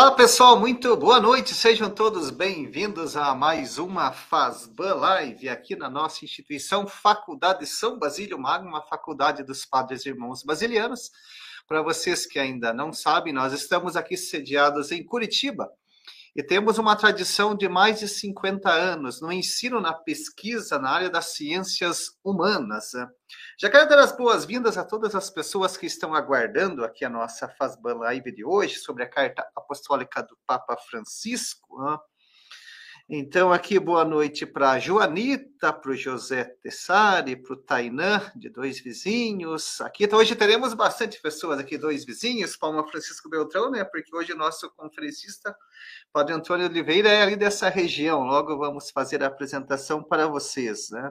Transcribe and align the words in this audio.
Olá, 0.00 0.12
pessoal, 0.12 0.56
muito 0.60 0.96
boa 0.96 1.18
noite. 1.18 1.52
Sejam 1.52 1.90
todos 1.90 2.30
bem-vindos 2.30 3.16
a 3.16 3.34
mais 3.34 3.78
uma 3.78 4.12
FASBAN 4.12 4.94
Live 4.94 5.48
aqui 5.48 5.74
na 5.74 5.90
nossa 5.90 6.24
instituição 6.24 6.86
Faculdade 6.86 7.66
São 7.66 7.98
Basílio 7.98 8.38
Magno, 8.38 8.68
uma 8.68 8.80
faculdade 8.80 9.42
dos 9.42 9.66
Padres 9.66 10.06
Irmãos 10.06 10.44
Basilianos. 10.44 11.10
Para 11.66 11.82
vocês 11.82 12.26
que 12.26 12.38
ainda 12.38 12.72
não 12.72 12.92
sabem, 12.92 13.32
nós 13.32 13.52
estamos 13.52 13.96
aqui 13.96 14.16
sediados 14.16 14.92
em 14.92 15.02
Curitiba, 15.02 15.68
e 16.34 16.42
temos 16.42 16.78
uma 16.78 16.96
tradição 16.96 17.54
de 17.54 17.68
mais 17.68 18.00
de 18.00 18.08
50 18.08 18.70
anos 18.70 19.20
no 19.20 19.32
ensino, 19.32 19.80
na 19.80 19.92
pesquisa 19.92 20.78
na 20.78 20.90
área 20.90 21.10
das 21.10 21.34
ciências 21.34 22.10
humanas. 22.24 22.92
Já 23.60 23.70
quero 23.70 23.88
dar 23.88 23.98
as 23.98 24.16
boas-vindas 24.16 24.76
a 24.78 24.84
todas 24.84 25.14
as 25.14 25.30
pessoas 25.30 25.76
que 25.76 25.86
estão 25.86 26.14
aguardando 26.14 26.84
aqui 26.84 27.04
a 27.04 27.10
nossa 27.10 27.48
Fazban 27.48 27.94
Live 27.98 28.32
de 28.32 28.44
hoje 28.44 28.76
sobre 28.76 29.02
a 29.02 29.08
carta 29.08 29.46
apostólica 29.56 30.22
do 30.22 30.38
Papa 30.46 30.76
Francisco. 30.88 31.78
Então, 33.10 33.50
aqui, 33.50 33.78
boa 33.78 34.04
noite 34.04 34.44
para 34.44 34.72
a 34.72 34.78
Joanita, 34.78 35.72
para 35.72 35.92
o 35.92 35.96
José 35.96 36.44
Tessari, 36.44 37.36
para 37.36 37.54
o 37.54 37.56
Tainã, 37.56 38.30
de 38.36 38.50
dois 38.50 38.80
vizinhos. 38.80 39.80
Aqui, 39.80 40.04
então, 40.04 40.18
hoje 40.18 40.36
teremos 40.36 40.74
bastante 40.74 41.18
pessoas 41.18 41.58
aqui, 41.58 41.78
dois 41.78 42.04
vizinhos, 42.04 42.54
Palma 42.54 42.86
Francisco 42.86 43.30
Beltrão, 43.30 43.70
né? 43.70 43.82
Porque 43.82 44.14
hoje 44.14 44.34
o 44.34 44.36
nosso 44.36 44.70
conferencista, 44.76 45.56
Padre 46.12 46.34
Antônio 46.34 46.66
Oliveira, 46.66 47.08
é 47.08 47.22
ali 47.22 47.34
dessa 47.34 47.70
região. 47.70 48.24
Logo 48.24 48.58
vamos 48.58 48.90
fazer 48.90 49.22
a 49.22 49.28
apresentação 49.28 50.02
para 50.02 50.26
vocês, 50.26 50.90
né? 50.90 51.10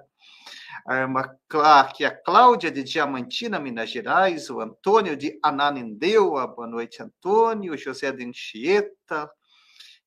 A 0.86 0.98
irmã 0.98 1.36
a 1.52 2.12
Cláudia 2.24 2.70
de 2.70 2.84
Diamantina, 2.84 3.60
Minas 3.60 3.90
Gerais, 3.90 4.52
o 4.52 4.62
Antônio 4.62 5.18
de 5.18 5.40
Ananindeua, 5.42 6.46
boa 6.46 6.68
noite, 6.68 7.02
Antônio, 7.02 7.76
José 7.76 8.12
de 8.12 8.24
Anchieta, 8.24 9.28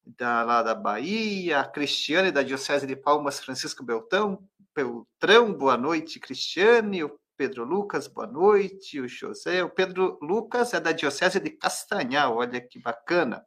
da, 0.05 0.43
lá 0.43 0.63
da 0.63 0.75
Bahia, 0.75 1.61
a 1.61 1.65
Cristiane, 1.65 2.31
da 2.31 2.43
Diocese 2.43 2.87
de 2.87 2.97
Palmas, 2.97 3.41
Francisco 3.41 3.85
Beltão, 3.85 4.43
Beltrão, 4.75 5.53
boa 5.53 5.77
noite, 5.77 6.21
Cristiane, 6.21 7.05
o 7.05 7.19
Pedro 7.37 7.65
Lucas, 7.65 8.07
boa 8.07 8.27
noite, 8.27 9.01
o 9.01 9.09
José, 9.09 9.65
o 9.65 9.71
Pedro 9.71 10.19
Lucas 10.21 10.75
é 10.75 10.81
da 10.81 10.93
Diocese 10.93 11.41
de 11.41 11.51
Castanhal, 11.51 12.37
olha 12.37 12.61
que 12.61 12.79
bacana. 12.79 13.45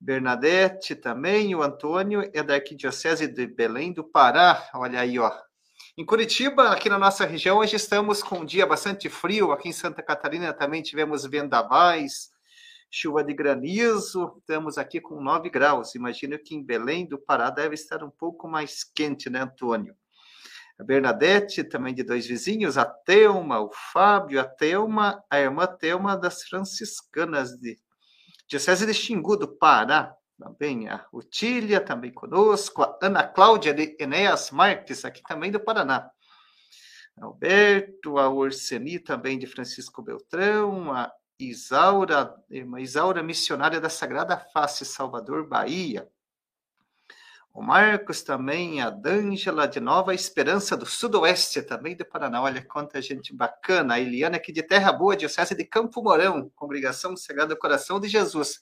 Bernadette 0.00 0.96
também, 0.96 1.54
o 1.54 1.62
Antônio 1.62 2.28
é 2.34 2.42
da 2.42 2.54
Arquidiocese 2.54 3.28
de 3.28 3.46
Belém 3.46 3.92
do 3.92 4.02
Pará, 4.02 4.68
olha 4.74 5.00
aí, 5.00 5.18
ó. 5.18 5.32
Em 5.96 6.04
Curitiba, 6.04 6.70
aqui 6.70 6.88
na 6.88 6.98
nossa 6.98 7.26
região, 7.26 7.58
hoje 7.58 7.76
estamos 7.76 8.22
com 8.22 8.38
um 8.38 8.44
dia 8.44 8.66
bastante 8.66 9.08
frio, 9.08 9.52
aqui 9.52 9.68
em 9.68 9.72
Santa 9.72 10.02
Catarina 10.02 10.52
também 10.52 10.82
tivemos 10.82 11.24
vendavais, 11.26 12.30
chuva 12.94 13.24
de 13.24 13.32
granizo, 13.32 14.36
estamos 14.38 14.76
aqui 14.76 15.00
com 15.00 15.18
9 15.18 15.48
graus. 15.48 15.94
Imagino 15.94 16.38
que 16.38 16.54
em 16.54 16.62
Belém 16.62 17.06
do 17.06 17.18
Pará 17.18 17.48
deve 17.48 17.74
estar 17.74 18.04
um 18.04 18.10
pouco 18.10 18.46
mais 18.46 18.84
quente, 18.84 19.30
né, 19.30 19.40
Antônio? 19.40 19.96
A 20.78 20.84
Bernadette, 20.84 21.64
também 21.64 21.94
de 21.94 22.02
dois 22.02 22.26
vizinhos, 22.26 22.76
a 22.76 22.84
Telma, 22.84 23.60
o 23.60 23.70
Fábio, 23.92 24.38
a 24.38 24.44
Telma, 24.44 25.24
a 25.30 25.40
irmã 25.40 25.66
Telma 25.66 26.18
das 26.18 26.42
franciscanas 26.42 27.58
de 27.58 27.78
Diocese 28.46 28.84
de 28.84 28.92
Xingu, 28.92 29.38
do 29.38 29.48
Pará, 29.48 30.14
também 30.38 30.88
a 30.88 31.06
Utília, 31.10 31.80
também 31.80 32.12
conosco, 32.12 32.82
a 32.82 32.98
Ana 33.00 33.26
Cláudia 33.26 33.72
de 33.72 33.96
Enéas 33.98 34.50
Marques, 34.50 35.06
aqui 35.06 35.22
também 35.26 35.50
do 35.50 35.60
Paraná. 35.60 36.10
Alberto, 37.18 38.18
a 38.18 38.28
Orseni, 38.28 38.98
também 38.98 39.38
de 39.38 39.46
Francisco 39.46 40.02
Beltrão, 40.02 40.92
a 40.92 41.10
Isaura, 41.50 42.34
irmã 42.50 42.80
Isaura, 42.80 43.22
missionária 43.22 43.80
da 43.80 43.88
Sagrada 43.88 44.36
Face, 44.36 44.84
Salvador, 44.84 45.46
Bahia. 45.46 46.08
O 47.54 47.60
Marcos 47.60 48.22
também, 48.22 48.80
a 48.80 48.88
D'Angela 48.88 49.68
de 49.68 49.78
Nova 49.78 50.14
Esperança 50.14 50.74
do 50.74 50.86
Sudoeste, 50.86 51.60
também 51.60 51.94
do 51.94 52.02
Paraná. 52.02 52.40
Olha 52.40 52.64
quanta 52.64 53.02
gente 53.02 53.34
bacana. 53.34 53.94
A 53.94 54.00
Eliana 54.00 54.36
aqui 54.36 54.50
de 54.50 54.62
Terra 54.62 54.90
Boa, 54.90 55.14
Diocese 55.14 55.54
de 55.54 55.64
Campo 55.64 56.02
Mourão, 56.02 56.50
Congregação 56.56 57.14
Sagrado 57.14 57.54
Coração 57.54 58.00
de 58.00 58.08
Jesus. 58.08 58.58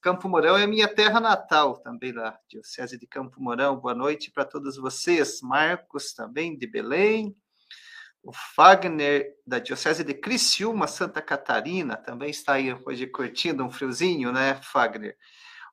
Campo 0.00 0.28
Mourão 0.28 0.56
é 0.56 0.66
minha 0.66 0.88
terra 0.88 1.20
natal, 1.20 1.78
também 1.78 2.12
da 2.12 2.36
Diocese 2.48 2.98
de 2.98 3.06
Campo 3.06 3.40
Mourão. 3.40 3.76
Boa 3.76 3.94
noite 3.94 4.32
para 4.32 4.44
todos 4.44 4.76
vocês. 4.76 5.40
Marcos 5.40 6.12
também 6.12 6.58
de 6.58 6.66
Belém. 6.66 7.36
O 8.22 8.32
Fagner, 8.32 9.34
da 9.44 9.58
Diocese 9.58 10.04
de 10.04 10.14
Criciúma, 10.14 10.86
Santa 10.86 11.20
Catarina, 11.20 11.96
também 11.96 12.30
está 12.30 12.52
aí 12.52 12.72
hoje 12.86 13.04
curtindo 13.08 13.64
um 13.64 13.70
friozinho, 13.70 14.30
né, 14.30 14.60
Fagner? 14.62 15.16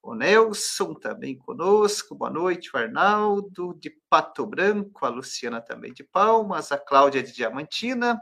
O 0.02 0.16
Nelson 0.16 0.96
também 0.96 1.38
conosco, 1.38 2.16
boa 2.16 2.32
noite. 2.32 2.72
O 2.74 2.78
Arnaldo, 2.78 3.78
de 3.80 3.92
Pato 4.10 4.48
Branco, 4.48 5.06
a 5.06 5.10
Luciana 5.10 5.62
também 5.62 5.94
de 5.94 6.04
Palmas, 6.04 6.72
a 6.72 6.78
Cláudia 6.78 7.22
de 7.22 7.34
Diamantina. 7.34 8.20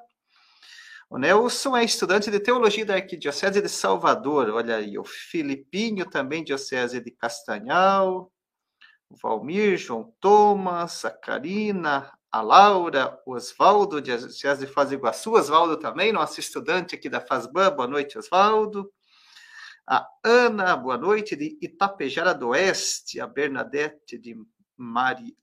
O 1.09 1.17
Nelson 1.17 1.77
é 1.77 1.85
estudante 1.85 2.29
de 2.29 2.39
Teologia 2.39 2.85
da 2.85 2.95
Arquidiocese 2.95 3.61
de 3.61 3.69
Salvador, 3.69 4.49
olha 4.49 4.75
aí. 4.75 4.97
O 4.97 5.05
Filipinho, 5.05 6.09
também 6.09 6.43
Diocese 6.43 6.99
de 6.99 7.11
Castanhal. 7.11 8.29
O 9.09 9.15
Valmir, 9.15 9.77
João 9.77 10.13
Thomas, 10.19 11.05
a 11.05 11.11
Karina, 11.11 12.11
a 12.31 12.41
Laura, 12.41 13.19
o 13.25 13.33
Oswaldo, 13.33 14.01
de 14.01 14.15
Diocese 14.15 14.65
de 14.65 14.73
do 14.73 14.93
Iguaçu, 14.93 15.33
Oswaldo 15.33 15.77
também, 15.77 16.11
nosso 16.11 16.39
estudante 16.39 16.95
aqui 16.95 17.09
da 17.09 17.21
FASBAN, 17.21 17.71
boa 17.75 17.87
noite, 17.87 18.17
Oswaldo. 18.17 18.91
A 19.87 20.05
Ana, 20.23 20.75
boa 20.75 20.97
noite, 20.97 21.35
de 21.35 21.57
Itapejara 21.61 22.33
do 22.33 22.49
Oeste, 22.49 23.21
a 23.21 23.27
Bernadette 23.27 24.17
de 24.17 24.35
Mari, 24.75 25.37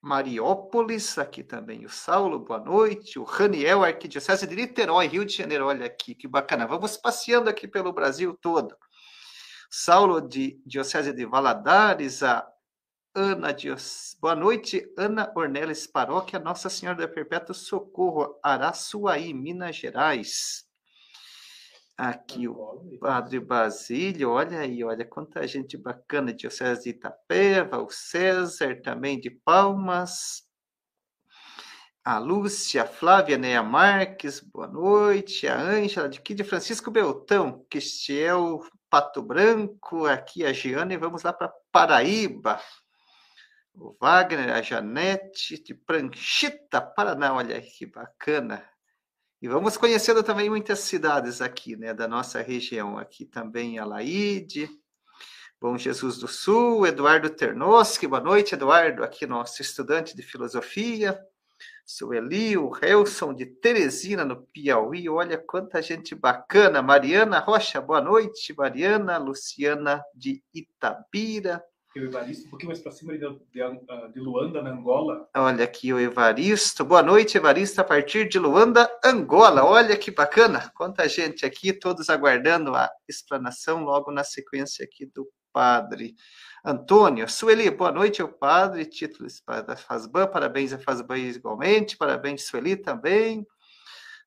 Mariópolis, 0.00 1.18
aqui 1.18 1.42
também. 1.42 1.84
O 1.84 1.90
Saulo, 1.90 2.38
boa 2.38 2.60
noite, 2.60 3.18
o 3.18 3.24
Raniel, 3.24 3.84
Arquidiocese 3.84 4.46
de 4.46 4.56
Niterói, 4.56 5.06
Rio 5.06 5.24
de 5.24 5.36
Janeiro, 5.36 5.66
olha 5.66 5.84
aqui, 5.84 6.14
que 6.14 6.26
bacana, 6.26 6.66
vamos 6.66 6.96
passeando 6.96 7.50
aqui 7.50 7.68
pelo 7.68 7.92
Brasil 7.92 8.36
todo. 8.40 8.74
Saulo 9.70 10.20
de 10.20 10.58
Diocese 10.64 11.12
de 11.12 11.26
Valadares, 11.26 12.22
a 12.22 12.48
Ana 13.14 13.52
Dios. 13.52 14.16
Boa 14.20 14.34
noite, 14.34 14.92
Ana 14.96 15.32
Ornelis, 15.34 15.86
Paróquia 15.86 16.38
Nossa 16.38 16.68
Senhora 16.68 16.98
da 16.98 17.08
Perpétuo 17.08 17.54
Socorro, 17.54 18.38
Araçuaí, 18.42 19.32
Minas 19.34 19.76
Gerais. 19.76 20.64
Aqui 21.96 22.46
o 22.46 22.98
Padre 23.00 23.40
Basílio, 23.40 24.30
olha 24.30 24.60
aí, 24.60 24.84
olha 24.84 25.04
quanta 25.04 25.44
gente 25.48 25.76
bacana, 25.76 26.32
Diocese 26.32 26.84
de 26.84 26.90
Itapeva, 26.90 27.82
o 27.82 27.90
César 27.90 28.80
também 28.82 29.18
de 29.18 29.30
Palmas, 29.30 30.44
a 32.04 32.18
Lúcia, 32.18 32.84
a 32.84 32.86
Flávia 32.86 33.36
Neia 33.36 33.64
Marques, 33.64 34.38
boa 34.38 34.68
noite, 34.68 35.48
a 35.48 35.58
Ângela, 35.60 36.08
de 36.08 36.20
aqui 36.20 36.34
de 36.34 36.44
Francisco 36.44 36.88
Beltão, 36.88 37.66
Cristiel 37.68 38.60
Pato 38.88 39.20
Branco, 39.20 40.06
aqui 40.06 40.44
a 40.44 40.52
Giana, 40.52 40.94
e 40.94 40.96
vamos 40.96 41.24
lá 41.24 41.32
para 41.32 41.52
Paraíba, 41.72 42.60
o 43.80 43.96
Wagner, 44.00 44.50
a 44.50 44.62
Janete, 44.62 45.62
de 45.62 45.74
Pranchita, 45.74 46.80
Paraná, 46.80 47.34
olha 47.34 47.60
que 47.60 47.86
bacana. 47.86 48.64
E 49.40 49.46
vamos 49.46 49.76
conhecendo 49.76 50.22
também 50.22 50.50
muitas 50.50 50.80
cidades 50.80 51.40
aqui, 51.40 51.76
né, 51.76 51.94
da 51.94 52.08
nossa 52.08 52.42
região. 52.42 52.98
Aqui 52.98 53.24
também 53.24 53.78
a 53.78 53.84
Laide, 53.84 54.68
Bom 55.60 55.76
Jesus 55.76 56.18
do 56.18 56.28
Sul, 56.28 56.86
Eduardo 56.86 57.28
Ternoski, 57.28 58.06
boa 58.06 58.20
noite, 58.20 58.54
Eduardo, 58.54 59.02
aqui 59.02 59.26
nosso 59.26 59.60
estudante 59.60 60.14
de 60.14 60.22
filosofia. 60.22 61.20
Sueli, 61.84 62.56
o 62.56 62.70
Helson 62.80 63.34
de 63.34 63.46
Teresina, 63.46 64.24
no 64.24 64.46
Piauí, 64.46 65.08
olha 65.08 65.36
quanta 65.36 65.82
gente 65.82 66.14
bacana. 66.14 66.80
Mariana 66.80 67.40
Rocha, 67.40 67.80
boa 67.80 68.00
noite, 68.00 68.54
Mariana, 68.56 69.18
Luciana 69.18 70.00
de 70.14 70.44
Itabira, 70.54 71.60
o 72.00 72.04
Evaristo, 72.04 72.46
um 72.46 72.50
pouquinho 72.50 72.68
mais 72.68 72.80
para 72.80 72.92
cima 72.92 73.12
de, 73.12 73.18
de, 73.52 73.62
ah, 73.62 74.10
de, 74.12 74.20
Luanda, 74.20 74.62
na 74.62 74.70
Angola. 74.70 75.28
Olha 75.36 75.64
aqui 75.64 75.92
o 75.92 75.98
Evaristo. 75.98 76.84
Boa 76.84 77.02
noite, 77.02 77.36
Evaristo, 77.36 77.80
a 77.80 77.84
partir 77.84 78.28
de 78.28 78.38
Luanda, 78.38 78.90
Angola. 79.04 79.64
Olha 79.64 79.96
que 79.96 80.10
bacana. 80.10 80.70
Quanta 80.74 81.08
gente 81.08 81.44
aqui, 81.44 81.72
todos 81.72 82.08
aguardando 82.08 82.74
a 82.74 82.88
explanação 83.08 83.84
logo 83.84 84.10
na 84.10 84.24
sequência 84.24 84.84
aqui 84.84 85.06
do 85.06 85.28
padre. 85.52 86.14
Antônio, 86.64 87.28
Sueli, 87.28 87.70
boa 87.70 87.92
noite 87.92 88.20
ao 88.20 88.28
padre, 88.28 88.84
títulos 88.84 89.42
da 89.66 89.76
Fazban, 89.76 90.26
parabéns 90.26 90.72
a 90.72 90.78
Fazban 90.78 91.18
igualmente, 91.18 91.96
parabéns 91.96 92.46
Sueli 92.46 92.76
também 92.76 93.46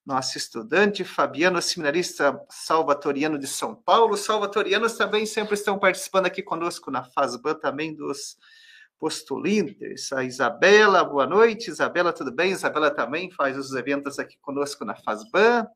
nosso 0.05 0.37
estudante, 0.37 1.03
Fabiano, 1.03 1.61
seminarista 1.61 2.39
salvatoriano 2.49 3.37
de 3.37 3.47
São 3.47 3.75
Paulo. 3.75 4.17
Salvatorianos 4.17 4.93
também 4.93 5.25
sempre 5.25 5.53
estão 5.53 5.77
participando 5.77 6.25
aqui 6.25 6.41
conosco 6.41 6.89
na 6.89 7.03
FASBAN 7.03 7.55
também 7.55 7.95
dos 7.95 8.37
postulinters. 8.99 10.11
A 10.11 10.23
Isabela, 10.23 11.03
boa 11.03 11.25
noite. 11.25 11.69
Isabela, 11.69 12.11
tudo 12.13 12.31
bem? 12.31 12.51
Isabela 12.51 12.91
também 12.91 13.31
faz 13.31 13.57
os 13.57 13.73
eventos 13.73 14.19
aqui 14.19 14.37
conosco 14.41 14.83
na 14.85 14.95
FASBAN. 14.95 15.67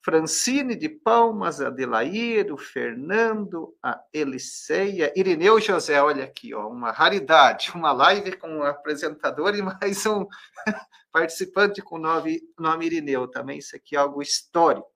Francine 0.00 0.76
de 0.76 0.88
Palmas, 0.88 1.60
Adelair, 1.60 2.52
o 2.52 2.56
Fernando, 2.56 3.76
a 3.82 4.00
Eliceia, 4.12 5.12
Irineu 5.16 5.60
José, 5.60 6.00
olha 6.00 6.24
aqui, 6.24 6.54
ó, 6.54 6.68
uma 6.68 6.92
raridade, 6.92 7.70
uma 7.74 7.92
live 7.92 8.36
com 8.36 8.48
um 8.48 8.62
apresentador 8.62 9.54
e 9.56 9.62
mais 9.62 10.06
um 10.06 10.26
participante 11.12 11.82
com 11.82 11.98
nome, 11.98 12.40
nome 12.58 12.86
Irineu, 12.86 13.26
também 13.26 13.58
isso 13.58 13.74
aqui 13.74 13.96
é 13.96 13.98
algo 13.98 14.22
histórico. 14.22 14.88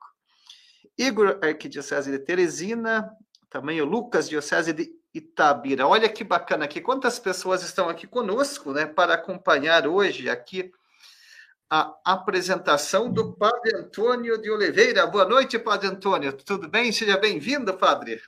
Igor, 0.97 1.39
Arquidiocese 1.43 2.11
de 2.11 2.19
Teresina, 2.19 3.11
também 3.51 3.81
o 3.81 3.85
Lucas, 3.85 4.29
Diocese 4.29 4.73
de 4.73 4.91
Itabira. 5.13 5.87
Olha 5.87 6.09
que 6.09 6.23
bacana 6.23 6.65
aqui, 6.65 6.81
quantas 6.81 7.19
pessoas 7.19 7.63
estão 7.63 7.89
aqui 7.89 8.07
conosco, 8.07 8.73
né, 8.73 8.87
para 8.87 9.15
acompanhar 9.15 9.87
hoje 9.87 10.31
aqui 10.31 10.71
a 11.75 11.97
apresentação 12.05 13.11
do 13.11 13.33
Padre 13.33 13.75
Antônio 13.75 14.37
de 14.37 14.51
Oliveira. 14.51 15.07
Boa 15.07 15.25
noite, 15.25 15.59
Padre 15.59 15.89
Antônio. 15.89 16.31
Tudo 16.35 16.69
bem? 16.69 16.93
Seja 16.93 17.17
bem-vindo, 17.17 17.73
Padre. 17.73 18.21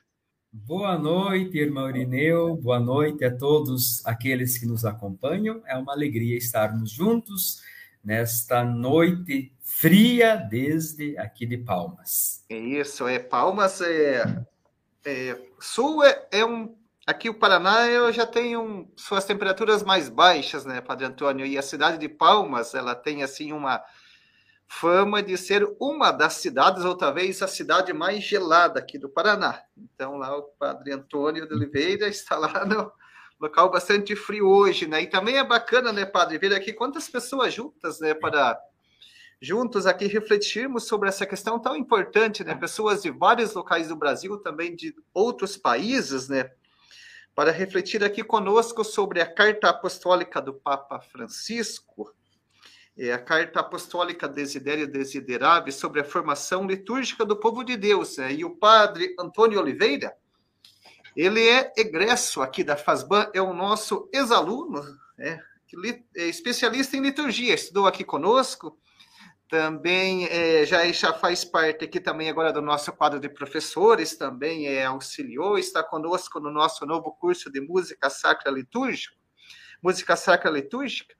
Boa 0.50 0.96
noite, 0.96 1.58
irmão 1.58 1.90
Irineu. 1.90 2.56
Boa 2.56 2.80
noite 2.80 3.22
a 3.22 3.36
todos 3.36 4.00
aqueles 4.06 4.56
que 4.56 4.64
nos 4.64 4.86
acompanham. 4.86 5.62
É 5.66 5.76
uma 5.76 5.92
alegria 5.92 6.38
estarmos 6.38 6.90
juntos 6.90 7.62
nesta 8.02 8.64
noite 8.64 9.52
fria 9.60 10.36
desde 10.36 11.18
aqui 11.18 11.44
de 11.44 11.58
Palmas. 11.58 12.42
É 12.48 12.56
isso, 12.56 13.06
é 13.06 13.18
Palmas. 13.18 13.82
É, 13.82 14.42
é 15.04 15.38
Sul 15.60 16.02
é, 16.02 16.26
é 16.32 16.46
um 16.46 16.74
Aqui 17.06 17.28
o 17.28 17.34
Paraná 17.34 17.86
eu 17.86 18.10
já 18.10 18.26
tenho 18.26 18.90
suas 18.96 19.26
temperaturas 19.26 19.82
mais 19.82 20.08
baixas, 20.08 20.64
né, 20.64 20.80
Padre 20.80 21.04
Antônio? 21.04 21.44
E 21.44 21.58
a 21.58 21.62
cidade 21.62 21.98
de 21.98 22.08
Palmas, 22.08 22.74
ela 22.74 22.94
tem 22.94 23.22
assim 23.22 23.52
uma 23.52 23.82
fama 24.66 25.22
de 25.22 25.36
ser 25.36 25.68
uma 25.78 26.10
das 26.10 26.34
cidades, 26.34 26.82
ou 26.82 26.96
talvez 26.96 27.42
a 27.42 27.46
cidade 27.46 27.92
mais 27.92 28.24
gelada 28.24 28.80
aqui 28.80 28.96
do 28.96 29.10
Paraná. 29.10 29.60
Então 29.76 30.16
lá 30.16 30.34
o 30.34 30.44
Padre 30.58 30.92
Antônio 30.92 31.46
de 31.46 31.54
Oliveira 31.54 32.08
está 32.08 32.38
lá 32.38 32.64
no 32.64 32.90
local 33.38 33.70
bastante 33.70 34.16
frio 34.16 34.48
hoje, 34.48 34.86
né? 34.86 35.02
E 35.02 35.06
também 35.06 35.36
é 35.36 35.44
bacana, 35.44 35.92
né, 35.92 36.06
Padre, 36.06 36.38
ver 36.38 36.54
aqui 36.54 36.72
quantas 36.72 37.06
pessoas 37.06 37.52
juntas, 37.52 38.00
né, 38.00 38.14
para 38.14 38.58
juntos 39.42 39.86
aqui 39.86 40.06
refletirmos 40.06 40.86
sobre 40.86 41.10
essa 41.10 41.26
questão 41.26 41.58
tão 41.58 41.76
importante, 41.76 42.42
né? 42.42 42.54
Pessoas 42.54 43.02
de 43.02 43.10
vários 43.10 43.52
locais 43.52 43.88
do 43.88 43.96
Brasil, 43.96 44.38
também 44.38 44.74
de 44.74 44.94
outros 45.12 45.54
países, 45.54 46.30
né? 46.30 46.50
Para 47.34 47.50
refletir 47.50 48.04
aqui 48.04 48.22
conosco 48.22 48.84
sobre 48.84 49.20
a 49.20 49.26
carta 49.26 49.68
apostólica 49.68 50.40
do 50.40 50.54
Papa 50.54 51.00
Francisco, 51.00 52.14
é 52.96 53.12
a 53.12 53.18
carta 53.18 53.58
apostólica 53.58 54.28
Desidério 54.28 54.86
Desiderave 54.86 55.72
sobre 55.72 56.00
a 56.00 56.04
formação 56.04 56.64
litúrgica 56.64 57.24
do 57.24 57.36
povo 57.36 57.64
de 57.64 57.76
Deus. 57.76 58.18
Né? 58.18 58.34
E 58.34 58.44
o 58.44 58.56
padre 58.56 59.16
Antônio 59.18 59.58
Oliveira, 59.58 60.16
ele 61.16 61.44
é 61.48 61.72
egresso 61.76 62.40
aqui 62.40 62.62
da 62.62 62.76
FASBAN, 62.76 63.30
é 63.34 63.42
o 63.42 63.52
nosso 63.52 64.08
ex-aluno, 64.12 64.80
né? 65.18 65.42
é 66.16 66.28
especialista 66.28 66.96
em 66.96 67.00
liturgia, 67.00 67.54
estudou 67.54 67.88
aqui 67.88 68.04
conosco, 68.04 68.78
também 69.54 70.26
é, 70.26 70.66
já, 70.66 70.84
já 70.90 71.12
faz 71.12 71.44
parte 71.44 71.84
aqui 71.84 72.00
também 72.00 72.28
agora 72.28 72.52
do 72.52 72.60
nosso 72.60 72.92
quadro 72.92 73.20
de 73.20 73.28
professores, 73.28 74.16
também 74.16 74.66
é 74.66 74.84
auxiliou, 74.84 75.56
está 75.56 75.80
conosco 75.80 76.40
no 76.40 76.50
nosso 76.50 76.84
novo 76.84 77.12
curso 77.12 77.48
de 77.52 77.60
música 77.60 78.10
sacra 78.10 78.50
litúrgica, 78.50 79.14
música 79.80 80.16
sacra 80.16 80.50
litúrgica. 80.50 81.14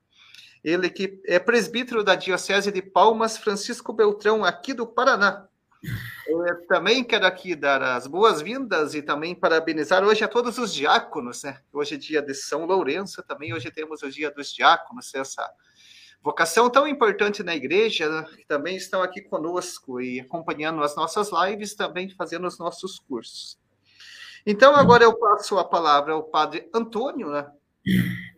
Ele 0.65 0.91
que 0.91 1.23
é 1.27 1.39
presbítero 1.39 2.03
da 2.03 2.17
Diocese 2.17 2.73
de 2.73 2.83
Palmas, 2.83 3.39
Francisco 3.39 3.93
Beltrão, 3.93 4.45
aqui 4.45 4.75
do 4.75 4.85
Paraná. 4.85 5.47
Eu 6.27 6.67
também 6.67 7.05
quero 7.05 7.27
aqui 7.27 7.55
dar 7.55 7.81
as 7.83 8.09
boas-vindas 8.09 8.97
e 8.97 9.03
também 9.03 9.33
parabenizar 9.33 10.03
hoje 10.03 10.25
a 10.25 10.29
todos 10.29 10.59
os 10.59 10.75
diáconos, 10.75 11.45
né? 11.45 11.61
Hoje 11.73 11.95
é 11.95 11.99
dia 11.99 12.21
de 12.21 12.35
São 12.35 12.67
Lourenço, 12.67 13.23
também 13.23 13.55
hoje 13.55 13.71
temos 13.71 14.03
o 14.03 14.11
dia 14.11 14.33
dos 14.33 14.53
diáconos, 14.53 15.15
essa 15.15 15.49
vocação 16.25 16.71
tão 16.71 16.89
importante 16.89 17.43
na 17.43 17.55
igreja, 17.55 18.25
que 18.35 18.47
também 18.47 18.77
estão 18.77 19.03
aqui 19.03 19.21
conosco 19.21 20.01
e 20.01 20.21
acompanhando 20.21 20.83
as 20.83 20.97
nossas 20.97 21.29
lives, 21.31 21.75
também 21.75 22.09
fazendo 22.09 22.47
os 22.47 22.59
nossos 22.59 22.99
cursos. 22.99 23.59
Então, 24.47 24.75
agora 24.75 25.05
eu 25.05 25.15
passo 25.19 25.59
a 25.59 25.65
palavra 25.65 26.15
ao 26.15 26.23
Padre 26.23 26.67
Antônio, 26.75 27.29
né? 27.29 27.47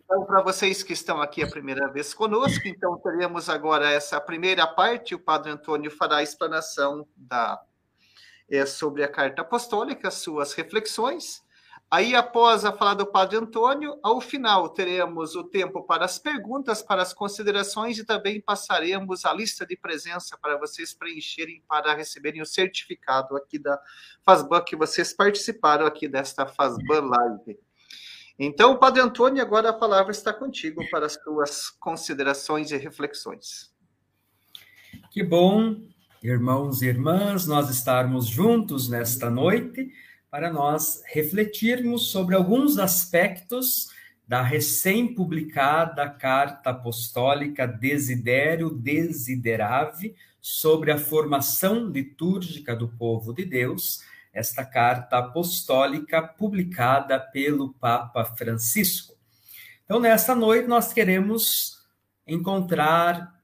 Então, 0.04 0.24
para 0.24 0.42
vocês 0.42 0.82
que 0.82 0.92
estão 0.92 1.22
aqui 1.22 1.44
a 1.44 1.48
primeira 1.48 1.88
vez 1.88 2.12
conosco, 2.12 2.66
então 2.66 2.98
teremos 2.98 3.48
agora 3.48 3.88
essa 3.88 4.20
primeira 4.20 4.66
parte, 4.66 5.14
o 5.14 5.20
Padre 5.20 5.52
Antônio 5.52 5.90
fará 5.90 6.16
a 6.16 6.22
explanação 6.24 7.06
da, 7.16 7.60
é, 8.50 8.66
sobre 8.66 9.04
a 9.04 9.08
carta 9.08 9.42
apostólica, 9.42 10.10
suas 10.10 10.54
reflexões, 10.54 11.44
Aí, 11.88 12.16
após 12.16 12.64
a 12.64 12.72
fala 12.72 12.96
do 12.96 13.06
Padre 13.06 13.36
Antônio, 13.36 13.96
ao 14.02 14.20
final 14.20 14.68
teremos 14.70 15.36
o 15.36 15.44
tempo 15.44 15.84
para 15.84 16.04
as 16.04 16.18
perguntas, 16.18 16.82
para 16.82 17.00
as 17.00 17.14
considerações 17.14 17.96
e 17.96 18.04
também 18.04 18.40
passaremos 18.40 19.24
a 19.24 19.32
lista 19.32 19.64
de 19.64 19.76
presença 19.76 20.36
para 20.36 20.58
vocês 20.58 20.92
preencherem 20.92 21.62
para 21.68 21.94
receberem 21.94 22.42
o 22.42 22.46
certificado 22.46 23.36
aqui 23.36 23.56
da 23.56 23.80
FASBAN 24.24 24.62
que 24.62 24.74
vocês 24.74 25.12
participaram 25.12 25.86
aqui 25.86 26.08
desta 26.08 26.44
FASBAN 26.44 27.02
Live. 27.02 27.58
Então, 28.36 28.76
Padre 28.76 29.00
Antônio, 29.00 29.40
agora 29.40 29.70
a 29.70 29.72
palavra 29.72 30.10
está 30.10 30.32
contigo 30.32 30.82
para 30.90 31.06
as 31.06 31.14
suas 31.14 31.70
considerações 31.70 32.72
e 32.72 32.76
reflexões. 32.76 33.72
Que 35.12 35.22
bom, 35.22 35.76
irmãos 36.20 36.82
e 36.82 36.86
irmãs, 36.86 37.46
nós 37.46 37.70
estarmos 37.70 38.26
juntos 38.26 38.88
nesta 38.88 39.30
noite 39.30 39.88
para 40.30 40.52
nós 40.52 41.02
refletirmos 41.06 42.10
sobre 42.10 42.34
alguns 42.34 42.78
aspectos 42.78 43.88
da 44.26 44.42
recém-publicada 44.42 46.08
Carta 46.10 46.70
Apostólica 46.70 47.66
Desidério 47.66 48.70
Desiderave 48.70 50.16
sobre 50.40 50.90
a 50.90 50.98
formação 50.98 51.86
litúrgica 51.86 52.74
do 52.74 52.88
povo 52.88 53.32
de 53.32 53.44
Deus, 53.44 54.02
esta 54.32 54.64
carta 54.64 55.18
apostólica 55.18 56.20
publicada 56.22 57.18
pelo 57.18 57.72
Papa 57.74 58.24
Francisco. 58.24 59.16
Então, 59.84 60.00
nesta 60.00 60.34
noite, 60.34 60.68
nós 60.68 60.92
queremos 60.92 61.78
encontrar, 62.26 63.40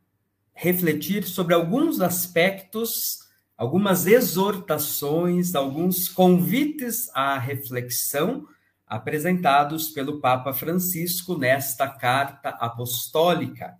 refletir 0.53 1.25
sobre 1.25 1.55
alguns 1.55 2.01
aspectos 2.01 3.22
algumas 3.63 4.09
exortações, 4.09 5.55
alguns 5.55 6.09
convites 6.09 7.09
à 7.15 7.39
reflexão 7.39 8.45
apresentados 8.85 9.89
pelo 9.89 10.21
Papa 10.21 10.53
Francisco 10.53 11.39
nesta 11.39 11.87
carta 11.87 12.49
apostólica, 12.49 13.79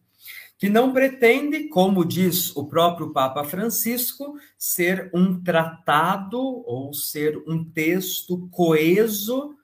que 0.57 0.69
não 0.69 0.93
pretende, 0.93 1.65
como 1.65 2.05
diz 2.05 2.55
o 2.55 2.69
próprio 2.69 3.13
Papa 3.13 3.43
Francisco, 3.43 4.39
ser 4.57 5.11
um 5.13 5.43
tratado 5.43 6.39
ou 6.39 6.95
ser 6.95 7.43
um 7.49 7.65
texto 7.65 8.49
coeso 8.53 9.57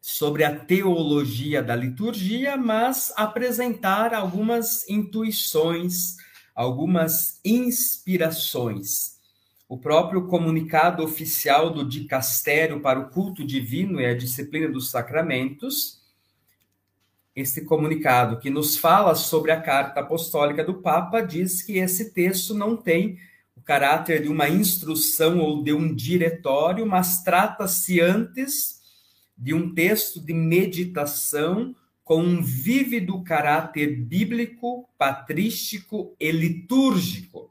sobre 0.00 0.42
a 0.42 0.58
teologia 0.58 1.62
da 1.62 1.76
liturgia, 1.76 2.56
mas 2.56 3.12
apresentar 3.16 4.12
algumas 4.12 4.84
intuições, 4.88 6.16
algumas 6.56 7.38
inspirações 7.44 9.16
o 9.68 9.76
próprio 9.76 10.26
comunicado 10.26 11.04
oficial 11.04 11.68
do 11.70 11.84
Dicastério 11.84 12.80
para 12.80 12.98
o 12.98 13.10
Culto 13.10 13.46
Divino 13.46 14.00
e 14.00 14.06
a 14.06 14.16
Disciplina 14.16 14.66
dos 14.66 14.90
Sacramentos, 14.90 16.00
esse 17.36 17.66
comunicado 17.66 18.38
que 18.38 18.48
nos 18.48 18.78
fala 18.78 19.14
sobre 19.14 19.52
a 19.52 19.60
carta 19.60 20.00
apostólica 20.00 20.64
do 20.64 20.80
Papa, 20.80 21.20
diz 21.20 21.62
que 21.62 21.76
esse 21.76 22.12
texto 22.12 22.54
não 22.54 22.76
tem 22.76 23.18
o 23.54 23.60
caráter 23.60 24.22
de 24.22 24.28
uma 24.28 24.48
instrução 24.48 25.38
ou 25.38 25.62
de 25.62 25.74
um 25.74 25.94
diretório, 25.94 26.86
mas 26.86 27.22
trata-se 27.22 28.00
antes 28.00 28.80
de 29.36 29.52
um 29.52 29.74
texto 29.74 30.18
de 30.18 30.32
meditação 30.32 31.76
com 32.02 32.22
um 32.22 32.42
vívido 32.42 33.22
caráter 33.22 34.00
bíblico, 34.00 34.88
patrístico 34.96 36.16
e 36.18 36.32
litúrgico 36.32 37.50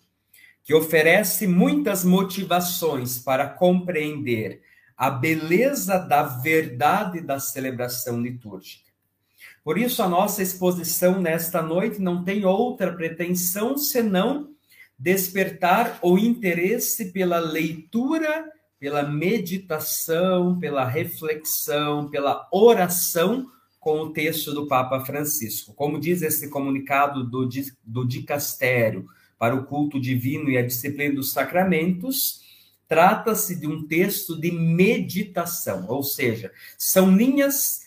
que 0.67 0.73
oferece 0.73 1.47
muitas 1.47 2.03
motivações 2.03 3.17
para 3.17 3.47
compreender 3.47 4.61
a 4.97 5.09
beleza 5.09 5.97
da 5.97 6.23
verdade 6.23 7.21
da 7.21 7.39
celebração 7.39 8.19
litúrgica. 8.19 8.91
Por 9.63 9.77
isso, 9.77 10.03
a 10.03 10.09
nossa 10.09 10.43
exposição 10.43 11.21
nesta 11.21 11.61
noite 11.61 12.01
não 12.01 12.21
tem 12.21 12.43
outra 12.43 12.91
pretensão 12.91 13.77
senão 13.77 14.49
despertar 14.99 15.99
o 16.01 16.17
interesse 16.17 17.13
pela 17.13 17.39
leitura, 17.39 18.51
pela 18.77 19.03
meditação, 19.03 20.59
pela 20.59 20.83
reflexão, 20.83 22.09
pela 22.09 22.45
oração 22.51 23.47
com 23.79 24.01
o 24.01 24.11
texto 24.11 24.53
do 24.53 24.67
Papa 24.67 24.99
Francisco. 25.05 25.73
Como 25.73 25.97
diz 25.97 26.21
esse 26.21 26.49
comunicado 26.49 27.23
do, 27.23 27.47
do 27.85 28.05
Dicastério, 28.05 29.05
para 29.37 29.55
o 29.55 29.65
culto 29.65 29.99
divino 29.99 30.49
e 30.49 30.57
a 30.57 30.65
disciplina 30.65 31.15
dos 31.15 31.31
sacramentos, 31.31 32.41
trata-se 32.87 33.59
de 33.59 33.67
um 33.67 33.85
texto 33.85 34.39
de 34.39 34.51
meditação, 34.51 35.85
ou 35.87 36.01
seja, 36.03 36.51
são 36.77 37.15
linhas 37.15 37.85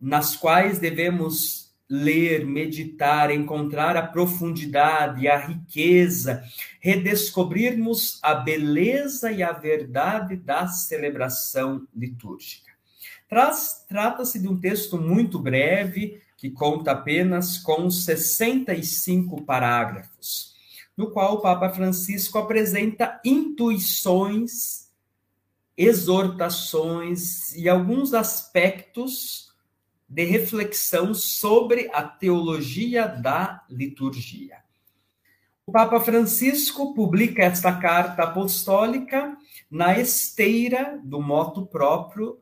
nas 0.00 0.36
quais 0.36 0.78
devemos 0.78 1.66
ler, 1.88 2.44
meditar, 2.44 3.30
encontrar 3.30 3.96
a 3.96 4.06
profundidade, 4.06 5.28
a 5.28 5.38
riqueza, 5.38 6.42
redescobrirmos 6.80 8.18
a 8.22 8.34
beleza 8.34 9.30
e 9.30 9.42
a 9.42 9.52
verdade 9.52 10.36
da 10.36 10.66
celebração 10.66 11.86
litúrgica. 11.94 12.72
Trata-se 13.88 14.40
de 14.40 14.48
um 14.48 14.58
texto 14.58 14.98
muito 14.98 15.38
breve, 15.38 16.20
que 16.36 16.50
conta 16.50 16.92
apenas 16.92 17.56
com 17.58 17.88
65 17.88 19.42
parágrafos, 19.42 20.55
no 20.96 21.10
qual 21.10 21.34
o 21.34 21.40
Papa 21.40 21.68
Francisco 21.68 22.38
apresenta 22.38 23.20
intuições, 23.24 24.90
exortações 25.76 27.54
e 27.54 27.68
alguns 27.68 28.14
aspectos 28.14 29.52
de 30.08 30.24
reflexão 30.24 31.12
sobre 31.12 31.90
a 31.92 32.02
teologia 32.02 33.06
da 33.06 33.64
liturgia. 33.68 34.64
O 35.66 35.72
Papa 35.72 35.98
Francisco 36.00 36.94
publica 36.94 37.42
esta 37.42 37.76
carta 37.76 38.22
apostólica 38.22 39.36
na 39.68 39.98
esteira 39.98 40.98
do 41.02 41.20
moto 41.20 41.66
próprio 41.66 42.38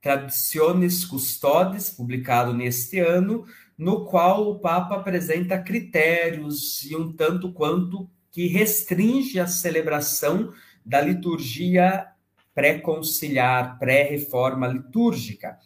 Traditiones 0.00 1.04
Custodes, 1.04 1.90
publicado 1.90 2.54
neste 2.54 2.98
ano, 3.00 3.44
no 3.78 4.04
qual 4.04 4.50
o 4.50 4.58
Papa 4.58 4.96
apresenta 4.96 5.56
critérios 5.56 6.82
e 6.82 6.96
um 6.96 7.12
tanto 7.12 7.52
quanto 7.52 8.10
que 8.32 8.48
restringe 8.48 9.38
a 9.38 9.46
celebração 9.46 10.52
da 10.84 11.00
liturgia 11.00 12.08
pré-conciliar, 12.54 13.78
pré-reforma 13.78 14.66
litúrgica. 14.66 15.56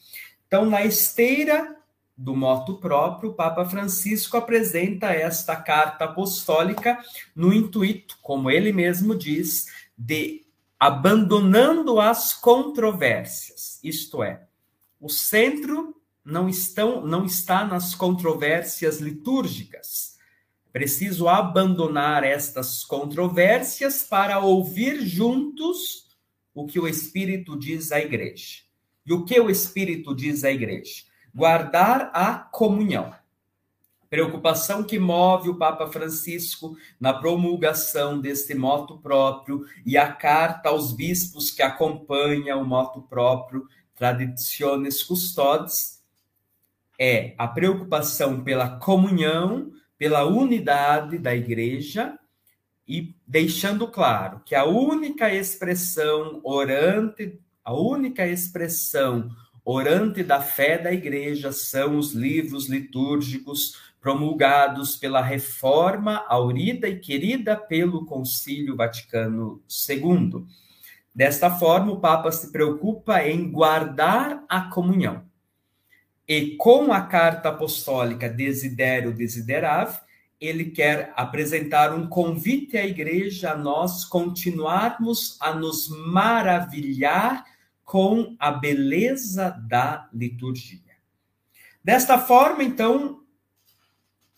Então, 0.47 0.67
na 0.67 0.85
esteira 0.85 1.75
do 2.15 2.37
moto 2.37 2.77
próprio, 2.79 3.31
o 3.31 3.35
Papa 3.35 3.65
Francisco 3.65 4.37
apresenta 4.37 5.07
esta 5.07 5.57
carta 5.57 6.05
apostólica 6.05 6.99
no 7.35 7.51
intuito, 7.51 8.19
como 8.21 8.51
ele 8.51 8.73
mesmo 8.73 9.17
diz, 9.17 9.67
de 9.97 10.45
abandonando 10.79 11.99
as 11.99 12.35
controvérsias, 12.35 13.79
isto 13.83 14.23
é, 14.23 14.43
o 15.01 15.09
centro 15.09 15.97
não, 16.25 16.49
estão, 16.49 17.07
não 17.07 17.25
está 17.25 17.65
nas 17.65 17.95
controvérsias 17.95 19.01
litúrgicas. 19.01 20.17
Preciso 20.73 21.29
abandonar 21.29 22.25
estas 22.25 22.85
controvérsias 22.85 24.03
para 24.03 24.39
ouvir 24.39 25.01
juntos 25.03 26.09
o 26.55 26.67
que 26.67 26.81
o 26.81 26.89
Espírito 26.89 27.59
diz 27.59 27.93
à 27.93 28.01
igreja. 28.01 28.63
E 29.05 29.13
o 29.13 29.25
que 29.25 29.39
o 29.39 29.51
Espírito 29.51 30.15
diz 30.15 30.45
à 30.45 30.51
igreja? 30.51 31.05
Guardar 31.35 32.11
a 32.15 32.35
comunhão 32.35 33.15
preocupação 34.13 34.85
que 34.85 34.99
move 34.99 35.49
o 35.49 35.57
Papa 35.57 35.87
Francisco 35.87 36.77
na 37.01 37.15
promulgação 37.15 38.21
deste 38.21 38.55
moto 38.55 38.99
próprio 38.99 39.65
e 39.87 39.97
a 39.97 40.13
carta 40.13 40.69
aos 40.69 40.93
bispos 40.93 41.51
que 41.51 41.63
acompanha 41.63 42.59
o 42.59 42.63
moto 42.63 43.01
próprio 43.01 43.67
Traditiones 43.95 45.03
Custodes 45.03 46.02
é 47.05 47.35
a 47.37 47.49
preocupação 47.49 48.45
pela 48.45 48.79
comunhão, 48.79 49.73
pela 49.99 50.23
unidade 50.23 51.19
da 51.19 51.35
igreja 51.35 52.17
e 52.87 53.17
deixando 53.27 53.89
claro 53.89 54.41
que 54.47 54.55
a 54.55 54.65
única 54.65 55.35
expressão 55.35 56.41
orante, 56.45 57.41
a 57.65 57.75
única 57.75 58.25
expressão 58.25 59.29
orante 59.65 60.23
da 60.23 60.41
fé 60.41 60.79
da 60.79 60.93
igreja 60.93 61.51
são 61.51 61.99
os 61.99 62.13
livros 62.13 62.69
litúrgicos 62.69 63.77
promulgados 64.01 64.95
pela 64.95 65.21
reforma 65.21 66.25
aurida 66.29 66.89
e 66.89 67.01
querida 67.01 67.57
pelo 67.57 68.07
Concílio 68.07 68.77
Vaticano 68.77 69.61
II. 69.89 70.47
Desta 71.13 71.51
forma, 71.51 71.95
o 71.95 72.01
Papa 72.01 72.31
se 72.31 72.53
preocupa 72.53 73.25
em 73.25 73.51
guardar 73.51 74.45
a 74.49 74.71
comunhão. 74.71 75.32
E 76.27 76.57
com 76.57 76.93
a 76.93 77.03
carta 77.03 77.49
apostólica 77.49 78.29
Desiderio 78.29 79.13
Desiderav, 79.13 80.01
ele 80.41 80.67
quer 80.67 81.13
apresentar 81.17 81.95
um 81.95 82.07
convite 82.09 82.77
à 82.77 82.85
igreja 82.85 83.53
a 83.53 83.57
nós 83.57 84.05
continuarmos 84.05 85.37
a 85.41 85.55
nos 85.55 85.89
maravilhar 85.89 87.45
com 87.85 88.35
a 88.39 88.51
beleza 88.51 89.51
da 89.69 90.09
liturgia. 90.13 90.81
Desta 91.85 92.19
forma, 92.19 92.65
então, 92.65 93.23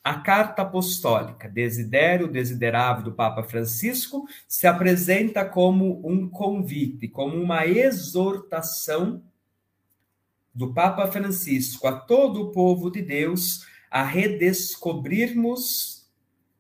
a 0.03 0.21
carta 0.21 0.61
apostólica 0.61 1.49
Desidério 1.49 2.29
Desiderável 2.29 3.05
do 3.05 3.12
Papa 3.12 3.43
Francisco 3.43 4.26
se 4.47 4.67
apresenta 4.67 5.45
como 5.45 6.07
um 6.07 6.29
convite, 6.29 7.09
como 7.09 7.41
uma 7.41 7.67
exortação 7.67 9.23
do 10.54 10.73
Papa 10.73 11.06
Francisco 11.06 11.87
a 11.87 11.92
todo 11.92 12.42
o 12.42 12.52
povo 12.52 12.90
de 12.90 13.02
Deus 13.02 13.66
a 13.90 14.02
redescobrirmos 14.02 16.04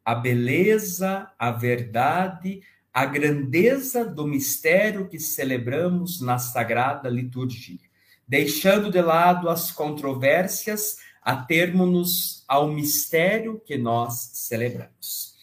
a 0.04 0.14
beleza, 0.14 1.30
a 1.38 1.50
verdade, 1.50 2.60
a 2.92 3.06
grandeza 3.06 4.04
do 4.04 4.26
mistério 4.26 5.08
que 5.08 5.18
celebramos 5.18 6.20
na 6.20 6.38
sagrada 6.38 7.08
liturgia, 7.08 7.80
deixando 8.28 8.90
de 8.90 9.00
lado 9.00 9.48
as 9.48 9.72
controvérsias, 9.72 10.98
atermos-nos 11.22 12.44
ao 12.46 12.68
mistério 12.68 13.60
que 13.64 13.78
nós 13.78 14.30
celebramos. 14.34 15.34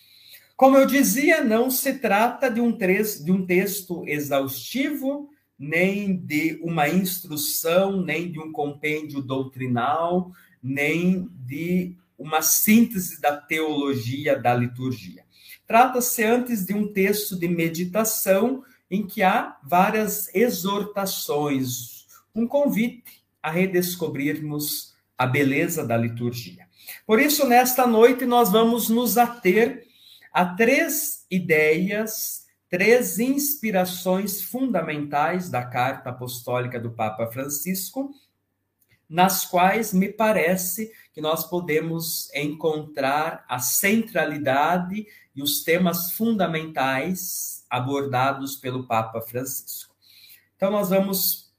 Como 0.55 0.77
eu 0.77 0.85
dizia, 0.85 1.43
não 1.43 1.71
se 1.71 1.95
trata 1.95 2.49
de 2.49 2.61
um, 2.61 2.71
de 2.71 3.31
um 3.31 3.45
texto 3.45 4.07
exaustivo, 4.07 5.29
nem 5.61 6.17
de 6.17 6.59
uma 6.63 6.89
instrução, 6.89 8.01
nem 8.01 8.31
de 8.31 8.39
um 8.39 8.51
compêndio 8.51 9.21
doutrinal, 9.21 10.31
nem 10.61 11.29
de 11.45 11.95
uma 12.17 12.41
síntese 12.41 13.21
da 13.21 13.37
teologia 13.37 14.35
da 14.39 14.55
liturgia. 14.55 15.23
Trata-se 15.67 16.23
antes 16.23 16.65
de 16.65 16.73
um 16.73 16.91
texto 16.91 17.37
de 17.37 17.47
meditação 17.47 18.63
em 18.89 19.05
que 19.05 19.21
há 19.21 19.55
várias 19.63 20.33
exortações, 20.33 22.07
um 22.33 22.47
convite 22.47 23.23
a 23.41 23.51
redescobrirmos 23.51 24.95
a 25.15 25.27
beleza 25.27 25.85
da 25.85 25.95
liturgia. 25.95 26.67
Por 27.05 27.19
isso, 27.19 27.47
nesta 27.47 27.85
noite, 27.85 28.25
nós 28.25 28.51
vamos 28.51 28.89
nos 28.89 29.15
ater 29.15 29.85
a 30.33 30.43
três 30.43 31.23
ideias, 31.29 32.40
três 32.71 33.19
inspirações 33.19 34.41
fundamentais 34.41 35.49
da 35.49 35.61
carta 35.61 36.09
apostólica 36.09 36.79
do 36.79 36.91
Papa 36.91 37.27
Francisco, 37.27 38.15
nas 39.09 39.45
quais 39.45 39.93
me 39.93 40.07
parece 40.07 40.89
que 41.11 41.19
nós 41.19 41.43
podemos 41.43 42.33
encontrar 42.33 43.43
a 43.49 43.59
centralidade 43.59 45.05
e 45.35 45.43
os 45.43 45.65
temas 45.65 46.13
fundamentais 46.13 47.65
abordados 47.69 48.55
pelo 48.55 48.87
Papa 48.87 49.19
Francisco. 49.19 49.93
Então, 50.55 50.71
nós 50.71 50.89
vamos 50.89 51.51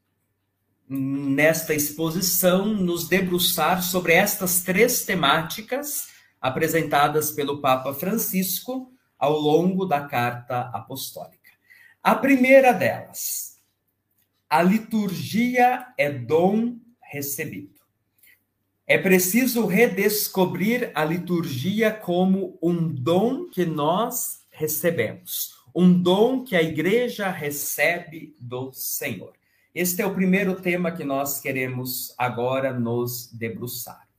nesta 0.88 1.74
exposição, 1.74 2.66
nos 2.66 3.06
debruçar 3.06 3.82
sobre 3.82 4.14
estas 4.14 4.62
três 4.62 5.04
temáticas 5.04 6.08
apresentadas 6.40 7.30
pelo 7.32 7.60
Papa 7.60 7.92
Francisco 7.92 8.90
ao 9.22 9.38
longo 9.38 9.86
da 9.86 10.00
carta 10.00 10.62
apostólica. 10.74 11.52
A 12.02 12.12
primeira 12.12 12.72
delas, 12.72 13.60
a 14.50 14.60
liturgia 14.60 15.86
é 15.96 16.10
dom 16.10 16.76
recebido. 17.00 17.80
É 18.84 18.98
preciso 18.98 19.64
redescobrir 19.64 20.90
a 20.92 21.04
liturgia 21.04 21.92
como 21.92 22.58
um 22.60 22.88
dom 22.88 23.48
que 23.48 23.64
nós 23.64 24.40
recebemos, 24.50 25.54
um 25.72 26.02
dom 26.02 26.42
que 26.42 26.56
a 26.56 26.62
igreja 26.62 27.30
recebe 27.30 28.34
do 28.40 28.72
Senhor. 28.72 29.34
Este 29.72 30.02
é 30.02 30.06
o 30.06 30.14
primeiro 30.16 30.60
tema 30.60 30.90
que 30.90 31.04
nós 31.04 31.38
queremos 31.38 32.12
agora 32.18 32.72
nos 32.72 33.32
debruçar. 33.32 34.11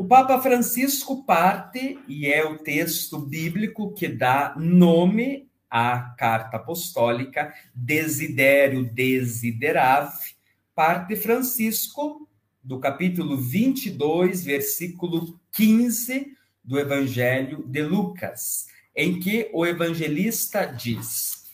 O 0.00 0.04
Papa 0.06 0.40
Francisco 0.40 1.24
parte, 1.24 1.98
e 2.08 2.26
é 2.26 2.42
o 2.42 2.56
texto 2.56 3.18
bíblico 3.18 3.92
que 3.92 4.08
dá 4.08 4.54
nome 4.56 5.46
à 5.68 6.14
carta 6.16 6.56
apostólica, 6.56 7.52
Desidério 7.74 8.90
Desiderave, 8.94 10.36
parte 10.74 11.16
Francisco, 11.16 12.26
do 12.64 12.80
capítulo 12.80 13.36
22, 13.36 14.42
versículo 14.42 15.38
15 15.52 16.34
do 16.64 16.78
Evangelho 16.78 17.62
de 17.66 17.82
Lucas. 17.82 18.68
em 18.96 19.20
que 19.20 19.50
o 19.52 19.66
evangelista 19.66 20.64
diz: 20.64 21.44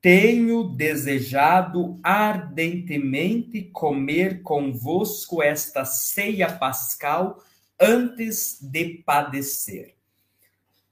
Tenho 0.00 0.62
desejado 0.68 1.98
ardentemente 2.00 3.62
comer 3.72 4.40
convosco 4.42 5.42
esta 5.42 5.84
ceia 5.84 6.48
pascal 6.48 7.42
antes 7.80 8.58
de 8.60 9.02
padecer. 9.04 9.94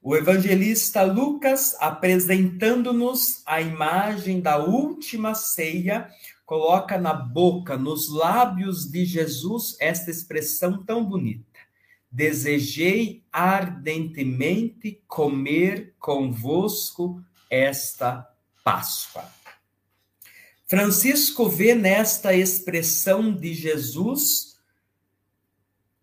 O 0.03 0.15
evangelista 0.15 1.03
Lucas, 1.03 1.77
apresentando-nos 1.81 3.43
a 3.47 3.61
imagem 3.61 4.41
da 4.41 4.59
última 4.59 5.35
ceia, 5.35 6.09
coloca 6.45 6.99
na 6.99 7.15
boca, 7.15 7.77
nos 7.77 8.11
lábios 8.11 8.91
de 8.91 9.05
Jesus, 9.05 9.77
esta 9.81 10.11
expressão 10.11 10.85
tão 10.85 11.05
bonita 11.05 11.55
desejei 12.15 13.25
ardentemente 13.33 15.03
comer 15.09 15.95
convosco 15.99 17.21
esta 17.51 18.31
Páscoa. 18.63 19.29
Francisco 20.65 21.49
vê 21.49 21.75
nesta 21.75 22.33
expressão 22.33 23.35
de 23.35 23.53
Jesus 23.53 24.54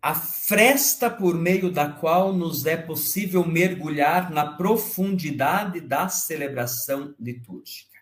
a 0.02 0.16
fresta 0.16 1.08
por 1.08 1.38
meio 1.38 1.70
da 1.70 1.88
qual 1.88 2.32
nos 2.32 2.66
é 2.66 2.76
possível 2.76 3.46
mergulhar 3.46 4.32
na 4.32 4.44
profundidade 4.56 5.80
da 5.80 6.08
celebração 6.08 7.14
litúrgica. 7.20 8.00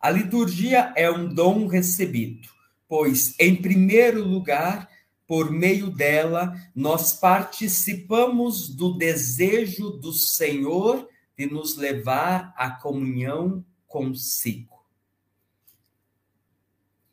A 0.00 0.08
liturgia 0.10 0.90
é 0.96 1.10
um 1.10 1.32
dom 1.32 1.66
recebido, 1.66 2.48
pois, 2.88 3.34
em 3.38 3.54
primeiro 3.54 4.24
lugar, 4.24 4.88
por 5.26 5.50
meio 5.50 5.90
dela, 5.90 6.54
nós 6.74 7.12
participamos 7.12 8.74
do 8.74 8.96
desejo 8.96 9.90
do 9.90 10.14
Senhor 10.14 11.06
de 11.36 11.44
nos 11.46 11.76
levar 11.76 12.54
à 12.56 12.70
comunhão 12.70 13.62
consigo. 13.86 14.82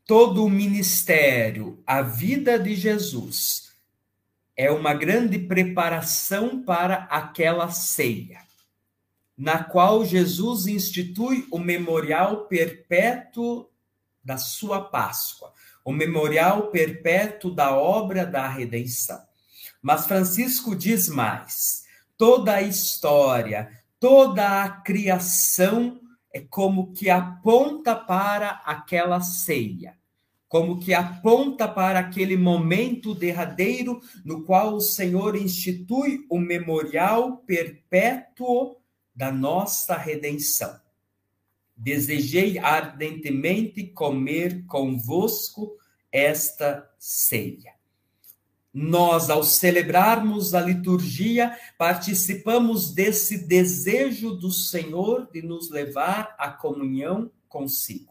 Todo 0.05 0.45
o 0.45 0.49
ministério, 0.49 1.81
a 1.85 2.01
vida 2.01 2.57
de 2.57 2.75
Jesus, 2.75 3.70
é 4.55 4.71
uma 4.71 4.93
grande 4.93 5.39
preparação 5.39 6.63
para 6.63 7.03
aquela 7.09 7.69
ceia, 7.71 8.39
na 9.37 9.63
qual 9.63 10.05
Jesus 10.05 10.67
institui 10.67 11.47
o 11.51 11.57
memorial 11.57 12.45
perpétuo 12.45 13.69
da 14.23 14.37
sua 14.37 14.81
Páscoa 14.81 15.51
o 15.83 15.91
memorial 15.91 16.67
perpétuo 16.67 17.51
da 17.51 17.75
obra 17.75 18.25
da 18.25 18.47
redenção. 18.47 19.19
Mas 19.81 20.05
Francisco 20.05 20.75
diz 20.75 21.09
mais: 21.09 21.83
toda 22.17 22.55
a 22.55 22.61
história, 22.61 23.71
toda 23.99 24.63
a 24.63 24.69
criação 24.69 25.99
é 26.33 26.39
como 26.39 26.93
que 26.93 27.09
aponta 27.09 27.95
para 27.95 28.61
aquela 28.65 29.19
ceia, 29.21 29.97
como 30.51 30.81
que 30.81 30.93
aponta 30.93 31.65
para 31.65 31.99
aquele 31.99 32.35
momento 32.35 33.15
derradeiro 33.15 34.01
no 34.25 34.43
qual 34.43 34.75
o 34.75 34.81
Senhor 34.81 35.37
institui 35.37 36.25
o 36.29 36.37
memorial 36.37 37.37
perpétuo 37.37 38.75
da 39.15 39.31
nossa 39.31 39.95
redenção. 39.95 40.77
Desejei 41.73 42.59
ardentemente 42.59 43.87
comer 43.93 44.65
convosco 44.65 45.71
esta 46.11 46.85
ceia. 46.99 47.73
Nós, 48.73 49.29
ao 49.29 49.45
celebrarmos 49.45 50.53
a 50.53 50.59
liturgia, 50.59 51.57
participamos 51.77 52.93
desse 52.93 53.47
desejo 53.47 54.31
do 54.35 54.51
Senhor 54.51 55.29
de 55.31 55.41
nos 55.41 55.69
levar 55.69 56.35
à 56.37 56.51
comunhão 56.51 57.31
consigo. 57.47 58.10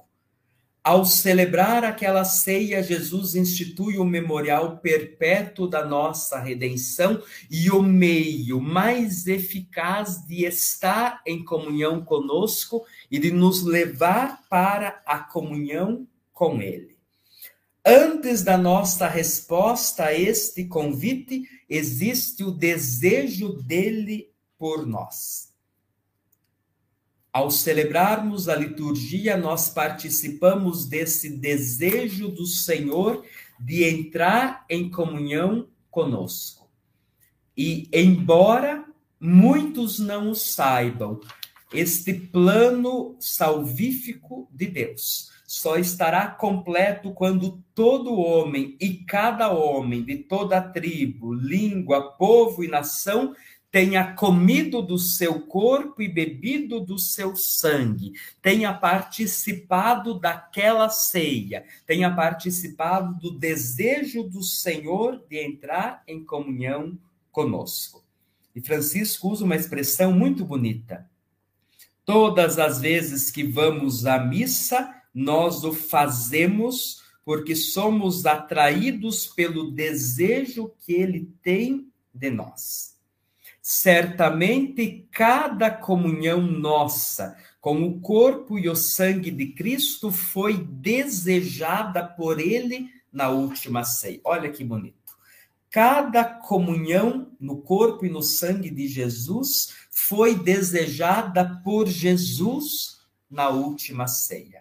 Ao 0.82 1.04
celebrar 1.04 1.84
aquela 1.84 2.24
ceia, 2.24 2.82
Jesus 2.82 3.34
institui 3.34 3.98
o 3.98 4.04
memorial 4.04 4.78
perpétuo 4.78 5.68
da 5.68 5.84
nossa 5.84 6.40
redenção 6.40 7.22
e 7.50 7.70
o 7.70 7.82
meio 7.82 8.62
mais 8.62 9.26
eficaz 9.26 10.24
de 10.26 10.46
estar 10.46 11.20
em 11.26 11.44
comunhão 11.44 12.02
conosco 12.02 12.82
e 13.10 13.18
de 13.18 13.30
nos 13.30 13.62
levar 13.62 14.48
para 14.48 15.02
a 15.04 15.18
comunhão 15.18 16.08
com 16.32 16.62
Ele. 16.62 16.96
Antes 17.84 18.42
da 18.42 18.56
nossa 18.56 19.06
resposta 19.06 20.06
a 20.06 20.14
este 20.14 20.64
convite, 20.64 21.42
existe 21.68 22.42
o 22.42 22.50
desejo 22.50 23.52
dele 23.62 24.30
por 24.58 24.86
nós. 24.86 25.49
Ao 27.32 27.50
celebrarmos 27.50 28.48
a 28.48 28.56
liturgia, 28.56 29.36
nós 29.36 29.70
participamos 29.70 30.86
desse 30.86 31.30
desejo 31.30 32.28
do 32.28 32.44
Senhor 32.44 33.24
de 33.58 33.84
entrar 33.84 34.64
em 34.68 34.90
comunhão 34.90 35.68
conosco. 35.90 36.68
E, 37.56 37.88
embora 37.92 38.84
muitos 39.20 39.98
não 39.98 40.30
o 40.30 40.34
saibam, 40.34 41.20
este 41.72 42.12
plano 42.12 43.14
salvífico 43.20 44.48
de 44.50 44.66
Deus 44.66 45.30
só 45.50 45.76
estará 45.76 46.28
completo 46.28 47.12
quando 47.12 47.60
todo 47.74 48.14
homem 48.14 48.76
e 48.80 48.94
cada 48.94 49.50
homem 49.50 50.02
de 50.02 50.16
toda 50.18 50.60
tribo, 50.60 51.34
língua, 51.34 52.12
povo 52.12 52.62
e 52.62 52.68
nação 52.68 53.34
tenha 53.70 54.14
comido 54.14 54.82
do 54.82 54.98
seu 54.98 55.40
corpo 55.40 56.02
e 56.02 56.08
bebido 56.08 56.80
do 56.80 56.98
seu 56.98 57.36
sangue, 57.36 58.12
tenha 58.42 58.74
participado 58.74 60.18
daquela 60.18 60.88
ceia, 60.88 61.64
tenha 61.86 62.14
participado 62.14 63.14
do 63.14 63.30
desejo 63.30 64.24
do 64.24 64.42
Senhor 64.42 65.22
de 65.28 65.38
entrar 65.38 66.02
em 66.06 66.24
comunhão 66.24 66.98
conosco. 67.30 68.04
E 68.54 68.60
Francisco 68.60 69.28
usa 69.28 69.44
uma 69.44 69.54
expressão 69.54 70.12
muito 70.12 70.44
bonita. 70.44 71.08
Todas 72.04 72.58
as 72.58 72.80
vezes 72.80 73.30
que 73.30 73.44
vamos 73.44 74.04
à 74.04 74.18
missa, 74.18 74.92
nós 75.14 75.62
o 75.62 75.72
fazemos 75.72 77.00
porque 77.24 77.54
somos 77.54 78.26
atraídos 78.26 79.26
pelo 79.26 79.70
desejo 79.70 80.72
que 80.80 80.92
ele 80.92 81.32
tem 81.40 81.88
de 82.12 82.30
nós. 82.30 82.98
Certamente 83.62 85.06
cada 85.10 85.70
comunhão 85.70 86.40
nossa 86.40 87.36
com 87.60 87.82
o 87.84 88.00
corpo 88.00 88.58
e 88.58 88.68
o 88.68 88.74
sangue 88.74 89.30
de 89.30 89.48
Cristo 89.48 90.10
foi 90.10 90.56
desejada 90.56 92.02
por 92.02 92.40
ele 92.40 92.88
na 93.12 93.28
última 93.28 93.84
ceia. 93.84 94.20
Olha 94.24 94.50
que 94.50 94.64
bonito. 94.64 94.96
Cada 95.70 96.24
comunhão 96.24 97.30
no 97.38 97.58
corpo 97.58 98.04
e 98.04 98.08
no 98.08 98.22
sangue 98.22 98.70
de 98.70 98.88
Jesus 98.88 99.74
foi 99.90 100.34
desejada 100.34 101.60
por 101.62 101.86
Jesus 101.86 103.00
na 103.30 103.50
última 103.50 104.08
ceia. 104.08 104.59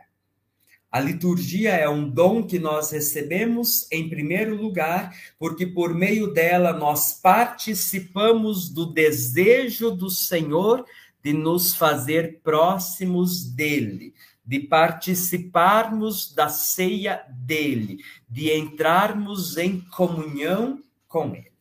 A 0.92 1.00
liturgia 1.00 1.72
é 1.74 1.88
um 1.88 2.10
dom 2.10 2.42
que 2.42 2.58
nós 2.58 2.90
recebemos, 2.92 3.88
em 3.92 4.10
primeiro 4.10 4.56
lugar, 4.56 5.16
porque 5.38 5.68
por 5.68 5.94
meio 5.94 6.34
dela 6.34 6.74
nós 6.74 7.14
participamos 7.14 8.70
do 8.70 8.88
desejo 8.88 9.92
do 9.92 10.10
Senhor 10.10 10.84
de 11.24 11.32
nos 11.32 11.76
fazer 11.76 12.40
próximos 12.42 13.44
dele, 13.44 14.16
de 14.44 14.62
participarmos 14.62 16.34
da 16.34 16.50
ceia 16.50 17.24
dele, 17.30 18.00
de 18.28 18.52
entrarmos 18.52 19.58
em 19.58 19.82
comunhão 19.92 20.82
com 21.08 21.36
ele. 21.36 21.52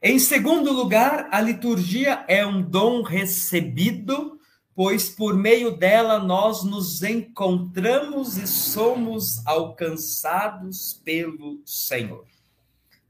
Em 0.00 0.16
segundo 0.20 0.72
lugar, 0.72 1.28
a 1.32 1.40
liturgia 1.40 2.24
é 2.28 2.46
um 2.46 2.62
dom 2.62 3.02
recebido 3.02 4.37
pois 4.78 5.08
por 5.08 5.36
meio 5.36 5.72
dela 5.72 6.20
nós 6.20 6.62
nos 6.62 7.02
encontramos 7.02 8.38
e 8.38 8.46
somos 8.46 9.44
alcançados 9.44 11.02
pelo 11.04 11.60
Senhor. 11.64 12.24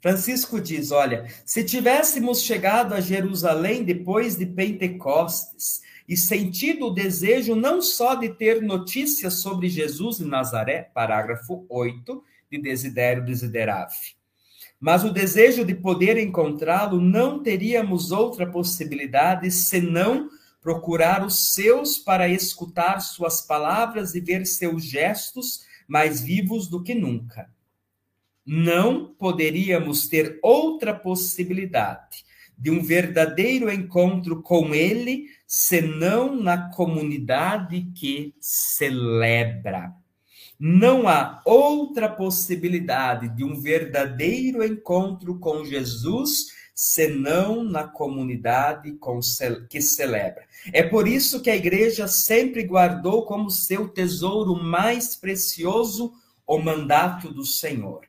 Francisco 0.01 0.63
diz: 0.63 0.91
Olha, 0.91 1.27
se 1.45 1.63
tivéssemos 1.63 2.41
chegado 2.41 2.95
a 2.95 3.03
Jerusalém 3.03 3.85
depois 3.85 4.35
de 4.35 4.47
Pentecostes 4.47 5.83
e 6.09 6.17
sentido 6.17 6.87
o 6.87 6.91
desejo 6.91 7.55
não 7.55 7.83
só 7.83 8.15
de 8.15 8.31
ter 8.31 8.63
notícias 8.63 9.35
sobre 9.35 9.69
Jesus 9.69 10.21
em 10.21 10.25
Nazaré, 10.25 10.91
parágrafo 10.95 11.67
8 11.69 12.25
de 12.51 12.63
Desidério 12.63 13.27
Desiderave, 13.27 14.17
mas 14.81 15.05
o 15.05 15.13
desejo 15.13 15.67
de 15.67 15.75
poder 15.75 16.17
encontrá-lo, 16.17 16.99
não 16.99 17.43
teríamos 17.43 18.11
outra 18.11 18.51
possibilidade 18.51 19.51
senão 19.51 20.31
procurar 20.61 21.25
os 21.25 21.53
seus 21.53 21.99
para 21.99 22.29
escutar 22.29 23.01
suas 23.01 23.43
palavras 23.43 24.15
e 24.15 24.21
ver 24.21 24.47
seus 24.47 24.85
gestos 24.85 25.61
mais 25.87 26.21
vivos 26.21 26.69
do 26.69 26.83
que 26.83 26.95
nunca. 26.95 27.51
Não 28.45 29.07
poderíamos 29.15 30.09
ter 30.09 30.39
outra 30.43 30.95
possibilidade 30.95 32.25
de 32.57 32.71
um 32.71 32.83
verdadeiro 32.83 33.71
encontro 33.71 34.43
com 34.43 34.75
Ele, 34.75 35.27
senão 35.47 36.35
na 36.35 36.71
comunidade 36.71 37.91
que 37.95 38.35
celebra. 38.41 39.93
Não 40.59 41.07
há 41.07 41.41
outra 41.45 42.09
possibilidade 42.09 43.29
de 43.29 43.45
um 43.45 43.61
verdadeiro 43.61 44.65
encontro 44.65 45.39
com 45.39 45.65
Jesus 45.65 46.58
senão 46.81 47.65
na 47.65 47.89
comunidade 47.89 48.97
que 49.69 49.83
celebra. 49.83 50.47
É 50.73 50.81
por 50.81 51.09
isso 51.09 51.43
que 51.43 51.51
a 51.51 51.57
igreja 51.57 52.07
sempre 52.07 52.63
guardou 52.63 53.25
como 53.25 53.51
seu 53.51 53.89
tesouro 53.89 54.55
mais 54.55 55.17
precioso 55.17 56.13
o 56.47 56.57
mandato 56.57 57.33
do 57.35 57.45
Senhor. 57.45 58.03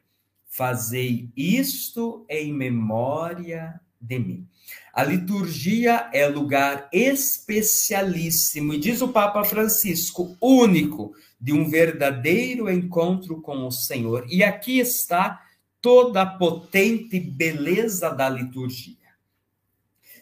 Fazei 0.47 1.31
isto 1.35 2.23
em 2.29 2.53
memória 2.53 3.81
de 3.99 4.19
mim. 4.19 4.47
A 4.93 5.03
liturgia 5.03 6.07
é 6.13 6.27
lugar 6.27 6.89
especialíssimo, 6.93 8.75
e 8.75 8.77
diz 8.77 9.01
o 9.01 9.07
Papa 9.07 9.43
Francisco, 9.43 10.37
único 10.39 11.15
de 11.41 11.53
um 11.53 11.67
verdadeiro 11.67 12.69
encontro 12.69 13.41
com 13.41 13.65
o 13.65 13.71
Senhor. 13.71 14.27
E 14.29 14.43
aqui 14.43 14.77
está 14.77 15.41
toda 15.81 16.21
a 16.21 16.25
potente 16.25 17.19
beleza 17.19 18.09
da 18.09 18.29
liturgia. 18.29 18.97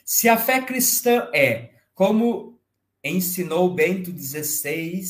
Se 0.05 0.29
a 0.29 0.37
fé 0.37 0.61
cristã 0.61 1.29
é, 1.33 1.71
como 1.93 2.59
ensinou 3.03 3.73
Bento 3.73 4.11
XVI 4.11 5.01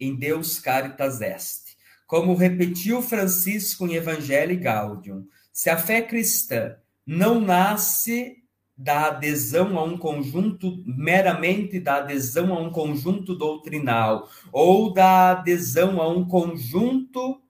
em 0.00 0.16
Deus 0.16 0.58
Caritas 0.58 1.20
Est, 1.20 1.76
como 2.06 2.34
repetiu 2.34 3.02
Francisco 3.02 3.86
em 3.86 3.94
Evangelii 3.94 4.56
Gaudium, 4.56 5.26
se 5.52 5.68
a 5.68 5.76
fé 5.76 6.00
cristã 6.00 6.76
não 7.06 7.40
nasce 7.40 8.42
da 8.76 9.08
adesão 9.08 9.76
a 9.76 9.82
um 9.82 9.98
conjunto, 9.98 10.82
meramente 10.86 11.80
da 11.80 11.96
adesão 11.96 12.54
a 12.54 12.60
um 12.60 12.70
conjunto 12.70 13.34
doutrinal, 13.34 14.28
ou 14.52 14.92
da 14.92 15.32
adesão 15.32 16.00
a 16.00 16.08
um 16.08 16.24
conjunto 16.24 17.42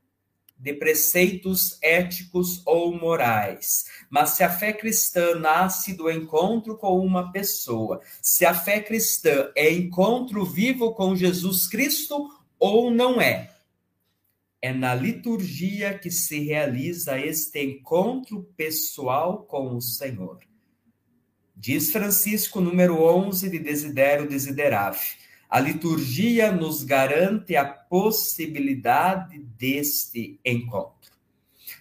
de 0.58 0.72
preceitos 0.72 1.78
éticos 1.80 2.62
ou 2.66 2.92
morais. 2.92 3.84
Mas 4.10 4.30
se 4.30 4.42
a 4.42 4.50
fé 4.50 4.72
cristã 4.72 5.36
nasce 5.36 5.94
do 5.94 6.10
encontro 6.10 6.76
com 6.76 6.98
uma 6.98 7.30
pessoa, 7.30 8.00
se 8.20 8.44
a 8.44 8.52
fé 8.52 8.80
cristã 8.80 9.50
é 9.54 9.72
encontro 9.72 10.44
vivo 10.44 10.92
com 10.94 11.14
Jesus 11.14 11.68
Cristo 11.68 12.28
ou 12.58 12.90
não 12.90 13.20
é, 13.20 13.54
é 14.60 14.72
na 14.72 14.94
liturgia 14.94 15.96
que 15.96 16.10
se 16.10 16.40
realiza 16.40 17.20
este 17.20 17.62
encontro 17.62 18.42
pessoal 18.56 19.44
com 19.44 19.76
o 19.76 19.80
Senhor. 19.80 20.40
Diz 21.54 21.90
Francisco, 21.90 22.60
número 22.60 23.02
11 23.02 23.50
de 23.50 23.58
Desidério 23.58 24.28
Desiderave. 24.28 25.16
A 25.48 25.60
liturgia 25.60 26.52
nos 26.52 26.84
garante 26.84 27.56
a 27.56 27.64
possibilidade 27.64 29.38
deste 29.38 30.38
encontro. 30.44 31.12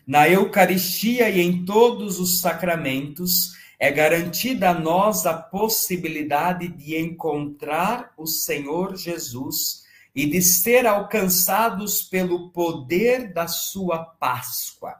Na 0.05 0.29
Eucaristia 0.29 1.29
e 1.29 1.41
em 1.41 1.65
todos 1.65 2.19
os 2.19 2.39
sacramentos, 2.39 3.53
é 3.79 3.91
garantida 3.91 4.69
a 4.69 4.73
nós 4.73 5.25
a 5.25 5.33
possibilidade 5.33 6.67
de 6.67 6.97
encontrar 6.97 8.13
o 8.17 8.25
Senhor 8.25 8.95
Jesus 8.95 9.83
e 10.15 10.25
de 10.25 10.41
ser 10.41 10.87
alcançados 10.87 12.01
pelo 12.01 12.49
poder 12.49 13.33
da 13.33 13.47
sua 13.47 13.99
Páscoa 13.99 14.95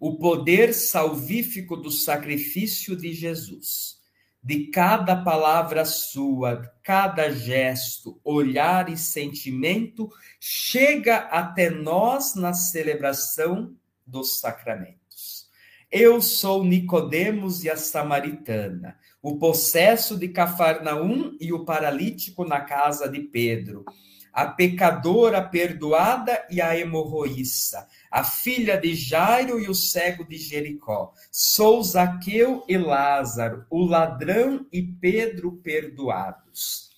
o 0.00 0.16
poder 0.16 0.72
salvífico 0.72 1.76
do 1.76 1.90
sacrifício 1.90 2.96
de 2.96 3.12
Jesus, 3.12 3.97
de 4.42 4.66
cada 4.66 5.16
palavra 5.16 5.84
sua, 5.84 6.72
cada 6.82 7.30
gesto, 7.30 8.20
olhar 8.24 8.88
e 8.88 8.96
sentimento, 8.96 10.08
chega 10.40 11.16
até 11.16 11.70
nós 11.70 12.34
na 12.34 12.52
celebração 12.52 13.74
dos 14.06 14.40
sacramentos. 14.40 15.48
Eu 15.90 16.20
sou 16.20 16.64
Nicodemos 16.64 17.64
e 17.64 17.70
a 17.70 17.76
samaritana, 17.76 18.98
o 19.22 19.38
possesso 19.38 20.18
de 20.18 20.28
Cafarnaum 20.28 21.36
e 21.40 21.52
o 21.52 21.64
paralítico 21.64 22.44
na 22.44 22.60
casa 22.60 23.08
de 23.08 23.20
Pedro, 23.20 23.84
a 24.32 24.46
pecadora 24.46 25.42
perdoada 25.42 26.46
e 26.50 26.60
a 26.60 26.76
hemorroíça, 26.78 27.86
a 28.10 28.22
filha 28.22 28.76
de 28.76 28.94
Jairo 28.94 29.60
e 29.60 29.68
o 29.68 29.74
cego 29.74 30.24
de 30.24 30.36
Jericó. 30.36 31.12
Sou 31.30 31.82
Zaqueu 31.82 32.64
e 32.68 32.76
Lázaro, 32.76 33.64
o 33.70 33.84
ladrão 33.84 34.66
e 34.72 34.82
Pedro 34.82 35.52
perdoados. 35.62 36.88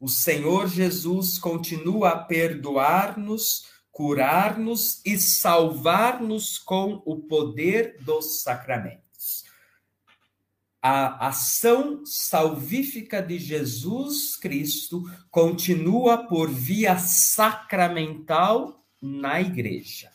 O 0.00 0.08
Senhor 0.08 0.68
Jesus 0.68 1.38
continua 1.38 2.10
a 2.10 2.18
perdoar-nos, 2.18 3.66
curar-nos 3.90 5.02
e 5.04 5.18
salvar-nos 5.18 6.56
com 6.58 7.02
o 7.04 7.16
poder 7.16 7.96
dos 8.00 8.42
sacramentos. 8.42 9.07
A 10.80 11.28
ação 11.28 12.04
salvífica 12.04 13.20
de 13.20 13.38
Jesus 13.38 14.36
Cristo 14.36 15.02
continua 15.30 16.26
por 16.28 16.48
via 16.48 16.96
sacramental 16.98 18.84
na 19.02 19.40
igreja 19.40 20.10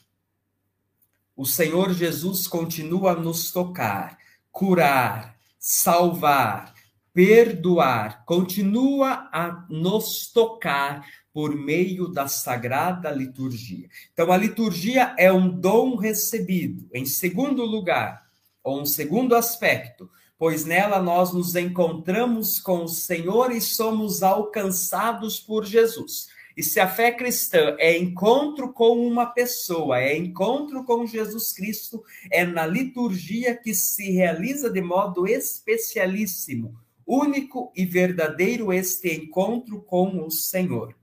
o 1.36 1.46
Senhor 1.46 1.94
Jesus 1.94 2.48
continua 2.48 3.12
a 3.12 3.16
nos 3.16 3.52
tocar, 3.52 4.18
curar, 4.52 5.36
salvar, 5.58 6.74
perdoar, 7.14 8.24
continua 8.26 9.30
a 9.32 9.66
nos 9.70 10.32
tocar 10.32 11.08
por 11.34 11.56
meio 11.56 12.08
da 12.08 12.28
sagrada 12.28 13.10
liturgia. 13.10 13.90
Então, 14.14 14.32
a 14.32 14.38
liturgia 14.38 15.16
é 15.18 15.32
um 15.32 15.50
dom 15.50 15.96
recebido. 15.96 16.88
Em 16.94 17.06
segundo 17.06 17.66
lugar, 17.66 18.28
ou 18.64 18.82
um 18.82 18.86
segundo 18.86 19.36
aspecto, 19.36 20.10
pois 20.38 20.66
nela 20.66 21.02
nós 21.02 21.32
nos 21.34 21.56
encontramos 21.56 22.60
com 22.60 22.84
o 22.84 22.88
Senhor 22.88 23.52
e 23.52 23.62
somos 23.62 24.24
alcançados 24.24 25.40
por 25.40 25.66
Jesus. 25.66 26.28
E 26.56 26.62
se 26.62 26.80
a 26.80 26.88
fé 26.88 27.12
cristã 27.12 27.76
é 27.80 27.98
encontro 27.98 28.72
com 28.72 29.08
uma 29.08 29.26
pessoa, 29.26 30.00
é 30.00 30.16
encontro 30.16 30.84
com 30.84 31.06
Jesus 31.06 31.52
Cristo, 31.52 32.04
é 32.32 32.46
na 32.46 32.66
liturgia 32.66 33.56
que 33.56 33.74
se 33.74 34.12
realiza 34.12 34.70
de 34.70 34.82
modo 34.82 35.28
especialíssimo, 35.28 36.80
único 37.06 37.72
e 37.76 37.86
verdadeiro 37.86 38.72
este 38.72 39.12
encontro 39.12 39.82
com 39.82 40.26
o 40.26 40.30
Senhor. 40.30 40.96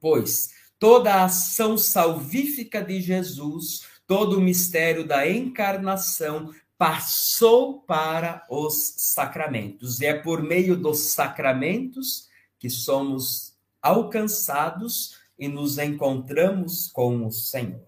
Pois 0.00 0.50
toda 0.78 1.14
a 1.14 1.24
ação 1.24 1.76
salvífica 1.76 2.82
de 2.82 3.00
Jesus, 3.00 3.86
todo 4.06 4.38
o 4.38 4.40
mistério 4.40 5.06
da 5.06 5.28
encarnação 5.28 6.50
passou 6.76 7.80
para 7.80 8.46
os 8.50 8.94
sacramentos. 8.96 10.00
E 10.00 10.06
é 10.06 10.14
por 10.14 10.42
meio 10.42 10.76
dos 10.76 11.12
sacramentos 11.12 12.28
que 12.58 12.68
somos 12.68 13.54
alcançados 13.80 15.18
e 15.38 15.48
nos 15.48 15.78
encontramos 15.78 16.88
com 16.88 17.26
o 17.26 17.30
Senhor. 17.30 17.84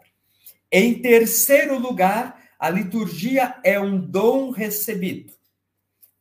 Em 0.70 1.00
terceiro 1.00 1.78
lugar, 1.78 2.42
a 2.58 2.68
liturgia 2.68 3.58
é 3.62 3.78
um 3.80 3.98
dom 3.98 4.50
recebido, 4.50 5.32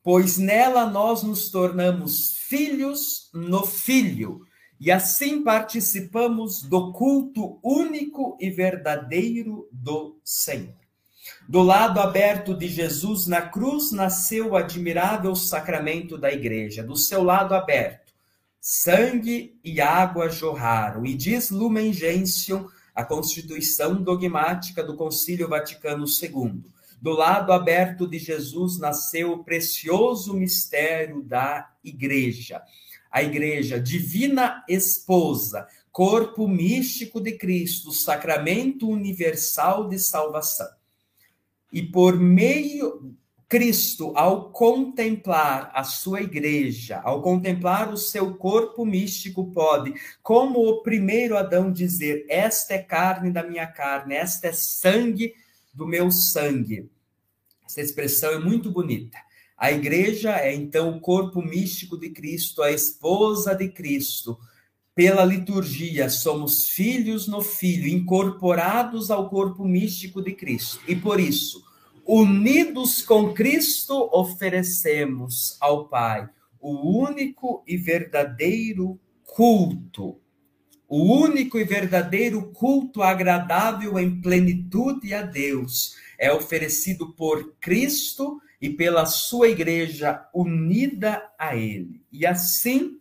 pois 0.03 0.37
nela 0.37 0.85
nós 0.85 1.23
nos 1.23 1.49
tornamos 1.49 2.37
filhos 2.37 3.29
no 3.33 3.65
Filho, 3.65 4.45
e 4.79 4.91
assim 4.91 5.43
participamos 5.43 6.61
do 6.61 6.91
culto 6.91 7.59
único 7.63 8.37
e 8.39 8.49
verdadeiro 8.49 9.67
do 9.71 10.19
Senhor. 10.23 10.84
Do 11.47 11.61
lado 11.61 11.99
aberto 11.99 12.55
de 12.55 12.67
Jesus 12.67 13.27
na 13.27 13.39
cruz 13.39 13.91
nasceu 13.91 14.49
o 14.49 14.55
admirável 14.55 15.35
sacramento 15.35 16.17
da 16.17 16.31
igreja. 16.31 16.81
Do 16.81 16.95
seu 16.95 17.21
lado 17.21 17.53
aberto, 17.53 18.11
sangue 18.59 19.55
e 19.63 19.79
água 19.79 20.27
jorraram, 20.27 21.05
e 21.05 21.13
diz 21.13 21.51
Lumen 21.51 21.93
Gentium, 21.93 22.67
a 22.95 23.05
constituição 23.05 24.01
dogmática 24.01 24.83
do 24.83 24.95
Concílio 24.95 25.47
Vaticano 25.47 26.05
II. 26.07 26.63
Do 26.99 27.11
lado 27.11 27.53
aberto 27.53 28.07
de 28.07 28.17
Jesus 28.17 28.79
nasceu 28.79 29.33
o 29.33 29.43
precioso 29.43 30.33
mistério 30.33 31.21
da 31.21 31.69
Igreja. 31.83 32.59
A 33.11 33.21
Igreja, 33.21 33.79
divina 33.79 34.63
esposa, 34.67 35.67
corpo 35.91 36.47
místico 36.47 37.21
de 37.21 37.33
Cristo, 37.33 37.91
sacramento 37.91 38.89
universal 38.89 39.87
de 39.87 39.99
salvação. 39.99 40.84
E 41.75 41.83
por 41.83 42.17
meio 42.17 43.13
Cristo, 43.49 44.13
ao 44.15 44.49
contemplar 44.49 45.71
a 45.75 45.83
sua 45.83 46.21
igreja, 46.21 47.01
ao 47.03 47.21
contemplar 47.21 47.91
o 47.91 47.97
seu 47.97 48.33
corpo 48.35 48.85
místico, 48.85 49.51
pode, 49.51 49.93
como 50.23 50.59
o 50.59 50.81
primeiro 50.81 51.37
Adão, 51.37 51.69
dizer: 51.69 52.25
Esta 52.29 52.75
é 52.75 52.77
carne 52.77 53.29
da 53.29 53.43
minha 53.43 53.67
carne, 53.67 54.15
esta 54.15 54.47
é 54.47 54.53
sangue 54.53 55.33
do 55.73 55.85
meu 55.85 56.09
sangue. 56.09 56.89
Essa 57.65 57.81
expressão 57.81 58.31
é 58.31 58.39
muito 58.39 58.71
bonita. 58.71 59.17
A 59.57 59.69
igreja 59.69 60.37
é 60.37 60.55
então 60.55 60.95
o 60.95 61.01
corpo 61.01 61.41
místico 61.41 61.99
de 61.99 62.09
Cristo, 62.09 62.63
a 62.63 62.71
esposa 62.71 63.53
de 63.53 63.67
Cristo. 63.67 64.39
Pela 64.95 65.25
liturgia, 65.25 66.09
somos 66.09 66.69
filhos 66.69 67.27
no 67.27 67.41
Filho, 67.41 67.89
incorporados 67.89 69.11
ao 69.11 69.29
corpo 69.29 69.65
místico 69.65 70.21
de 70.21 70.31
Cristo. 70.31 70.79
E 70.87 70.95
por 70.95 71.19
isso, 71.19 71.64
unidos 72.05 73.01
com 73.01 73.33
Cristo, 73.33 74.09
oferecemos 74.13 75.57
ao 75.59 75.87
Pai 75.87 76.29
o 76.59 77.01
único 77.03 77.63
e 77.67 77.75
verdadeiro 77.77 78.99
culto. 79.23 80.19
O 80.87 81.17
único 81.19 81.57
e 81.57 81.63
verdadeiro 81.63 82.51
culto 82.51 83.01
agradável 83.01 83.97
em 83.97 84.21
plenitude 84.21 85.13
a 85.15 85.23
Deus 85.23 85.95
é 86.17 86.31
oferecido 86.31 87.11
por 87.13 87.55
Cristo 87.59 88.39
e 88.61 88.69
pela 88.69 89.07
sua 89.07 89.49
igreja 89.49 90.27
unida 90.33 91.27
a 91.39 91.55
Ele. 91.55 92.03
E 92.11 92.25
assim, 92.25 92.99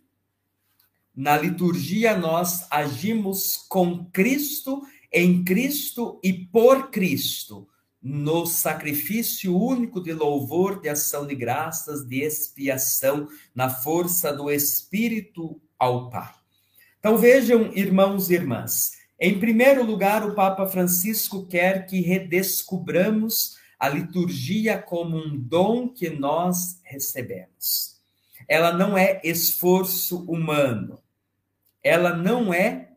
na 1.15 1.37
liturgia, 1.37 2.17
nós 2.17 2.65
agimos 2.71 3.55
com 3.69 4.05
Cristo, 4.05 4.81
em 5.13 5.43
Cristo 5.43 6.19
e 6.23 6.33
por 6.33 6.89
Cristo 6.89 7.67
no 8.07 8.45
sacrifício 8.45 9.57
único 9.59 9.99
de 9.99 10.13
louvor, 10.13 10.79
de 10.79 10.87
ação 10.87 11.25
de 11.25 11.33
graças, 11.33 12.07
de 12.07 12.21
expiação, 12.21 13.27
na 13.55 13.67
força 13.67 14.31
do 14.31 14.51
Espírito 14.51 15.59
ao 15.79 16.07
Pai. 16.11 16.31
Então 16.99 17.17
vejam, 17.17 17.73
irmãos 17.73 18.29
e 18.29 18.35
irmãs, 18.35 18.91
em 19.19 19.39
primeiro 19.39 19.83
lugar, 19.83 20.23
o 20.23 20.35
Papa 20.35 20.67
Francisco 20.67 21.47
quer 21.47 21.87
que 21.87 21.99
redescubramos 21.99 23.57
a 23.79 23.89
liturgia 23.89 24.77
como 24.79 25.17
um 25.17 25.35
dom 25.35 25.89
que 25.89 26.07
nós 26.07 26.79
recebemos. 26.83 27.99
Ela 28.47 28.71
não 28.71 28.95
é 28.95 29.19
esforço 29.23 30.23
humano, 30.25 31.01
ela 31.81 32.15
não 32.15 32.53
é 32.53 32.91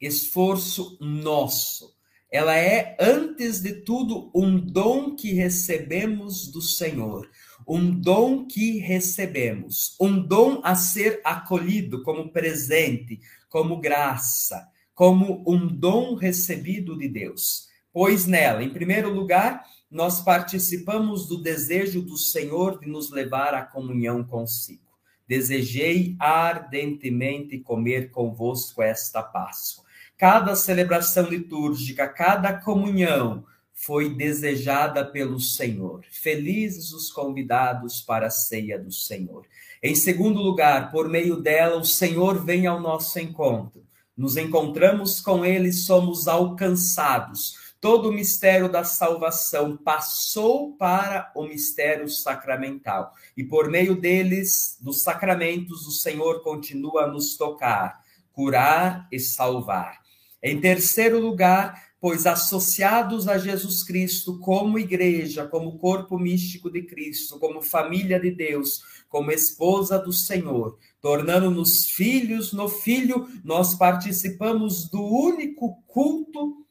esforço 0.00 0.98
nosso 1.00 1.91
ela 2.32 2.56
é, 2.56 2.96
antes 2.98 3.60
de 3.60 3.74
tudo, 3.82 4.30
um 4.34 4.58
dom 4.58 5.14
que 5.14 5.34
recebemos 5.34 6.50
do 6.50 6.62
Senhor, 6.62 7.28
um 7.68 7.90
dom 7.90 8.46
que 8.46 8.78
recebemos, 8.78 9.94
um 10.00 10.18
dom 10.18 10.62
a 10.64 10.74
ser 10.74 11.20
acolhido 11.24 12.02
como 12.02 12.32
presente, 12.32 13.20
como 13.50 13.78
graça, 13.78 14.66
como 14.94 15.44
um 15.46 15.66
dom 15.66 16.14
recebido 16.14 16.96
de 16.96 17.06
Deus. 17.06 17.68
Pois 17.92 18.26
nela, 18.26 18.64
em 18.64 18.70
primeiro 18.70 19.12
lugar, 19.12 19.62
nós 19.90 20.22
participamos 20.22 21.28
do 21.28 21.36
desejo 21.42 22.00
do 22.00 22.16
Senhor 22.16 22.80
de 22.80 22.88
nos 22.88 23.10
levar 23.10 23.52
à 23.52 23.62
comunhão 23.62 24.24
consigo. 24.24 24.80
Desejei 25.28 26.16
ardentemente 26.18 27.58
comer 27.58 28.10
convosco 28.10 28.80
esta 28.80 29.22
Páscoa 29.22 29.82
cada 30.22 30.54
celebração 30.54 31.24
litúrgica, 31.28 32.06
cada 32.06 32.52
comunhão 32.52 33.44
foi 33.72 34.14
desejada 34.14 35.04
pelo 35.04 35.40
Senhor. 35.40 36.04
Felizes 36.12 36.92
os 36.92 37.10
convidados 37.10 38.00
para 38.00 38.28
a 38.28 38.30
ceia 38.30 38.78
do 38.78 38.92
Senhor. 38.92 39.44
Em 39.82 39.96
segundo 39.96 40.40
lugar, 40.40 40.92
por 40.92 41.08
meio 41.08 41.34
dela, 41.34 41.76
o 41.76 41.84
Senhor 41.84 42.44
vem 42.44 42.68
ao 42.68 42.78
nosso 42.78 43.18
encontro. 43.18 43.82
Nos 44.16 44.36
encontramos 44.36 45.20
com 45.20 45.44
ele, 45.44 45.72
somos 45.72 46.28
alcançados. 46.28 47.74
Todo 47.80 48.10
o 48.10 48.12
mistério 48.12 48.70
da 48.70 48.84
salvação 48.84 49.76
passou 49.76 50.76
para 50.76 51.32
o 51.34 51.42
mistério 51.42 52.08
sacramental. 52.08 53.12
E 53.36 53.42
por 53.42 53.68
meio 53.68 54.00
deles, 54.00 54.78
dos 54.80 55.02
sacramentos, 55.02 55.84
o 55.84 55.90
Senhor 55.90 56.44
continua 56.44 57.06
a 57.06 57.08
nos 57.08 57.36
tocar, 57.36 58.00
curar 58.32 59.08
e 59.10 59.18
salvar. 59.18 60.01
Em 60.42 60.60
terceiro 60.60 61.20
lugar, 61.20 61.92
pois 62.00 62.26
associados 62.26 63.28
a 63.28 63.38
Jesus 63.38 63.84
Cristo 63.84 64.40
como 64.40 64.76
igreja, 64.76 65.46
como 65.46 65.78
corpo 65.78 66.18
místico 66.18 66.68
de 66.68 66.82
Cristo, 66.82 67.38
como 67.38 67.62
família 67.62 68.18
de 68.18 68.32
Deus, 68.32 68.82
como 69.08 69.30
esposa 69.30 69.98
do 70.00 70.12
Senhor, 70.12 70.78
tornando-nos 71.00 71.86
filhos 71.86 72.52
no 72.52 72.68
Filho, 72.68 73.28
nós 73.44 73.76
participamos 73.76 74.90
do 74.90 75.00
único 75.00 75.80
culto 75.86 76.66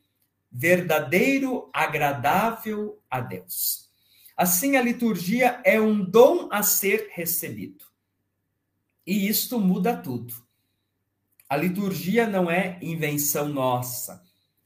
verdadeiro, 0.52 1.70
agradável 1.72 3.00
a 3.10 3.22
Deus. 3.22 3.90
Assim, 4.36 4.76
a 4.76 4.82
liturgia 4.82 5.62
é 5.64 5.80
um 5.80 6.04
dom 6.04 6.50
a 6.52 6.62
ser 6.62 7.10
recebido. 7.14 7.86
E 9.06 9.30
isto 9.30 9.60
muda 9.60 9.96
tudo. 9.96 10.34
A 11.52 11.58
liturgia 11.58 12.26
não 12.26 12.50
é 12.50 12.80
invenção 12.82 13.50
nossa. 13.50 14.24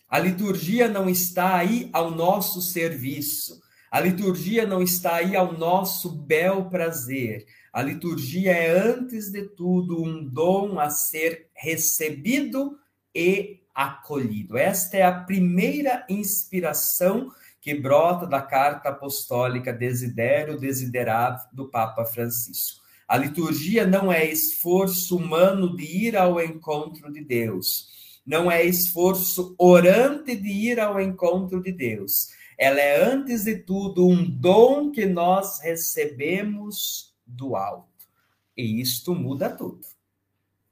A 0.07 0.19
liturgia 0.19 0.87
não 0.87 1.09
está 1.09 1.55
aí 1.55 1.89
ao 1.91 2.11
nosso 2.11 2.61
serviço. 2.61 3.59
A 3.89 3.99
liturgia 3.99 4.67
não 4.67 4.83
está 4.83 5.15
aí 5.15 5.35
ao 5.35 5.51
nosso 5.57 6.11
bel 6.11 6.69
prazer. 6.69 7.43
A 7.73 7.81
liturgia 7.81 8.51
é, 8.51 8.69
antes 8.69 9.31
de 9.31 9.47
tudo, 9.55 9.99
um 9.99 10.23
dom 10.23 10.79
a 10.79 10.91
ser 10.91 11.49
recebido 11.55 12.77
e 13.15 13.61
acolhido. 13.73 14.55
Esta 14.55 14.97
é 14.97 15.01
a 15.01 15.21
primeira 15.23 16.05
inspiração 16.07 17.31
que 17.59 17.73
brota 17.73 18.27
da 18.27 18.43
carta 18.43 18.89
apostólica 18.89 19.73
Desidério 19.73 20.59
Desiderável 20.59 21.47
do 21.51 21.67
Papa 21.67 22.05
Francisco. 22.05 22.84
A 23.07 23.17
liturgia 23.17 23.85
não 23.85 24.11
é 24.11 24.25
esforço 24.25 25.17
humano 25.17 25.75
de 25.75 25.83
ir 25.83 26.17
ao 26.17 26.41
encontro 26.41 27.11
de 27.13 27.23
Deus. 27.23 27.87
Não 28.25 28.49
é 28.49 28.63
esforço 28.63 29.55
orante 29.59 30.35
de 30.35 30.49
ir 30.49 30.79
ao 30.79 30.99
encontro 30.99 31.61
de 31.61 31.71
Deus. 31.71 32.29
Ela 32.57 32.79
é, 32.79 33.03
antes 33.03 33.43
de 33.43 33.57
tudo, 33.57 34.07
um 34.07 34.27
dom 34.27 34.91
que 34.91 35.05
nós 35.05 35.59
recebemos 35.59 37.13
do 37.27 37.55
alto. 37.55 38.07
E 38.57 38.81
isto 38.81 39.13
muda 39.13 39.49
tudo. 39.49 39.85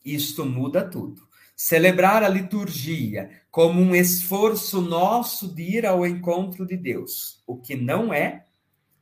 Isto 0.04 0.46
muda 0.46 0.90
tudo. 0.90 1.28
Celebrar 1.56 2.24
a 2.24 2.30
liturgia 2.30 3.30
como 3.52 3.80
um 3.80 3.94
esforço 3.94 4.82
nosso 4.82 5.54
de 5.54 5.62
ir 5.62 5.86
ao 5.86 6.08
encontro 6.08 6.66
de 6.66 6.76
Deus, 6.76 7.44
o 7.46 7.58
que 7.58 7.76
não 7.76 8.12
é 8.12 8.48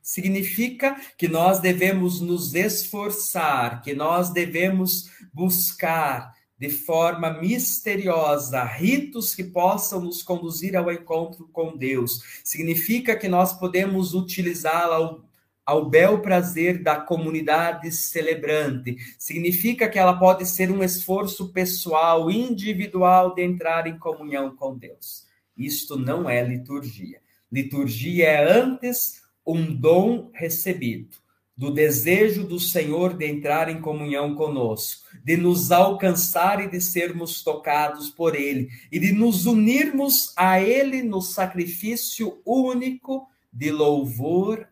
significa 0.02 1.00
que 1.16 1.28
nós 1.28 1.60
devemos 1.60 2.20
nos 2.20 2.54
esforçar, 2.54 3.80
que 3.82 3.94
nós 3.94 4.30
devemos 4.30 5.10
buscar 5.32 6.34
de 6.58 6.68
forma 6.68 7.40
misteriosa 7.40 8.62
ritos 8.62 9.34
que 9.34 9.42
possam 9.42 10.00
nos 10.00 10.22
conduzir 10.22 10.76
ao 10.76 10.92
encontro 10.92 11.48
com 11.52 11.76
Deus. 11.76 12.22
Significa 12.44 13.16
que 13.16 13.28
nós 13.28 13.52
podemos 13.52 14.14
utilizá-la 14.14 14.94
ao, 14.94 15.24
ao 15.66 15.88
bel 15.88 16.20
prazer 16.20 16.80
da 16.80 16.96
comunidade 16.96 17.90
celebrante. 17.90 18.96
Significa 19.18 19.88
que 19.88 19.98
ela 19.98 20.16
pode 20.16 20.46
ser 20.46 20.70
um 20.70 20.84
esforço 20.84 21.52
pessoal, 21.52 22.30
individual 22.30 23.34
de 23.34 23.42
entrar 23.42 23.88
em 23.88 23.98
comunhão 23.98 24.54
com 24.54 24.76
Deus. 24.76 25.26
Isto 25.56 25.96
não 25.96 26.30
é 26.30 26.44
liturgia. 26.44 27.20
Liturgia 27.50 28.26
é 28.26 28.52
antes 28.52 29.21
um 29.46 29.74
dom 29.74 30.30
recebido, 30.32 31.16
do 31.56 31.70
desejo 31.70 32.44
do 32.44 32.58
Senhor 32.58 33.16
de 33.16 33.26
entrar 33.26 33.68
em 33.68 33.80
comunhão 33.80 34.34
conosco, 34.34 35.06
de 35.22 35.36
nos 35.36 35.70
alcançar 35.70 36.64
e 36.64 36.70
de 36.70 36.80
sermos 36.80 37.42
tocados 37.42 38.08
por 38.08 38.34
Ele, 38.34 38.68
e 38.90 38.98
de 38.98 39.12
nos 39.12 39.46
unirmos 39.46 40.32
a 40.36 40.60
Ele 40.60 41.02
no 41.02 41.20
sacrifício 41.20 42.40
único 42.44 43.28
de 43.52 43.70
louvor 43.70 44.66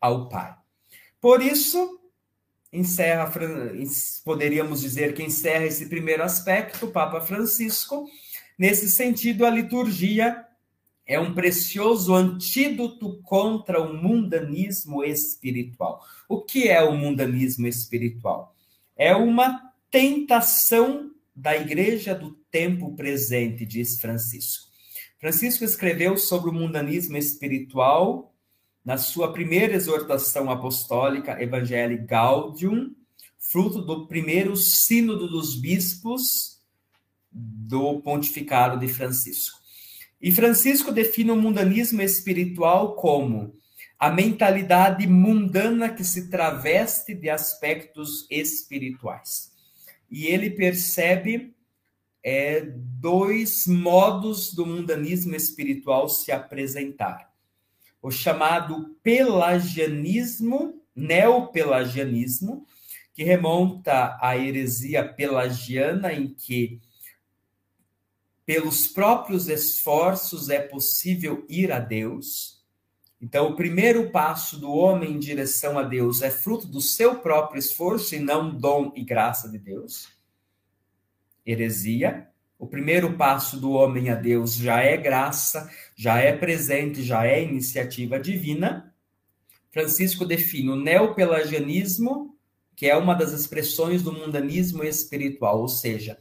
ao 0.00 0.28
Pai. 0.28 0.54
Por 1.20 1.40
isso, 1.40 2.00
encerra, 2.72 3.32
poderíamos 4.24 4.80
dizer 4.80 5.14
que 5.14 5.22
encerra 5.22 5.66
esse 5.66 5.86
primeiro 5.86 6.22
aspecto, 6.22 6.86
o 6.86 6.90
Papa 6.90 7.20
Francisco. 7.20 8.06
Nesse 8.58 8.88
sentido, 8.88 9.46
a 9.46 9.50
liturgia 9.50 10.44
é 11.08 11.18
um 11.18 11.32
precioso 11.32 12.14
antídoto 12.14 13.18
contra 13.22 13.80
o 13.80 13.94
mundanismo 13.94 15.02
espiritual. 15.02 16.04
O 16.28 16.42
que 16.42 16.68
é 16.68 16.82
o 16.82 16.94
mundanismo 16.94 17.66
espiritual? 17.66 18.54
É 18.94 19.16
uma 19.16 19.72
tentação 19.90 21.10
da 21.34 21.56
igreja 21.56 22.14
do 22.14 22.32
tempo 22.50 22.94
presente, 22.94 23.64
diz 23.64 23.98
Francisco. 23.98 24.68
Francisco 25.18 25.64
escreveu 25.64 26.18
sobre 26.18 26.50
o 26.50 26.52
mundanismo 26.52 27.16
espiritual 27.16 28.34
na 28.84 28.98
sua 28.98 29.32
primeira 29.32 29.74
exortação 29.74 30.50
apostólica, 30.50 31.42
Evangelii 31.42 31.98
Gaudium, 31.98 32.94
fruto 33.38 33.80
do 33.80 34.06
primeiro 34.06 34.54
sínodo 34.56 35.26
dos 35.26 35.58
bispos 35.58 36.60
do 37.32 38.00
pontificado 38.00 38.78
de 38.78 38.88
Francisco. 38.88 39.57
E 40.20 40.32
Francisco 40.32 40.90
define 40.90 41.30
o 41.30 41.36
mundanismo 41.36 42.02
espiritual 42.02 42.96
como 42.96 43.56
a 43.98 44.10
mentalidade 44.10 45.06
mundana 45.06 45.88
que 45.88 46.04
se 46.04 46.28
traveste 46.28 47.14
de 47.14 47.28
aspectos 47.28 48.26
espirituais. 48.30 49.52
E 50.10 50.26
ele 50.26 50.50
percebe 50.50 51.54
é, 52.22 52.60
dois 53.00 53.66
modos 53.66 54.52
do 54.54 54.64
mundanismo 54.64 55.34
espiritual 55.34 56.08
se 56.08 56.30
apresentar. 56.30 57.32
O 58.00 58.10
chamado 58.10 58.96
pelagianismo, 59.02 60.80
neopelagianismo, 60.94 62.64
que 63.14 63.24
remonta 63.24 64.16
à 64.20 64.36
heresia 64.36 65.04
pelagiana, 65.04 66.12
em 66.12 66.28
que 66.28 66.80
pelos 68.48 68.88
próprios 68.88 69.46
esforços 69.46 70.48
é 70.48 70.58
possível 70.58 71.44
ir 71.50 71.70
a 71.70 71.78
Deus. 71.78 72.64
Então, 73.20 73.50
o 73.50 73.54
primeiro 73.54 74.10
passo 74.10 74.58
do 74.58 74.72
homem 74.72 75.12
em 75.12 75.18
direção 75.18 75.78
a 75.78 75.82
Deus 75.82 76.22
é 76.22 76.30
fruto 76.30 76.66
do 76.66 76.80
seu 76.80 77.16
próprio 77.16 77.58
esforço 77.58 78.14
e 78.14 78.18
não 78.18 78.48
dom 78.48 78.90
e 78.96 79.04
graça 79.04 79.50
de 79.50 79.58
Deus. 79.58 80.08
Heresia. 81.46 82.26
O 82.58 82.66
primeiro 82.66 83.18
passo 83.18 83.60
do 83.60 83.72
homem 83.72 84.08
a 84.08 84.14
Deus 84.14 84.54
já 84.54 84.80
é 84.80 84.96
graça, 84.96 85.70
já 85.94 86.16
é 86.16 86.34
presente, 86.34 87.02
já 87.02 87.26
é 87.26 87.42
iniciativa 87.42 88.18
divina. 88.18 88.94
Francisco 89.70 90.24
define 90.24 90.70
o 90.70 90.76
neopelagianismo 90.76 92.34
que 92.78 92.86
é 92.86 92.96
uma 92.96 93.12
das 93.12 93.32
expressões 93.32 94.04
do 94.04 94.12
mundanismo 94.12 94.84
espiritual, 94.84 95.60
ou 95.60 95.66
seja, 95.66 96.16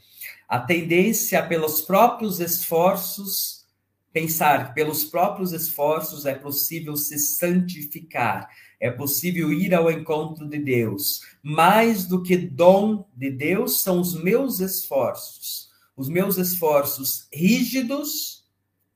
a 0.50 0.60
tendência 0.60 1.46
pelos 1.46 1.84
próprios 1.84 2.40
esforços, 2.40 3.64
pensar 4.12 4.74
pelos 4.74 5.04
próprios 5.04 5.52
esforços 5.52 6.26
é 6.26 6.34
possível 6.34 6.96
se 6.96 7.20
santificar, 7.20 8.50
é 8.80 8.90
possível 8.90 9.54
ir 9.54 9.76
ao 9.76 9.92
encontro 9.92 10.50
de 10.50 10.58
Deus. 10.58 11.22
Mais 11.44 12.08
do 12.08 12.24
que 12.24 12.36
dom 12.36 13.08
de 13.16 13.30
Deus 13.30 13.84
são 13.84 14.02
os 14.02 14.20
meus 14.20 14.60
esforços, 14.60 15.70
os 15.96 16.10
meus 16.10 16.40
esforços 16.40 17.28
rígidos 17.32 18.44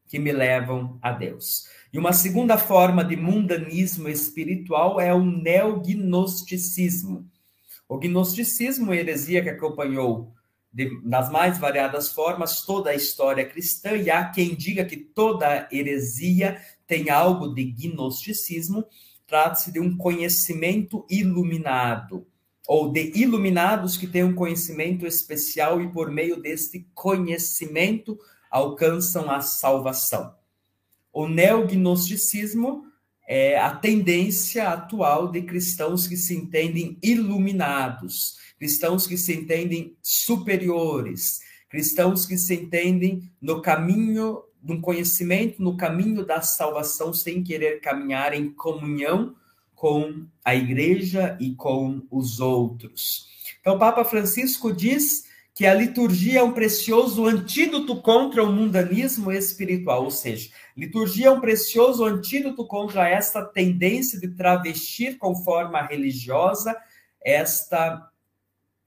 que 0.07 0.17
me 0.17 0.31
levam 0.31 0.97
a 0.99 1.11
Deus. 1.11 1.67
E 1.93 1.99
uma 1.99 2.11
segunda 2.11 2.57
forma 2.57 3.05
de 3.05 3.15
mundanismo 3.15 4.09
espiritual 4.09 4.99
é 4.99 5.13
o 5.13 5.23
neognosticismo 5.23 7.29
o 7.91 7.97
gnosticismo, 7.97 8.93
heresia 8.93 9.43
que 9.43 9.49
acompanhou 9.49 10.33
de, 10.71 10.97
nas 11.03 11.29
mais 11.29 11.57
variadas 11.57 12.09
formas 12.09 12.61
toda 12.61 12.89
a 12.89 12.95
história 12.95 13.45
cristã, 13.45 13.97
e 13.97 14.09
há 14.09 14.29
quem 14.29 14.55
diga 14.55 14.85
que 14.85 14.95
toda 14.95 15.67
heresia 15.69 16.61
tem 16.87 17.09
algo 17.09 17.53
de 17.53 17.65
gnosticismo, 17.65 18.85
trata-se 19.27 19.73
de 19.73 19.81
um 19.81 19.97
conhecimento 19.97 21.05
iluminado, 21.09 22.25
ou 22.65 22.89
de 22.89 23.11
iluminados 23.13 23.97
que 23.97 24.07
têm 24.07 24.23
um 24.23 24.35
conhecimento 24.35 25.05
especial 25.05 25.81
e 25.81 25.91
por 25.91 26.09
meio 26.09 26.41
deste 26.41 26.87
conhecimento 26.93 28.17
alcançam 28.49 29.29
a 29.29 29.41
salvação. 29.41 30.33
O 31.11 31.27
neognosticismo 31.27 32.85
é, 33.27 33.57
a 33.57 33.73
tendência 33.75 34.69
atual 34.69 35.31
de 35.31 35.41
cristãos 35.41 36.07
que 36.07 36.17
se 36.17 36.35
entendem 36.35 36.97
iluminados, 37.01 38.37
cristãos 38.57 39.07
que 39.07 39.17
se 39.17 39.33
entendem 39.33 39.95
superiores, 40.01 41.39
cristãos 41.69 42.25
que 42.25 42.37
se 42.37 42.55
entendem 42.55 43.31
no 43.41 43.61
caminho 43.61 44.43
um 44.63 44.79
conhecimento, 44.79 45.61
no 45.61 45.75
caminho 45.75 46.25
da 46.25 46.41
salvação, 46.41 47.13
sem 47.13 47.43
querer 47.43 47.79
caminhar 47.81 48.33
em 48.33 48.51
comunhão 48.51 49.35
com 49.73 50.27
a 50.45 50.53
igreja 50.53 51.35
e 51.39 51.55
com 51.55 52.03
os 52.11 52.39
outros. 52.39 53.27
Então, 53.59 53.75
o 53.75 53.79
Papa 53.79 54.03
Francisco 54.03 54.71
diz 54.71 55.25
que 55.53 55.65
a 55.65 55.73
liturgia 55.73 56.39
é 56.39 56.43
um 56.43 56.53
precioso 56.53 57.25
antídoto 57.25 58.01
contra 58.01 58.43
o 58.43 58.51
mundanismo 58.51 59.31
espiritual, 59.31 60.05
ou 60.05 60.11
seja, 60.11 60.49
liturgia 60.77 61.27
é 61.27 61.31
um 61.31 61.41
precioso 61.41 62.05
antídoto 62.05 62.65
contra 62.65 63.07
esta 63.07 63.43
tendência 63.43 64.19
de 64.19 64.29
travestir 64.29 65.17
com 65.17 65.35
forma 65.35 65.81
religiosa 65.81 66.75
esta 67.23 68.09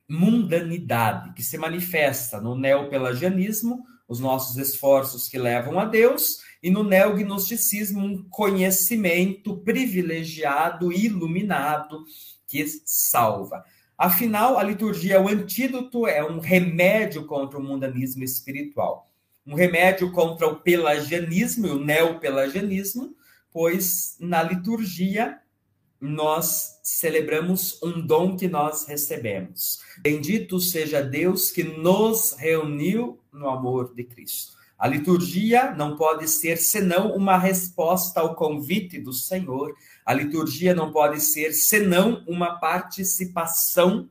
mundanidade 0.09 1.33
que 1.35 1.43
se 1.43 1.57
manifesta 1.59 2.41
no 2.41 2.55
neopelagianismo, 2.55 3.85
os 4.09 4.21
nossos 4.21 4.57
esforços 4.57 5.29
que 5.29 5.39
levam 5.39 5.79
a 5.79 5.85
Deus, 5.85 6.41
e 6.63 6.71
no 6.71 6.83
neognosticismo, 6.83 8.05
um 8.05 8.23
conhecimento 8.29 9.57
privilegiado, 9.59 10.93
iluminado, 10.93 12.05
que 12.47 12.65
salva. 12.85 13.65
Afinal, 13.97 14.59
a 14.59 14.63
liturgia 14.63 15.15
é 15.15 15.21
o 15.21 15.29
antídoto, 15.29 16.07
é 16.07 16.25
um 16.25 16.41
remédio 16.41 17.27
contra 17.27 17.59
o 17.59 17.63
mundanismo 17.63 18.25
espiritual. 18.25 19.11
Um 19.47 19.55
remédio 19.55 20.11
contra 20.11 20.49
o 20.49 20.57
pelagianismo 20.57 21.67
e 21.67 21.71
o 21.71 21.85
neopelagianismo, 21.85 23.15
pois 23.53 24.17
na 24.19 24.43
liturgia 24.43 25.39
nós 26.01 26.81
celebramos 26.83 27.81
um 27.83 28.05
dom 28.05 28.37
que 28.37 28.49
nós 28.49 28.87
recebemos. 28.87 29.81
Bendito 30.01 30.61
seja 30.61 31.01
Deus 31.01 31.51
que 31.51 31.63
nos 31.63 32.33
reuniu 32.33 33.21
no 33.33 33.49
amor 33.49 33.95
de 33.95 34.05
Cristo. 34.05 34.55
A 34.79 34.89
liturgia 34.89 35.73
não 35.73 35.97
pode 35.97 36.29
ser 36.29 36.59
senão 36.59 37.15
uma 37.15 37.39
resposta 37.39 38.21
ao 38.21 38.35
convite 38.35 39.01
do 39.01 39.13
Senhor. 39.13 39.75
A 40.05 40.13
liturgia 40.13 40.75
não 40.75 40.93
pode 40.93 41.21
ser 41.21 41.53
senão 41.53 42.23
uma 42.27 42.59
participação 42.59 44.09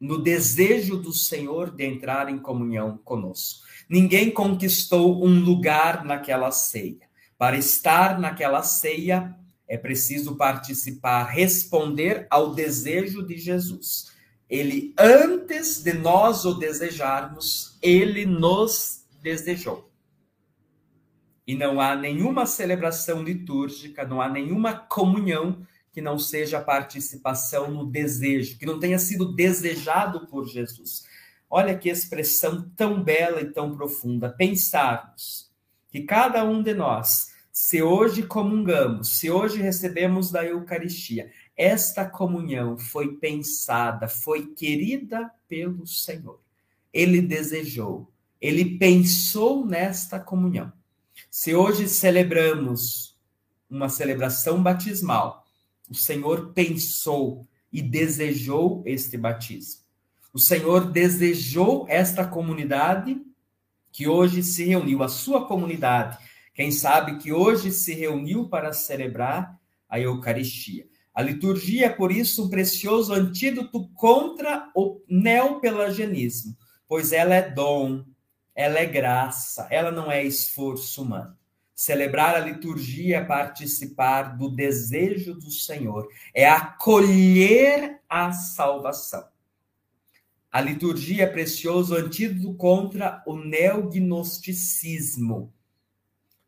no 0.00 0.22
desejo 0.22 0.96
do 0.96 1.12
Senhor 1.12 1.70
de 1.70 1.84
entrar 1.84 2.30
em 2.30 2.38
comunhão 2.38 2.98
conosco. 3.04 3.66
Ninguém 3.88 4.30
conquistou 4.30 5.24
um 5.24 5.40
lugar 5.40 6.04
naquela 6.04 6.50
ceia. 6.50 7.08
Para 7.36 7.56
estar 7.56 8.18
naquela 8.18 8.62
ceia, 8.62 9.36
é 9.66 9.76
preciso 9.76 10.36
participar, 10.36 11.24
responder 11.24 12.26
ao 12.30 12.54
desejo 12.54 13.22
de 13.22 13.36
Jesus. 13.36 14.12
Ele, 14.48 14.94
antes 14.98 15.82
de 15.82 15.92
nós 15.92 16.44
o 16.44 16.54
desejarmos, 16.54 17.76
ele 17.82 18.24
nos 18.24 19.04
desejou. 19.22 19.87
E 21.48 21.54
não 21.54 21.80
há 21.80 21.96
nenhuma 21.96 22.44
celebração 22.44 23.22
litúrgica, 23.22 24.04
não 24.04 24.20
há 24.20 24.28
nenhuma 24.28 24.74
comunhão 24.74 25.66
que 25.90 26.02
não 26.02 26.18
seja 26.18 26.60
participação 26.60 27.70
no 27.70 27.86
desejo, 27.86 28.58
que 28.58 28.66
não 28.66 28.78
tenha 28.78 28.98
sido 28.98 29.34
desejado 29.34 30.26
por 30.26 30.46
Jesus. 30.46 31.04
Olha 31.48 31.74
que 31.74 31.88
expressão 31.88 32.70
tão 32.76 33.02
bela 33.02 33.40
e 33.40 33.50
tão 33.50 33.74
profunda. 33.74 34.28
Pensarmos 34.28 35.50
que 35.90 36.02
cada 36.02 36.44
um 36.44 36.62
de 36.62 36.74
nós, 36.74 37.32
se 37.50 37.82
hoje 37.82 38.22
comungamos, 38.24 39.16
se 39.16 39.30
hoje 39.30 39.62
recebemos 39.62 40.30
da 40.30 40.44
Eucaristia, 40.44 41.32
esta 41.56 42.04
comunhão 42.04 42.76
foi 42.76 43.16
pensada, 43.16 44.06
foi 44.06 44.48
querida 44.48 45.30
pelo 45.48 45.86
Senhor. 45.86 46.38
Ele 46.92 47.22
desejou 47.22 48.06
ele 48.40 48.78
pensou 48.78 49.66
nesta 49.66 50.20
comunhão. 50.20 50.72
Se 51.40 51.54
hoje 51.54 51.88
celebramos 51.88 53.16
uma 53.70 53.88
celebração 53.88 54.60
batismal, 54.60 55.46
o 55.88 55.94
Senhor 55.94 56.52
pensou 56.52 57.46
e 57.72 57.80
desejou 57.80 58.82
este 58.84 59.16
batismo. 59.16 59.82
O 60.34 60.38
Senhor 60.40 60.90
desejou 60.90 61.86
esta 61.88 62.26
comunidade 62.26 63.22
que 63.92 64.08
hoje 64.08 64.42
se 64.42 64.64
reuniu, 64.64 65.00
a 65.00 65.06
sua 65.06 65.46
comunidade, 65.46 66.18
quem 66.52 66.72
sabe 66.72 67.18
que 67.18 67.32
hoje 67.32 67.70
se 67.70 67.94
reuniu 67.94 68.48
para 68.48 68.72
celebrar 68.72 69.60
a 69.88 70.00
Eucaristia. 70.00 70.88
A 71.14 71.22
liturgia 71.22 71.86
é, 71.86 71.88
por 71.88 72.10
isso, 72.10 72.46
um 72.46 72.50
precioso 72.50 73.14
antídoto 73.14 73.88
contra 73.94 74.68
o 74.74 75.00
neopelagianismo, 75.08 76.56
pois 76.88 77.12
ela 77.12 77.36
é 77.36 77.48
dom, 77.48 78.04
ela 78.58 78.78
é 78.80 78.86
graça, 78.86 79.68
ela 79.70 79.92
não 79.92 80.10
é 80.10 80.24
esforço 80.24 81.04
humano. 81.04 81.38
Celebrar 81.76 82.34
a 82.34 82.40
liturgia 82.40 83.18
é 83.18 83.24
participar 83.24 84.36
do 84.36 84.50
desejo 84.50 85.32
do 85.32 85.48
Senhor, 85.48 86.08
é 86.34 86.48
acolher 86.48 88.00
a 88.08 88.32
salvação. 88.32 89.28
A 90.50 90.60
liturgia 90.60 91.22
é 91.22 91.26
precioso 91.28 91.94
antídoto 91.94 92.52
contra 92.54 93.22
o 93.24 93.36
neognosticismo, 93.36 95.54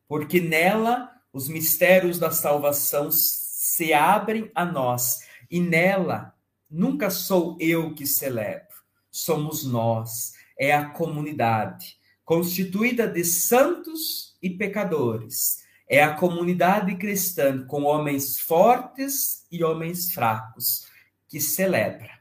porque 0.08 0.40
nela 0.40 1.16
os 1.32 1.48
mistérios 1.48 2.18
da 2.18 2.32
salvação 2.32 3.12
se 3.12 3.92
abrem 3.92 4.50
a 4.52 4.64
nós 4.64 5.20
e 5.48 5.60
nela 5.60 6.34
nunca 6.68 7.08
sou 7.08 7.56
eu 7.60 7.94
que 7.94 8.04
celebro, 8.04 8.66
somos 9.12 9.64
nós, 9.64 10.32
é 10.58 10.74
a 10.74 10.86
comunidade 10.86 11.99
constituída 12.30 13.08
de 13.08 13.24
santos 13.24 14.36
e 14.40 14.48
pecadores. 14.48 15.64
é 15.88 16.00
a 16.00 16.14
comunidade 16.14 16.94
cristã 16.94 17.66
com 17.66 17.82
homens 17.82 18.38
fortes 18.38 19.44
e 19.50 19.64
homens 19.64 20.12
fracos 20.12 20.86
que 21.28 21.40
celebra. 21.40 22.20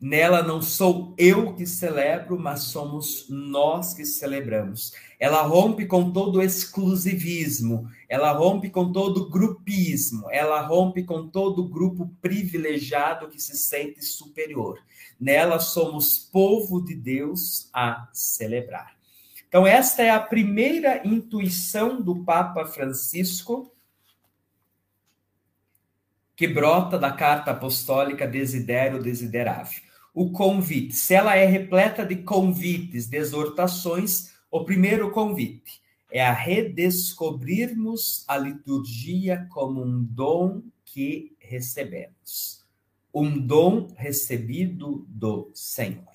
Nela 0.00 0.42
não 0.42 0.62
sou 0.62 1.14
eu 1.18 1.54
que 1.54 1.66
celebro, 1.66 2.40
mas 2.40 2.60
somos 2.60 3.26
nós 3.28 3.92
que 3.92 4.06
celebramos. 4.06 4.94
Ela 5.20 5.42
rompe 5.42 5.84
com 5.84 6.10
todo 6.10 6.40
exclusivismo, 6.40 7.86
ela 8.08 8.32
rompe 8.32 8.70
com 8.70 8.90
todo 8.90 9.28
grupismo, 9.28 10.30
ela 10.30 10.62
rompe 10.62 11.04
com 11.04 11.28
todo 11.28 11.68
grupo 11.68 12.10
privilegiado 12.22 13.28
que 13.28 13.38
se 13.38 13.58
sente 13.58 14.02
superior. 14.02 14.78
Nela 15.20 15.60
somos 15.60 16.18
povo 16.18 16.82
de 16.82 16.94
Deus 16.94 17.68
a 17.74 18.08
celebrar. 18.10 19.03
Então, 19.54 19.68
esta 19.68 20.02
é 20.02 20.10
a 20.10 20.18
primeira 20.18 21.06
intuição 21.06 22.02
do 22.02 22.24
Papa 22.24 22.66
Francisco 22.66 23.72
que 26.34 26.48
brota 26.48 26.98
da 26.98 27.12
carta 27.12 27.52
apostólica 27.52 28.26
Desidero 28.26 29.00
Desiderável 29.00 29.80
o 30.12 30.32
convite. 30.32 30.96
Se 30.96 31.14
ela 31.14 31.36
é 31.36 31.46
repleta 31.46 32.04
de 32.04 32.16
convites, 32.16 33.06
de 33.06 33.16
exortações, 33.16 34.32
o 34.50 34.64
primeiro 34.64 35.12
convite 35.12 35.80
é 36.10 36.26
a 36.26 36.32
redescobrirmos 36.32 38.24
a 38.26 38.36
liturgia 38.36 39.46
como 39.52 39.84
um 39.84 40.02
dom 40.02 40.62
que 40.84 41.36
recebemos. 41.38 42.64
Um 43.14 43.38
dom 43.38 43.94
recebido 43.96 45.06
do 45.08 45.52
Senhor. 45.54 46.13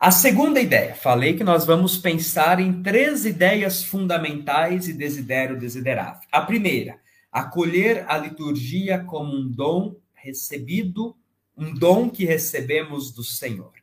A 0.00 0.10
segunda 0.10 0.58
ideia, 0.58 0.94
falei 0.94 1.36
que 1.36 1.44
nós 1.44 1.66
vamos 1.66 1.98
pensar 1.98 2.58
em 2.58 2.82
três 2.82 3.26
ideias 3.26 3.84
fundamentais 3.84 4.88
e 4.88 4.94
desidério 4.94 5.58
desiderável. 5.58 6.26
A 6.32 6.40
primeira, 6.40 6.98
acolher 7.30 8.06
a 8.08 8.16
liturgia 8.16 9.04
como 9.04 9.36
um 9.36 9.46
dom 9.46 9.94
recebido 10.14 11.14
um 11.54 11.74
dom 11.74 12.08
que 12.08 12.24
recebemos 12.24 13.12
do 13.12 13.22
Senhor. 13.22 13.74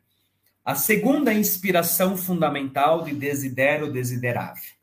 A 0.65 0.73
segunda 0.73 1.31
inspiração 1.31 2.17
fundamental 2.17 3.03
de 3.03 3.13
Desidero 3.13 3.93
Desiderável, 3.93 4.73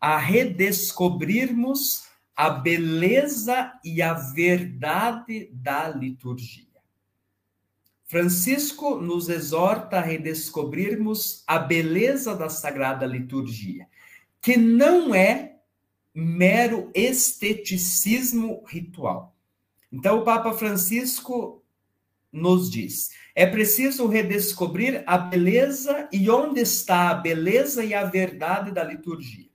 a 0.00 0.18
redescobrirmos 0.18 2.08
a 2.34 2.50
beleza 2.50 3.72
e 3.84 4.02
a 4.02 4.12
verdade 4.12 5.50
da 5.52 5.88
liturgia. 5.88 6.67
Francisco 8.08 8.96
nos 8.96 9.28
exorta 9.28 9.98
a 9.98 10.00
redescobrirmos 10.00 11.44
a 11.46 11.58
beleza 11.58 12.34
da 12.34 12.48
sagrada 12.48 13.04
liturgia, 13.04 13.86
que 14.40 14.56
não 14.56 15.14
é 15.14 15.56
mero 16.14 16.90
esteticismo 16.94 18.64
ritual. 18.66 19.36
Então, 19.92 20.20
o 20.20 20.24
Papa 20.24 20.54
Francisco 20.54 21.62
nos 22.32 22.70
diz: 22.70 23.10
é 23.34 23.46
preciso 23.46 24.06
redescobrir 24.06 25.02
a 25.06 25.18
beleza 25.18 26.08
e 26.10 26.30
onde 26.30 26.60
está 26.60 27.10
a 27.10 27.14
beleza 27.14 27.84
e 27.84 27.92
a 27.92 28.04
verdade 28.04 28.70
da 28.72 28.82
liturgia. 28.82 29.48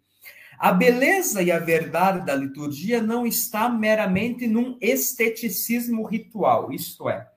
A 0.60 0.72
beleza 0.72 1.42
e 1.42 1.52
a 1.52 1.58
verdade 1.58 2.24
da 2.24 2.36
liturgia 2.36 3.02
não 3.02 3.26
está 3.26 3.68
meramente 3.68 4.46
num 4.46 4.78
esteticismo 4.80 6.04
ritual, 6.04 6.72
isto 6.72 7.10
é, 7.10 7.28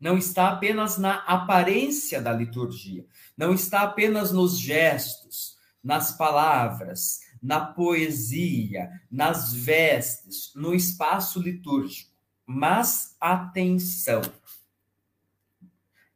não 0.00 0.16
está 0.16 0.48
apenas 0.48 0.96
na 0.96 1.16
aparência 1.26 2.22
da 2.22 2.32
liturgia, 2.32 3.04
não 3.36 3.52
está 3.52 3.82
apenas 3.82 4.32
nos 4.32 4.58
gestos, 4.58 5.58
nas 5.84 6.16
palavras, 6.16 7.20
na 7.42 7.60
poesia, 7.60 8.90
nas 9.10 9.52
vestes, 9.52 10.52
no 10.54 10.74
espaço 10.74 11.40
litúrgico. 11.40 12.10
Mas 12.46 13.16
atenção. 13.20 14.22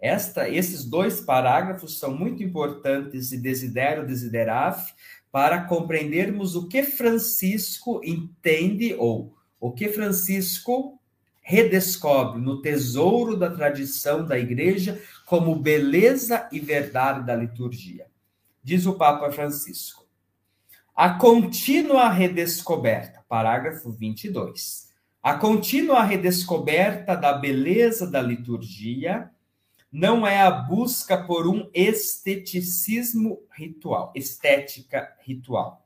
Esta, 0.00 0.48
esses 0.48 0.84
dois 0.84 1.20
parágrafos 1.20 1.98
são 1.98 2.14
muito 2.14 2.42
importantes 2.42 3.32
e 3.32 3.38
desidero 3.38 4.06
desideraf 4.06 4.92
para 5.32 5.64
compreendermos 5.64 6.54
o 6.54 6.68
que 6.68 6.82
Francisco 6.82 8.00
entende 8.04 8.94
ou 8.94 9.34
o 9.58 9.72
que 9.72 9.88
Francisco 9.88 11.00
redescobre 11.44 12.40
no 12.40 12.60
tesouro 12.60 13.36
da 13.36 13.48
tradição 13.48 14.26
da 14.26 14.36
igreja 14.36 15.00
como 15.24 15.54
beleza 15.54 16.48
e 16.50 16.58
verdade 16.58 17.24
da 17.24 17.36
liturgia. 17.36 18.06
Diz 18.62 18.86
o 18.86 18.94
Papa 18.94 19.30
Francisco. 19.30 20.04
A 20.96 21.10
contínua 21.10 22.08
redescoberta, 22.08 23.22
parágrafo 23.28 23.92
22 23.92 24.92
a 25.24 25.38
contínua 25.38 26.02
redescoberta 26.02 27.16
da 27.16 27.32
beleza 27.32 28.06
da 28.06 28.20
liturgia 28.20 29.30
não 29.90 30.26
é 30.26 30.42
a 30.42 30.50
busca 30.50 31.16
por 31.16 31.48
um 31.48 31.70
esteticismo 31.72 33.40
ritual, 33.50 34.12
estética 34.14 35.16
ritual, 35.20 35.83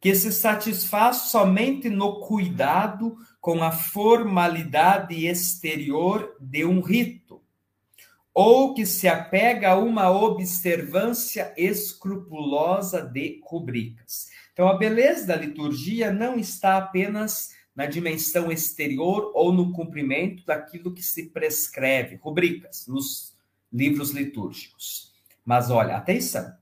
que 0.00 0.14
se 0.14 0.32
satisfaz 0.32 1.16
somente 1.30 1.88
no 1.88 2.20
cuidado 2.20 3.16
com 3.40 3.62
a 3.62 3.72
formalidade 3.72 5.26
exterior 5.26 6.36
de 6.40 6.64
um 6.64 6.80
rito, 6.80 7.42
ou 8.34 8.74
que 8.74 8.84
se 8.84 9.08
apega 9.08 9.70
a 9.70 9.78
uma 9.78 10.10
observância 10.10 11.54
escrupulosa 11.56 13.00
de 13.00 13.40
rubricas. 13.44 14.28
Então, 14.52 14.68
a 14.68 14.76
beleza 14.76 15.26
da 15.26 15.36
liturgia 15.36 16.12
não 16.12 16.38
está 16.38 16.76
apenas 16.76 17.54
na 17.74 17.86
dimensão 17.86 18.50
exterior 18.50 19.32
ou 19.34 19.52
no 19.52 19.72
cumprimento 19.72 20.44
daquilo 20.46 20.94
que 20.94 21.02
se 21.02 21.26
prescreve, 21.30 22.16
rubricas, 22.16 22.86
nos 22.86 23.36
livros 23.70 24.10
litúrgicos. 24.10 25.12
Mas 25.44 25.70
olha, 25.70 25.96
atenção. 25.96 26.54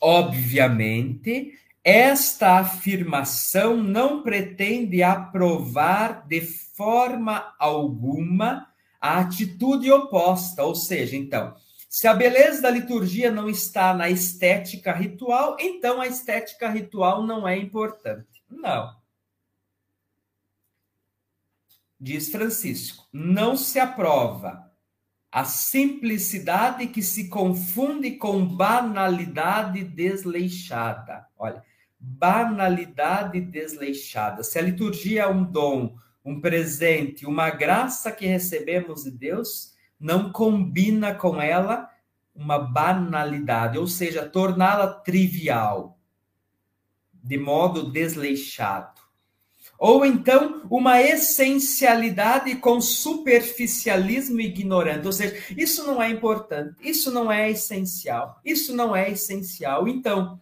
Obviamente, 0.00 1.58
esta 1.82 2.58
afirmação 2.58 3.76
não 3.76 4.22
pretende 4.22 5.02
aprovar 5.02 6.26
de 6.26 6.40
forma 6.40 7.54
alguma 7.58 8.68
a 9.00 9.20
atitude 9.20 9.90
oposta, 9.90 10.64
ou 10.64 10.74
seja, 10.74 11.16
então, 11.16 11.54
se 11.88 12.06
a 12.06 12.14
beleza 12.14 12.60
da 12.60 12.70
liturgia 12.70 13.30
não 13.30 13.48
está 13.48 13.94
na 13.94 14.10
estética 14.10 14.92
ritual, 14.92 15.56
então 15.58 16.00
a 16.00 16.06
estética 16.06 16.68
ritual 16.68 17.22
não 17.22 17.46
é 17.46 17.56
importante. 17.56 18.42
Não. 18.50 18.98
diz 22.00 22.30
Francisco, 22.30 23.06
não 23.12 23.56
se 23.56 23.80
aprova 23.80 24.67
a 25.30 25.44
simplicidade 25.44 26.86
que 26.86 27.02
se 27.02 27.28
confunde 27.28 28.12
com 28.12 28.46
banalidade 28.46 29.84
desleixada. 29.84 31.26
Olha, 31.36 31.62
banalidade 31.98 33.40
desleixada. 33.40 34.42
Se 34.42 34.58
a 34.58 34.62
liturgia 34.62 35.22
é 35.22 35.28
um 35.28 35.44
dom, 35.44 35.96
um 36.24 36.40
presente, 36.40 37.26
uma 37.26 37.50
graça 37.50 38.10
que 38.10 38.26
recebemos 38.26 39.04
de 39.04 39.10
Deus, 39.10 39.74
não 40.00 40.32
combina 40.32 41.14
com 41.14 41.40
ela 41.40 41.90
uma 42.34 42.58
banalidade, 42.58 43.78
ou 43.78 43.86
seja, 43.86 44.28
torná-la 44.28 44.86
trivial, 44.86 45.98
de 47.12 47.36
modo 47.36 47.90
desleixado. 47.90 48.97
Ou 49.78 50.04
então 50.04 50.62
uma 50.68 51.00
essencialidade 51.00 52.56
com 52.56 52.80
superficialismo 52.80 54.40
ignorante. 54.40 55.06
Ou 55.06 55.12
seja, 55.12 55.36
isso 55.56 55.86
não 55.86 56.02
é 56.02 56.10
importante, 56.10 56.74
isso 56.82 57.12
não 57.12 57.30
é 57.30 57.50
essencial, 57.50 58.40
isso 58.44 58.74
não 58.74 58.94
é 58.94 59.10
essencial. 59.10 59.86
Então, 59.86 60.40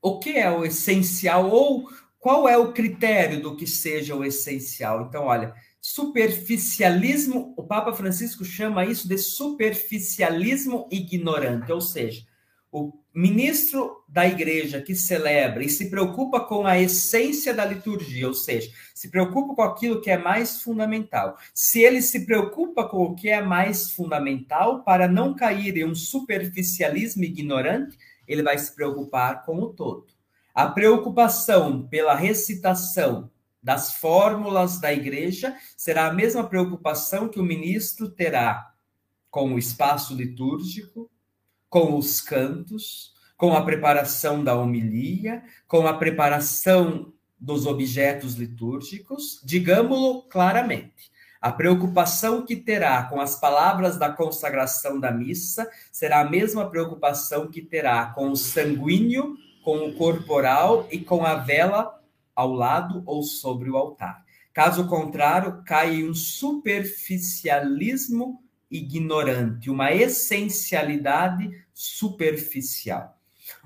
o 0.00 0.18
que 0.20 0.38
é 0.38 0.50
o 0.50 0.64
essencial? 0.64 1.50
Ou 1.50 1.90
qual 2.20 2.48
é 2.48 2.56
o 2.56 2.72
critério 2.72 3.42
do 3.42 3.56
que 3.56 3.66
seja 3.66 4.14
o 4.14 4.24
essencial? 4.24 5.06
Então, 5.08 5.24
olha, 5.24 5.52
superficialismo, 5.80 7.52
o 7.56 7.62
Papa 7.62 7.92
Francisco 7.92 8.44
chama 8.44 8.86
isso 8.86 9.08
de 9.08 9.18
superficialismo 9.18 10.88
ignorante, 10.90 11.70
ou 11.70 11.80
seja, 11.80 12.24
o 12.72 12.92
ministro 13.14 14.02
da 14.08 14.26
igreja 14.26 14.82
que 14.82 14.94
celebra 14.94 15.62
e 15.62 15.68
se 15.68 15.88
preocupa 15.88 16.40
com 16.40 16.66
a 16.66 16.80
essência 16.80 17.54
da 17.54 17.64
liturgia, 17.64 18.26
ou 18.26 18.34
seja, 18.34 18.72
se 18.92 19.08
preocupa 19.08 19.54
com 19.54 19.62
aquilo 19.62 20.00
que 20.00 20.10
é 20.10 20.18
mais 20.18 20.60
fundamental. 20.60 21.38
Se 21.54 21.80
ele 21.80 22.02
se 22.02 22.26
preocupa 22.26 22.88
com 22.88 23.04
o 23.04 23.14
que 23.14 23.28
é 23.28 23.40
mais 23.40 23.92
fundamental, 23.92 24.82
para 24.82 25.06
não 25.06 25.32
cair 25.32 25.76
em 25.76 25.84
um 25.84 25.94
superficialismo 25.94 27.22
ignorante, 27.22 27.96
ele 28.26 28.42
vai 28.42 28.58
se 28.58 28.74
preocupar 28.74 29.44
com 29.44 29.58
o 29.58 29.72
todo. 29.72 30.06
A 30.52 30.66
preocupação 30.66 31.86
pela 31.86 32.14
recitação 32.14 33.30
das 33.62 33.94
fórmulas 33.94 34.80
da 34.80 34.92
igreja 34.92 35.56
será 35.76 36.06
a 36.06 36.12
mesma 36.12 36.48
preocupação 36.48 37.28
que 37.28 37.40
o 37.40 37.44
ministro 37.44 38.10
terá 38.10 38.72
com 39.30 39.54
o 39.54 39.58
espaço 39.58 40.14
litúrgico, 40.14 41.10
com 41.74 41.98
os 41.98 42.20
cantos, 42.20 43.12
com 43.36 43.52
a 43.52 43.64
preparação 43.64 44.44
da 44.44 44.54
homilia, 44.54 45.42
com 45.66 45.88
a 45.88 45.94
preparação 45.94 47.12
dos 47.36 47.66
objetos 47.66 48.34
litúrgicos, 48.34 49.40
digamos-lo 49.42 50.22
claramente. 50.28 51.10
A 51.40 51.50
preocupação 51.50 52.46
que 52.46 52.54
terá 52.54 53.02
com 53.02 53.20
as 53.20 53.40
palavras 53.40 53.96
da 53.96 54.08
consagração 54.08 55.00
da 55.00 55.10
missa 55.10 55.68
será 55.90 56.20
a 56.20 56.30
mesma 56.30 56.70
preocupação 56.70 57.50
que 57.50 57.60
terá 57.60 58.06
com 58.06 58.30
o 58.30 58.36
sanguíneo, 58.36 59.36
com 59.64 59.88
o 59.88 59.94
corporal 59.94 60.86
e 60.92 61.00
com 61.00 61.26
a 61.26 61.34
vela 61.34 62.00
ao 62.36 62.52
lado 62.52 63.02
ou 63.04 63.24
sobre 63.24 63.68
o 63.68 63.76
altar. 63.76 64.24
Caso 64.52 64.86
contrário, 64.86 65.64
cai 65.66 65.96
em 65.96 66.08
um 66.08 66.14
superficialismo 66.14 68.43
ignorante, 68.74 69.70
uma 69.70 69.92
essencialidade 69.92 71.64
superficial. 71.72 73.16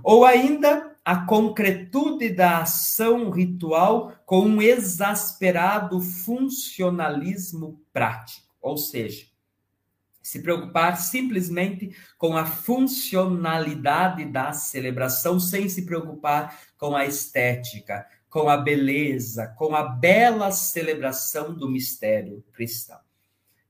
Ou 0.03 0.25
ainda 0.25 0.97
a 1.05 1.25
concretude 1.25 2.29
da 2.29 2.59
ação 2.59 3.31
ritual 3.31 4.13
com 4.27 4.41
um 4.43 4.61
exasperado 4.61 6.01
funcionalismo 6.01 7.81
prático, 7.93 8.47
ou 8.61 8.77
seja, 8.77 9.27
se 10.21 10.43
preocupar 10.43 10.99
simplesmente 10.99 11.97
com 12.19 12.37
a 12.37 12.45
funcionalidade 12.45 14.27
da 14.27 14.53
celebração, 14.53 15.41
sem 15.41 15.71
se 15.71 15.87
preocupar 15.87 16.61
com 16.77 16.95
a 16.95 17.07
estética, 17.07 18.07
com 18.29 18.47
a 18.51 18.59
beleza, 18.59 19.55
com 19.57 19.75
a 19.75 19.83
bela 19.83 20.53
celebração 20.53 21.55
do 21.55 21.71
mistério 21.71 22.45
cristão. 22.53 22.99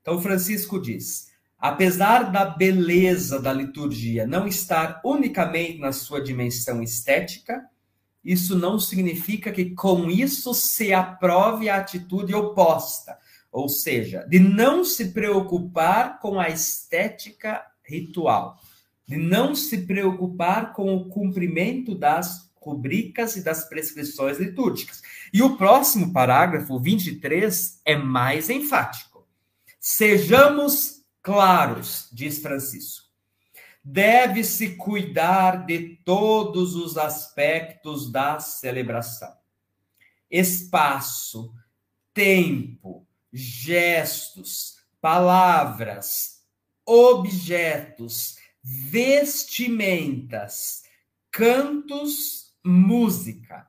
Então, 0.03 0.21
Francisco 0.21 0.81
diz: 0.81 1.28
apesar 1.59 2.31
da 2.31 2.45
beleza 2.45 3.41
da 3.41 3.53
liturgia 3.53 4.27
não 4.27 4.47
estar 4.47 5.01
unicamente 5.05 5.79
na 5.79 5.93
sua 5.93 6.23
dimensão 6.23 6.83
estética, 6.83 7.69
isso 8.25 8.57
não 8.57 8.79
significa 8.79 9.51
que 9.51 9.75
com 9.75 10.11
isso 10.11 10.55
se 10.55 10.93
aprove 10.93 11.69
a 11.69 11.77
atitude 11.77 12.35
oposta, 12.35 13.19
ou 13.51 13.69
seja, 13.69 14.25
de 14.29 14.39
não 14.39 14.85
se 14.85 15.13
preocupar 15.13 16.21
com 16.21 16.39
a 16.39 16.49
estética 16.49 17.65
ritual, 17.83 18.61
de 19.07 19.17
não 19.17 19.55
se 19.55 19.79
preocupar 19.79 20.73
com 20.75 20.95
o 20.95 21.09
cumprimento 21.09 21.95
das 21.95 22.49
rubricas 22.55 23.35
e 23.37 23.43
das 23.43 23.67
prescrições 23.67 24.39
litúrgicas. 24.39 25.01
E 25.33 25.43
o 25.43 25.57
próximo 25.57 26.13
parágrafo, 26.13 26.79
23, 26.79 27.81
é 27.85 27.97
mais 27.97 28.51
enfático. 28.51 29.27
Sejamos 29.81 30.98
claros, 31.29 32.09
diz 32.11 32.39
Francisco. 32.39 33.07
Deve-se 33.85 34.77
cuidar 34.77 35.67
de 35.67 35.99
todos 36.03 36.75
os 36.75 36.97
aspectos 36.97 38.11
da 38.11 38.41
celebração. 38.41 39.37
Espaço, 40.31 41.55
tempo, 42.15 43.07
gestos, 43.31 44.79
palavras, 45.03 46.43
objetos, 46.87 48.39
vestimentas, 48.63 50.85
cantos 51.31 52.55
música. 52.65 53.69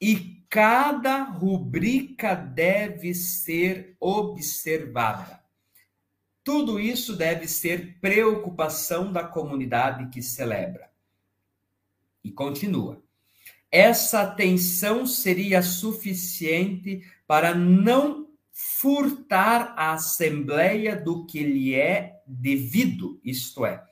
E 0.00 0.44
cada 0.48 1.24
rubrica 1.24 2.36
deve 2.36 3.14
ser 3.14 3.96
observada. 3.98 5.37
Tudo 6.48 6.80
isso 6.80 7.14
deve 7.14 7.46
ser 7.46 7.98
preocupação 8.00 9.12
da 9.12 9.22
comunidade 9.22 10.08
que 10.08 10.22
celebra. 10.22 10.88
E 12.24 12.32
continua. 12.32 13.02
Essa 13.70 14.22
atenção 14.22 15.06
seria 15.06 15.60
suficiente 15.60 17.02
para 17.26 17.54
não 17.54 18.30
furtar 18.50 19.74
a 19.76 19.92
assembleia 19.92 20.96
do 20.96 21.26
que 21.26 21.42
lhe 21.42 21.74
é 21.74 22.18
devido, 22.26 23.20
isto 23.22 23.66
é, 23.66 23.84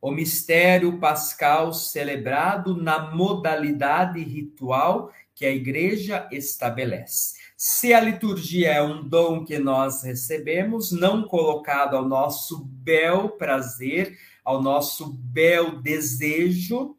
o 0.00 0.12
mistério 0.12 1.00
pascal 1.00 1.72
celebrado 1.72 2.80
na 2.80 3.10
modalidade 3.10 4.22
ritual 4.22 5.12
que 5.34 5.44
a 5.44 5.50
igreja 5.50 6.28
estabelece. 6.30 7.45
Se 7.56 7.94
a 7.94 8.00
liturgia 8.00 8.70
é 8.70 8.82
um 8.82 9.02
dom 9.02 9.42
que 9.42 9.58
nós 9.58 10.02
recebemos, 10.02 10.92
não 10.92 11.22
colocado 11.22 11.96
ao 11.96 12.06
nosso 12.06 12.62
bel 12.66 13.30
prazer, 13.30 14.18
ao 14.44 14.60
nosso 14.60 15.14
bel 15.14 15.80
desejo, 15.80 16.94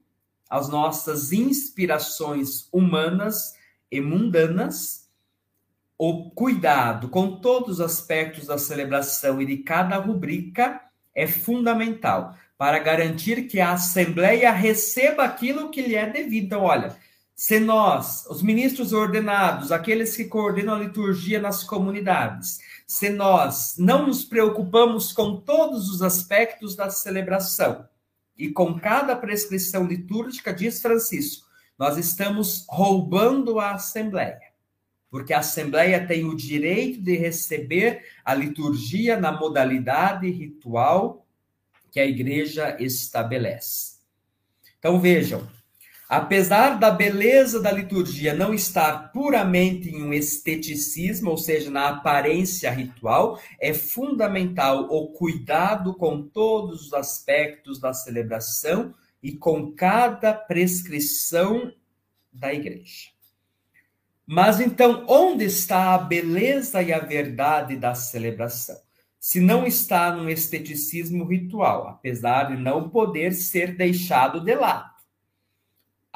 às 0.49 0.67
nossas 0.67 1.31
inspirações 1.31 2.67
humanas 2.73 3.55
e 3.91 4.01
mundanas, 4.01 5.07
o 5.95 6.31
cuidado 6.31 7.07
com 7.09 7.39
todos 7.39 7.75
os 7.75 7.81
aspectos 7.81 8.47
da 8.47 8.57
celebração 8.57 9.39
e 9.39 9.45
de 9.45 9.57
cada 9.57 9.97
rubrica 9.97 10.81
é 11.13 11.27
fundamental 11.27 12.35
para 12.57 12.79
garantir 12.79 13.43
que 13.43 13.59
a 13.59 13.73
Assembleia 13.73 14.51
receba 14.51 15.23
aquilo 15.23 15.69
que 15.69 15.83
lhe 15.83 15.95
é 15.95 16.09
devido. 16.09 16.45
Então, 16.45 16.63
olha, 16.63 16.97
se 17.39 17.59
nós, 17.59 18.25
os 18.31 18.41
ministros 18.41 18.93
ordenados, 18.93 19.71
aqueles 19.71 20.17
que 20.17 20.25
coordenam 20.25 20.73
a 20.73 20.79
liturgia 20.79 21.39
nas 21.39 21.63
comunidades, 21.63 22.57
se 22.87 23.11
nós 23.11 23.75
não 23.77 24.07
nos 24.07 24.25
preocupamos 24.25 25.13
com 25.13 25.39
todos 25.41 25.87
os 25.87 26.01
aspectos 26.01 26.75
da 26.75 26.89
celebração 26.89 27.87
e 28.35 28.49
com 28.49 28.79
cada 28.79 29.15
prescrição 29.15 29.85
litúrgica, 29.85 30.51
diz 30.51 30.81
Francisco, 30.81 31.45
nós 31.77 31.95
estamos 31.95 32.65
roubando 32.67 33.59
a 33.59 33.73
Assembleia. 33.73 34.41
Porque 35.07 35.31
a 35.31 35.39
Assembleia 35.39 36.07
tem 36.07 36.25
o 36.25 36.35
direito 36.35 36.99
de 37.03 37.15
receber 37.15 38.03
a 38.25 38.33
liturgia 38.33 39.15
na 39.15 39.31
modalidade 39.31 40.27
ritual 40.31 41.23
que 41.91 41.99
a 41.99 42.05
igreja 42.05 42.75
estabelece. 42.79 43.97
Então 44.79 44.99
vejam, 44.99 45.47
apesar 46.07 46.79
da 46.79 46.89
beleza 46.89 47.61
da 47.61 47.71
liturgia 47.71 48.33
não 48.33 48.53
estar 48.53 49.11
puramente 49.11 49.89
em 49.89 50.03
um 50.03 50.13
esteticismo, 50.13 51.31
ou 51.31 51.37
seja, 51.37 51.69
na 51.69 51.89
aparência 51.89 52.71
ritual, 52.71 53.39
é 53.59 53.73
fundamental 53.73 54.87
o 54.89 55.07
cuidado 55.09 55.93
com 55.93 56.21
todos 56.21 56.87
os 56.87 56.93
aspectos 56.93 57.79
da 57.79 57.93
celebração 57.93 58.93
e 59.21 59.33
com 59.33 59.71
cada 59.73 60.33
prescrição 60.33 61.71
da 62.31 62.53
igreja. 62.53 63.09
Mas 64.25 64.59
então, 64.59 65.05
onde 65.07 65.45
está 65.45 65.93
a 65.93 65.97
beleza 65.97 66.81
e 66.81 66.91
a 66.91 66.99
verdade 66.99 67.75
da 67.75 67.95
celebração? 67.95 68.77
se 69.19 69.41
não 69.41 69.65
está 69.65 70.15
num 70.15 70.29
esteticismo 70.29 71.25
ritual, 71.25 71.87
apesar 71.87 72.45
de 72.45 72.55
não 72.55 72.89
poder 72.89 73.33
ser 73.33 73.75
deixado 73.75 74.39
de 74.39 74.55
lado. 74.55 74.89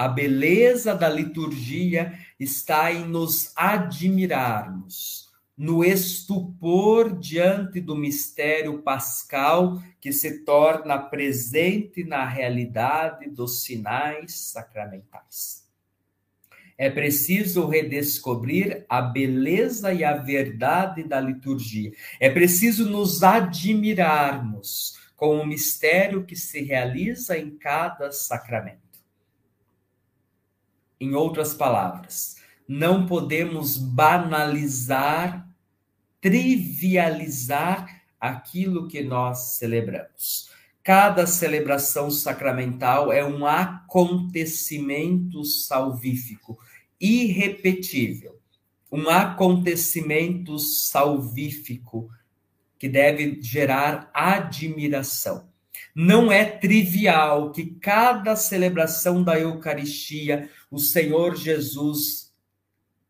A 0.01 0.07
beleza 0.07 0.95
da 0.95 1.07
liturgia 1.07 2.17
está 2.39 2.91
em 2.91 3.05
nos 3.05 3.53
admirarmos, 3.55 5.29
no 5.55 5.85
estupor 5.85 7.19
diante 7.19 7.79
do 7.79 7.95
mistério 7.95 8.81
pascal 8.81 9.79
que 9.99 10.11
se 10.11 10.43
torna 10.43 10.97
presente 10.97 12.03
na 12.03 12.25
realidade 12.25 13.29
dos 13.29 13.61
sinais 13.61 14.33
sacramentais. 14.33 15.69
É 16.75 16.89
preciso 16.89 17.67
redescobrir 17.67 18.83
a 18.89 19.03
beleza 19.03 19.93
e 19.93 20.03
a 20.03 20.17
verdade 20.17 21.03
da 21.03 21.21
liturgia. 21.21 21.91
É 22.19 22.27
preciso 22.27 22.89
nos 22.89 23.21
admirarmos 23.21 24.97
com 25.15 25.37
o 25.37 25.45
mistério 25.45 26.25
que 26.25 26.35
se 26.35 26.63
realiza 26.63 27.37
em 27.37 27.51
cada 27.51 28.11
sacramento. 28.11 28.80
Em 31.01 31.15
outras 31.15 31.53
palavras, 31.55 32.35
não 32.67 33.07
podemos 33.07 33.75
banalizar, 33.75 35.49
trivializar 36.21 38.03
aquilo 38.19 38.87
que 38.87 39.01
nós 39.01 39.55
celebramos. 39.57 40.51
Cada 40.83 41.25
celebração 41.25 42.11
sacramental 42.11 43.11
é 43.11 43.25
um 43.25 43.47
acontecimento 43.47 45.43
salvífico 45.43 46.59
irrepetível, 46.99 48.39
um 48.91 49.09
acontecimento 49.09 50.59
salvífico 50.59 52.11
que 52.77 52.87
deve 52.87 53.41
gerar 53.41 54.11
admiração. 54.13 55.49
Não 55.95 56.31
é 56.31 56.45
trivial 56.45 57.51
que 57.51 57.65
cada 57.65 58.35
celebração 58.35 59.23
da 59.23 59.39
Eucaristia 59.39 60.49
o 60.71 60.79
Senhor 60.79 61.35
Jesus 61.35 62.33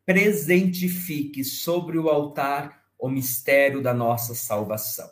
presentifique 0.05 1.45
sobre 1.45 1.97
o 1.97 2.09
altar 2.09 2.81
o 2.97 3.07
mistério 3.07 3.81
da 3.81 3.93
nossa 3.93 4.35
salvação. 4.35 5.09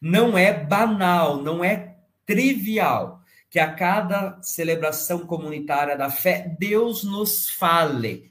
Não 0.00 0.36
é 0.36 0.52
banal, 0.52 1.42
não 1.42 1.62
é 1.62 1.96
trivial 2.26 3.20
que 3.48 3.58
a 3.58 3.72
cada 3.74 4.40
celebração 4.42 5.26
comunitária 5.26 5.96
da 5.96 6.08
fé, 6.08 6.54
Deus 6.58 7.02
nos 7.02 7.50
fale. 7.50 8.30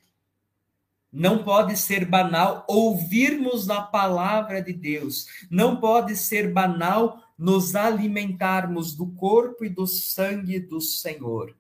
Não 1.12 1.44
pode 1.44 1.76
ser 1.76 2.06
banal 2.06 2.66
ouvirmos 2.70 3.70
a 3.70 3.82
palavra 3.82 4.62
de 4.62 4.72
Deus. 4.72 5.26
Não 5.50 5.78
pode 5.78 6.16
ser 6.16 6.54
banal 6.54 7.22
nos 7.38 7.76
alimentarmos 7.76 8.96
do 8.96 9.08
corpo 9.08 9.66
e 9.66 9.70
do 9.70 9.88
sangue 9.88 10.60
do 10.60 10.80
Senhor. 10.80 11.56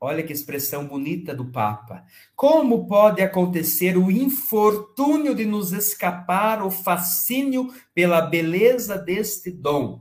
Olha 0.00 0.22
que 0.22 0.32
expressão 0.32 0.86
bonita 0.86 1.34
do 1.34 1.46
Papa. 1.46 2.04
Como 2.36 2.86
pode 2.86 3.20
acontecer 3.20 3.96
o 3.96 4.12
infortúnio 4.12 5.34
de 5.34 5.44
nos 5.44 5.72
escapar 5.72 6.64
o 6.64 6.70
fascínio 6.70 7.74
pela 7.92 8.20
beleza 8.20 8.96
deste 8.96 9.50
dom? 9.50 10.00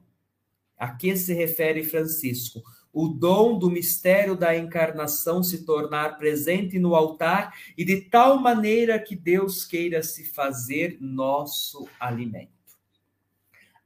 A 0.78 0.90
que 0.90 1.18
se 1.18 1.34
refere 1.34 1.84
Francisco? 1.84 2.62
O 2.94 3.08
dom 3.08 3.58
do 3.58 3.72
mistério 3.72 4.36
da 4.36 4.56
encarnação 4.56 5.42
se 5.42 5.66
tornar 5.66 6.18
presente 6.18 6.78
no 6.78 6.96
altar 6.96 7.56
e 7.76 7.84
de 7.84 8.02
tal 8.02 8.40
maneira 8.40 9.00
que 9.00 9.16
Deus 9.16 9.66
queira 9.66 10.04
se 10.04 10.26
fazer 10.26 10.98
nosso 11.02 11.88
alimento. 12.00 12.57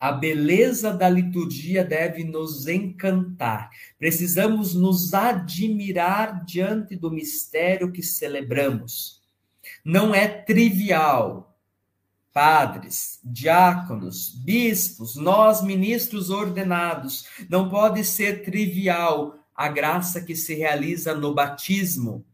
A 0.01 0.11
beleza 0.11 0.91
da 0.91 1.07
liturgia 1.07 1.85
deve 1.85 2.23
nos 2.23 2.65
encantar. 2.65 3.69
Precisamos 3.99 4.73
nos 4.73 5.13
admirar 5.13 6.43
diante 6.43 6.95
do 6.95 7.11
mistério 7.11 7.91
que 7.91 8.01
celebramos. 8.01 9.21
Não 9.85 10.15
é 10.15 10.27
trivial. 10.27 11.55
Padres, 12.33 13.19
diáconos, 13.23 14.29
bispos, 14.43 15.15
nós 15.17 15.61
ministros 15.61 16.31
ordenados, 16.31 17.27
não 17.47 17.69
pode 17.69 18.03
ser 18.03 18.43
trivial 18.43 19.35
a 19.55 19.67
graça 19.67 20.19
que 20.19 20.35
se 20.35 20.55
realiza 20.55 21.13
no 21.13 21.35
batismo 21.35 22.25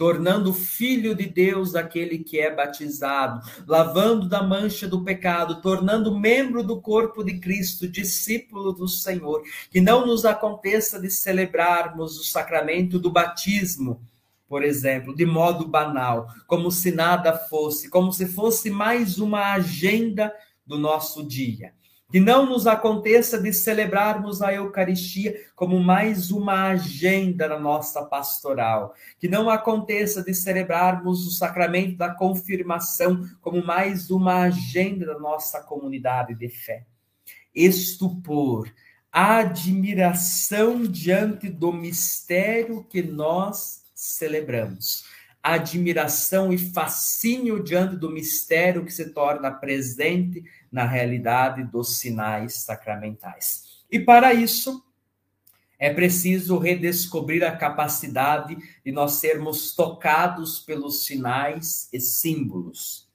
tornando 0.00 0.54
filho 0.54 1.14
de 1.14 1.26
Deus 1.26 1.74
aquele 1.74 2.20
que 2.20 2.40
é 2.40 2.50
batizado, 2.50 3.46
lavando 3.66 4.26
da 4.26 4.42
mancha 4.42 4.88
do 4.88 5.04
pecado, 5.04 5.60
tornando 5.60 6.18
membro 6.18 6.62
do 6.62 6.80
corpo 6.80 7.22
de 7.22 7.38
Cristo, 7.38 7.86
discípulo 7.86 8.72
do 8.72 8.88
Senhor. 8.88 9.42
Que 9.70 9.78
não 9.78 10.06
nos 10.06 10.24
aconteça 10.24 10.98
de 10.98 11.10
celebrarmos 11.10 12.18
o 12.18 12.24
sacramento 12.24 12.98
do 12.98 13.10
batismo, 13.10 14.00
por 14.48 14.64
exemplo, 14.64 15.14
de 15.14 15.26
modo 15.26 15.68
banal, 15.68 16.28
como 16.46 16.72
se 16.72 16.90
nada 16.90 17.36
fosse, 17.36 17.90
como 17.90 18.10
se 18.10 18.24
fosse 18.24 18.70
mais 18.70 19.18
uma 19.18 19.52
agenda 19.52 20.32
do 20.64 20.78
nosso 20.78 21.22
dia. 21.22 21.74
Que 22.10 22.18
não 22.18 22.44
nos 22.46 22.66
aconteça 22.66 23.40
de 23.40 23.52
celebrarmos 23.52 24.42
a 24.42 24.52
Eucaristia 24.52 25.48
como 25.54 25.78
mais 25.78 26.30
uma 26.30 26.68
agenda 26.68 27.48
na 27.48 27.58
nossa 27.58 28.04
pastoral. 28.04 28.94
Que 29.18 29.28
não 29.28 29.48
aconteça 29.48 30.22
de 30.22 30.34
celebrarmos 30.34 31.26
o 31.26 31.30
sacramento 31.30 31.96
da 31.96 32.12
confirmação 32.12 33.28
como 33.40 33.64
mais 33.64 34.10
uma 34.10 34.42
agenda 34.42 35.06
da 35.06 35.18
nossa 35.18 35.62
comunidade 35.62 36.34
de 36.34 36.48
fé. 36.48 36.84
Estupor, 37.54 38.68
admiração 39.12 40.82
diante 40.82 41.48
do 41.48 41.72
mistério 41.72 42.84
que 42.84 43.02
nós 43.02 43.84
celebramos 43.94 45.04
admiração 45.42 46.52
e 46.52 46.58
fascínio 46.58 47.62
diante 47.62 47.96
do 47.96 48.10
mistério 48.10 48.84
que 48.84 48.92
se 48.92 49.10
torna 49.10 49.50
presente 49.50 50.44
na 50.70 50.84
realidade 50.84 51.64
dos 51.64 51.98
sinais 51.98 52.62
sacramentais. 52.62 53.84
E 53.90 53.98
para 53.98 54.34
isso, 54.34 54.84
é 55.78 55.92
preciso 55.92 56.58
redescobrir 56.58 57.42
a 57.42 57.56
capacidade 57.56 58.56
de 58.84 58.92
nós 58.92 59.14
sermos 59.14 59.74
tocados 59.74 60.58
pelos 60.58 61.06
sinais 61.06 61.88
e 61.90 61.98
símbolos. 61.98 63.08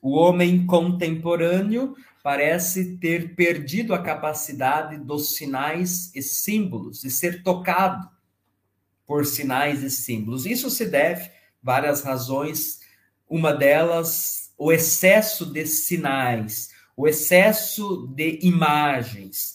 O 0.00 0.16
homem 0.16 0.64
contemporâneo 0.66 1.94
parece 2.22 2.96
ter 2.96 3.34
perdido 3.34 3.94
a 3.94 4.02
capacidade 4.02 4.96
dos 4.96 5.36
sinais 5.36 6.10
e 6.14 6.22
símbolos, 6.22 7.02
de 7.02 7.10
ser 7.10 7.42
tocado 7.42 8.08
por 9.06 9.26
sinais 9.26 9.82
e 9.82 9.90
símbolos. 9.90 10.46
Isso 10.46 10.70
se 10.70 10.86
deve 10.86 11.30
várias 11.62 12.02
razões. 12.02 12.80
Uma 13.28 13.52
delas, 13.52 14.52
o 14.56 14.72
excesso 14.72 15.46
de 15.46 15.66
sinais, 15.66 16.70
o 16.96 17.06
excesso 17.06 18.06
de 18.14 18.38
imagens. 18.42 19.54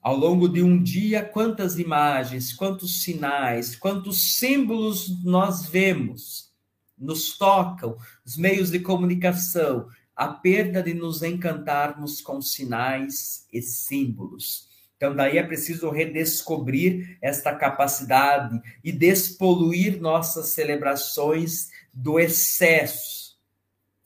Ao 0.00 0.14
longo 0.16 0.48
de 0.48 0.62
um 0.62 0.82
dia, 0.82 1.24
quantas 1.24 1.78
imagens, 1.78 2.52
quantos 2.52 3.02
sinais, 3.02 3.74
quantos 3.74 4.36
símbolos 4.36 5.24
nós 5.24 5.66
vemos, 5.66 6.52
nos 6.98 7.36
tocam, 7.38 7.96
os 8.24 8.36
meios 8.36 8.70
de 8.70 8.80
comunicação, 8.80 9.88
a 10.14 10.28
perda 10.28 10.82
de 10.82 10.94
nos 10.94 11.22
encantarmos 11.22 12.20
com 12.20 12.40
sinais 12.40 13.46
e 13.52 13.60
símbolos. 13.60 14.68
Então, 14.96 15.14
daí 15.14 15.38
é 15.38 15.42
preciso 15.42 15.90
redescobrir 15.90 17.18
esta 17.20 17.54
capacidade 17.54 18.60
e 18.82 18.92
despoluir 18.92 20.00
nossas 20.00 20.48
celebrações 20.48 21.70
do 21.92 22.18
excesso, 22.18 23.38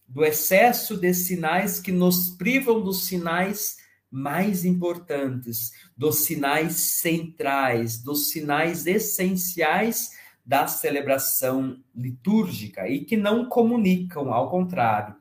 do 0.06 0.24
excesso 0.24 0.96
de 0.96 1.12
sinais 1.12 1.78
que 1.78 1.92
nos 1.92 2.30
privam 2.30 2.80
dos 2.80 3.04
sinais 3.04 3.76
mais 4.10 4.64
importantes, 4.64 5.72
dos 5.96 6.24
sinais 6.24 6.74
centrais, 6.74 8.02
dos 8.02 8.30
sinais 8.30 8.86
essenciais 8.86 10.12
da 10.44 10.66
celebração 10.66 11.78
litúrgica 11.94 12.88
e 12.88 13.04
que 13.04 13.18
não 13.18 13.46
comunicam, 13.50 14.32
ao 14.32 14.50
contrário, 14.50 15.14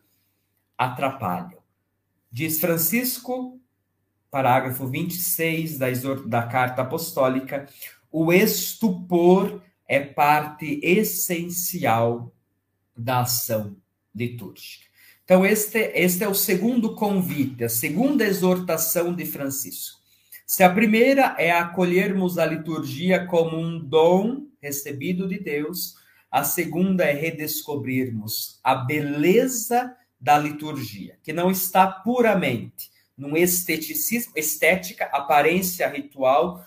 atrapalham. 0.78 1.60
Diz 2.32 2.62
Francisco 2.62 3.60
parágrafo 4.38 4.86
26 4.86 5.80
da, 5.80 5.88
da 6.28 6.44
Carta 6.44 6.84
Apostólica, 6.84 7.66
o 8.12 8.32
estupor 8.32 9.64
é 9.88 10.00
parte 10.00 10.80
essencial 10.84 12.32
da 12.96 13.22
ação 13.22 13.76
litúrgica. 14.14 14.86
Então, 15.24 15.44
este, 15.44 15.80
este 15.96 16.24
é 16.24 16.28
o 16.28 16.36
segundo 16.36 16.94
convite, 16.94 17.64
a 17.64 17.70
segunda 17.70 18.26
exortação 18.26 19.12
de 19.12 19.26
Francisco. 19.26 20.00
Se 20.46 20.62
a 20.62 20.72
primeira 20.72 21.36
é 21.40 21.50
acolhermos 21.50 22.38
a 22.38 22.46
liturgia 22.46 23.26
como 23.26 23.58
um 23.58 23.80
dom 23.80 24.46
recebido 24.62 25.28
de 25.28 25.40
Deus, 25.40 25.96
a 26.30 26.44
segunda 26.44 27.04
é 27.04 27.12
redescobrirmos 27.12 28.60
a 28.64 28.76
beleza 28.76 29.96
da 30.22 30.38
liturgia, 30.38 31.18
que 31.24 31.34
não 31.34 31.50
está 31.50 31.88
puramente 31.88 32.96
num 33.18 33.36
esteticismo, 33.36 34.34
estética, 34.36 35.06
aparência 35.06 35.88
ritual, 35.88 36.64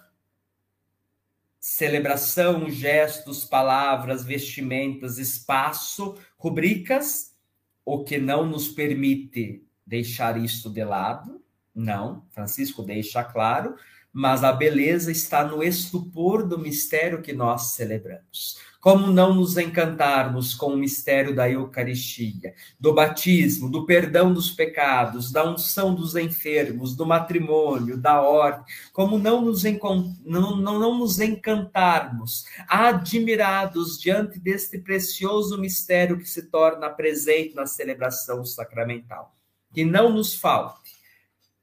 celebração, 1.61 2.69
gestos, 2.71 3.45
palavras, 3.45 4.25
vestimentas, 4.25 5.19
espaço, 5.19 6.19
rubricas, 6.37 7.37
o 7.85 8.03
que 8.03 8.19
não 8.19 8.47
nos 8.47 8.69
permite 8.69 9.63
deixar 9.87 10.43
isso 10.43 10.71
de 10.71 10.85
lado. 10.85 11.43
Não, 11.75 12.27
Francisco 12.31 12.83
deixa 12.83 13.23
claro, 13.23 13.77
mas 14.13 14.43
a 14.43 14.53
beleza 14.53 15.13
está 15.13 15.45
no 15.45 15.63
estupor 15.63 16.47
do 16.47 16.59
mistério 16.59 17.23
que 17.23 17.33
nós 17.33 17.73
celebramos. 17.73 18.59
Como 18.81 19.09
não 19.09 19.35
nos 19.35 19.59
encantarmos 19.59 20.55
com 20.55 20.72
o 20.72 20.76
mistério 20.76 21.35
da 21.35 21.51
Eucaristia, 21.51 22.55
do 22.78 22.95
batismo, 22.95 23.70
do 23.70 23.85
perdão 23.85 24.33
dos 24.33 24.51
pecados, 24.51 25.31
da 25.31 25.45
unção 25.45 25.95
dos 25.95 26.16
enfermos, 26.16 26.97
do 26.97 27.05
matrimônio, 27.05 27.99
da 27.99 28.22
ordem? 28.22 28.64
Como 28.91 29.18
não 29.18 29.43
nos, 29.43 29.64
não, 29.64 30.57
não, 30.57 30.78
não 30.78 30.99
nos 30.99 31.20
encantarmos, 31.20 32.47
admirados 32.66 34.01
diante 34.01 34.39
deste 34.39 34.78
precioso 34.78 35.59
mistério 35.59 36.16
que 36.18 36.28
se 36.28 36.51
torna 36.51 36.89
presente 36.89 37.55
na 37.55 37.66
celebração 37.66 38.47
sacramental? 38.47 39.37
Que 39.74 39.85
não 39.85 40.11
nos 40.11 40.35
falte 40.35 40.81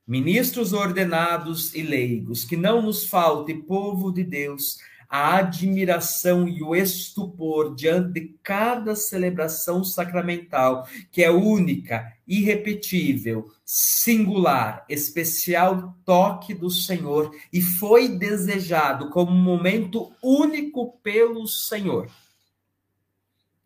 ministros 0.08 0.72
ordenados 0.72 1.76
e 1.76 1.82
leigos, 1.82 2.46
que 2.46 2.56
não 2.56 2.82
nos 2.82 3.06
falte, 3.06 3.54
povo 3.54 4.10
de 4.10 4.24
Deus, 4.24 4.78
a 5.10 5.38
admiração 5.38 6.48
e 6.48 6.62
o 6.62 6.76
estupor 6.76 7.74
diante 7.76 8.14
de 8.14 8.36
cada 8.44 8.96
celebração 8.96 9.84
sacramental, 9.84 10.88
que 11.12 11.24
é 11.24 11.32
única, 11.32 12.14
irrepetível, 12.28 13.50
singular, 13.66 14.86
especial 14.90 15.96
toque 16.04 16.54
do 16.54 16.70
Senhor 16.70 17.34
e 17.52 17.62
foi 17.62 18.10
desejado 18.10 19.10
como 19.10 19.32
um 19.32 19.42
momento 19.42 20.12
único 20.22 20.98
pelo 21.02 21.48
Senhor. 21.48 22.10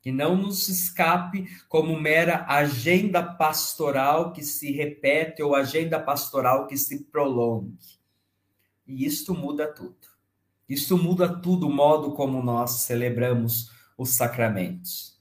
Que 0.01 0.11
não 0.11 0.35
nos 0.35 0.67
escape 0.67 1.47
como 1.69 1.99
mera 1.99 2.45
agenda 2.47 3.21
pastoral 3.21 4.33
que 4.33 4.43
se 4.43 4.71
repete 4.71 5.43
ou 5.43 5.55
agenda 5.55 5.99
pastoral 5.99 6.65
que 6.65 6.75
se 6.75 7.03
prolongue. 7.05 7.77
E 8.87 9.05
isto 9.05 9.35
muda 9.35 9.71
tudo 9.71 10.10
Isso 10.71 10.97
muda 10.97 11.27
tudo 11.27 11.67
o 11.67 11.69
modo 11.69 12.13
como 12.13 12.41
nós 12.41 12.83
celebramos 12.83 13.69
os 13.97 14.11
sacramentos. 14.11 15.19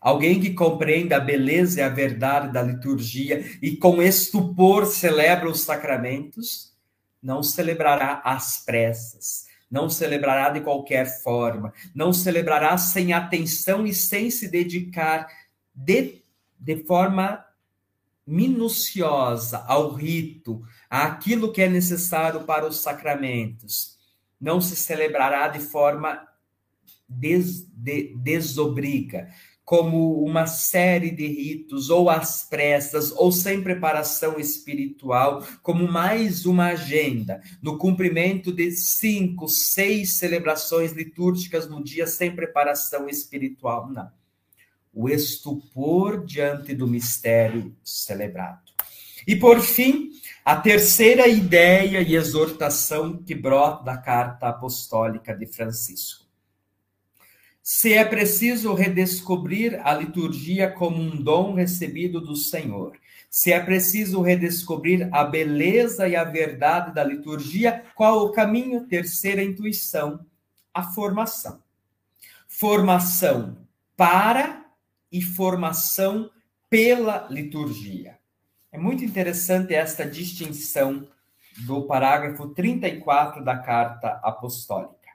Alguém 0.00 0.40
que 0.40 0.54
compreenda 0.54 1.16
a 1.16 1.20
beleza 1.20 1.78
e 1.78 1.82
a 1.84 1.88
verdade 1.88 2.52
da 2.52 2.60
liturgia 2.60 3.44
e 3.62 3.76
com 3.76 4.02
estupor 4.02 4.86
celebra 4.86 5.48
os 5.48 5.60
sacramentos, 5.60 6.74
não 7.22 7.44
celebrará 7.44 8.20
às 8.24 8.64
pressas, 8.64 9.46
não 9.70 9.88
celebrará 9.88 10.50
de 10.50 10.62
qualquer 10.62 11.22
forma, 11.22 11.72
não 11.94 12.12
celebrará 12.12 12.76
sem 12.76 13.12
atenção 13.12 13.86
e 13.86 13.94
sem 13.94 14.32
se 14.32 14.48
dedicar 14.48 15.28
de, 15.72 16.24
de 16.58 16.76
forma 16.82 17.44
minuciosa 18.26 19.58
ao 19.58 19.94
rito, 19.94 20.60
àquilo 20.90 21.52
que 21.52 21.62
é 21.62 21.68
necessário 21.68 22.42
para 22.42 22.66
os 22.66 22.80
sacramentos. 22.80 23.97
Não 24.40 24.60
se 24.60 24.76
celebrará 24.76 25.48
de 25.48 25.60
forma 25.60 26.26
des, 27.08 27.66
de, 27.72 28.14
desobriga, 28.16 29.28
como 29.64 30.24
uma 30.24 30.46
série 30.46 31.10
de 31.10 31.26
ritos, 31.26 31.90
ou 31.90 32.08
às 32.08 32.42
pressas, 32.42 33.12
ou 33.12 33.30
sem 33.30 33.62
preparação 33.62 34.40
espiritual, 34.40 35.46
como 35.62 35.86
mais 35.86 36.46
uma 36.46 36.68
agenda, 36.68 37.42
no 37.60 37.76
cumprimento 37.76 38.50
de 38.50 38.70
cinco, 38.70 39.46
seis 39.46 40.14
celebrações 40.14 40.92
litúrgicas 40.92 41.68
no 41.68 41.84
dia 41.84 42.06
sem 42.06 42.34
preparação 42.34 43.10
espiritual. 43.10 43.90
Não. 43.90 44.10
O 44.90 45.06
estupor 45.06 46.24
diante 46.24 46.74
do 46.74 46.86
mistério 46.86 47.76
celebrado. 47.84 48.72
E 49.26 49.36
por 49.36 49.60
fim, 49.60 50.12
a 50.48 50.56
terceira 50.56 51.28
ideia 51.28 52.00
e 52.00 52.14
exortação 52.14 53.22
que 53.22 53.34
brota 53.34 53.84
da 53.84 53.98
carta 53.98 54.48
apostólica 54.48 55.36
de 55.36 55.46
Francisco 55.46 56.28
se 57.70 57.92
é 57.92 58.02
preciso 58.02 58.72
redescobrir 58.72 59.78
a 59.86 59.92
liturgia 59.92 60.70
como 60.70 61.02
um 61.02 61.22
dom 61.22 61.52
recebido 61.52 62.18
do 62.18 62.34
Senhor, 62.34 62.96
se 63.28 63.52
é 63.52 63.60
preciso 63.60 64.22
redescobrir 64.22 65.10
a 65.12 65.22
beleza 65.22 66.08
e 66.08 66.16
a 66.16 66.24
verdade 66.24 66.94
da 66.94 67.04
liturgia, 67.04 67.84
qual 67.94 68.24
o 68.24 68.32
caminho? 68.32 68.86
Terceira 68.86 69.42
intuição, 69.42 70.24
a 70.72 70.82
formação. 70.82 71.62
Formação 72.46 73.58
para 73.94 74.64
e 75.12 75.20
formação 75.20 76.30
pela 76.70 77.28
liturgia. 77.28 78.17
É 78.78 78.80
muito 78.80 79.04
interessante 79.04 79.74
esta 79.74 80.06
distinção 80.06 81.04
do 81.66 81.82
parágrafo 81.82 82.50
34 82.50 83.42
da 83.42 83.58
carta 83.58 84.20
apostólica. 84.22 85.08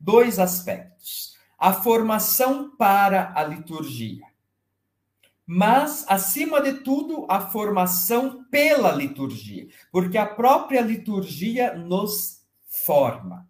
Dois 0.00 0.38
aspectos 0.38 1.36
a 1.58 1.74
formação 1.74 2.74
para 2.74 3.32
a 3.34 3.44
liturgia. 3.44 4.24
Mas, 5.46 6.06
acima 6.08 6.58
de 6.62 6.80
tudo, 6.80 7.26
a 7.28 7.38
formação 7.38 8.44
pela 8.44 8.92
liturgia, 8.92 9.68
porque 9.92 10.16
a 10.16 10.24
própria 10.24 10.80
liturgia 10.80 11.74
nos 11.74 12.42
forma. 12.66 13.46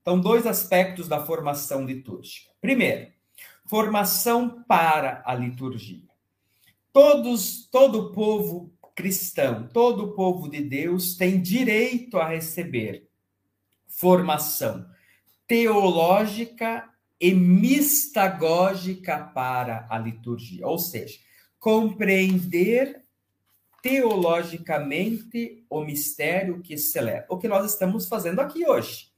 Então, 0.00 0.18
dois 0.18 0.46
aspectos 0.46 1.08
da 1.08 1.26
formação 1.26 1.84
litúrgica. 1.84 2.50
Primeiro, 2.58 3.12
formação 3.66 4.64
para 4.66 5.22
a 5.26 5.34
liturgia. 5.34 6.08
Todos, 6.90 7.68
todo 7.70 8.00
o 8.00 8.12
povo 8.12 8.72
cristão, 8.98 9.68
todo 9.68 10.06
o 10.06 10.12
povo 10.12 10.50
de 10.50 10.60
Deus 10.60 11.14
tem 11.14 11.40
direito 11.40 12.18
a 12.18 12.26
receber 12.26 13.08
formação 13.86 14.84
teológica 15.46 16.90
e 17.20 17.32
mistagógica 17.32 19.20
para 19.32 19.86
a 19.88 19.96
liturgia, 19.98 20.66
ou 20.66 20.80
seja, 20.80 21.16
compreender 21.60 23.04
teologicamente 23.80 25.64
o 25.70 25.84
mistério 25.84 26.60
que 26.60 26.76
celebra. 26.76 27.24
O 27.30 27.38
que 27.38 27.46
nós 27.46 27.70
estamos 27.70 28.08
fazendo 28.08 28.40
aqui 28.40 28.68
hoje. 28.68 29.12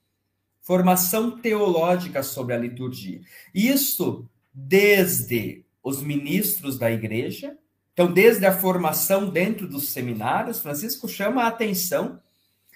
Formação 0.61 1.41
teológica 1.41 2.23
sobre 2.23 2.55
a 2.55 2.59
liturgia. 2.59 3.23
Isso 3.55 4.29
desde 4.53 5.65
os 5.83 6.03
ministros 6.03 6.79
da 6.79 6.93
igreja, 6.93 7.57
então 8.01 8.11
desde 8.11 8.47
a 8.47 8.59
formação 8.59 9.29
dentro 9.29 9.69
dos 9.69 9.91
seminários, 9.91 10.61
Francisco 10.61 11.07
chama 11.07 11.43
a 11.43 11.49
atenção 11.49 12.19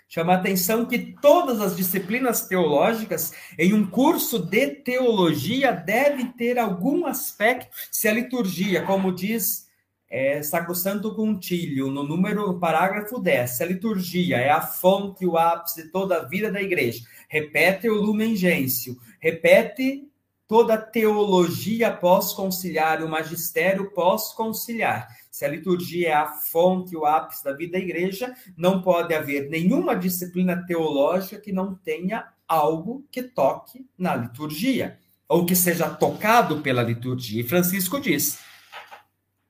Chama 0.06 0.34
a 0.34 0.36
atenção 0.36 0.84
que 0.84 0.98
todas 0.98 1.62
as 1.62 1.74
disciplinas 1.74 2.46
teológicas, 2.46 3.32
em 3.58 3.72
um 3.72 3.86
curso 3.86 4.38
de 4.38 4.68
teologia, 4.68 5.72
deve 5.72 6.26
ter 6.34 6.58
algum 6.58 7.06
aspecto, 7.06 7.74
se 7.90 8.06
a 8.06 8.12
liturgia, 8.12 8.82
como 8.82 9.12
diz 9.12 9.66
é, 10.08 10.42
Sacrosanto 10.42 11.14
Contílio, 11.14 11.90
no 11.90 12.04
número, 12.04 12.60
parágrafo 12.60 13.18
10, 13.18 13.50
se 13.50 13.62
a 13.62 13.66
liturgia 13.66 14.36
é 14.36 14.50
a 14.50 14.60
fonte 14.60 15.26
o 15.26 15.38
ápice 15.38 15.84
de 15.84 15.88
toda 15.88 16.18
a 16.18 16.24
vida 16.24 16.52
da 16.52 16.62
igreja, 16.62 17.02
repete 17.26 17.88
o 17.88 17.94
Lumen 17.94 18.36
Gentium, 18.36 18.96
repete 19.18 20.06
toda 20.46 20.76
teologia 20.76 21.90
pós-conciliar, 21.90 23.02
o 23.02 23.08
magistério 23.08 23.90
pós-conciliar. 23.92 25.08
Se 25.30 25.44
a 25.44 25.48
liturgia 25.48 26.08
é 26.10 26.12
a 26.12 26.28
fonte, 26.28 26.96
o 26.96 27.06
ápice 27.06 27.42
da 27.42 27.52
vida 27.52 27.72
da 27.72 27.78
igreja, 27.78 28.34
não 28.56 28.82
pode 28.82 29.14
haver 29.14 29.48
nenhuma 29.48 29.94
disciplina 29.96 30.64
teológica 30.66 31.40
que 31.40 31.52
não 31.52 31.74
tenha 31.74 32.28
algo 32.46 33.04
que 33.10 33.22
toque 33.22 33.86
na 33.98 34.14
liturgia, 34.14 34.98
ou 35.28 35.46
que 35.46 35.56
seja 35.56 35.88
tocado 35.88 36.60
pela 36.60 36.82
liturgia. 36.82 37.40
E 37.40 37.48
Francisco 37.48 37.98
diz: 37.98 38.38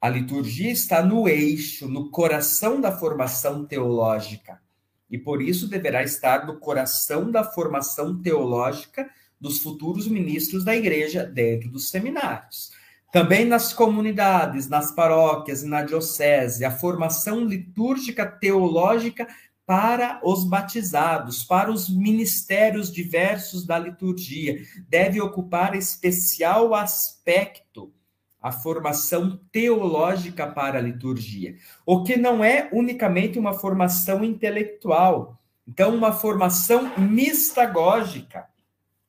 a 0.01 0.09
liturgia 0.09 0.71
está 0.71 1.03
no 1.03 1.29
eixo, 1.29 1.89
no 1.89 2.11
coração 2.11 2.81
da 2.81 2.93
formação 2.93 3.65
teológica. 3.65 4.61
E 5.11 5.19
por 5.19 5.43
isso 5.43 5.69
deverá 5.69 6.03
estar 6.03 6.47
no 6.47 6.59
coração 6.59 7.31
da 7.31 7.45
formação 7.45 8.21
teológica 8.21 9.09
dos 9.45 9.59
futuros 9.59 10.09
ministros 10.09 10.65
da 10.65 10.75
igreja 10.75 11.23
dentro 11.23 11.69
dos 11.69 11.91
seminários. 11.91 12.73
Também 13.13 13.45
nas 13.45 13.75
comunidades, 13.75 14.71
nas 14.71 14.91
paróquias 14.91 15.63
e 15.63 15.67
na 15.67 15.83
diocese, 15.83 16.65
a 16.65 16.71
formação 16.71 17.45
litúrgica 17.45 18.25
teológica 18.25 19.29
para 19.67 20.19
os 20.25 20.45
batizados, 20.45 21.45
para 21.45 21.71
os 21.71 21.95
ministérios 21.95 22.91
diversos 22.91 23.67
da 23.67 23.79
liturgia, 23.79 24.63
deve 24.89 25.21
ocupar 25.21 25.77
especial 25.77 26.75
aspecto 26.75 27.93
a 28.41 28.51
formação 28.51 29.39
teológica 29.53 30.47
para 30.47 30.79
a 30.79 30.83
liturgia, 30.83 31.57
o 31.85 32.03
que 32.03 32.17
não 32.17 32.43
é 32.43 32.69
unicamente 32.73 33.39
uma 33.39 33.53
formação 33.53 34.25
intelectual, 34.25 35.39
então 35.69 35.95
uma 35.95 36.13
formação 36.13 36.99
mistagógica 36.99 38.47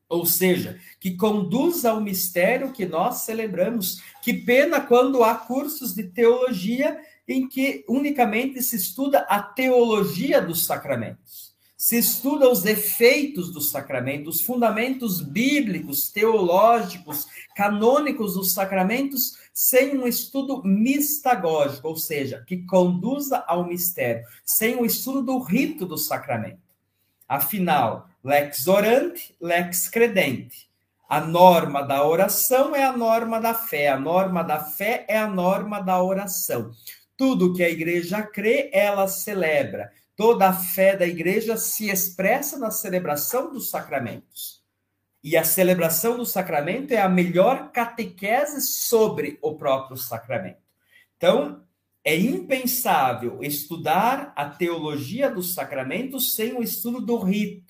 ou 0.08 0.26
seja, 0.26 0.80
que 1.00 1.16
conduz 1.16 1.86
ao 1.86 2.00
mistério 2.00 2.72
que 2.72 2.86
nós 2.86 3.24
celebramos. 3.24 4.02
Que 4.22 4.34
pena 4.34 4.80
quando 4.80 5.24
há 5.24 5.36
cursos 5.36 5.94
de 5.94 6.04
teologia 6.04 7.00
em 7.28 7.48
que 7.48 7.84
unicamente 7.90 8.62
se 8.62 8.76
estuda 8.76 9.20
a 9.22 9.42
teologia 9.42 10.42
dos 10.42 10.66
sacramentos. 10.66 11.56
Se 11.76 11.98
estuda 11.98 12.50
os 12.50 12.66
efeitos 12.66 13.52
dos 13.52 13.70
sacramentos, 13.70 14.38
os 14.38 14.42
fundamentos 14.42 15.22
bíblicos, 15.22 16.10
teológicos, 16.10 17.28
canônicos 17.56 18.36
dos 18.36 18.54
sacramentos, 18.54 19.38
sem 19.54 19.98
um 19.98 20.08
estudo 20.08 20.64
mistagógico, 20.64 21.88
ou 21.88 21.96
seja, 21.96 22.44
que 22.48 22.66
conduza 22.66 23.44
ao 23.48 23.68
mistério, 23.68 24.26
sem 24.44 24.76
o 24.76 24.86
estudo 24.86 25.22
do 25.22 25.40
rito 25.40 25.86
do 25.86 25.98
sacramento. 25.98 26.60
Afinal, 27.28 28.10
lex 28.26 28.68
orante, 28.68 29.36
lex 29.40 29.88
credente. 29.88 30.68
A 31.08 31.22
norma 31.22 31.84
da 31.84 32.04
oração 32.04 32.76
é 32.76 32.84
a 32.84 32.92
norma 32.92 33.40
da 33.40 33.54
fé, 33.54 33.90
a 33.90 34.00
norma 34.00 34.44
da 34.44 34.60
fé 34.60 35.06
é 35.08 35.16
a 35.16 35.28
norma 35.28 35.80
da 35.80 36.02
oração. 36.02 36.72
Tudo 37.16 37.54
que 37.54 37.64
a 37.64 37.70
igreja 37.70 38.24
crê, 38.24 38.72
ela 38.74 39.08
celebra. 39.08 39.92
Toda 40.16 40.50
a 40.50 40.54
fé 40.54 40.98
da 40.98 41.06
igreja 41.06 41.56
se 41.56 41.92
expressa 41.92 42.58
na 42.58 42.72
celebração 42.72 43.54
dos 43.54 43.70
sacramentos. 43.70 44.64
E 45.24 45.38
a 45.38 45.44
celebração 45.44 46.18
do 46.18 46.26
sacramento 46.26 46.94
é 46.94 47.02
a 47.02 47.08
melhor 47.08 47.72
catequese 47.72 48.60
sobre 48.62 49.38
o 49.40 49.54
próprio 49.54 49.98
sacramento. 49.98 50.58
Então, 51.16 51.64
é 52.04 52.16
impensável 52.16 53.44
estudar 53.44 54.32
a 54.36 54.48
teologia 54.48 55.30
dos 55.30 55.56
sacramentos 55.56 56.36
sem 56.36 56.54
o 56.54 56.62
estudo 56.62 57.02
do 57.02 57.18
rito. 57.18 57.65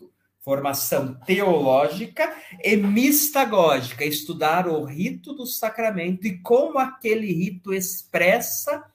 Formação 0.46 1.16
teológica 1.26 2.32
e 2.64 2.78
mistagógica, 2.78 4.06
estudar 4.06 4.68
o 4.68 4.86
rito 4.86 5.34
do 5.34 5.44
sacramento 5.44 6.28
e 6.28 6.38
como 6.38 6.78
aquele 6.78 7.34
rito 7.34 7.74
expressa 7.74 8.86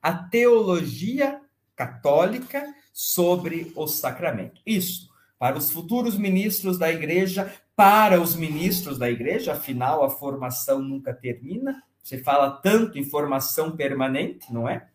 a 0.00 0.14
teologia 0.14 1.40
católica 1.74 2.64
sobre 2.92 3.72
o 3.74 3.88
sacramento. 3.88 4.62
Isso, 4.64 5.10
para 5.36 5.58
os 5.58 5.72
futuros 5.72 6.16
ministros 6.16 6.78
da 6.78 6.92
igreja, 6.92 7.52
para 7.74 8.20
os 8.20 8.36
ministros 8.36 8.96
da 8.96 9.10
igreja, 9.10 9.54
afinal 9.54 10.04
a 10.04 10.10
formação 10.10 10.78
nunca 10.78 11.12
termina. 11.12 11.82
Você 12.00 12.18
fala 12.18 12.52
tanto 12.52 12.96
em 12.96 13.04
formação 13.04 13.76
permanente, 13.76 14.52
não 14.52 14.68
é? 14.68 14.88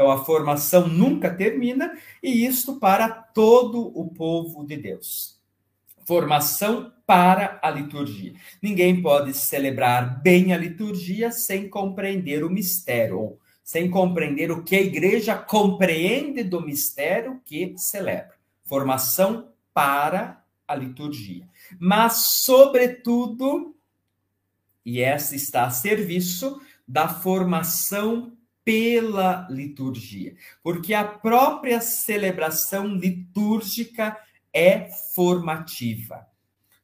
Então 0.00 0.10
a 0.10 0.24
formação 0.24 0.88
nunca 0.88 1.28
termina, 1.28 1.94
e 2.22 2.46
isto 2.46 2.80
para 2.80 3.10
todo 3.10 3.92
o 3.94 4.08
povo 4.08 4.64
de 4.64 4.78
Deus. 4.78 5.38
Formação 6.06 6.90
para 7.06 7.60
a 7.62 7.70
liturgia. 7.70 8.32
Ninguém 8.62 9.02
pode 9.02 9.34
celebrar 9.34 10.22
bem 10.22 10.54
a 10.54 10.56
liturgia 10.56 11.30
sem 11.30 11.68
compreender 11.68 12.42
o 12.42 12.48
mistério, 12.48 13.36
sem 13.62 13.90
compreender 13.90 14.50
o 14.50 14.64
que 14.64 14.74
a 14.74 14.80
igreja 14.80 15.36
compreende 15.36 16.42
do 16.42 16.62
mistério 16.62 17.38
que 17.44 17.74
celebra. 17.76 18.36
Formação 18.64 19.50
para 19.74 20.42
a 20.66 20.74
liturgia. 20.74 21.46
Mas, 21.78 22.38
sobretudo, 22.38 23.76
e 24.82 25.02
essa 25.02 25.36
está 25.36 25.66
a 25.66 25.70
serviço 25.70 26.58
da 26.88 27.06
formação 27.06 28.39
pela 28.64 29.46
liturgia, 29.50 30.34
porque 30.62 30.94
a 30.94 31.04
própria 31.04 31.80
celebração 31.80 32.86
litúrgica 32.88 34.16
é 34.52 34.88
formativa. 35.14 36.26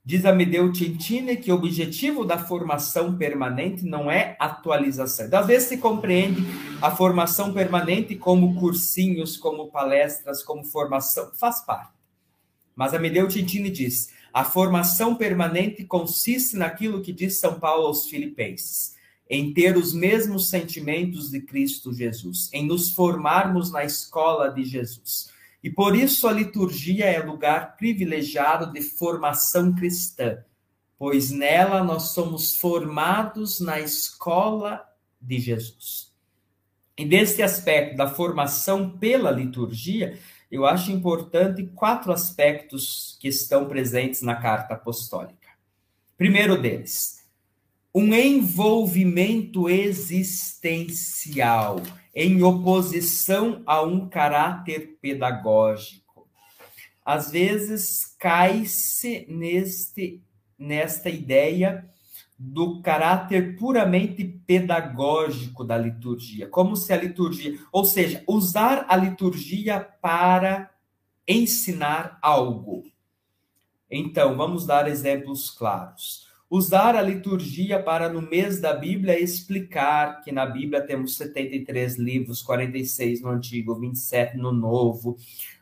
Diz 0.04 0.24
Amedeu 0.24 0.70
Tintine 0.72 1.36
que 1.36 1.50
o 1.50 1.56
objetivo 1.56 2.24
da 2.24 2.38
formação 2.38 3.18
permanente 3.18 3.84
não 3.84 4.08
é 4.08 4.36
atualização. 4.38 5.28
Às 5.32 5.46
vezes 5.48 5.68
se 5.68 5.78
compreende 5.78 6.42
a 6.80 6.92
formação 6.92 7.52
permanente 7.52 8.14
como 8.14 8.54
cursinhos, 8.54 9.36
como 9.36 9.68
palestras, 9.68 10.44
como 10.44 10.62
formação, 10.62 11.32
faz 11.34 11.60
parte. 11.60 11.90
Mas 12.76 12.94
Amedeu 12.94 13.26
Tintine 13.26 13.68
diz: 13.68 14.12
a 14.32 14.44
formação 14.44 15.16
permanente 15.16 15.82
consiste 15.82 16.56
naquilo 16.56 17.02
que 17.02 17.12
diz 17.12 17.40
São 17.40 17.58
Paulo 17.58 17.86
aos 17.86 18.06
Filipenses, 18.06 18.94
em 19.28 19.52
ter 19.52 19.76
os 19.76 19.92
mesmos 19.92 20.48
sentimentos 20.48 21.30
de 21.30 21.40
Cristo 21.40 21.92
Jesus, 21.92 22.48
em 22.52 22.66
nos 22.66 22.92
formarmos 22.92 23.70
na 23.70 23.84
escola 23.84 24.48
de 24.48 24.64
Jesus. 24.64 25.30
E 25.62 25.70
por 25.70 25.96
isso 25.96 26.28
a 26.28 26.32
liturgia 26.32 27.06
é 27.06 27.18
lugar 27.18 27.76
privilegiado 27.76 28.72
de 28.72 28.80
formação 28.80 29.74
cristã, 29.74 30.38
pois 30.96 31.30
nela 31.30 31.82
nós 31.82 32.10
somos 32.10 32.56
formados 32.56 33.58
na 33.60 33.80
escola 33.80 34.86
de 35.20 35.40
Jesus. 35.40 36.12
E 36.96 37.04
deste 37.04 37.42
aspecto 37.42 37.96
da 37.96 38.08
formação 38.08 38.88
pela 38.88 39.30
liturgia, 39.30 40.18
eu 40.50 40.64
acho 40.64 40.92
importante 40.92 41.64
quatro 41.74 42.12
aspectos 42.12 43.18
que 43.20 43.28
estão 43.28 43.66
presentes 43.66 44.22
na 44.22 44.36
carta 44.36 44.74
apostólica. 44.74 45.48
Primeiro 46.16 46.60
deles, 46.60 47.15
um 47.98 48.12
envolvimento 48.12 49.70
existencial 49.70 51.80
em 52.14 52.42
oposição 52.42 53.62
a 53.64 53.80
um 53.80 54.06
caráter 54.06 54.98
pedagógico. 55.00 56.28
Às 57.02 57.30
vezes 57.30 58.14
cai-se 58.18 59.24
neste 59.30 60.22
nesta 60.58 61.08
ideia 61.08 61.88
do 62.38 62.82
caráter 62.82 63.56
puramente 63.56 64.22
pedagógico 64.46 65.64
da 65.64 65.78
liturgia, 65.78 66.46
como 66.46 66.76
se 66.76 66.92
a 66.92 66.98
liturgia, 66.98 67.58
ou 67.72 67.86
seja, 67.86 68.22
usar 68.28 68.84
a 68.90 68.96
liturgia 68.96 69.80
para 69.80 70.70
ensinar 71.26 72.18
algo. 72.20 72.84
Então, 73.90 74.36
vamos 74.36 74.66
dar 74.66 74.86
exemplos 74.86 75.50
claros. 75.50 76.25
Usar 76.48 76.94
a 76.94 77.02
liturgia 77.02 77.82
para, 77.82 78.08
no 78.08 78.22
mês 78.22 78.60
da 78.60 78.72
Bíblia, 78.72 79.18
explicar 79.18 80.20
que 80.22 80.30
na 80.30 80.46
Bíblia 80.46 80.80
temos 80.80 81.16
73 81.16 81.96
livros, 81.96 82.40
46 82.40 83.20
no 83.20 83.30
Antigo, 83.30 83.74
27 83.74 84.36
no 84.36 84.52
Novo, 84.52 85.16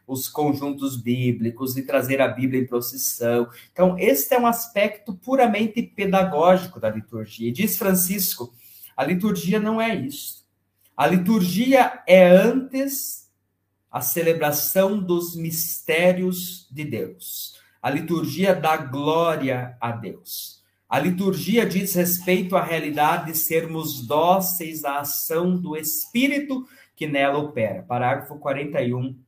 os 0.07 0.29
conjuntos 0.29 0.97
bíblicos 0.97 1.79
e 1.79 1.87
trazer 1.87 2.21
a 2.21 2.29
Bíblia 2.29 2.61
em 2.61 2.67
procissão. 2.67 3.49
Então, 3.73 3.99
este 3.99 4.35
é 4.35 4.39
um 4.39 4.47
aspecto 4.47 5.15
puramente 5.15 5.83
pedagógico 5.83 6.79
da 6.79 6.91
liturgia. 6.91 7.49
E 7.49 7.53
diz 7.53 7.79
Francisco, 7.79 8.53
a 8.95 9.05
liturgia 9.05 9.59
não 9.59 9.81
é 9.81 9.95
isso. 9.95 10.45
A 10.95 11.07
liturgia 11.07 12.03
é 12.07 12.29
antes 12.29 13.31
a 13.91 14.01
celebração 14.01 14.99
dos 14.99 15.35
mistérios 15.35 16.69
de 16.71 16.85
Deus. 16.85 17.59
A 17.81 17.89
liturgia 17.89 18.55
dá 18.55 18.77
glória 18.77 19.77
a 19.81 19.91
Deus. 19.93 20.64
A 20.95 21.01
liturgia 21.01 21.67
diz 21.67 21.93
respeito 21.97 22.57
à 22.57 22.63
realidade 22.63 23.33
de 23.33 23.37
sermos 23.37 24.07
dóceis 24.07 24.85
à 24.85 25.01
ação 25.01 25.57
do 25.57 25.77
Espírito 25.77 26.69
que 26.95 27.05
nela 27.05 27.37
opera. 27.37 27.83
Parágrafo 27.83 28.39
41 28.39 29.19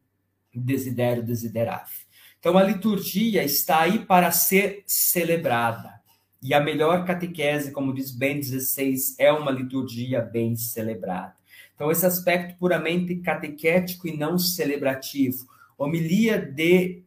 desidero 0.55 1.25
desiderave. 1.25 1.91
Então 2.39 2.57
a 2.57 2.63
liturgia 2.63 3.43
está 3.43 3.81
aí 3.81 3.99
para 3.99 4.31
ser 4.31 4.85
celebrada. 4.87 6.01
E 6.41 6.55
a 6.55 6.61
melhor 6.61 7.05
catequese, 7.05 7.73
como 7.73 7.93
diz 7.93 8.13
Ben 8.13 8.39
16, 8.39 9.19
é 9.19 9.33
uma 9.33 9.51
liturgia 9.51 10.21
bem 10.21 10.55
celebrada. 10.55 11.35
Então 11.75 11.91
esse 11.91 12.07
aspecto 12.07 12.57
puramente 12.61 13.17
catequético 13.17 14.07
e 14.07 14.17
não 14.17 14.39
celebrativo, 14.39 15.45
homilia 15.77 16.39
de 16.39 17.03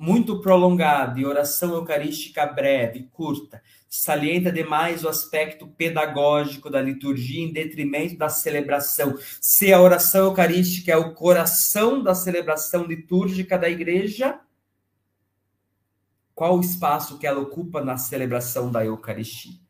muito 0.00 0.40
prolongada 0.40 1.20
e 1.20 1.26
oração 1.26 1.74
eucarística 1.74 2.46
breve, 2.46 3.10
curta, 3.12 3.62
salienta 3.86 4.50
demais 4.50 5.04
o 5.04 5.10
aspecto 5.10 5.66
pedagógico 5.66 6.70
da 6.70 6.80
liturgia 6.80 7.44
em 7.44 7.52
detrimento 7.52 8.16
da 8.16 8.30
celebração. 8.30 9.18
Se 9.42 9.70
a 9.70 9.78
oração 9.78 10.24
eucarística 10.28 10.90
é 10.90 10.96
o 10.96 11.12
coração 11.12 12.02
da 12.02 12.14
celebração 12.14 12.84
litúrgica 12.84 13.58
da 13.58 13.68
igreja, 13.68 14.40
qual 16.34 16.56
o 16.56 16.62
espaço 16.62 17.18
que 17.18 17.26
ela 17.26 17.40
ocupa 17.40 17.84
na 17.84 17.98
celebração 17.98 18.72
da 18.72 18.82
Eucaristia? 18.82 19.60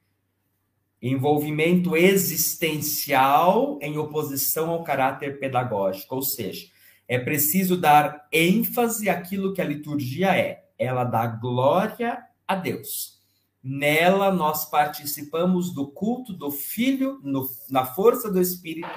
Envolvimento 1.02 1.96
existencial 1.96 3.80
em 3.82 3.98
oposição 3.98 4.70
ao 4.70 4.84
caráter 4.84 5.40
pedagógico, 5.40 6.14
ou 6.14 6.22
seja, 6.22 6.68
é 7.10 7.18
preciso 7.18 7.76
dar 7.76 8.28
ênfase 8.30 9.10
àquilo 9.10 9.52
que 9.52 9.60
a 9.60 9.64
liturgia 9.64 10.38
é. 10.38 10.68
Ela 10.78 11.02
dá 11.02 11.26
glória 11.26 12.24
a 12.46 12.54
Deus. 12.54 13.20
Nela 13.60 14.30
nós 14.30 14.70
participamos 14.70 15.74
do 15.74 15.88
culto 15.88 16.32
do 16.32 16.52
Filho, 16.52 17.18
no, 17.24 17.50
na 17.68 17.84
força 17.84 18.30
do 18.30 18.40
Espírito, 18.40 18.88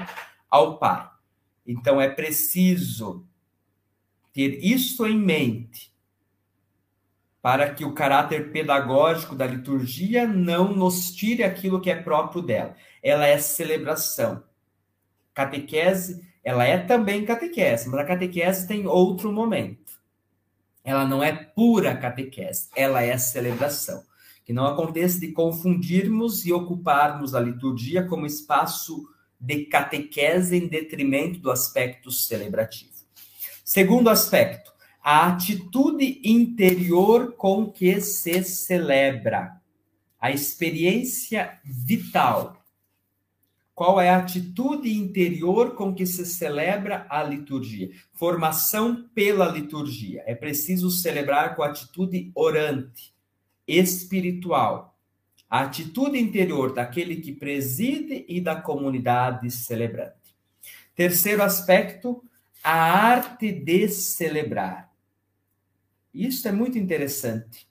ao 0.47 0.77
Pai. 0.77 1.09
Então 1.65 1.99
é 1.99 2.07
preciso 2.07 3.25
ter 4.31 4.63
isso 4.63 5.07
em 5.07 5.17
mente 5.17 5.91
para 7.41 7.73
que 7.73 7.83
o 7.83 7.95
caráter 7.95 8.51
pedagógico 8.51 9.35
da 9.35 9.47
liturgia 9.47 10.27
não 10.27 10.71
nos 10.71 11.11
tire 11.15 11.41
aquilo 11.41 11.81
que 11.81 11.89
é 11.89 11.95
próprio 11.95 12.43
dela. 12.43 12.75
Ela 13.01 13.25
é 13.25 13.39
celebração. 13.39 14.43
Catequese, 15.33 16.31
ela 16.43 16.65
é 16.65 16.77
também 16.77 17.25
catequese, 17.25 17.89
mas 17.89 17.99
a 17.99 18.05
catequese 18.05 18.67
tem 18.67 18.85
outro 18.85 19.31
momento. 19.31 19.93
Ela 20.83 21.05
não 21.07 21.23
é 21.23 21.31
pura 21.31 21.95
catequese, 21.95 22.69
ela 22.75 23.01
é 23.01 23.17
celebração 23.17 24.03
que 24.45 24.53
não 24.53 24.65
aconteça 24.65 25.19
de 25.19 25.31
confundirmos 25.31 26.45
e 26.45 26.51
ocuparmos 26.51 27.33
a 27.33 27.39
liturgia 27.39 28.05
como 28.05 28.25
espaço 28.25 29.07
de 29.39 29.65
catequese 29.65 30.57
em 30.57 30.67
detrimento 30.67 31.39
do 31.39 31.51
aspecto 31.51 32.11
celebrativo. 32.11 32.91
Segundo 33.63 34.09
aspecto, 34.09 34.71
a 35.01 35.27
atitude 35.27 36.21
interior 36.23 37.33
com 37.33 37.69
que 37.69 37.99
se 38.01 38.43
celebra, 38.43 39.61
a 40.19 40.31
experiência 40.31 41.59
vital. 41.63 42.62
Qual 43.75 43.99
é 43.99 44.09
a 44.09 44.17
atitude 44.17 44.93
interior 44.93 45.75
com 45.75 45.93
que 45.95 46.05
se 46.05 46.25
celebra 46.25 47.07
a 47.09 47.23
liturgia? 47.23 47.89
Formação 48.13 49.09
pela 49.15 49.47
liturgia. 49.47 50.23
É 50.27 50.35
preciso 50.35 50.91
celebrar 50.91 51.55
com 51.55 51.63
atitude 51.63 52.31
orante 52.35 53.13
espiritual, 53.67 54.97
a 55.49 55.61
atitude 55.61 56.19
interior 56.19 56.73
daquele 56.73 57.17
que 57.17 57.31
preside 57.31 58.25
e 58.27 58.41
da 58.41 58.55
comunidade 58.55 59.49
celebrante. 59.49 60.35
Terceiro 60.95 61.41
aspecto, 61.41 62.23
a 62.63 62.73
arte 62.73 63.51
de 63.51 63.87
celebrar. 63.87 64.91
Isso 66.13 66.47
é 66.47 66.51
muito 66.51 66.77
interessante. 66.77 67.67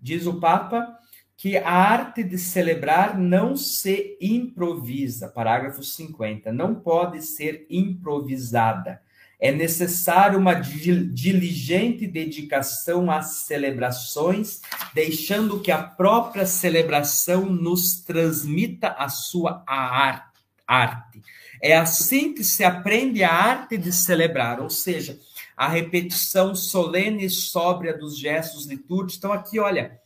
Diz 0.00 0.26
o 0.26 0.38
Papa 0.38 0.97
que 1.38 1.56
a 1.56 1.70
arte 1.70 2.24
de 2.24 2.36
celebrar 2.36 3.16
não 3.16 3.56
se 3.56 4.18
improvisa, 4.20 5.28
parágrafo 5.28 5.84
50, 5.84 6.52
não 6.52 6.74
pode 6.74 7.22
ser 7.22 7.64
improvisada. 7.70 9.00
É 9.38 9.52
necessário 9.52 10.36
uma 10.36 10.54
diligente 10.54 12.08
dedicação 12.08 13.08
às 13.08 13.44
celebrações, 13.46 14.62
deixando 14.92 15.60
que 15.60 15.70
a 15.70 15.80
própria 15.80 16.44
celebração 16.44 17.46
nos 17.46 18.00
transmita 18.00 18.88
a 18.88 19.08
sua 19.08 19.62
arte. 19.64 21.22
É 21.62 21.76
assim 21.76 22.34
que 22.34 22.42
se 22.42 22.64
aprende 22.64 23.22
a 23.22 23.32
arte 23.32 23.78
de 23.78 23.92
celebrar, 23.92 24.60
ou 24.60 24.68
seja, 24.68 25.16
a 25.56 25.68
repetição 25.68 26.52
solene 26.56 27.26
e 27.26 27.30
sóbria 27.30 27.96
dos 27.96 28.18
gestos 28.18 28.66
litúrgicos. 28.66 29.18
Então, 29.18 29.32
aqui, 29.32 29.60
olha, 29.60 30.00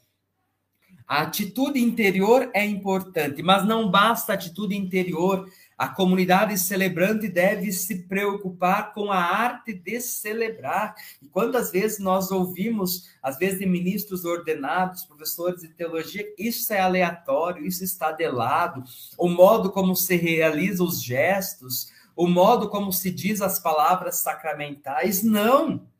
a 1.12 1.20
atitude 1.20 1.78
interior 1.78 2.50
é 2.54 2.64
importante, 2.64 3.42
mas 3.42 3.66
não 3.66 3.90
basta 3.90 4.32
a 4.32 4.34
atitude 4.34 4.74
interior. 4.74 5.46
A 5.76 5.86
comunidade 5.86 6.56
celebrante 6.56 7.28
deve 7.28 7.70
se 7.70 8.04
preocupar 8.08 8.94
com 8.94 9.12
a 9.12 9.18
arte 9.18 9.74
de 9.74 10.00
celebrar. 10.00 10.94
E 11.20 11.28
quantas 11.28 11.70
vezes 11.70 11.98
nós 11.98 12.30
ouvimos, 12.30 13.10
às 13.22 13.36
vezes, 13.36 13.58
de 13.58 13.66
ministros 13.66 14.24
ordenados, 14.24 15.04
professores 15.04 15.60
de 15.60 15.68
teologia, 15.68 16.26
isso 16.38 16.72
é 16.72 16.80
aleatório, 16.80 17.66
isso 17.66 17.84
está 17.84 18.10
de 18.10 18.26
lado. 18.28 18.82
O 19.18 19.28
modo 19.28 19.70
como 19.70 19.94
se 19.94 20.16
realiza 20.16 20.82
os 20.82 21.02
gestos, 21.02 21.92
o 22.16 22.26
modo 22.26 22.70
como 22.70 22.90
se 22.90 23.10
diz 23.10 23.42
as 23.42 23.60
palavras 23.60 24.16
sacramentais. 24.16 25.22
Não. 25.22 25.91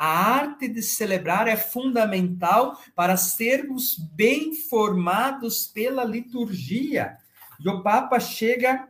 A 0.00 0.06
arte 0.06 0.68
de 0.68 0.80
celebrar 0.80 1.48
é 1.48 1.56
fundamental 1.56 2.80
para 2.94 3.16
sermos 3.16 3.98
bem 3.98 4.54
formados 4.54 5.66
pela 5.66 6.04
liturgia. 6.04 7.16
E 7.58 7.68
o 7.68 7.82
Papa 7.82 8.20
chega 8.20 8.88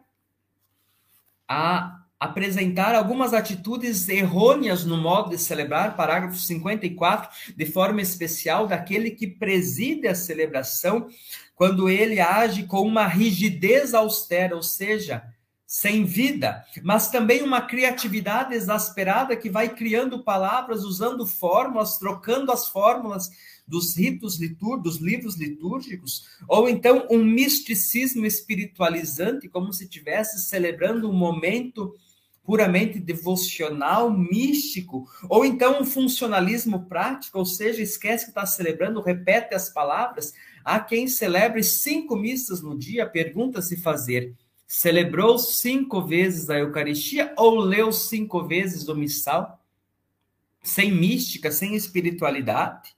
a 1.49 2.03
apresentar 2.21 2.95
algumas 2.95 3.33
atitudes 3.33 4.07
errôneas 4.07 4.85
no 4.85 4.99
modo 4.99 5.31
de 5.31 5.39
celebrar, 5.39 5.97
parágrafo 5.97 6.37
54, 6.37 7.55
de 7.57 7.65
forma 7.65 8.03
especial 8.03 8.67
daquele 8.67 9.13
que 9.13 9.27
preside 9.27 10.07
a 10.07 10.15
celebração, 10.15 11.09
quando 11.55 11.89
ele 11.89 12.21
age 12.21 12.65
com 12.65 12.83
uma 12.83 13.07
rigidez 13.07 13.95
austera, 13.95 14.55
ou 14.55 14.63
seja, 14.63 15.25
sem 15.71 16.03
vida, 16.07 16.65
mas 16.83 17.11
também 17.11 17.43
uma 17.43 17.61
criatividade 17.61 18.55
exasperada 18.55 19.37
que 19.37 19.51
vai 19.51 19.69
criando 19.69 20.25
palavras, 20.25 20.83
usando 20.83 21.27
fórmulas, 21.27 21.99
trocando 21.99 22.51
as 22.51 22.69
fórmulas 22.69 23.29
dos 23.67 23.95
ritos 23.95 24.41
litúrgicos, 24.41 24.83
dos 24.83 24.97
livros 24.97 25.37
litúrgicos, 25.37 26.25
ou 26.49 26.71
então 26.71 27.07
um 27.11 27.23
misticismo 27.23 28.25
espiritualizante, 28.25 29.47
como 29.47 29.71
se 29.71 29.85
estivesse 29.85 30.39
celebrando 30.39 31.11
um 31.11 31.13
momento 31.13 31.95
puramente 32.43 32.99
devocional, 32.99 34.11
místico, 34.11 35.07
ou 35.29 35.45
então 35.45 35.83
um 35.83 35.85
funcionalismo 35.85 36.87
prático, 36.87 37.39
ou 37.39 37.45
seja, 37.45 37.83
esquece 37.83 38.25
que 38.25 38.31
está 38.31 38.47
celebrando, 38.47 39.03
repete 39.03 39.55
as 39.55 39.69
palavras. 39.69 40.33
Há 40.65 40.81
quem 40.81 41.07
celebre 41.07 41.63
cinco 41.63 42.17
missas 42.17 42.63
no 42.63 42.75
dia, 42.75 43.07
pergunta-se 43.07 43.77
fazer 43.77 44.35
celebrou 44.69 45.39
cinco 45.39 46.03
vezes 46.03 46.51
a 46.51 46.59
Eucaristia 46.59 47.33
ou 47.39 47.59
leu 47.59 47.91
cinco 47.91 48.47
vezes 48.47 48.87
o 48.87 48.95
missal? 48.95 49.59
Sem 50.63 50.93
mística, 50.93 51.51
sem 51.51 51.75
espiritualidade? 51.75 52.95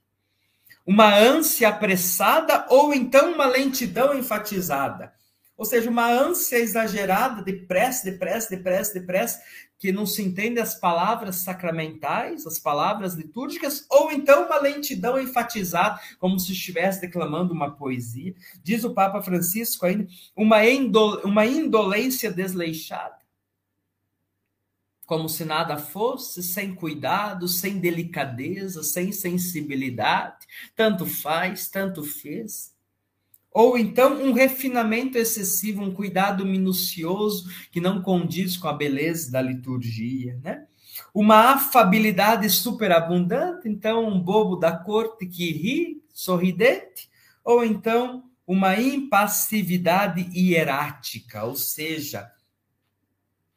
Uma 0.85 1.15
ânsia 1.15 1.69
apressada 1.69 2.65
ou 2.69 2.93
então 2.93 3.33
uma 3.33 3.45
lentidão 3.45 4.13
enfatizada? 4.13 5.13
Ou 5.55 5.63
seja, 5.63 5.89
uma 5.89 6.11
ânsia 6.11 6.57
exagerada, 6.57 7.41
depressa, 7.41 8.03
depressa, 8.03 8.49
depressa, 8.49 8.93
depressa, 8.93 9.41
que 9.81 9.91
não 9.91 10.05
se 10.05 10.21
entende 10.21 10.59
as 10.59 10.75
palavras 10.75 11.37
sacramentais, 11.37 12.45
as 12.45 12.59
palavras 12.59 13.15
litúrgicas, 13.15 13.83
ou 13.89 14.11
então 14.11 14.45
uma 14.45 14.59
lentidão 14.59 15.19
enfatizada, 15.19 15.99
como 16.19 16.39
se 16.39 16.51
estivesse 16.51 17.01
declamando 17.01 17.51
uma 17.51 17.71
poesia. 17.71 18.35
Diz 18.63 18.83
o 18.83 18.93
Papa 18.93 19.23
Francisco 19.23 19.87
ainda, 19.87 20.07
uma, 20.35 20.63
indol 20.63 21.21
uma 21.21 21.47
indolência 21.47 22.31
desleixada. 22.31 23.17
Como 25.03 25.27
se 25.27 25.43
nada 25.43 25.75
fosse, 25.77 26.43
sem 26.43 26.75
cuidado, 26.75 27.47
sem 27.47 27.79
delicadeza, 27.79 28.83
sem 28.83 29.11
sensibilidade, 29.11 30.45
tanto 30.75 31.07
faz, 31.07 31.71
tanto 31.71 32.03
fez. 32.03 32.70
Ou 33.51 33.77
então 33.77 34.23
um 34.23 34.31
refinamento 34.31 35.17
excessivo, 35.17 35.83
um 35.83 35.93
cuidado 35.93 36.45
minucioso 36.45 37.49
que 37.71 37.81
não 37.81 38.01
condiz 38.01 38.55
com 38.55 38.67
a 38.67 38.73
beleza 38.73 39.29
da 39.31 39.41
liturgia, 39.41 40.39
né? 40.41 40.65
Uma 41.13 41.53
afabilidade 41.53 42.49
superabundante, 42.49 43.67
então 43.67 44.07
um 44.07 44.19
bobo 44.19 44.55
da 44.55 44.71
corte 44.71 45.25
que 45.25 45.51
ri, 45.51 46.03
sorridente, 46.13 47.09
ou 47.43 47.63
então 47.63 48.23
uma 48.47 48.79
impassividade 48.79 50.29
hierática, 50.33 51.43
ou 51.43 51.55
seja, 51.55 52.31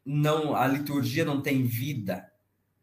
não 0.04 0.54
a 0.54 0.66
liturgia 0.66 1.24
não 1.24 1.40
tem 1.40 1.64
vida, 1.64 2.30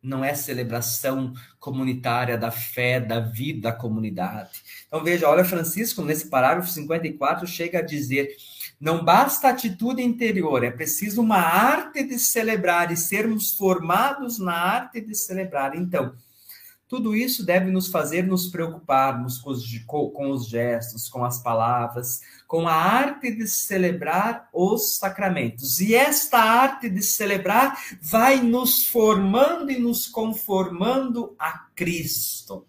não 0.01 0.23
é 0.25 0.33
celebração 0.33 1.33
comunitária 1.59 2.37
da 2.37 2.49
fé, 2.49 2.99
da 2.99 3.19
vida 3.19 3.69
da 3.69 3.71
comunidade. 3.71 4.49
Então 4.87 5.03
veja, 5.03 5.27
olha 5.29 5.45
Francisco 5.45 6.01
nesse 6.01 6.27
parágrafo 6.27 6.69
54 6.69 7.45
chega 7.47 7.79
a 7.79 7.83
dizer: 7.83 8.35
não 8.79 9.05
basta 9.05 9.49
atitude 9.49 10.01
interior, 10.01 10.63
é 10.63 10.71
preciso 10.71 11.21
uma 11.21 11.37
arte 11.37 12.03
de 12.03 12.17
celebrar 12.17 12.91
e 12.91 12.97
sermos 12.97 13.51
formados 13.51 14.39
na 14.39 14.53
arte 14.53 14.99
de 15.01 15.13
celebrar. 15.13 15.75
Então, 15.75 16.13
tudo 16.91 17.15
isso 17.15 17.45
deve 17.45 17.71
nos 17.71 17.87
fazer 17.87 18.27
nos 18.27 18.47
preocuparmos 18.47 19.37
com 19.37 19.51
os, 19.51 19.63
com 19.87 20.29
os 20.29 20.45
gestos, 20.49 21.07
com 21.07 21.23
as 21.23 21.41
palavras, 21.41 22.19
com 22.45 22.67
a 22.67 22.73
arte 22.73 23.33
de 23.33 23.47
celebrar 23.47 24.49
os 24.53 24.97
sacramentos. 24.97 25.79
E 25.79 25.95
esta 25.95 26.37
arte 26.37 26.89
de 26.89 27.01
celebrar 27.01 27.81
vai 28.01 28.41
nos 28.41 28.83
formando 28.87 29.71
e 29.71 29.79
nos 29.79 30.05
conformando 30.05 31.33
a 31.39 31.59
Cristo. 31.73 32.67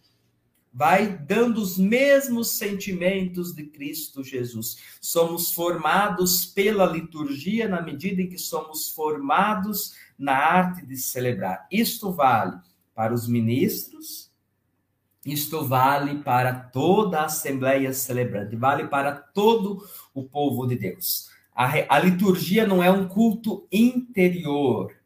Vai 0.72 1.18
dando 1.18 1.60
os 1.60 1.76
mesmos 1.76 2.56
sentimentos 2.56 3.52
de 3.52 3.64
Cristo 3.64 4.22
Jesus. 4.22 4.76
Somos 5.00 5.52
formados 5.52 6.46
pela 6.46 6.86
liturgia 6.86 7.66
na 7.66 7.82
medida 7.82 8.22
em 8.22 8.28
que 8.28 8.38
somos 8.38 8.88
formados 8.90 9.96
na 10.16 10.36
arte 10.36 10.86
de 10.86 10.96
celebrar. 10.96 11.66
Isto 11.72 12.12
vale 12.12 12.60
para 12.94 13.12
os 13.12 13.26
ministros, 13.28 14.30
isto 15.24 15.64
vale 15.64 16.22
para 16.22 16.52
toda 16.52 17.20
a 17.20 17.24
Assembleia 17.26 17.92
Celebrante, 17.92 18.56
vale 18.56 18.88
para 18.88 19.12
todo 19.12 19.86
o 20.12 20.24
povo 20.24 20.66
de 20.66 20.76
Deus. 20.76 21.30
A, 21.54 21.96
a, 21.96 21.98
liturgia 21.98 22.66
não 22.66 22.82
é 22.82 22.90
um 22.90 23.06
culto 23.06 23.66
interior, 23.70 24.96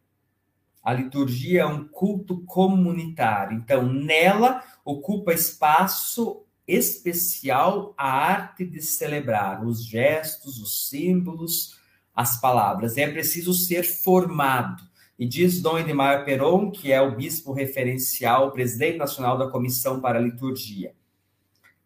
a 0.83 0.93
liturgia 0.93 1.63
é 1.63 1.67
um 1.67 1.87
culto 1.87 2.39
comunitário. 2.43 3.59
Então, 3.59 3.93
nela 3.93 4.63
ocupa 4.85 5.35
espaço 5.35 6.45
especial 6.67 7.93
a 7.99 8.09
arte 8.09 8.65
de 8.65 8.81
celebrar, 8.81 9.65
os 9.67 9.85
gestos, 9.85 10.61
os 10.61 10.89
símbolos, 10.89 11.79
as 12.15 12.41
palavras. 12.41 12.97
É 12.97 13.11
preciso 13.11 13.53
ser 13.53 13.83
formado. 13.83 14.86
E 15.19 15.27
diz 15.27 15.63
Dom 15.63 15.79
Edmar 15.79 16.25
Peron, 16.25 16.71
que 16.71 16.93
é 16.93 17.01
o 17.01 17.17
bispo 17.17 17.53
referencial, 17.53 18.53
presidente 18.53 18.99
nacional 18.99 19.39
da 19.39 19.49
Comissão 19.49 20.01
para 20.01 20.19
a 20.19 20.23
Liturgia. 20.23 20.95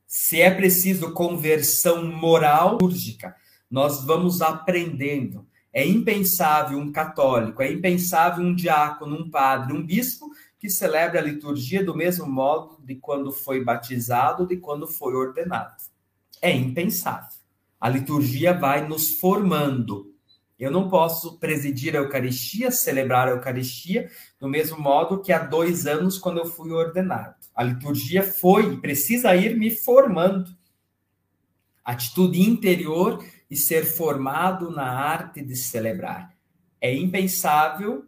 Se 0.07 0.41
é 0.41 0.51
preciso 0.51 1.13
conversão 1.13 2.05
moral 2.05 2.73
litúrgica, 2.73 3.37
nós 3.71 4.05
vamos 4.05 4.43
aprendendo. 4.43 5.47
É 5.73 5.87
impensável 5.87 6.77
um 6.79 6.91
católico, 6.91 7.63
é 7.63 7.73
impensável 7.73 8.45
um 8.45 8.53
diácono, 8.53 9.17
um 9.17 9.31
padre, 9.31 9.73
um 9.73 9.87
bispo 9.87 10.29
que 10.59 10.69
celebre 10.69 11.17
a 11.17 11.23
liturgia 11.23 11.85
do 11.85 11.97
mesmo 11.97 12.27
modo 12.27 12.83
de 12.85 12.97
quando 12.97 13.31
foi 13.31 13.63
batizado, 13.63 14.47
de 14.47 14.57
quando 14.57 14.89
foi 14.89 15.15
ordenado. 15.15 15.77
É 16.43 16.51
impensável. 16.51 17.39
A 17.81 17.89
liturgia 17.89 18.53
vai 18.53 18.87
nos 18.87 19.15
formando, 19.15 20.10
eu 20.61 20.71
não 20.71 20.91
posso 20.91 21.39
presidir 21.39 21.97
a 21.97 22.01
Eucaristia, 22.01 22.71
celebrar 22.71 23.27
a 23.27 23.31
Eucaristia, 23.31 24.11
do 24.39 24.47
mesmo 24.47 24.79
modo 24.79 25.23
que 25.23 25.33
há 25.33 25.39
dois 25.39 25.87
anos, 25.87 26.19
quando 26.19 26.39
eu 26.39 26.45
fui 26.45 26.71
ordenado. 26.71 27.35
A 27.55 27.63
liturgia 27.63 28.23
foi 28.23 28.75
e 28.75 28.77
precisa 28.77 29.35
ir 29.35 29.57
me 29.57 29.71
formando. 29.71 30.55
Atitude 31.83 32.43
interior 32.43 33.25
e 33.51 33.57
ser 33.57 33.87
formado 33.87 34.71
na 34.71 34.85
arte 34.85 35.43
de 35.43 35.57
celebrar. 35.57 36.37
É 36.79 36.95
impensável 36.95 38.05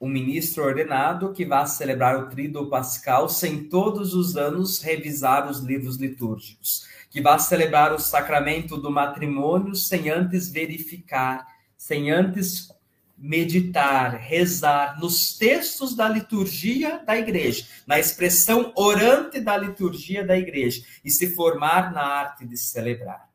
um 0.00 0.08
ministro 0.08 0.64
ordenado 0.64 1.32
que 1.32 1.44
vá 1.44 1.66
celebrar 1.66 2.18
o 2.18 2.28
Tríduo 2.28 2.68
Pascal 2.68 3.28
sem 3.28 3.64
todos 3.64 4.14
os 4.14 4.36
anos 4.36 4.80
revisar 4.80 5.50
os 5.50 5.60
livros 5.60 5.96
litúrgicos 5.96 6.86
que 7.14 7.20
vá 7.20 7.38
celebrar 7.38 7.92
o 7.92 7.98
sacramento 8.00 8.76
do 8.76 8.90
matrimônio 8.90 9.76
sem 9.76 10.10
antes 10.10 10.48
verificar, 10.48 11.46
sem 11.78 12.10
antes 12.10 12.72
meditar, 13.16 14.16
rezar 14.16 14.98
nos 14.98 15.38
textos 15.38 15.94
da 15.94 16.08
liturgia 16.08 17.04
da 17.06 17.16
igreja, 17.16 17.68
na 17.86 18.00
expressão 18.00 18.72
orante 18.74 19.40
da 19.40 19.56
liturgia 19.56 20.26
da 20.26 20.36
igreja 20.36 20.84
e 21.04 21.10
se 21.10 21.36
formar 21.36 21.92
na 21.92 22.02
arte 22.02 22.44
de 22.44 22.56
celebrar. 22.56 23.30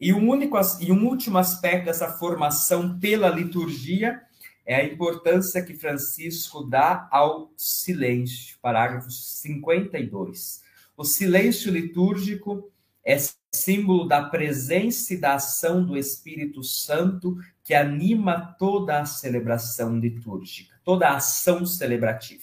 E 0.00 0.12
um, 0.12 0.28
único, 0.28 0.58
e 0.80 0.90
um 0.90 1.06
último 1.06 1.38
aspecto 1.38 1.84
dessa 1.84 2.08
formação 2.14 2.98
pela 2.98 3.28
liturgia 3.28 4.20
é 4.66 4.74
a 4.74 4.84
importância 4.84 5.62
que 5.62 5.74
Francisco 5.74 6.64
dá 6.64 7.06
ao 7.12 7.52
silêncio, 7.56 8.58
parágrafo 8.60 9.12
52. 9.12 10.60
O 10.96 11.04
silêncio 11.04 11.70
litúrgico 11.70 12.68
é 13.06 13.16
símbolo 13.54 14.08
da 14.08 14.24
presença 14.24 15.14
e 15.14 15.16
da 15.16 15.34
ação 15.34 15.84
do 15.84 15.96
Espírito 15.96 16.64
Santo 16.64 17.38
que 17.62 17.72
anima 17.72 18.54
toda 18.58 19.00
a 19.00 19.06
celebração 19.06 19.96
litúrgica, 19.98 20.74
toda 20.84 21.08
a 21.08 21.16
ação 21.16 21.64
celebrativa. 21.64 22.42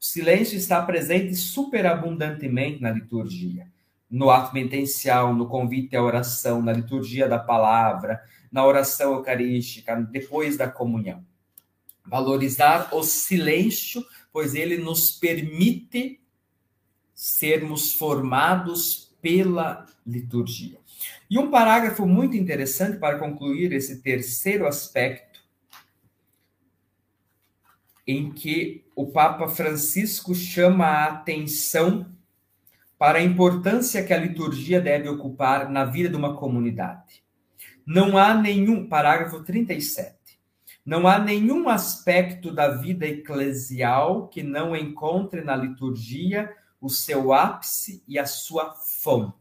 O 0.00 0.04
silêncio 0.04 0.56
está 0.56 0.80
presente 0.82 1.34
superabundantemente 1.34 2.80
na 2.80 2.90
liturgia 2.90 3.66
no 4.10 4.30
ato 4.30 4.52
penitencial, 4.52 5.34
no 5.34 5.46
convite 5.46 5.96
à 5.96 6.02
oração, 6.02 6.62
na 6.62 6.72
liturgia 6.72 7.28
da 7.28 7.38
palavra, 7.38 8.22
na 8.50 8.64
oração 8.64 9.14
eucarística, 9.14 9.96
depois 9.96 10.56
da 10.56 10.68
comunhão. 10.68 11.24
Valorizar 12.04 12.94
o 12.94 13.02
silêncio, 13.02 14.04
pois 14.32 14.54
ele 14.54 14.78
nos 14.78 15.10
permite 15.10 16.20
sermos 17.12 17.92
formados 17.94 19.05
pela 19.26 19.84
liturgia. 20.06 20.78
E 21.28 21.36
um 21.36 21.50
parágrafo 21.50 22.06
muito 22.06 22.36
interessante 22.36 22.96
para 22.96 23.18
concluir 23.18 23.72
esse 23.72 24.00
terceiro 24.00 24.68
aspecto, 24.68 25.40
em 28.06 28.30
que 28.30 28.84
o 28.94 29.08
Papa 29.08 29.48
Francisco 29.48 30.32
chama 30.32 30.86
a 30.86 31.06
atenção 31.06 32.06
para 32.96 33.18
a 33.18 33.22
importância 33.22 34.04
que 34.04 34.14
a 34.14 34.16
liturgia 34.16 34.80
deve 34.80 35.08
ocupar 35.08 35.68
na 35.68 35.84
vida 35.84 36.08
de 36.08 36.14
uma 36.14 36.36
comunidade. 36.36 37.24
Não 37.84 38.16
há 38.16 38.32
nenhum, 38.32 38.86
parágrafo 38.86 39.42
37, 39.42 40.14
não 40.84 41.08
há 41.08 41.18
nenhum 41.18 41.68
aspecto 41.68 42.52
da 42.52 42.68
vida 42.68 43.08
eclesial 43.08 44.28
que 44.28 44.44
não 44.44 44.76
encontre 44.76 45.42
na 45.42 45.56
liturgia 45.56 46.48
o 46.80 46.88
seu 46.88 47.32
ápice 47.32 48.02
e 48.06 48.18
a 48.18 48.26
sua 48.26 48.74
fonte. 48.74 49.34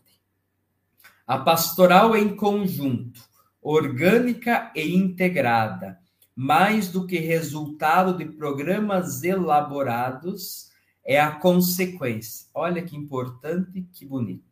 A 1.28 1.38
pastoral 1.38 2.16
em 2.16 2.36
conjunto, 2.36 3.22
orgânica 3.62 4.72
e 4.76 4.96
integrada, 4.96 6.00
mais 6.36 6.90
do 6.90 7.08
que 7.08 7.18
resultado 7.18 8.18
de 8.18 8.26
programas 8.26 9.24
elaborados, 9.24 10.70
é 11.04 11.20
a 11.20 11.32
consequência. 11.32 12.48
Olha 12.54 12.84
que 12.84 12.96
importante, 12.96 13.88
que 13.94 14.06
bonito. 14.06 14.44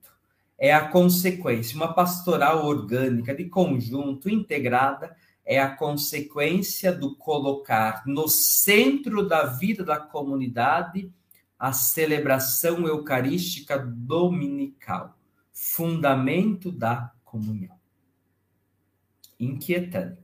É 0.58 0.74
a 0.74 0.88
consequência. 0.88 1.76
Uma 1.76 1.94
pastoral 1.94 2.66
orgânica, 2.66 3.36
de 3.36 3.46
conjunto, 3.46 4.30
integrada, 4.30 5.16
é 5.46 5.60
a 5.60 5.76
consequência 5.76 6.92
do 6.92 7.16
colocar 7.16 8.04
no 8.06 8.30
centro 8.30 9.28
da 9.28 9.46
vida 9.46 9.84
da 9.84 9.98
comunidade 9.98 11.12
a 11.64 11.72
celebração 11.72 12.86
eucarística 12.86 13.80
dominical, 13.80 15.18
fundamento 15.53 16.70
da 16.70 17.14
comunhão. 17.24 17.80
Inquietante. 19.39 20.18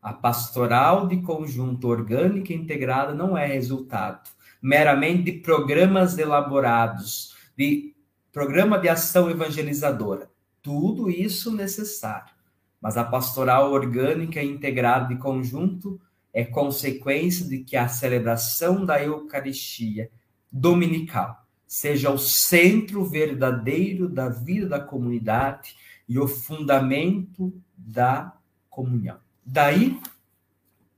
A 0.00 0.12
pastoral 0.12 1.08
de 1.08 1.20
conjunto 1.22 1.88
orgânica 1.88 2.52
integrada 2.52 3.12
não 3.12 3.36
é 3.36 3.46
resultado 3.46 4.30
meramente 4.62 5.24
de 5.24 5.32
programas 5.40 6.16
elaborados, 6.16 7.34
de 7.58 7.92
programa 8.30 8.78
de 8.78 8.88
ação 8.88 9.28
evangelizadora. 9.28 10.30
Tudo 10.62 11.10
isso 11.10 11.52
necessário. 11.52 12.32
Mas 12.80 12.96
a 12.96 13.02
pastoral 13.02 13.72
orgânica 13.72 14.40
integrada 14.40 15.08
de 15.08 15.20
conjunto 15.20 16.00
é 16.32 16.44
consequência 16.44 17.46
de 17.46 17.58
que 17.58 17.76
a 17.76 17.88
celebração 17.88 18.84
da 18.84 19.02
Eucaristia 19.02 20.10
dominical 20.50 21.46
seja 21.66 22.10
o 22.10 22.18
centro 22.18 23.04
verdadeiro 23.04 24.08
da 24.08 24.28
vida 24.28 24.68
da 24.68 24.80
comunidade 24.80 25.76
e 26.08 26.18
o 26.18 26.28
fundamento 26.28 27.52
da 27.76 28.36
comunhão. 28.68 29.18
Daí 29.44 29.98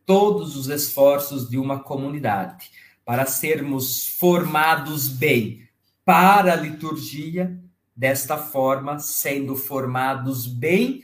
todos 0.05 0.57
os 0.57 0.69
esforços 0.69 1.49
de 1.49 1.59
uma 1.59 1.81
comunidade 1.81 2.71
para 3.05 3.27
sermos 3.27 4.09
formados 4.19 5.09
bem 5.09 5.65
para 6.05 6.53
a 6.53 6.57
liturgia, 6.57 7.59
desta 7.97 8.37
forma, 8.37 8.99
sendo 8.99 9.57
formados 9.57 10.47
bem 10.47 11.03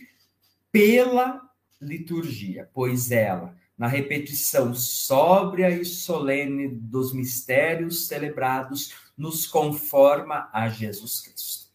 pela 0.72 1.40
liturgia, 1.80 2.68
pois 2.74 3.10
ela, 3.10 3.54
na 3.80 3.86
repetição 3.86 4.74
sóbria 4.74 5.70
e 5.70 5.86
solene 5.86 6.68
dos 6.68 7.14
mistérios 7.14 8.06
celebrados, 8.06 8.92
nos 9.16 9.46
conforma 9.46 10.50
a 10.52 10.68
Jesus 10.68 11.22
Cristo. 11.22 11.70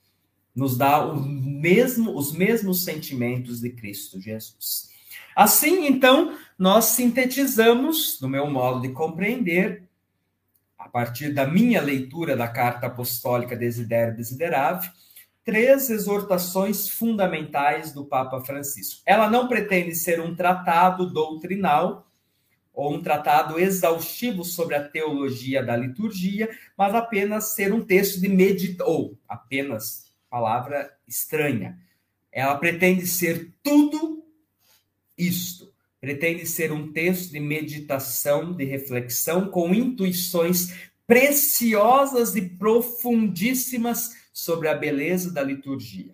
Nos 0.55 0.77
dá 0.77 1.03
mesmo, 1.11 2.15
os 2.15 2.31
mesmos 2.31 2.83
sentimentos 2.83 3.59
de 3.59 3.71
Cristo 3.71 4.21
Jesus. 4.21 4.91
Assim, 5.35 5.87
então, 5.87 6.37
nós 6.59 6.85
sintetizamos, 6.85 8.21
no 8.21 8.29
meu 8.29 8.47
modo 8.51 8.83
de 8.83 8.89
compreender, 8.89 9.89
a 10.77 10.87
partir 10.87 11.33
da 11.33 11.47
minha 11.47 11.81
leitura 11.81 12.37
da 12.37 12.47
Carta 12.47 12.85
Apostólica 12.85 13.55
Desiderio 13.55 14.15
Desiderave, 14.15 14.91
três 15.45 15.89
exortações 15.89 16.89
fundamentais 16.89 17.93
do 17.93 18.03
Papa 18.03 18.41
Francisco. 18.41 19.01
Ela 19.05 19.29
não 19.29 19.47
pretende 19.47 19.95
ser 19.95 20.19
um 20.19 20.35
tratado 20.35 21.09
doutrinal 21.09 22.11
ou 22.73 22.95
um 22.95 23.01
tratado 23.01 23.57
exaustivo 23.57 24.43
sobre 24.43 24.75
a 24.75 24.83
teologia 24.83 25.63
da 25.63 25.77
liturgia, 25.77 26.49
mas 26.77 26.93
apenas 26.93 27.53
ser 27.53 27.71
um 27.71 27.79
texto 27.79 28.19
de 28.19 28.27
meditação, 28.27 28.91
ou 28.91 29.17
apenas 29.29 30.11
palavra 30.29 30.91
estranha. 31.07 31.79
Ela 32.29 32.57
pretende 32.57 33.07
ser 33.07 33.53
tudo 33.63 34.25
isto 35.17 35.73
pretende 36.05 36.45
ser 36.45 36.71
um 36.71 36.91
texto 36.91 37.31
de 37.31 37.39
meditação, 37.39 38.53
de 38.53 38.63
reflexão, 38.63 39.47
com 39.47 39.73
intuições 39.73 40.71
preciosas 41.07 42.35
e 42.35 42.43
profundíssimas 42.43 44.15
sobre 44.35 44.67
a 44.67 44.75
beleza 44.75 45.31
da 45.31 45.41
liturgia. 45.41 46.13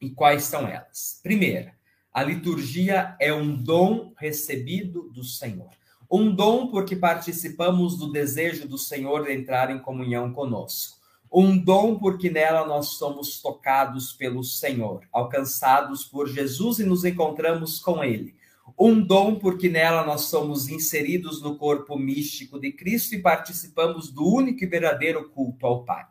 E 0.00 0.08
quais 0.08 0.44
são 0.44 0.68
elas? 0.68 1.18
Primeira, 1.20 1.74
a 2.12 2.22
liturgia 2.22 3.16
é 3.18 3.34
um 3.34 3.56
dom 3.56 4.12
recebido 4.16 5.10
do 5.10 5.24
Senhor. 5.24 5.70
Um 6.08 6.32
dom 6.32 6.68
porque 6.68 6.94
participamos 6.94 7.98
do 7.98 8.12
desejo 8.12 8.68
do 8.68 8.78
Senhor 8.78 9.24
de 9.24 9.32
entrar 9.32 9.68
em 9.68 9.80
comunhão 9.80 10.32
conosco. 10.32 11.00
Um 11.32 11.58
dom 11.58 11.98
porque 11.98 12.30
nela 12.30 12.64
nós 12.64 12.90
somos 12.90 13.42
tocados 13.42 14.12
pelo 14.12 14.44
Senhor, 14.44 15.02
alcançados 15.12 16.04
por 16.04 16.28
Jesus 16.28 16.78
e 16.78 16.84
nos 16.84 17.04
encontramos 17.04 17.80
com 17.80 18.04
Ele 18.04 18.38
um 18.78 19.00
dom, 19.00 19.38
porque 19.38 19.68
nela 19.68 20.04
nós 20.04 20.22
somos 20.22 20.68
inseridos 20.68 21.42
no 21.42 21.56
corpo 21.56 21.98
místico 21.98 22.58
de 22.58 22.72
Cristo 22.72 23.14
e 23.14 23.20
participamos 23.20 24.10
do 24.10 24.26
único 24.26 24.64
e 24.64 24.66
verdadeiro 24.66 25.28
culto 25.28 25.66
ao 25.66 25.84
Pai. 25.84 26.06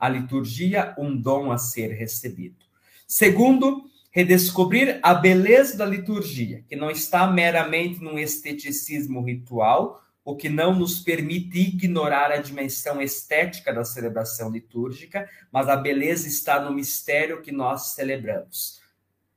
A 0.00 0.08
liturgia, 0.08 0.94
um 0.98 1.14
dom 1.14 1.52
a 1.52 1.58
ser 1.58 1.92
recebido. 1.92 2.64
Segundo, 3.06 3.84
redescobrir 4.10 4.98
a 5.02 5.14
beleza 5.14 5.76
da 5.76 5.84
liturgia, 5.84 6.64
que 6.66 6.74
não 6.74 6.90
está 6.90 7.26
meramente 7.26 8.02
num 8.02 8.18
esteticismo 8.18 9.22
ritual, 9.22 10.02
o 10.24 10.34
que 10.34 10.48
não 10.48 10.74
nos 10.74 11.00
permite 11.00 11.58
ignorar 11.58 12.32
a 12.32 12.38
dimensão 12.38 13.00
estética 13.00 13.72
da 13.72 13.84
celebração 13.84 14.50
litúrgica, 14.50 15.28
mas 15.52 15.68
a 15.68 15.76
beleza 15.76 16.26
está 16.26 16.60
no 16.60 16.72
mistério 16.72 17.42
que 17.42 17.52
nós 17.52 17.92
celebramos 17.94 18.80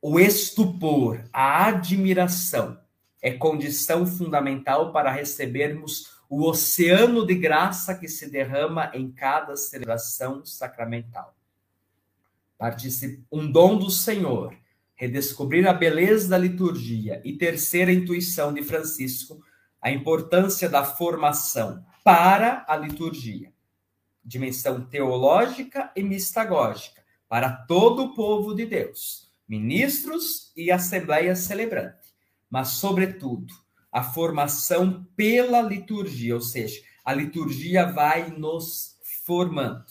o 0.06 0.20
estupor, 0.20 1.24
a 1.32 1.64
admiração 1.64 2.78
é 3.22 3.30
condição 3.30 4.06
fundamental 4.06 4.92
para 4.92 5.10
recebermos 5.10 6.13
o 6.34 6.48
oceano 6.48 7.24
de 7.24 7.34
graça 7.36 7.94
que 7.94 8.08
se 8.08 8.28
derrama 8.28 8.90
em 8.92 9.08
cada 9.12 9.56
celebração 9.56 10.44
sacramental. 10.44 11.36
Um 13.30 13.50
dom 13.50 13.78
do 13.78 13.88
Senhor, 13.88 14.52
redescobrir 14.96 15.68
a 15.68 15.72
beleza 15.72 16.28
da 16.28 16.36
liturgia 16.36 17.22
e 17.24 17.34
terceira 17.34 17.92
intuição 17.92 18.52
de 18.52 18.64
Francisco, 18.64 19.40
a 19.80 19.92
importância 19.92 20.68
da 20.68 20.82
formação 20.82 21.86
para 22.02 22.64
a 22.66 22.76
liturgia, 22.76 23.52
dimensão 24.24 24.84
teológica 24.86 25.92
e 25.94 26.02
mistagógica 26.02 27.04
para 27.28 27.50
todo 27.50 28.02
o 28.02 28.14
povo 28.14 28.54
de 28.54 28.66
Deus 28.66 29.24
ministros 29.46 30.50
e 30.56 30.70
assembleia 30.70 31.36
celebrante, 31.36 32.14
mas, 32.50 32.68
sobretudo, 32.68 33.52
a 33.94 34.02
formação 34.02 35.06
pela 35.14 35.62
liturgia, 35.62 36.34
ou 36.34 36.40
seja, 36.40 36.82
a 37.04 37.14
liturgia 37.14 37.86
vai 37.86 38.28
nos 38.28 38.96
formando. 39.24 39.84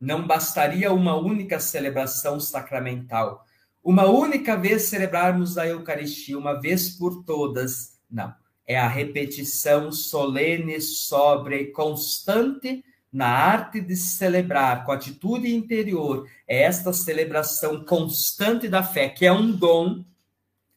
Não 0.00 0.26
bastaria 0.26 0.90
uma 0.90 1.14
única 1.14 1.60
celebração 1.60 2.40
sacramental, 2.40 3.44
uma 3.82 4.06
única 4.06 4.56
vez 4.56 4.84
celebrarmos 4.84 5.58
a 5.58 5.66
Eucaristia, 5.66 6.38
uma 6.38 6.58
vez 6.58 6.88
por 6.88 7.22
todas. 7.24 7.98
Não. 8.10 8.34
É 8.66 8.78
a 8.78 8.88
repetição 8.88 9.92
solene, 9.92 10.80
sóbria 10.80 11.60
e 11.60 11.66
constante 11.66 12.82
na 13.12 13.28
arte 13.28 13.78
de 13.78 13.94
celebrar 13.94 14.86
com 14.86 14.92
atitude 14.92 15.54
interior. 15.54 16.26
É 16.48 16.62
esta 16.62 16.94
celebração 16.94 17.84
constante 17.84 18.68
da 18.68 18.82
fé, 18.82 19.10
que 19.10 19.26
é 19.26 19.32
um 19.32 19.52
dom 19.52 20.02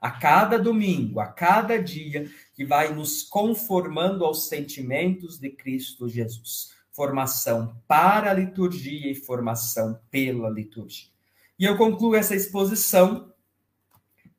a 0.01 0.11
cada 0.11 0.59
domingo, 0.59 1.19
a 1.19 1.27
cada 1.27 1.81
dia, 1.81 2.29
que 2.57 2.65
vai 2.65 2.91
nos 2.91 3.21
conformando 3.21 4.25
aos 4.25 4.49
sentimentos 4.49 5.37
de 5.37 5.51
Cristo 5.51 6.09
Jesus. 6.09 6.71
Formação 6.91 7.79
para 7.87 8.31
a 8.31 8.33
liturgia 8.33 9.11
e 9.11 9.13
formação 9.13 9.99
pela 10.09 10.49
liturgia. 10.49 11.11
E 11.59 11.65
eu 11.65 11.77
concluo 11.77 12.15
essa 12.15 12.35
exposição 12.35 13.31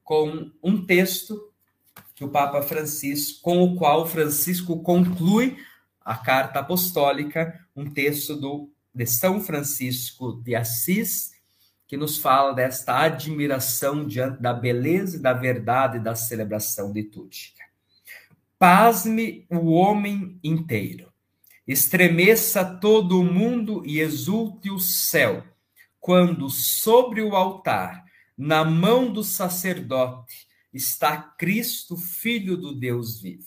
com 0.02 0.50
um 0.60 0.84
texto 0.84 1.52
que 2.16 2.24
o 2.24 2.28
Papa 2.28 2.60
Francisco, 2.60 3.40
com 3.40 3.62
o 3.62 3.76
qual 3.76 4.04
Francisco 4.04 4.82
conclui 4.82 5.56
a 6.04 6.16
carta 6.16 6.58
apostólica, 6.58 7.64
um 7.76 7.88
texto 7.88 8.34
do 8.34 8.68
de 8.92 9.06
São 9.06 9.40
Francisco 9.40 10.32
de 10.42 10.56
Assis, 10.56 11.30
que 11.86 11.96
nos 11.96 12.18
fala 12.18 12.52
desta 12.52 12.98
admiração 12.98 14.04
diante 14.04 14.42
da 14.42 14.52
beleza 14.52 15.18
e 15.18 15.20
da 15.20 15.32
verdade 15.32 16.00
da 16.00 16.16
celebração 16.16 16.92
litúrgica. 16.92 17.57
Pasme 18.58 19.46
o 19.48 19.70
homem 19.70 20.40
inteiro, 20.42 21.12
estremeça 21.64 22.64
todo 22.64 23.20
o 23.20 23.24
mundo 23.24 23.86
e 23.86 24.00
exulte 24.00 24.68
o 24.68 24.80
céu, 24.80 25.46
quando 26.00 26.50
sobre 26.50 27.22
o 27.22 27.36
altar, 27.36 28.04
na 28.36 28.64
mão 28.64 29.12
do 29.12 29.22
sacerdote, 29.22 30.48
está 30.74 31.16
Cristo, 31.16 31.96
Filho 31.96 32.56
do 32.56 32.74
Deus 32.74 33.20
vivo. 33.20 33.46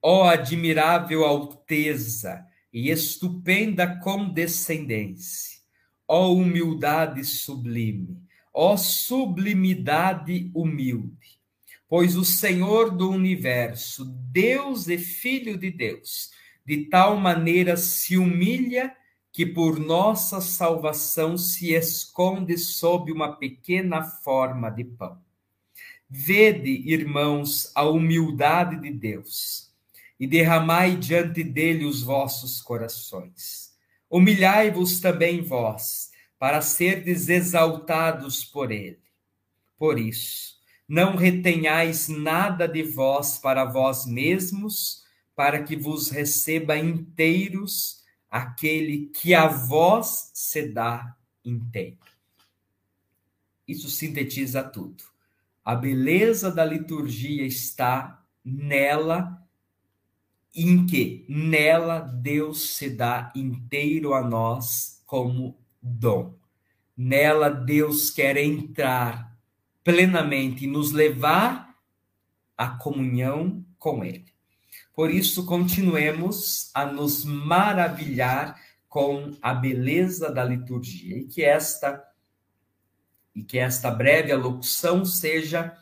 Ó 0.00 0.24
admirável 0.24 1.22
alteza 1.22 2.46
e 2.72 2.88
estupenda 2.88 3.98
condescendência! 3.98 5.60
Ó 6.08 6.32
humildade 6.32 7.22
sublime, 7.22 8.18
ó 8.52 8.78
sublimidade 8.78 10.50
humilde, 10.54 11.21
pois 11.92 12.16
o 12.16 12.24
Senhor 12.24 12.90
do 12.90 13.10
universo, 13.10 14.06
Deus 14.32 14.88
e 14.88 14.96
Filho 14.96 15.58
de 15.58 15.70
Deus, 15.70 16.30
de 16.64 16.86
tal 16.86 17.18
maneira 17.18 17.76
se 17.76 18.16
humilha 18.16 18.96
que 19.30 19.44
por 19.44 19.78
nossa 19.78 20.40
salvação 20.40 21.36
se 21.36 21.74
esconde 21.74 22.56
sob 22.56 23.12
uma 23.12 23.36
pequena 23.36 24.02
forma 24.02 24.70
de 24.70 24.84
pão. 24.84 25.20
Vede, 26.08 26.70
irmãos, 26.90 27.70
a 27.74 27.84
humildade 27.84 28.80
de 28.80 28.90
Deus 28.90 29.70
e 30.18 30.26
derramai 30.26 30.96
diante 30.96 31.44
dele 31.44 31.84
os 31.84 32.02
vossos 32.02 32.62
corações 32.62 33.70
Humilhai-vos 34.08 34.98
também 34.98 35.42
vós, 35.42 36.10
para 36.38 36.62
serdes 36.62 37.28
exaltados 37.28 38.42
por 38.46 38.72
ele. 38.72 39.02
Por 39.76 39.98
isso, 39.98 40.54
não 40.88 41.16
retenhais 41.16 42.08
nada 42.08 42.66
de 42.66 42.82
vós 42.82 43.38
para 43.38 43.64
vós 43.64 44.06
mesmos, 44.06 45.02
para 45.34 45.62
que 45.62 45.76
vos 45.76 46.10
receba 46.10 46.76
inteiros 46.76 48.02
aquele 48.30 49.06
que 49.06 49.34
a 49.34 49.46
vós 49.46 50.30
se 50.34 50.68
dá 50.68 51.16
inteiro. 51.44 51.98
Isso 53.66 53.88
sintetiza 53.88 54.62
tudo. 54.62 55.04
A 55.64 55.74
beleza 55.74 56.50
da 56.50 56.64
liturgia 56.64 57.46
está 57.46 58.22
nela 58.44 59.38
em 60.54 60.84
que 60.84 61.24
nela 61.28 62.00
Deus 62.00 62.76
se 62.76 62.90
dá 62.90 63.32
inteiro 63.34 64.12
a 64.12 64.22
nós 64.22 65.02
como 65.06 65.56
dom. 65.80 66.34
Nela 66.96 67.48
Deus 67.48 68.10
quer 68.10 68.36
entrar 68.36 69.31
plenamente 69.84 70.66
nos 70.66 70.92
levar 70.92 71.74
à 72.56 72.68
comunhão 72.68 73.64
com 73.78 74.04
Ele. 74.04 74.32
Por 74.94 75.10
isso, 75.10 75.46
continuemos 75.46 76.70
a 76.74 76.84
nos 76.84 77.24
maravilhar 77.24 78.60
com 78.88 79.36
a 79.40 79.54
beleza 79.54 80.30
da 80.30 80.44
liturgia 80.44 81.18
e 81.18 81.24
que 81.24 81.42
esta 81.42 82.02
e 83.34 83.42
que 83.42 83.58
esta 83.58 83.90
breve 83.90 84.30
alocução 84.30 85.06
seja 85.06 85.74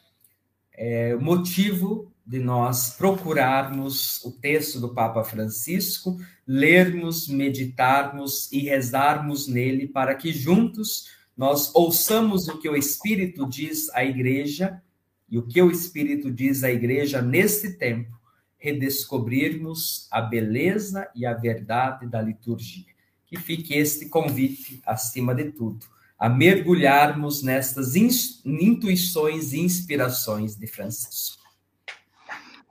é, 0.72 1.16
motivo 1.16 2.12
de 2.24 2.38
nós 2.38 2.94
procurarmos 2.96 4.24
o 4.24 4.30
texto 4.30 4.78
do 4.78 4.94
Papa 4.94 5.24
Francisco, 5.24 6.16
lermos, 6.46 7.26
meditarmos 7.26 8.50
e 8.52 8.60
rezarmos 8.60 9.48
nele 9.48 9.88
para 9.88 10.14
que 10.14 10.32
juntos 10.32 11.08
nós 11.40 11.74
ouçamos 11.74 12.48
o 12.48 12.58
que 12.58 12.68
o 12.68 12.76
Espírito 12.76 13.48
diz 13.48 13.88
à 13.94 14.04
igreja 14.04 14.82
e 15.26 15.38
o 15.38 15.42
que 15.42 15.62
o 15.62 15.70
Espírito 15.70 16.30
diz 16.30 16.62
à 16.62 16.70
igreja 16.70 17.22
neste 17.22 17.78
tempo, 17.78 18.14
redescobrirmos 18.58 20.06
a 20.10 20.20
beleza 20.20 21.08
e 21.14 21.24
a 21.24 21.32
verdade 21.32 22.06
da 22.06 22.20
liturgia. 22.20 22.92
Que 23.24 23.38
fique 23.38 23.72
este 23.72 24.10
convite, 24.10 24.82
acima 24.84 25.34
de 25.34 25.50
tudo, 25.50 25.86
a 26.18 26.28
mergulharmos 26.28 27.42
nestas 27.42 27.96
intuições 27.96 29.54
e 29.54 29.60
inspirações 29.60 30.56
de 30.56 30.66
Francisco. 30.66 31.42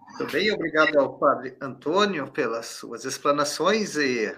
Muito 0.09 0.31
bem, 0.31 0.51
obrigado 0.51 0.95
ao 0.99 1.17
Padre 1.17 1.57
Antônio 1.59 2.29
pelas 2.29 2.67
suas 2.67 3.03
explanações 3.03 3.95
e 3.95 4.31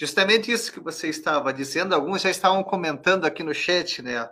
justamente 0.00 0.50
isso 0.50 0.72
que 0.72 0.80
você 0.80 1.08
estava 1.10 1.52
dizendo, 1.52 1.94
alguns 1.94 2.22
já 2.22 2.30
estavam 2.30 2.64
comentando 2.64 3.26
aqui 3.26 3.42
no 3.42 3.52
chat, 3.52 4.00
né? 4.00 4.30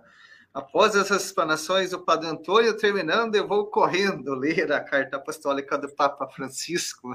Após 0.54 0.96
essas 0.96 1.26
explanações, 1.26 1.92
o 1.92 2.00
Padre 2.00 2.26
Antônio 2.26 2.74
terminando, 2.74 3.34
eu 3.34 3.46
vou 3.46 3.66
correndo 3.66 4.32
ler 4.34 4.72
a 4.72 4.80
carta 4.80 5.18
apostólica 5.18 5.76
do 5.76 5.94
Papa 5.94 6.26
Francisco. 6.26 7.14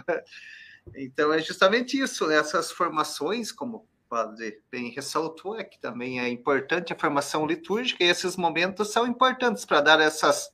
Então, 0.95 1.33
é 1.33 1.39
justamente 1.39 1.97
isso, 1.97 2.27
né? 2.27 2.35
essas 2.35 2.69
formações, 2.69 3.53
como 3.53 3.77
o 3.77 3.87
Padre 4.07 4.61
bem 4.69 4.91
ressaltou, 4.91 5.57
é 5.57 5.63
que 5.63 5.79
também 5.79 6.19
é 6.19 6.27
importante 6.27 6.91
a 6.91 6.99
formação 6.99 7.47
litúrgica, 7.47 8.03
e 8.03 8.07
esses 8.07 8.35
momentos 8.35 8.91
são 8.91 9.07
importantes 9.07 9.63
para 9.63 9.79
dar 9.79 10.01
essas 10.01 10.51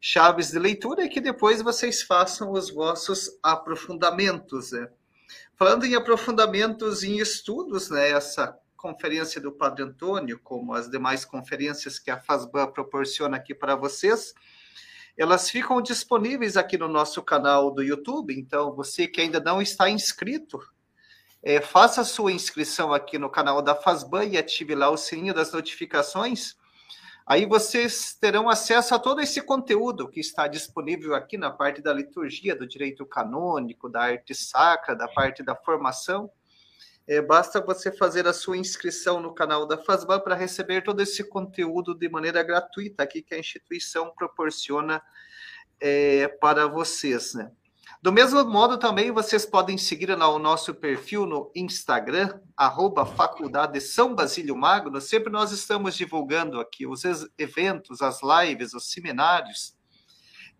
chaves 0.00 0.50
de 0.50 0.58
leitura 0.58 1.04
e 1.04 1.08
que 1.08 1.20
depois 1.20 1.62
vocês 1.62 2.02
façam 2.02 2.50
os 2.50 2.68
vossos 2.68 3.30
aprofundamentos. 3.42 4.72
Né? 4.72 4.88
Falando 5.56 5.84
em 5.84 5.94
aprofundamentos 5.94 7.04
em 7.04 7.18
estudos, 7.18 7.88
né, 7.88 8.10
essa 8.10 8.58
conferência 8.76 9.40
do 9.40 9.52
Padre 9.52 9.84
Antônio, 9.84 10.40
como 10.42 10.74
as 10.74 10.90
demais 10.90 11.24
conferências 11.24 11.98
que 11.98 12.10
a 12.10 12.20
FASBAN 12.20 12.66
proporciona 12.72 13.36
aqui 13.36 13.54
para 13.54 13.76
vocês, 13.76 14.34
elas 15.16 15.48
ficam 15.48 15.80
disponíveis 15.80 16.56
aqui 16.56 16.76
no 16.76 16.88
nosso 16.88 17.22
canal 17.22 17.70
do 17.70 17.82
YouTube. 17.82 18.36
Então, 18.36 18.74
você 18.74 19.06
que 19.06 19.20
ainda 19.20 19.38
não 19.38 19.62
está 19.62 19.88
inscrito, 19.88 20.60
é, 21.40 21.60
faça 21.60 22.02
sua 22.02 22.32
inscrição 22.32 22.92
aqui 22.92 23.16
no 23.16 23.30
canal 23.30 23.62
da 23.62 23.76
FASBAN 23.76 24.24
e 24.24 24.36
ative 24.36 24.74
lá 24.74 24.90
o 24.90 24.96
sininho 24.96 25.32
das 25.32 25.52
notificações 25.52 26.56
Aí 27.26 27.46
vocês 27.46 28.14
terão 28.20 28.50
acesso 28.50 28.94
a 28.94 28.98
todo 28.98 29.20
esse 29.20 29.40
conteúdo 29.40 30.08
que 30.10 30.20
está 30.20 30.46
disponível 30.46 31.14
aqui 31.14 31.38
na 31.38 31.50
parte 31.50 31.80
da 31.80 31.90
liturgia, 31.90 32.54
do 32.54 32.66
direito 32.66 33.06
canônico, 33.06 33.88
da 33.88 34.02
arte 34.02 34.34
sacra, 34.34 34.94
da 34.94 35.08
parte 35.08 35.42
da 35.42 35.56
formação. 35.56 36.30
É, 37.06 37.22
basta 37.22 37.62
você 37.62 37.90
fazer 37.90 38.26
a 38.26 38.32
sua 38.32 38.58
inscrição 38.58 39.20
no 39.20 39.34
canal 39.34 39.66
da 39.66 39.78
FASBA 39.78 40.20
para 40.20 40.34
receber 40.34 40.82
todo 40.82 41.00
esse 41.00 41.24
conteúdo 41.24 41.94
de 41.94 42.08
maneira 42.10 42.42
gratuita 42.42 43.02
aqui 43.02 43.22
que 43.22 43.34
a 43.34 43.38
instituição 43.38 44.10
proporciona 44.14 45.02
é, 45.80 46.28
para 46.28 46.66
vocês, 46.66 47.32
né? 47.32 47.50
Do 48.04 48.12
mesmo 48.12 48.44
modo, 48.44 48.76
também 48.76 49.10
vocês 49.10 49.46
podem 49.46 49.78
seguir 49.78 50.10
o 50.10 50.38
nosso 50.38 50.74
perfil 50.74 51.24
no 51.24 51.50
Instagram, 51.54 52.38
arroba 52.54 53.06
Faculdade 53.06 53.80
São 53.80 54.14
Basílio 54.14 54.54
Magno. 54.54 55.00
Sempre 55.00 55.32
nós 55.32 55.52
estamos 55.52 55.96
divulgando 55.96 56.60
aqui 56.60 56.86
os 56.86 57.02
eventos, 57.38 58.02
as 58.02 58.20
lives, 58.22 58.74
os 58.74 58.92
seminários. 58.92 59.74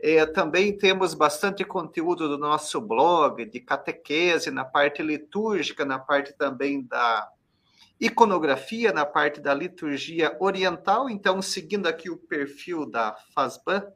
É, 0.00 0.24
também 0.24 0.74
temos 0.74 1.12
bastante 1.12 1.62
conteúdo 1.66 2.30
do 2.30 2.38
nosso 2.38 2.80
blog, 2.80 3.44
de 3.44 3.60
catequese, 3.60 4.50
na 4.50 4.64
parte 4.64 5.02
litúrgica, 5.02 5.84
na 5.84 5.98
parte 5.98 6.32
também 6.32 6.82
da 6.82 7.28
iconografia, 8.00 8.90
na 8.90 9.04
parte 9.04 9.38
da 9.38 9.52
liturgia 9.52 10.34
oriental. 10.40 11.10
Então, 11.10 11.42
seguindo 11.42 11.86
aqui 11.88 12.08
o 12.08 12.16
perfil 12.16 12.86
da 12.86 13.14
FASBAN, 13.34 13.86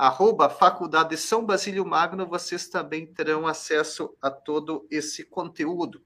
arroba 0.00 0.48
Faculdade 0.48 1.14
São 1.18 1.44
Basílio 1.44 1.84
Magno, 1.84 2.26
vocês 2.26 2.68
também 2.68 3.06
terão 3.06 3.46
acesso 3.46 4.16
a 4.22 4.30
todo 4.30 4.88
esse 4.90 5.24
conteúdo. 5.24 6.02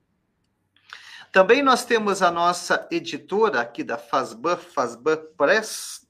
Também 1.31 1.63
nós 1.63 1.85
temos 1.85 2.21
a 2.21 2.29
nossa 2.29 2.89
editora 2.91 3.61
aqui 3.61 3.85
da 3.85 3.97
Fazban, 3.97 4.57
Fazban 4.57 5.17
Press, 5.37 6.05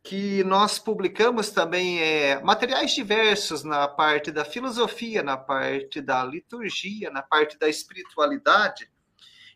que 0.00 0.44
nós 0.44 0.78
publicamos 0.78 1.50
também 1.50 2.00
é, 2.00 2.40
materiais 2.40 2.92
diversos 2.92 3.64
na 3.64 3.88
parte 3.88 4.30
da 4.30 4.44
filosofia, 4.44 5.24
na 5.24 5.36
parte 5.36 6.00
da 6.00 6.22
liturgia, 6.24 7.10
na 7.10 7.22
parte 7.22 7.58
da 7.58 7.68
espiritualidade. 7.68 8.88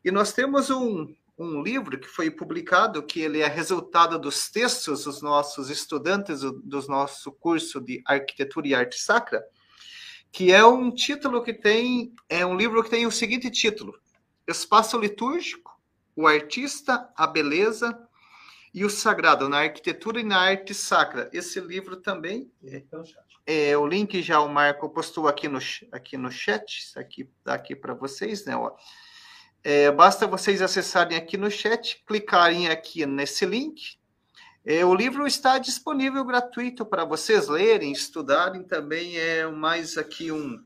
E 0.04 0.10
nós 0.10 0.32
temos 0.32 0.68
um, 0.68 1.14
um 1.38 1.62
livro 1.62 1.98
que 1.98 2.08
foi 2.08 2.30
publicado, 2.30 3.02
que 3.02 3.20
ele 3.20 3.40
é 3.40 3.46
resultado 3.46 4.18
dos 4.18 4.48
textos 4.48 5.04
dos 5.04 5.20
nossos 5.20 5.68
estudantes 5.68 6.40
do, 6.40 6.52
do 6.52 6.86
nosso 6.88 7.30
curso 7.30 7.80
de 7.80 8.02
Arquitetura 8.06 8.68
e 8.68 8.74
Arte 8.74 8.98
Sacra, 8.98 9.44
que 10.32 10.52
é 10.52 10.64
um 10.64 10.90
título 10.90 11.42
que 11.42 11.52
tem, 11.52 12.14
é 12.28 12.44
um 12.44 12.56
livro 12.56 12.82
que 12.82 12.90
tem 12.90 13.06
o 13.06 13.10
seguinte 13.10 13.50
título: 13.50 13.98
Espaço 14.46 14.98
Litúrgico, 14.98 15.78
o 16.14 16.26
Artista, 16.26 17.08
a 17.14 17.26
Beleza 17.26 17.98
e 18.72 18.84
o 18.84 18.90
Sagrado 18.90 19.48
na 19.48 19.60
Arquitetura 19.60 20.20
e 20.20 20.24
na 20.24 20.38
Arte 20.38 20.74
Sacra. 20.74 21.28
Esse 21.32 21.60
livro 21.60 21.96
também 21.96 22.50
é, 22.64 22.82
é 23.46 23.76
o 23.76 23.86
link 23.86 24.22
já 24.22 24.40
o 24.40 24.48
Marco 24.48 24.88
postou 24.88 25.28
aqui 25.28 25.48
no 25.48 25.58
aqui 25.92 26.16
no 26.16 26.30
chat, 26.30 26.92
aqui 26.96 27.28
aqui 27.44 27.76
para 27.76 27.92
vocês, 27.92 28.46
né? 28.46 28.56
Ó. 28.56 28.74
É, 29.68 29.90
basta 29.90 30.28
vocês 30.28 30.62
acessarem 30.62 31.18
aqui 31.18 31.36
no 31.36 31.50
chat, 31.50 32.00
clicarem 32.06 32.68
aqui 32.68 33.04
nesse 33.04 33.44
link. 33.44 33.98
É, 34.64 34.84
o 34.84 34.94
livro 34.94 35.26
está 35.26 35.58
disponível 35.58 36.24
gratuito 36.24 36.86
para 36.86 37.04
vocês 37.04 37.48
lerem, 37.48 37.90
estudarem. 37.90 38.62
Também 38.62 39.18
é 39.18 39.44
mais 39.48 39.98
aqui 39.98 40.30
um, 40.30 40.64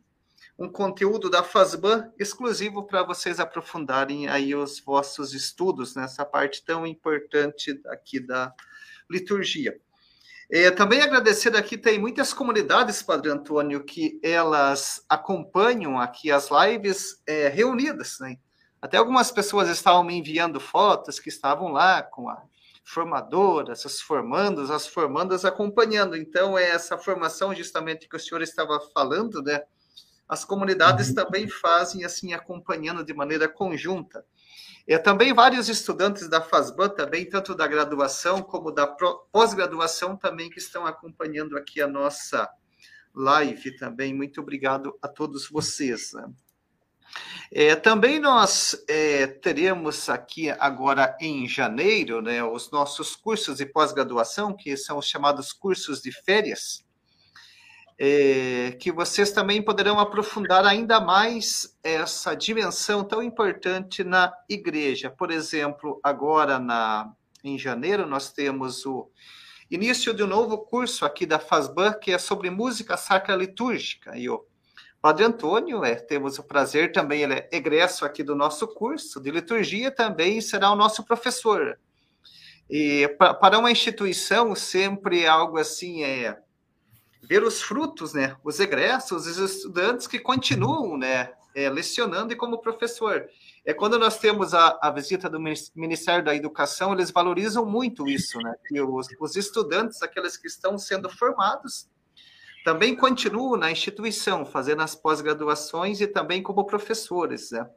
um 0.59 0.69
conteúdo 0.71 1.31
da 1.31 1.43
FASBAN 1.43 2.13
exclusivo 2.19 2.87
para 2.87 3.03
vocês 3.03 3.41
aprofundarem 3.41 4.29
aí 4.29 4.55
os 4.55 4.79
vossos 4.81 5.33
estudos 5.33 5.95
nessa 5.95 6.27
parte 6.27 6.63
tão 6.63 6.87
importante 6.87 7.81
aqui 7.87 8.21
da 8.21 8.53
liturgia. 9.09 9.81
É, 10.51 10.71
também 10.71 11.01
agradecer 11.01 11.57
aqui, 11.57 11.79
tem 11.79 11.99
muitas 11.99 12.35
comunidades, 12.35 13.03
Padre 13.03 13.31
Antônio, 13.31 13.83
que 13.83 14.21
elas 14.23 15.03
acompanham 15.09 15.99
aqui 15.99 16.31
as 16.31 16.51
lives 16.51 17.23
é, 17.27 17.49
reunidas, 17.49 18.19
né? 18.21 18.37
Até 18.81 18.97
algumas 18.97 19.31
pessoas 19.31 19.69
estavam 19.69 20.03
me 20.03 20.15
enviando 20.15 20.59
fotos 20.59 21.21
que 21.21 21.29
estavam 21.29 21.69
lá 21.69 22.03
com 22.03 22.29
a 22.29 22.43
formadora, 22.83 23.73
os 23.73 24.01
formandos, 24.01 24.71
as 24.71 24.87
formandas 24.87 25.45
acompanhando. 25.45 26.17
Então, 26.17 26.59
é 26.59 26.71
essa 26.71 26.99
formação 26.99 27.55
justamente 27.55 28.09
que 28.09 28.17
o 28.17 28.21
senhor 28.21 28.43
estava 28.43 28.81
falando, 28.93 29.43
né? 29.43 29.63
As 30.29 30.45
comunidades 30.45 31.09
uhum. 31.09 31.15
também 31.15 31.49
fazem 31.49 32.05
assim, 32.05 32.33
acompanhando 32.33 33.05
de 33.05 33.13
maneira 33.13 33.49
conjunta. 33.49 34.25
É, 34.87 34.97
também 34.99 35.35
vários 35.35 35.69
estudantes 35.69 36.29
da 36.29 36.41
FASBAN, 36.41 36.89
também, 36.89 37.29
tanto 37.29 37.55
da 37.55 37.67
graduação 37.67 38.43
como 38.43 38.73
da 38.73 38.87
pós-graduação, 38.87 40.17
também 40.17 40.49
que 40.49 40.59
estão 40.59 40.87
acompanhando 40.87 41.57
aqui 41.57 41.81
a 41.81 41.87
nossa 41.87 42.49
live 43.15 43.77
também. 43.77 44.15
Muito 44.15 44.41
obrigado 44.41 44.97
a 45.03 45.09
todos 45.09 45.49
vocês. 45.49 46.13
Né? 46.13 46.29
É, 47.53 47.75
também 47.75 48.21
nós 48.21 48.77
é, 48.89 49.27
teremos 49.27 50.09
aqui 50.09 50.51
agora 50.51 51.17
em 51.21 51.49
janeiro 51.49 52.23
né, 52.23 52.45
os 52.45 52.71
nossos 52.71 53.17
cursos 53.17 53.57
de 53.57 53.67
pós-graduação, 53.67 54.55
que 54.55 54.77
são 54.77 54.99
os 54.99 55.09
chamados 55.09 55.53
cursos 55.53 56.01
de 56.01 56.13
férias, 56.13 56.85
é, 57.99 58.77
que 58.81 58.93
vocês 58.93 59.33
também 59.33 59.61
poderão 59.61 59.99
aprofundar 59.99 60.65
ainda 60.65 61.01
mais 61.01 61.77
essa 61.83 62.35
dimensão 62.37 63.03
tão 63.03 63.21
importante 63.21 64.05
na 64.05 64.33
igreja. 64.49 65.11
Por 65.11 65.33
exemplo, 65.33 65.99
agora 66.05 66.59
na, 66.61 67.13
em 67.43 67.59
janeiro 67.59 68.07
nós 68.07 68.33
temos 68.33 68.87
o 68.87 69.11
início 69.69 70.15
de 70.15 70.23
um 70.23 70.29
novo 70.29 70.57
curso 70.59 71.05
aqui 71.05 71.27
da 71.27 71.41
FASBAN, 71.41 71.95
que 71.95 72.13
é 72.13 72.19
sobre 72.19 72.49
música 72.49 72.97
sacra 72.97 73.35
litúrgica, 73.35 74.17
e 74.17 74.31
o 74.31 74.47
Padre 75.01 75.25
Antônio, 75.25 75.83
é, 75.83 75.95
temos 75.95 76.39
o 76.39 76.43
prazer 76.43 76.93
também, 76.93 77.23
ele 77.23 77.35
é 77.35 77.49
egresso 77.53 78.05
aqui 78.05 78.23
do 78.23 78.35
nosso 78.35 78.69
curso 78.69 79.19
de 79.19 79.31
liturgia, 79.31 79.91
também 79.91 80.41
será 80.43 80.71
o 80.71 80.77
nosso 80.77 81.05
professor. 81.05 81.79
E 82.69 83.09
pra, 83.17 83.33
para 83.33 83.59
uma 83.59 83.71
instituição, 83.71 84.55
sempre 84.55 85.27
algo 85.27 85.59
assim 85.59 86.05
é 86.05 86.39
ver 87.23 87.43
os 87.43 87.63
frutos, 87.63 88.13
né? 88.13 88.37
Os 88.45 88.61
egressos, 88.61 89.27
os 89.27 89.39
estudantes 89.39 90.07
que 90.07 90.19
continuam, 90.19 90.99
né? 90.99 91.33
É, 91.55 91.69
lecionando 91.69 92.33
e 92.33 92.37
como 92.37 92.61
professor. 92.61 93.27
É 93.65 93.75
quando 93.75 93.99
nós 93.99 94.19
temos 94.19 94.55
a, 94.55 94.79
a, 94.81 94.91
visita 94.91 95.29
do 95.29 95.41
Ministério 95.75 96.25
da 96.25 96.35
Educação, 96.35 96.93
eles 96.93 97.11
valorizam 97.11 97.67
muito 97.67 98.07
isso, 98.07 98.39
né? 98.39 98.55
Que 98.69 98.81
os, 98.81 99.09
os 99.19 99.35
estudantes, 99.35 100.01
aqueles 100.03 100.37
que 100.37 100.47
estão 100.47 100.79
sendo 100.79 101.11
formados, 101.11 101.89
também 102.65 102.95
continuo 102.95 103.57
na 103.57 103.71
instituição, 103.71 104.45
fazendo 104.45 104.83
as 104.83 104.95
pós-graduações 104.95 106.01
e 106.01 106.07
também 106.07 106.43
como 106.43 106.67
professores, 106.67 107.51
né? 107.51 107.69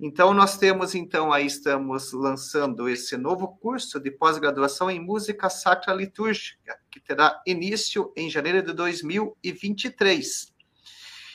Então, 0.00 0.32
nós 0.32 0.56
temos, 0.56 0.94
então, 0.94 1.32
aí 1.32 1.46
estamos 1.46 2.12
lançando 2.12 2.88
esse 2.88 3.16
novo 3.16 3.58
curso 3.60 3.98
de 3.98 4.12
pós-graduação 4.12 4.88
em 4.88 5.00
música 5.00 5.50
sacra 5.50 5.92
litúrgica, 5.92 6.78
que 6.88 7.00
terá 7.00 7.42
início 7.44 8.12
em 8.16 8.30
janeiro 8.30 8.62
de 8.62 8.72
2023. 8.72 10.54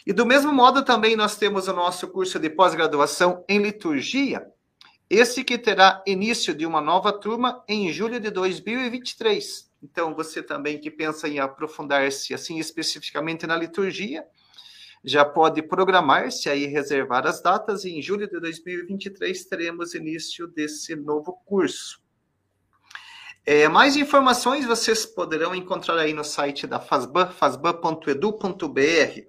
E 0.05 0.13
do 0.13 0.25
mesmo 0.25 0.53
modo, 0.53 0.83
também 0.83 1.17
nós 1.17 1.35
temos 1.35 1.67
o 1.67 1.73
nosso 1.73 2.07
curso 2.07 2.39
de 2.39 2.49
pós-graduação 2.49 3.43
em 3.49 3.59
liturgia, 3.59 4.47
esse 5.09 5.43
que 5.43 5.57
terá 5.57 6.01
início 6.07 6.55
de 6.55 6.65
uma 6.65 6.79
nova 6.79 7.11
turma 7.11 7.63
em 7.67 7.91
julho 7.91 8.17
de 8.17 8.31
2023. 8.31 9.69
Então, 9.83 10.15
você 10.15 10.41
também 10.41 10.79
que 10.79 10.89
pensa 10.89 11.27
em 11.27 11.39
aprofundar-se 11.39 12.33
assim 12.33 12.57
especificamente 12.57 13.45
na 13.45 13.57
liturgia, 13.57 14.25
já 15.03 15.25
pode 15.25 15.61
programar-se 15.61 16.49
aí 16.49 16.65
reservar 16.65 17.27
as 17.27 17.41
datas 17.41 17.83
e 17.83 17.91
em 17.91 18.01
julho 18.01 18.25
de 18.25 18.39
2023 18.39 19.45
teremos 19.45 19.93
início 19.93 20.47
desse 20.47 20.95
novo 20.95 21.33
curso. 21.45 22.01
É, 23.45 23.67
mais 23.67 23.97
informações 23.97 24.65
vocês 24.65 25.05
poderão 25.05 25.53
encontrar 25.53 25.99
aí 25.99 26.13
no 26.13 26.23
site 26.23 26.65
da 26.65 26.79
Fasban, 26.79 27.27
fasban.edu.br. 27.27 29.27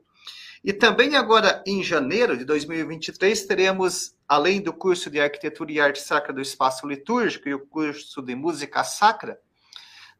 E 0.62 0.72
também 0.72 1.16
agora 1.16 1.64
em 1.66 1.82
janeiro 1.82 2.38
de 2.38 2.44
2023 2.44 3.44
teremos, 3.44 4.16
além 4.28 4.62
do 4.62 4.72
curso 4.72 5.10
de 5.10 5.18
Arquitetura 5.18 5.72
e 5.72 5.80
Arte 5.80 6.00
Sacra 6.00 6.32
do 6.32 6.40
Espaço 6.40 6.86
Litúrgico 6.86 7.48
e 7.48 7.54
o 7.54 7.66
curso 7.66 8.22
de 8.22 8.36
Música 8.36 8.84
Sacra, 8.84 9.36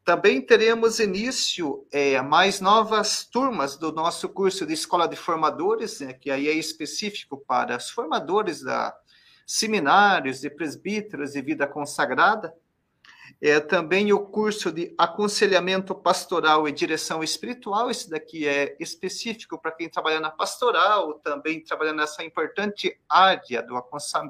também 0.05 0.39
teremos 0.39 0.99
início 0.99 1.83
é, 1.91 2.21
mais 2.21 2.61
novas 2.61 3.25
turmas 3.25 3.75
do 3.75 3.91
nosso 3.91 4.29
curso 4.29 4.63
de 4.63 4.73
Escola 4.73 5.07
de 5.07 5.15
Formadores, 5.15 5.99
né, 5.99 6.13
que 6.13 6.29
aí 6.29 6.47
é 6.47 6.53
específico 6.53 7.43
para 7.45 7.75
os 7.75 7.89
formadores 7.89 8.61
da 8.61 8.95
seminários 9.47 10.41
de 10.41 10.49
presbíteros 10.49 11.35
e 11.35 11.41
vida 11.41 11.67
consagrada. 11.67 12.53
É, 13.41 13.59
também 13.59 14.13
o 14.13 14.19
curso 14.19 14.71
de 14.71 14.93
aconselhamento 14.95 15.95
pastoral 15.95 16.67
e 16.67 16.71
direção 16.71 17.23
espiritual, 17.23 17.89
esse 17.89 18.07
daqui 18.07 18.47
é 18.47 18.77
específico 18.79 19.59
para 19.59 19.71
quem 19.71 19.89
trabalha 19.89 20.19
na 20.19 20.29
pastoral, 20.29 21.15
também 21.15 21.63
trabalha 21.63 21.93
nessa 21.93 22.23
importante 22.23 22.95
área 23.09 23.63
do 23.63 23.75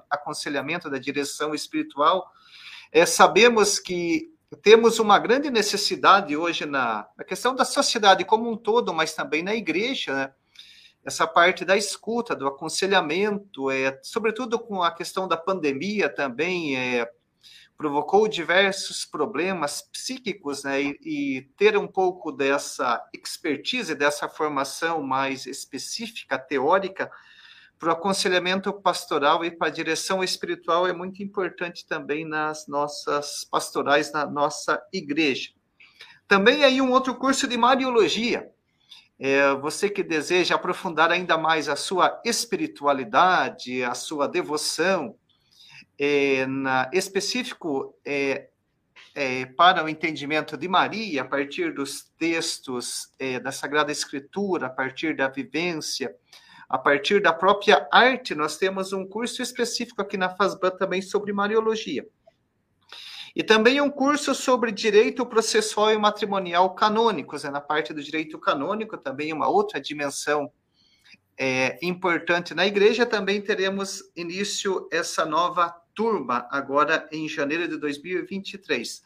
aconselhamento 0.10 0.90
da 0.90 0.98
direção 0.98 1.54
espiritual. 1.54 2.32
É, 2.92 3.06
sabemos 3.06 3.78
que 3.78 4.35
temos 4.62 5.00
uma 5.00 5.18
grande 5.20 5.50
necessidade 5.50 6.36
hoje 6.36 6.66
na, 6.66 7.08
na, 7.18 7.24
questão 7.24 7.56
da 7.56 7.66
sociedade 7.66 8.24
como 8.26 8.50
um 8.50 8.58
todo, 8.58 8.94
mas 8.94 9.14
também 9.14 9.44
na 9.44 9.56
igreja, 9.56 10.14
né? 10.14 10.34
essa 11.04 11.28
parte 11.28 11.64
da 11.64 11.78
escuta, 11.78 12.36
do 12.36 12.48
aconselhamento, 12.48 13.70
é, 13.70 14.00
sobretudo 14.02 14.58
com 14.58 14.82
a 14.82 14.92
questão 14.92 15.28
da 15.28 15.38
pandemia 15.38 16.10
também, 16.10 16.76
é, 16.76 17.08
provocou 17.78 18.28
diversos 18.28 19.06
problemas 19.06 19.82
psíquicos, 19.82 20.64
né? 20.64 20.82
E, 20.82 21.00
e, 21.02 21.42
ter 21.58 21.78
um 21.78 21.88
pouco 21.88 22.32
dessa 22.32 23.04
expertise, 23.14 23.94
dessa 23.94 24.28
formação 24.28 25.04
mais 25.04 25.46
específica, 25.46 26.40
teórica, 26.40 27.12
para 27.80 27.90
o 27.90 27.92
aconselhamento 27.92 28.72
pastoral 28.74 29.44
e 29.44 29.52
para 29.52 29.68
a 29.68 29.72
direção 29.72 30.24
espiritual 30.24 30.88
é 30.88 30.94
muito 30.94 31.22
importante 31.22 31.86
também 31.86 32.26
nas 32.26 32.68
nossas 32.68 33.44
pastorais, 33.44 34.12
na 34.12 34.26
nossa 34.26 34.82
igreja. 34.92 35.50
Também 36.28 36.64
aí 36.64 36.82
um 36.82 36.92
outro 36.92 37.16
curso 37.16 37.48
de 37.48 37.58
Mariologia. 37.58 38.50
É, 39.18 39.54
você 39.56 39.90
que 39.90 40.04
deseja 40.04 40.56
aprofundar 40.56 41.12
ainda 41.12 41.38
mais 41.38 41.70
a 41.70 41.76
sua 41.76 42.22
espiritualidade, 42.26 43.84
a 43.84 43.94
sua 43.94 44.28
devoção, 44.28 45.16
é, 45.98 46.46
na, 46.46 46.90
específico, 46.92 47.96
é, 48.06 48.50
é, 49.14 49.46
para 49.46 49.84
o 49.84 49.88
entendimento 49.88 50.58
de 50.58 50.68
Maria, 50.68 51.22
a 51.22 51.26
partir 51.26 51.74
dos 51.74 52.12
textos 52.18 53.10
é, 53.18 53.40
da 53.40 53.52
Sagrada 53.52 53.92
Escritura, 53.92 54.68
a 54.68 54.70
partir 54.70 55.16
da 55.16 55.30
vivência, 55.30 56.14
a 56.70 56.78
partir 56.78 57.22
da 57.22 57.32
própria 57.32 57.88
arte, 57.92 58.34
nós 58.34 58.58
temos 58.58 58.94
um 58.94 59.08
curso 59.08 59.42
específico 59.42 60.02
aqui 60.02 60.18
na 60.18 60.30
FASBAN 60.30 60.72
também 60.72 61.02
sobre 61.02 61.32
Mariologia. 61.32 62.06
E 63.36 63.44
também 63.44 63.82
um 63.82 63.90
curso 63.90 64.34
sobre 64.34 64.72
direito 64.72 65.26
processual 65.26 65.92
e 65.92 65.98
matrimonial 65.98 66.74
canônicos, 66.74 67.44
né? 67.44 67.50
na 67.50 67.60
parte 67.60 67.94
do 67.94 68.02
direito 68.02 68.40
canônico, 68.40 68.98
também 68.98 69.34
uma 69.34 69.50
outra 69.50 69.80
dimensão 69.80 70.50
é, 71.38 71.78
importante 71.82 72.56
na 72.56 72.66
igreja. 72.66 73.06
Também 73.06 73.42
teremos 73.42 74.02
início 74.16 74.88
essa 74.90 75.26
nova 75.26 75.76
turma, 75.94 76.48
agora 76.50 77.08
em 77.12 77.28
janeiro 77.28 77.68
de 77.68 77.78
2023. 77.78 79.04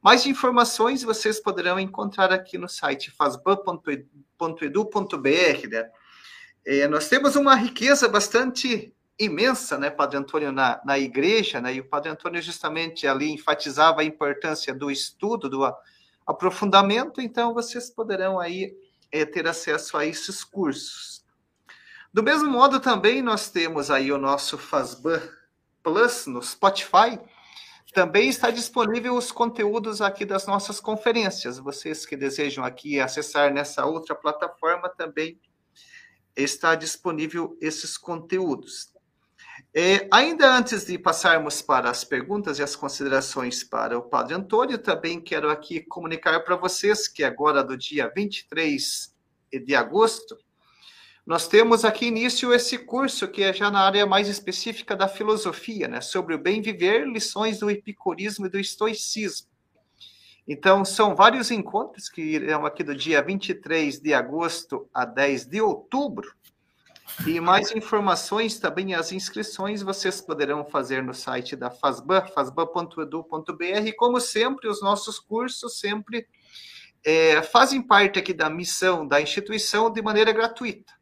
Mais 0.00 0.26
informações 0.26 1.02
vocês 1.02 1.40
poderão 1.40 1.78
encontrar 1.78 2.32
aqui 2.32 2.58
no 2.58 2.68
site 2.68 3.10
fasban.edu.br. 3.10 5.68
Né? 5.68 5.90
É, 6.64 6.86
nós 6.86 7.08
temos 7.08 7.34
uma 7.34 7.54
riqueza 7.54 8.08
bastante 8.08 8.94
imensa, 9.18 9.76
né, 9.78 9.90
Padre 9.90 10.16
Antônio, 10.16 10.52
na, 10.52 10.80
na 10.84 10.98
igreja, 10.98 11.60
né, 11.60 11.74
e 11.74 11.80
o 11.80 11.88
Padre 11.88 12.10
Antônio 12.10 12.40
justamente 12.40 13.06
ali 13.06 13.30
enfatizava 13.30 14.00
a 14.00 14.04
importância 14.04 14.74
do 14.74 14.90
estudo, 14.90 15.48
do 15.48 15.64
aprofundamento, 16.26 17.20
então 17.20 17.52
vocês 17.52 17.90
poderão 17.90 18.38
aí 18.38 18.74
é, 19.10 19.24
ter 19.24 19.46
acesso 19.46 19.96
a 19.96 20.06
esses 20.06 20.44
cursos. 20.44 21.24
Do 22.12 22.22
mesmo 22.22 22.48
modo, 22.48 22.78
também 22.78 23.22
nós 23.22 23.50
temos 23.50 23.90
aí 23.90 24.12
o 24.12 24.18
nosso 24.18 24.56
Fasban 24.56 25.20
Plus 25.82 26.26
no 26.26 26.42
Spotify, 26.42 27.18
também 27.92 28.28
está 28.28 28.50
disponível 28.50 29.14
os 29.16 29.30
conteúdos 29.30 30.00
aqui 30.00 30.24
das 30.24 30.46
nossas 30.46 30.80
conferências. 30.80 31.58
Vocês 31.58 32.06
que 32.06 32.16
desejam 32.16 32.64
aqui 32.64 32.98
acessar 32.98 33.52
nessa 33.52 33.84
outra 33.84 34.14
plataforma 34.14 34.88
também 34.88 35.38
está 36.36 36.74
disponível 36.74 37.56
esses 37.60 37.96
conteúdos. 37.96 38.92
É, 39.74 40.06
ainda 40.12 40.54
antes 40.54 40.84
de 40.84 40.98
passarmos 40.98 41.62
para 41.62 41.88
as 41.88 42.04
perguntas 42.04 42.58
e 42.58 42.62
as 42.62 42.76
considerações 42.76 43.64
para 43.64 43.98
o 43.98 44.02
Padre 44.02 44.34
Antônio, 44.34 44.76
também 44.76 45.20
quero 45.20 45.50
aqui 45.50 45.80
comunicar 45.80 46.40
para 46.40 46.56
vocês 46.56 47.08
que 47.08 47.24
agora, 47.24 47.64
do 47.64 47.76
dia 47.76 48.12
23 48.14 49.14
de 49.64 49.74
agosto, 49.74 50.36
nós 51.24 51.46
temos 51.46 51.84
aqui 51.84 52.06
início 52.06 52.52
esse 52.52 52.76
curso 52.78 53.28
que 53.28 53.42
é 53.42 53.52
já 53.52 53.70
na 53.70 53.80
área 53.80 54.04
mais 54.04 54.28
específica 54.28 54.96
da 54.96 55.06
filosofia, 55.06 55.86
né, 55.86 56.00
sobre 56.00 56.34
o 56.34 56.38
bem 56.38 56.60
viver, 56.60 57.06
lições 57.06 57.60
do 57.60 57.70
epicurismo 57.70 58.46
e 58.46 58.50
do 58.50 58.58
estoicismo. 58.58 59.51
Então, 60.46 60.84
são 60.84 61.14
vários 61.14 61.50
encontros 61.50 62.08
que 62.08 62.20
irão 62.20 62.66
aqui 62.66 62.82
do 62.82 62.94
dia 62.94 63.22
23 63.22 64.00
de 64.00 64.12
agosto 64.12 64.88
a 64.92 65.04
10 65.04 65.46
de 65.46 65.60
outubro, 65.60 66.34
e 67.26 67.38
mais 67.38 67.70
informações, 67.72 68.58
também 68.58 68.94
as 68.94 69.12
inscrições, 69.12 69.82
vocês 69.82 70.20
poderão 70.20 70.64
fazer 70.64 71.02
no 71.02 71.14
site 71.14 71.54
da 71.54 71.70
FASBAN, 71.70 72.26
fasban.edu.br. 72.26 73.92
Como 73.96 74.18
sempre, 74.18 74.68
os 74.68 74.82
nossos 74.82 75.20
cursos 75.20 75.78
sempre 75.78 76.26
é, 77.04 77.42
fazem 77.42 77.82
parte 77.82 78.18
aqui 78.18 78.32
da 78.32 78.48
missão 78.48 79.06
da 79.06 79.20
instituição 79.20 79.90
de 79.90 80.02
maneira 80.02 80.32
gratuita. 80.32 80.92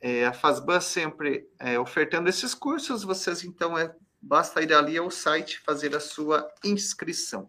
É, 0.00 0.26
a 0.26 0.32
FASBAN 0.32 0.80
sempre 0.80 1.46
é, 1.58 1.78
ofertando 1.78 2.28
esses 2.28 2.54
cursos, 2.54 3.04
vocês 3.04 3.44
então 3.44 3.78
é, 3.78 3.94
basta 4.20 4.62
ir 4.62 4.72
ali 4.72 4.96
ao 4.96 5.10
site 5.10 5.60
fazer 5.60 5.94
a 5.94 6.00
sua 6.00 6.48
inscrição. 6.64 7.48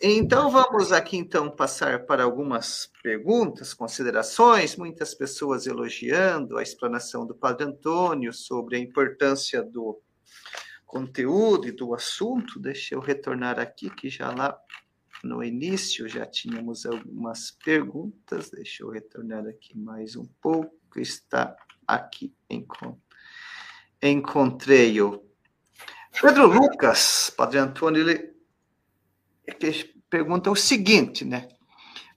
Então 0.00 0.48
vamos 0.48 0.92
aqui 0.92 1.16
então 1.16 1.50
passar 1.50 2.06
para 2.06 2.22
algumas 2.22 2.88
perguntas, 3.02 3.74
considerações, 3.74 4.76
muitas 4.76 5.12
pessoas 5.12 5.66
elogiando 5.66 6.56
a 6.56 6.62
explanação 6.62 7.26
do 7.26 7.34
Padre 7.34 7.64
Antônio 7.64 8.32
sobre 8.32 8.76
a 8.76 8.78
importância 8.78 9.60
do 9.60 10.00
conteúdo 10.86 11.66
e 11.66 11.72
do 11.72 11.94
assunto. 11.94 12.60
Deixa 12.60 12.94
eu 12.94 13.00
retornar 13.00 13.58
aqui 13.58 13.90
que 13.90 14.08
já 14.08 14.30
lá 14.30 14.56
no 15.24 15.42
início 15.42 16.08
já 16.08 16.24
tínhamos 16.24 16.86
algumas 16.86 17.50
perguntas. 17.50 18.50
Deixa 18.50 18.84
eu 18.84 18.90
retornar 18.90 19.48
aqui 19.48 19.76
mais 19.76 20.14
um 20.14 20.28
pouco. 20.40 20.78
Está 20.96 21.56
aqui 21.88 22.32
encontrei 24.00 25.00
o 25.00 25.24
Pedro 26.20 26.46
Lucas, 26.46 27.32
Padre 27.36 27.58
Antônio, 27.58 28.00
ele 28.00 28.27
pergunta 30.08 30.50
o 30.50 30.56
seguinte, 30.56 31.24
né? 31.24 31.48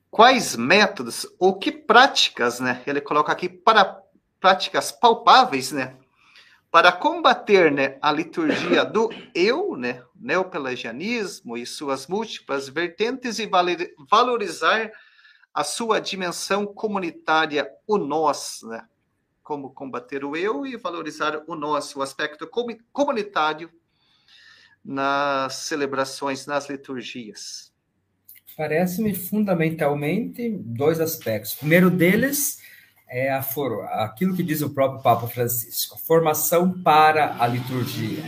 Quais 0.10 0.56
métodos 0.56 1.26
ou 1.40 1.58
que 1.58 1.72
práticas, 1.72 2.60
né? 2.60 2.82
Ele 2.86 3.02
coloca 3.02 3.32
aqui 3.32 3.48
para 3.48 4.02
práticas 4.40 4.92
palpáveis, 4.92 5.72
né? 5.72 5.98
Para 6.70 6.92
combater 6.92 7.72
né, 7.72 7.98
a 8.02 8.12
liturgia 8.12 8.86
do 8.86 9.10
eu, 9.36 9.76
né, 9.76 10.02
neopelagianismo 10.16 11.58
e 11.58 11.66
suas 11.66 12.08
múltiplas 12.08 12.70
vertentes 12.70 13.40
e 13.40 13.50
valorizar 14.10 14.90
a 15.54 15.66
sua 15.66 16.00
dimensão 16.00 16.66
comunitária, 16.66 17.70
o 17.86 17.98
nós, 17.98 18.62
né? 18.64 18.88
Como 19.44 19.74
combater 19.74 20.24
o 20.24 20.36
eu 20.36 20.66
e 20.66 20.78
valorizar 20.78 21.44
o 21.46 21.56
nós, 21.56 21.94
o 21.96 22.02
aspecto 22.02 22.50
comunitário 22.94 23.70
nas 24.84 25.56
celebrações, 25.56 26.46
nas 26.46 26.70
liturgias? 26.70 27.72
Parece-me 28.58 29.16
fundamentalmente 29.16 30.50
dois 30.50 31.00
aspectos. 31.00 31.54
O 31.54 31.60
primeiro 31.60 31.90
deles 31.90 32.60
é 33.08 33.32
a 33.32 33.42
for, 33.42 33.84
aquilo 33.86 34.36
que 34.36 34.44
diz 34.44 34.62
o 34.62 34.70
próprio 34.70 35.02
Papa 35.02 35.28
Francisco, 35.28 35.96
a 35.96 35.98
formação 35.98 36.82
para 36.82 37.36
a 37.42 37.48
liturgia. 37.48 38.24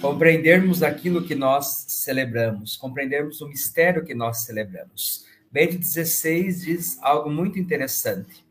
Compreendermos 0.00 0.82
aquilo 0.82 1.24
que 1.24 1.34
nós 1.34 1.84
celebramos, 1.88 2.76
compreendermos 2.76 3.40
o 3.40 3.48
mistério 3.48 4.04
que 4.04 4.14
nós 4.14 4.44
celebramos. 4.44 5.26
Bento 5.50 5.82
XVI 5.82 6.52
diz 6.52 6.98
algo 7.02 7.30
muito 7.30 7.58
interessante. 7.58 8.46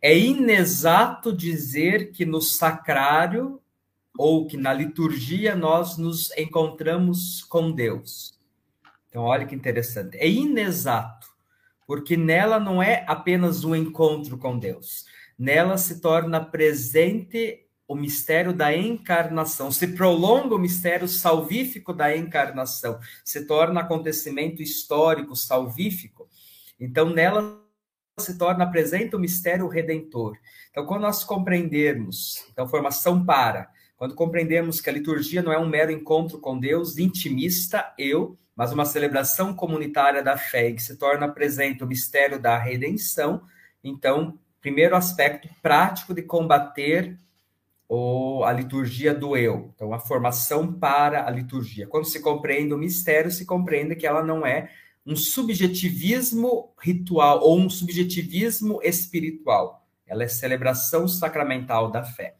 É 0.00 0.16
inexato 0.16 1.36
dizer 1.36 2.12
que 2.12 2.24
no 2.24 2.40
sacrário 2.40 3.60
ou 4.18 4.48
que 4.48 4.56
na 4.56 4.72
liturgia 4.72 5.54
nós 5.54 5.96
nos 5.96 6.36
encontramos 6.36 7.44
com 7.44 7.70
Deus. 7.70 8.36
Então, 9.08 9.22
olha 9.22 9.46
que 9.46 9.54
interessante. 9.54 10.16
É 10.18 10.28
inexato, 10.28 11.28
porque 11.86 12.16
nela 12.16 12.58
não 12.58 12.82
é 12.82 13.04
apenas 13.06 13.62
um 13.62 13.76
encontro 13.76 14.36
com 14.36 14.58
Deus. 14.58 15.04
Nela 15.38 15.78
se 15.78 16.00
torna 16.00 16.44
presente 16.44 17.64
o 17.86 17.94
mistério 17.94 18.52
da 18.52 18.76
encarnação, 18.76 19.70
se 19.70 19.86
prolonga 19.86 20.56
o 20.56 20.58
mistério 20.58 21.06
salvífico 21.06 21.94
da 21.94 22.14
encarnação, 22.14 22.98
se 23.24 23.46
torna 23.46 23.80
acontecimento 23.80 24.60
histórico 24.60 25.36
salvífico. 25.36 26.28
Então, 26.78 27.08
nela 27.08 27.62
se 28.18 28.36
torna 28.36 28.68
presente 28.68 29.14
o 29.14 29.18
mistério 29.20 29.68
redentor. 29.68 30.36
Então, 30.70 30.84
quando 30.84 31.02
nós 31.02 31.22
compreendermos, 31.22 32.44
então, 32.50 32.68
formação 32.68 33.24
para, 33.24 33.70
quando 33.98 34.14
compreendemos 34.14 34.80
que 34.80 34.88
a 34.88 34.92
liturgia 34.92 35.42
não 35.42 35.52
é 35.52 35.58
um 35.58 35.68
mero 35.68 35.90
encontro 35.90 36.38
com 36.38 36.56
Deus, 36.56 36.98
intimista, 36.98 37.92
eu, 37.98 38.38
mas 38.54 38.72
uma 38.72 38.84
celebração 38.84 39.52
comunitária 39.52 40.22
da 40.22 40.38
fé, 40.38 40.70
que 40.70 40.80
se 40.80 40.96
torna 40.96 41.28
presente 41.28 41.82
o 41.82 41.86
mistério 41.86 42.40
da 42.40 42.56
redenção, 42.56 43.42
então, 43.82 44.38
primeiro 44.60 44.94
aspecto 44.94 45.48
prático 45.60 46.14
de 46.14 46.22
combater 46.22 47.18
o, 47.88 48.44
a 48.44 48.52
liturgia 48.52 49.12
do 49.12 49.36
eu, 49.36 49.72
então 49.74 49.92
a 49.92 49.98
formação 49.98 50.72
para 50.72 51.26
a 51.26 51.30
liturgia. 51.30 51.88
Quando 51.88 52.04
se 52.04 52.20
compreende 52.20 52.72
o 52.72 52.78
mistério, 52.78 53.32
se 53.32 53.44
compreende 53.44 53.96
que 53.96 54.06
ela 54.06 54.22
não 54.22 54.46
é 54.46 54.70
um 55.04 55.16
subjetivismo 55.16 56.72
ritual 56.80 57.40
ou 57.40 57.58
um 57.58 57.68
subjetivismo 57.68 58.80
espiritual. 58.80 59.84
Ela 60.06 60.22
é 60.22 60.28
celebração 60.28 61.08
sacramental 61.08 61.90
da 61.90 62.04
fé 62.04 62.36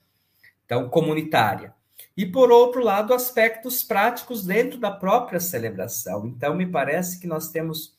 então 0.68 0.86
comunitária. 0.90 1.74
E 2.14 2.26
por 2.26 2.52
outro 2.52 2.84
lado, 2.84 3.14
aspectos 3.14 3.82
práticos 3.82 4.44
dentro 4.44 4.78
da 4.78 4.90
própria 4.90 5.40
celebração. 5.40 6.26
Então, 6.26 6.54
me 6.54 6.66
parece 6.66 7.18
que 7.18 7.26
nós 7.26 7.48
temos 7.48 7.96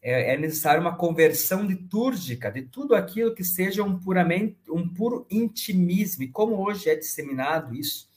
é, 0.00 0.32
é 0.32 0.36
necessário 0.38 0.80
uma 0.80 0.96
conversão 0.96 1.66
litúrgica 1.66 2.50
de 2.50 2.62
tudo 2.62 2.94
aquilo 2.94 3.34
que 3.34 3.44
seja 3.44 3.82
um 3.82 3.98
puramente 3.98 4.56
um 4.70 4.88
puro 4.88 5.26
intimismo. 5.30 6.22
E 6.22 6.28
como 6.28 6.56
hoje 6.58 6.88
é 6.88 6.94
disseminado 6.94 7.74
isso, 7.74 8.08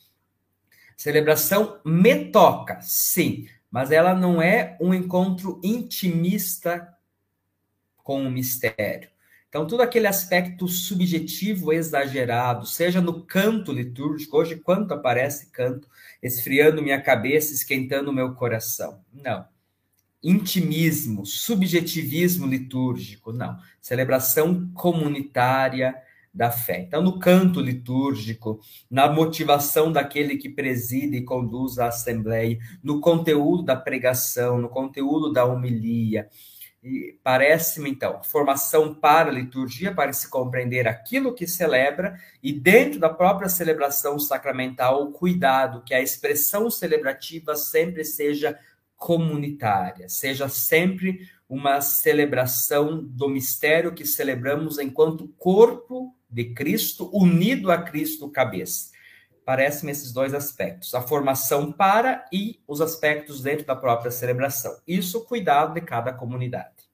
celebração 0.95 1.81
me 1.83 2.31
toca, 2.31 2.79
sim, 2.81 3.49
mas 3.69 3.91
ela 3.91 4.13
não 4.13 4.41
é 4.41 4.77
um 4.79 4.93
encontro 4.93 5.59
intimista 5.61 6.95
com 7.97 8.23
o 8.23 8.31
mistério. 8.31 9.09
Então, 9.49 9.65
todo 9.65 9.81
aquele 9.81 10.05
aspecto 10.05 10.67
subjetivo 10.67 11.73
exagerado, 11.73 12.67
seja 12.67 13.01
no 13.01 13.23
canto 13.25 13.73
litúrgico, 13.73 14.37
hoje 14.37 14.55
quanto 14.55 14.93
aparece 14.93 15.49
canto, 15.49 15.87
esfriando 16.21 16.83
minha 16.83 17.01
cabeça, 17.01 17.51
esquentando 17.51 18.13
meu 18.13 18.35
coração. 18.35 19.01
Não. 19.11 19.43
Intimismo, 20.23 21.25
subjetivismo 21.25 22.45
litúrgico, 22.45 23.33
não. 23.33 23.57
Celebração 23.81 24.69
comunitária 24.75 25.95
da 26.31 26.51
fé. 26.51 26.81
Então, 26.81 27.01
no 27.01 27.17
canto 27.17 27.59
litúrgico, 27.59 28.59
na 28.87 29.11
motivação 29.11 29.91
daquele 29.91 30.37
que 30.37 30.47
preside 30.47 31.17
e 31.17 31.23
conduz 31.23 31.79
a 31.79 31.87
assembleia, 31.87 32.59
no 32.83 33.01
conteúdo 33.01 33.63
da 33.63 33.75
pregação, 33.75 34.59
no 34.59 34.69
conteúdo 34.69 35.33
da 35.33 35.43
homilia, 35.43 36.29
e 36.81 37.19
parece-me, 37.23 37.89
então, 37.89 38.23
formação 38.23 38.93
para 38.93 39.29
a 39.29 39.33
liturgia, 39.33 39.93
para 39.93 40.13
se 40.13 40.29
compreender 40.29 40.87
aquilo 40.87 41.33
que 41.33 41.45
celebra, 41.45 42.17
e 42.41 42.53
dentro 42.53 42.99
da 42.99 43.09
própria 43.09 43.49
celebração 43.49 44.17
sacramental, 44.17 45.03
o 45.03 45.11
cuidado 45.11 45.83
que 45.83 45.93
a 45.93 46.01
expressão 46.01 46.69
celebrativa 46.69 47.55
sempre 47.55 48.05
seja 48.05 48.57
comunitária, 48.95 50.07
seja 50.07 50.47
sempre 50.47 51.27
uma 51.49 51.81
celebração 51.81 53.03
do 53.03 53.27
mistério 53.27 53.93
que 53.93 54.05
celebramos 54.05 54.77
enquanto 54.77 55.27
corpo 55.37 56.15
de 56.29 56.53
Cristo, 56.53 57.09
unido 57.11 57.71
a 57.71 57.81
Cristo 57.81 58.29
cabeça. 58.29 58.91
Parece-me 59.49 59.91
esses 59.91 60.13
dois 60.13 60.35
aspectos, 60.35 60.93
a 60.93 61.01
formação 61.01 61.71
para 61.71 62.23
e 62.31 62.61
os 62.67 62.81
aspectos 62.81 63.41
dentro 63.41 63.65
da 63.65 63.75
própria 63.75 64.11
celebração. 64.11 64.79
Isso, 64.87 65.25
cuidado 65.25 65.73
de 65.73 65.81
cada 65.81 66.13
comunidade. 66.13 66.87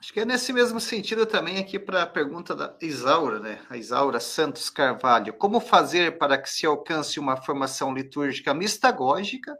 Acho 0.00 0.12
que 0.12 0.18
é 0.18 0.24
nesse 0.24 0.52
mesmo 0.52 0.80
sentido 0.80 1.24
também 1.24 1.58
aqui 1.58 1.78
para 1.78 2.02
a 2.02 2.06
pergunta 2.08 2.56
da 2.56 2.76
Isaura, 2.82 3.38
né? 3.38 3.60
A 3.70 3.76
Isaura 3.76 4.18
Santos 4.18 4.68
Carvalho. 4.68 5.32
Como 5.34 5.60
fazer 5.60 6.18
para 6.18 6.36
que 6.36 6.50
se 6.50 6.66
alcance 6.66 7.20
uma 7.20 7.36
formação 7.36 7.94
litúrgica 7.94 8.52
mistagógica 8.52 9.56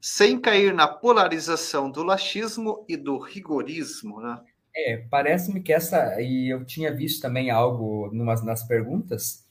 sem 0.00 0.40
cair 0.40 0.72
na 0.72 0.88
polarização 0.88 1.90
do 1.90 2.02
laxismo 2.02 2.86
e 2.88 2.96
do 2.96 3.18
rigorismo, 3.18 4.18
né? 4.22 4.40
É, 4.74 4.96
parece-me 5.10 5.62
que 5.62 5.74
essa, 5.74 6.18
e 6.22 6.50
eu 6.50 6.64
tinha 6.64 6.90
visto 6.90 7.20
também 7.20 7.50
algo 7.50 8.08
numas, 8.14 8.42
nas 8.42 8.66
perguntas, 8.66 9.42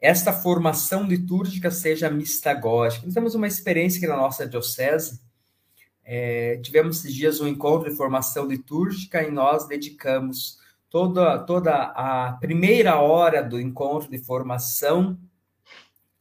esta 0.00 0.32
formação 0.32 1.04
litúrgica 1.04 1.70
seja 1.70 2.10
mistagógica. 2.10 3.06
Nós 3.06 3.14
temos 3.14 3.34
uma 3.34 3.46
experiência 3.46 3.98
aqui 3.98 4.06
na 4.06 4.16
nossa 4.16 4.46
diocese, 4.46 5.20
é, 6.04 6.58
tivemos 6.58 6.98
esses 6.98 7.14
dias 7.14 7.40
um 7.40 7.48
encontro 7.48 7.90
de 7.90 7.96
formação 7.96 8.46
litúrgica 8.46 9.22
e 9.22 9.30
nós 9.30 9.66
dedicamos 9.66 10.58
toda, 10.90 11.38
toda 11.40 11.72
a 11.72 12.36
primeira 12.40 13.00
hora 13.00 13.42
do 13.42 13.58
encontro 13.58 14.10
de 14.10 14.18
formação 14.18 15.18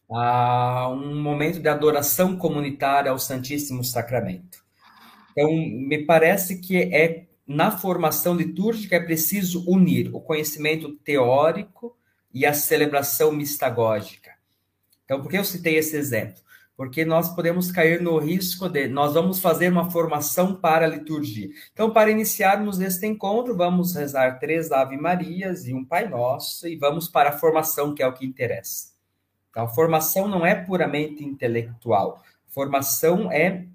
a 0.09 0.87
um 0.89 1.21
momento 1.21 1.59
de 1.59 1.67
adoração 1.67 2.37
comunitária 2.37 3.11
ao 3.11 3.19
Santíssimo 3.19 3.83
Sacramento. 3.83 4.63
Então, 5.31 5.49
me 5.51 6.05
parece 6.05 6.59
que 6.59 6.77
é 6.77 7.25
na 7.45 7.71
formação 7.71 8.35
litúrgica 8.35 8.95
é 8.95 8.99
preciso 8.99 9.69
unir 9.69 10.09
o 10.13 10.21
conhecimento 10.21 10.93
teórico 11.03 11.97
e 12.33 12.45
a 12.45 12.53
celebração 12.53 13.31
mistagógica. 13.31 14.31
Então, 15.05 15.21
por 15.21 15.29
que 15.29 15.37
eu 15.37 15.43
citei 15.43 15.77
esse 15.77 15.95
exemplo? 15.95 16.41
Porque 16.75 17.05
nós 17.05 17.29
podemos 17.35 17.71
cair 17.71 18.01
no 18.01 18.17
risco 18.17 18.67
de 18.67 18.87
nós 18.87 19.13
vamos 19.13 19.39
fazer 19.39 19.69
uma 19.69 19.91
formação 19.91 20.55
para 20.55 20.85
a 20.85 20.89
liturgia. 20.89 21.49
Então, 21.71 21.91
para 21.91 22.09
iniciarmos 22.09 22.79
este 22.79 23.05
encontro, 23.05 23.55
vamos 23.55 23.93
rezar 23.93 24.39
três 24.39 24.71
Ave 24.71 24.97
Marias 24.97 25.67
e 25.67 25.73
um 25.73 25.85
Pai 25.85 26.09
Nosso 26.09 26.67
e 26.67 26.75
vamos 26.75 27.07
para 27.07 27.29
a 27.29 27.37
formação, 27.37 27.93
que 27.93 28.01
é 28.01 28.07
o 28.07 28.13
que 28.13 28.25
interessa. 28.25 28.93
Então, 29.51 29.65
a 29.65 29.69
formação 29.69 30.27
não 30.27 30.43
é 30.43 30.55
puramente 30.55 31.23
intelectual. 31.23 32.23
Formação 32.47 33.31
é, 33.31 33.67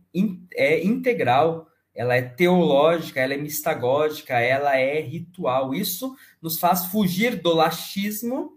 é 0.55 0.85
integral 0.85 1.69
ela 1.99 2.15
é 2.15 2.23
teológica, 2.23 3.21
ela 3.21 3.35
é 3.35 3.37
mistagógica, 3.37 4.39
ela 4.39 4.77
é 4.77 5.01
ritual. 5.01 5.75
Isso 5.75 6.17
nos 6.41 6.57
faz 6.57 6.87
fugir 6.87 7.43
do 7.43 7.53
laxismo 7.53 8.57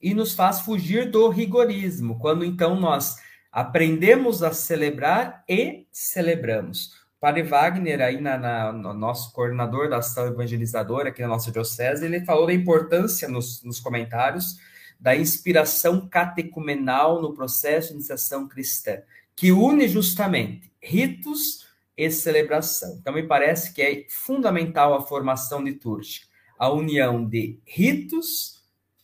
e 0.00 0.14
nos 0.14 0.32
faz 0.32 0.60
fugir 0.60 1.10
do 1.10 1.28
rigorismo, 1.28 2.18
quando 2.18 2.42
então 2.42 2.80
nós 2.80 3.16
aprendemos 3.52 4.42
a 4.42 4.50
celebrar 4.50 5.44
e 5.46 5.86
celebramos. 5.92 6.86
O 7.18 7.20
Padre 7.20 7.42
Wagner, 7.42 8.00
aí 8.00 8.18
na, 8.18 8.38
na, 8.38 8.72
no 8.72 8.94
nosso 8.94 9.30
coordenador 9.34 9.90
da 9.90 9.98
ação 9.98 10.26
evangelizadora 10.26 11.10
aqui 11.10 11.20
na 11.20 11.28
nossa 11.28 11.52
diocese, 11.52 12.06
ele 12.06 12.24
falou 12.24 12.46
da 12.46 12.54
importância 12.54 13.28
nos, 13.28 13.62
nos 13.62 13.78
comentários 13.78 14.56
da 14.98 15.14
inspiração 15.14 16.08
catecumenal 16.08 17.20
no 17.20 17.34
processo 17.34 17.88
de 17.88 17.96
iniciação 17.96 18.48
cristã, 18.48 19.02
que 19.34 19.52
une 19.52 19.86
justamente 19.86 20.72
ritos 20.82 21.55
e 21.96 22.10
celebração. 22.10 22.98
Então, 23.00 23.14
me 23.14 23.22
parece 23.22 23.72
que 23.72 23.80
é 23.80 24.06
fundamental 24.08 24.94
a 24.94 25.02
formação 25.02 25.62
litúrgica, 25.62 26.26
a 26.58 26.70
união 26.70 27.24
de 27.24 27.58
ritos 27.64 28.62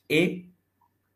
e 0.08 0.46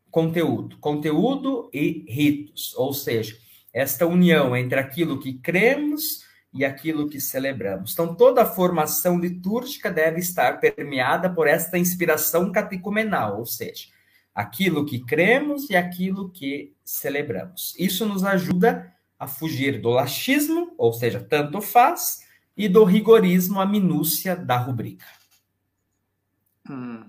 conteúdo, 0.09 0.77
conteúdo 0.79 1.69
e 1.73 2.05
ritos, 2.07 2.73
ou 2.75 2.93
seja, 2.93 3.37
esta 3.71 4.07
união 4.07 4.55
entre 4.55 4.79
aquilo 4.79 5.19
que 5.19 5.33
cremos 5.33 6.25
e 6.53 6.65
aquilo 6.65 7.07
que 7.07 7.21
celebramos. 7.21 7.93
Então, 7.93 8.15
toda 8.15 8.41
a 8.41 8.45
formação 8.45 9.19
litúrgica 9.19 9.91
deve 9.91 10.19
estar 10.19 10.59
permeada 10.59 11.29
por 11.29 11.47
esta 11.47 11.77
inspiração 11.77 12.51
catecumenal, 12.51 13.37
ou 13.37 13.45
seja, 13.45 13.85
aquilo 14.33 14.85
que 14.85 14.99
cremos 14.99 15.69
e 15.69 15.75
aquilo 15.75 16.29
que 16.31 16.73
celebramos. 16.83 17.75
Isso 17.77 18.05
nos 18.05 18.23
ajuda 18.23 18.91
a 19.19 19.27
fugir 19.27 19.81
do 19.81 19.89
laxismo, 19.89 20.73
ou 20.77 20.93
seja, 20.93 21.19
tanto 21.19 21.61
faz, 21.61 22.25
e 22.55 22.67
do 22.67 22.83
rigorismo, 22.83 23.59
a 23.59 23.65
minúcia 23.65 24.35
da 24.35 24.57
rubrica. 24.57 25.05
Hum, 26.69 27.03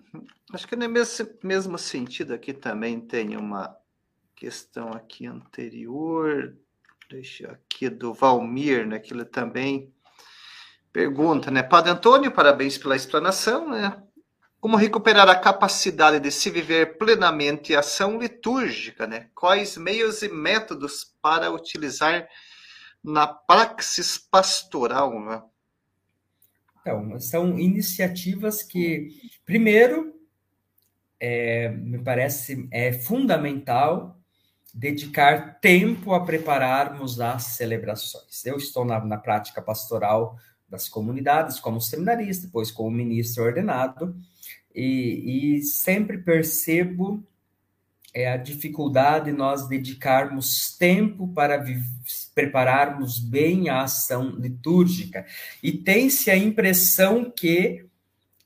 acho 0.53 0.69
que 0.69 0.77
mesmo, 0.77 1.29
mesmo 1.43 1.79
sentido 1.79 2.33
aqui 2.33 2.53
também 2.53 3.01
tem 3.01 3.37
uma 3.37 3.77
questão 4.37 4.93
aqui 4.93 5.27
anterior, 5.27 6.57
deixa 7.11 7.51
aqui 7.51 7.89
do 7.89 8.15
Valmir, 8.15 8.87
né, 8.87 8.99
que 8.99 9.13
ele 9.13 9.25
também 9.25 9.93
pergunta, 10.93 11.51
né, 11.51 11.63
Padre 11.63 11.91
Antônio, 11.91 12.31
parabéns 12.31 12.79
pela 12.79 12.95
explanação, 12.95 13.69
né, 13.71 14.03
como 14.61 14.77
recuperar 14.77 15.29
a 15.29 15.39
capacidade 15.39 16.19
de 16.19 16.31
se 16.31 16.51
viver 16.51 16.99
plenamente 16.99 17.75
a 17.75 17.81
ação 17.81 18.19
litúrgica, 18.19 19.07
né? 19.07 19.29
Quais 19.35 19.77
meios 19.77 20.23
e 20.23 20.29
métodos 20.29 21.15
para 21.23 21.51
utilizar 21.51 22.29
na 23.03 23.27
praxis 23.27 24.19
pastoral, 24.19 25.21
né? 25.21 25.43
Então, 26.81 27.21
são 27.21 27.59
iniciativas 27.59 28.63
que, 28.63 29.09
primeiro, 29.45 30.15
é, 31.21 31.69
me 31.69 31.99
parece 31.99 32.69
é 32.71 32.93
fundamental 32.93 34.19
dedicar 34.75 35.59
tempo 35.61 36.15
a 36.15 36.25
prepararmos 36.25 37.21
as 37.21 37.45
celebrações. 37.45 38.45
Eu 38.45 38.57
estou 38.57 38.85
na, 38.85 39.05
na 39.05 39.19
prática 39.19 39.61
pastoral 39.61 40.37
das 40.69 40.89
comunidades 40.89 41.59
como 41.59 41.81
seminarista, 41.81 42.47
depois 42.47 42.71
como 42.71 42.91
ministro 42.91 43.45
ordenado, 43.45 44.15
e, 44.75 45.57
e 45.57 45.63
sempre 45.63 46.19
percebo 46.19 47.23
é, 48.15 48.29
a 48.29 48.37
dificuldade 48.37 49.27
de 49.27 49.33
nós 49.33 49.69
dedicarmos 49.69 50.77
tempo 50.77 51.29
para 51.29 51.65
prepararmos 52.35 53.19
bem 53.19 53.69
a 53.69 53.83
ação 53.83 54.31
litúrgica. 54.31 55.27
E 55.63 55.73
tem-se 55.73 56.31
a 56.31 56.37
impressão 56.37 57.31
que 57.31 57.87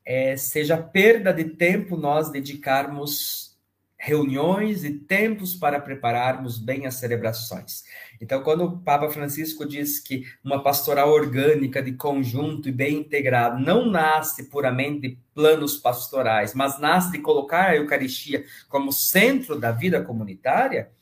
é, 0.04 0.36
seja 0.36 0.76
perda 0.76 1.32
de 1.32 1.44
tempo 1.44 1.96
nós 1.96 2.30
dedicarmos 2.30 3.52
reuniões 3.96 4.82
e 4.82 4.90
tempos 4.90 5.54
para 5.54 5.80
prepararmos 5.80 6.58
bem 6.58 6.86
as 6.86 6.96
celebrações. 6.96 7.84
Então, 8.22 8.40
quando 8.40 8.62
o 8.62 8.78
Papa 8.78 9.10
Francisco 9.10 9.66
diz 9.66 9.98
que 9.98 10.22
uma 10.44 10.62
pastoral 10.62 11.10
orgânica 11.10 11.82
de 11.82 11.90
conjunto 11.90 12.68
e 12.68 12.72
bem 12.72 12.98
integrado 12.98 13.60
não 13.60 13.90
nasce 13.90 14.44
puramente 14.44 15.00
de 15.00 15.18
planos 15.34 15.76
pastorais, 15.76 16.54
mas 16.54 16.78
nasce 16.78 17.10
de 17.10 17.18
colocar 17.18 17.70
a 17.70 17.76
Eucaristia 17.76 18.44
como 18.68 18.92
centro 18.92 19.58
da 19.58 19.72
vida 19.72 20.00
comunitária, 20.04 20.92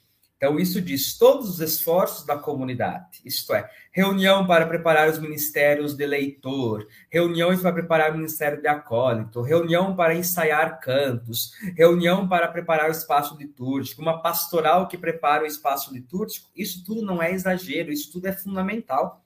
então, 0.40 0.58
isso 0.58 0.80
diz 0.80 1.18
todos 1.18 1.50
os 1.50 1.60
esforços 1.60 2.24
da 2.24 2.34
comunidade, 2.34 3.20
isto 3.26 3.52
é, 3.52 3.70
reunião 3.92 4.46
para 4.46 4.64
preparar 4.64 5.06
os 5.06 5.18
ministérios 5.18 5.94
de 5.94 6.06
leitor, 6.06 6.88
reuniões 7.10 7.60
para 7.60 7.74
preparar 7.74 8.10
o 8.10 8.16
ministério 8.16 8.58
de 8.58 8.66
acólito, 8.66 9.42
reunião 9.42 9.94
para 9.94 10.14
ensaiar 10.14 10.80
cantos, 10.80 11.52
reunião 11.76 12.26
para 12.26 12.48
preparar 12.48 12.88
o 12.88 12.92
espaço 12.92 13.36
litúrgico, 13.36 14.00
uma 14.00 14.22
pastoral 14.22 14.88
que 14.88 14.96
prepara 14.96 15.42
o 15.44 15.46
espaço 15.46 15.92
litúrgico, 15.92 16.50
isso 16.56 16.82
tudo 16.86 17.02
não 17.02 17.22
é 17.22 17.32
exagero, 17.32 17.92
isso 17.92 18.10
tudo 18.10 18.24
é 18.24 18.32
fundamental. 18.32 19.22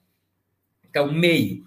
Então, 0.90 1.12
meio, 1.12 1.64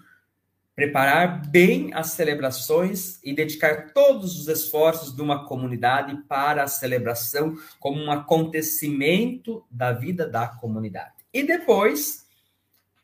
preparar 0.78 1.44
bem 1.48 1.92
as 1.92 2.12
celebrações 2.12 3.18
e 3.24 3.34
dedicar 3.34 3.92
todos 3.92 4.38
os 4.38 4.46
esforços 4.46 5.12
de 5.12 5.20
uma 5.20 5.44
comunidade 5.44 6.16
para 6.28 6.62
a 6.62 6.68
celebração 6.68 7.56
como 7.80 8.00
um 8.00 8.12
acontecimento 8.12 9.66
da 9.68 9.90
vida 9.90 10.24
da 10.24 10.46
comunidade. 10.46 11.14
E 11.34 11.42
depois 11.42 12.28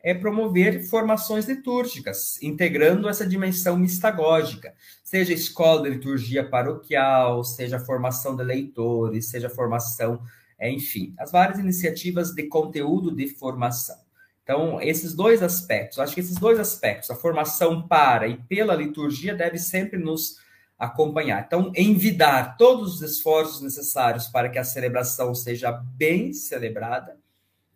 é 0.01 0.13
promover 0.13 0.85
formações 0.85 1.49
litúrgicas, 1.49 2.41
integrando 2.41 3.09
essa 3.09 3.27
dimensão 3.27 3.75
mistagógica, 3.75 4.73
seja 5.03 5.33
escola 5.33 5.83
de 5.83 5.89
liturgia 5.97 6.47
paroquial, 6.47 7.43
seja 7.43 7.77
formação 7.77 8.37
de 8.37 8.43
leitores, 8.45 9.27
seja 9.27 9.49
formação, 9.49 10.21
é, 10.57 10.71
enfim, 10.71 11.13
as 11.19 11.29
várias 11.29 11.59
iniciativas 11.59 12.33
de 12.33 12.43
conteúdo 12.43 13.13
de 13.13 13.27
formação. 13.27 14.04
Então, 14.45 14.79
esses 14.79 15.15
dois 15.15 15.41
aspectos, 15.41 15.97
acho 15.97 16.13
que 16.13 16.19
esses 16.19 16.37
dois 16.37 16.59
aspectos, 16.59 17.09
a 17.09 17.15
formação 17.15 17.87
para 17.87 18.27
e 18.27 18.37
pela 18.37 18.75
liturgia, 18.75 19.33
deve 19.33 19.57
sempre 19.57 19.97
nos 19.97 20.37
acompanhar. 20.77 21.43
Então, 21.47 21.71
envidar 21.75 22.55
todos 22.55 22.95
os 22.95 23.01
esforços 23.01 23.59
necessários 23.61 24.27
para 24.27 24.47
que 24.47 24.59
a 24.59 24.63
celebração 24.63 25.33
seja 25.33 25.71
bem 25.71 26.31
celebrada, 26.31 27.17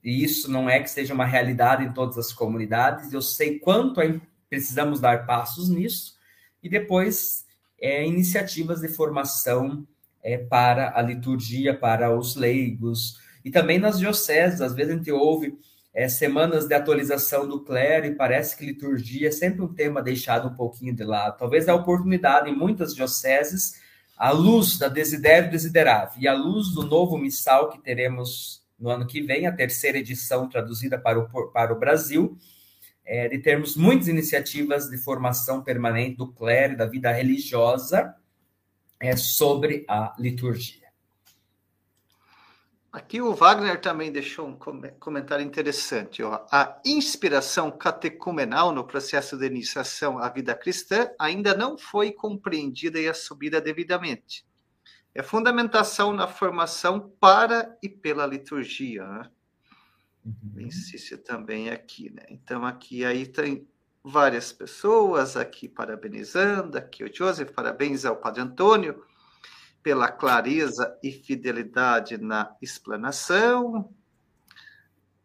e 0.04 0.24
isso 0.24 0.50
não 0.52 0.70
é 0.70 0.80
que 0.80 0.92
seja 0.92 1.12
uma 1.12 1.26
realidade 1.26 1.84
em 1.84 1.92
todas 1.92 2.20
as 2.20 2.32
comunidades, 2.32 3.12
eu 3.12 3.22
sei 3.22 3.58
quanto 3.58 4.00
precisamos 4.48 5.00
dar 5.00 5.26
passos 5.26 5.70
nisso, 5.70 6.20
e 6.62 6.70
depois 6.70 7.48
é, 7.82 8.06
iniciativas 8.06 8.80
de 8.80 8.90
formação 8.90 9.88
é, 10.22 10.38
para 10.38 10.96
a 10.96 11.02
liturgia, 11.02 11.76
para 11.76 12.16
os 12.16 12.36
leigos, 12.36 13.20
e 13.44 13.50
também 13.50 13.80
nas 13.80 13.98
dioceses, 13.98 14.62
às 14.62 14.76
vezes 14.76 14.94
a 14.94 14.98
gente 14.98 15.12
ouve 15.12 15.58
é, 16.00 16.08
semanas 16.08 16.66
de 16.66 16.74
atualização 16.74 17.46
do 17.46 17.60
clero 17.60 18.06
e 18.06 18.16
parece 18.16 18.56
que 18.56 18.66
liturgia 18.66 19.28
é 19.28 19.32
sempre 19.32 19.62
um 19.62 19.68
tema 19.68 20.02
deixado 20.02 20.48
um 20.48 20.54
pouquinho 20.54 20.96
de 20.96 21.04
lado. 21.04 21.38
Talvez 21.38 21.68
a 21.68 21.76
oportunidade 21.76 22.50
em 22.50 22.56
muitas 22.56 22.96
dioceses, 22.96 23.74
à 24.18 24.32
luz 24.32 24.78
da 24.78 24.88
Desidério 24.88 25.52
Desiderável 25.52 26.14
e 26.18 26.26
à 26.26 26.34
luz 26.34 26.70
do 26.70 26.84
novo 26.84 27.18
missal 27.18 27.70
que 27.70 27.82
teremos 27.82 28.64
no 28.80 28.90
ano 28.90 29.06
que 29.06 29.22
vem, 29.22 29.46
a 29.46 29.52
terceira 29.52 29.98
edição 29.98 30.48
traduzida 30.48 30.98
para 30.98 31.20
o, 31.20 31.52
para 31.52 31.74
o 31.74 31.78
Brasil, 31.78 32.38
é, 33.06 33.28
de 33.28 33.38
termos 33.40 33.76
muitas 33.76 34.08
iniciativas 34.08 34.90
de 34.90 34.98
formação 34.98 35.62
permanente 35.62 36.16
do 36.16 36.32
clero 36.32 36.76
e 36.76 36.78
da 36.78 36.86
vida 36.86 37.12
religiosa 37.12 38.16
é, 39.02 39.18
sobre 39.18 39.84
a 39.86 40.16
liturgia. 40.18 40.79
Aqui 42.92 43.22
o 43.22 43.36
Wagner 43.36 43.80
também 43.80 44.12
deixou 44.12 44.48
um 44.48 44.58
comentário 45.00 45.46
interessante. 45.46 46.24
Ó. 46.24 46.44
A 46.52 46.82
inspiração 46.84 47.70
catecumenal 47.70 48.72
no 48.72 48.84
processo 48.84 49.38
de 49.38 49.46
iniciação 49.46 50.18
à 50.18 50.28
vida 50.28 50.56
cristã 50.56 51.08
ainda 51.20 51.56
não 51.56 51.78
foi 51.78 52.12
compreendida 52.12 53.00
e 53.00 53.08
assumida 53.08 53.62
devidamente. 53.62 54.44
É 55.14 55.22
fundamentação 55.22 56.12
na 56.14 56.28
formação 56.28 57.14
para 57.20 57.78
e 57.82 57.88
pela 57.88 58.26
liturgia. 58.26 59.06
Né? 59.06 59.30
Uhum. 60.26 60.62
Insiste 60.62 61.18
também 61.18 61.70
aqui. 61.70 62.10
Né? 62.10 62.24
Então, 62.30 62.66
aqui 62.66 63.06
aí 63.06 63.28
tem 63.28 63.68
várias 64.04 64.52
pessoas 64.52 65.38
aqui 65.38 65.70
parabenizando. 65.70 66.76
Aqui 66.76 67.04
o 67.04 67.14
Joseph, 67.14 67.52
parabéns 67.52 68.04
ao 68.04 68.18
Padre 68.18 68.42
Antônio 68.42 69.04
pela 69.82 70.10
clareza 70.10 70.98
e 71.04 71.12
fidelidade 71.12 72.18
na 72.18 72.56
explanação. 72.62 73.90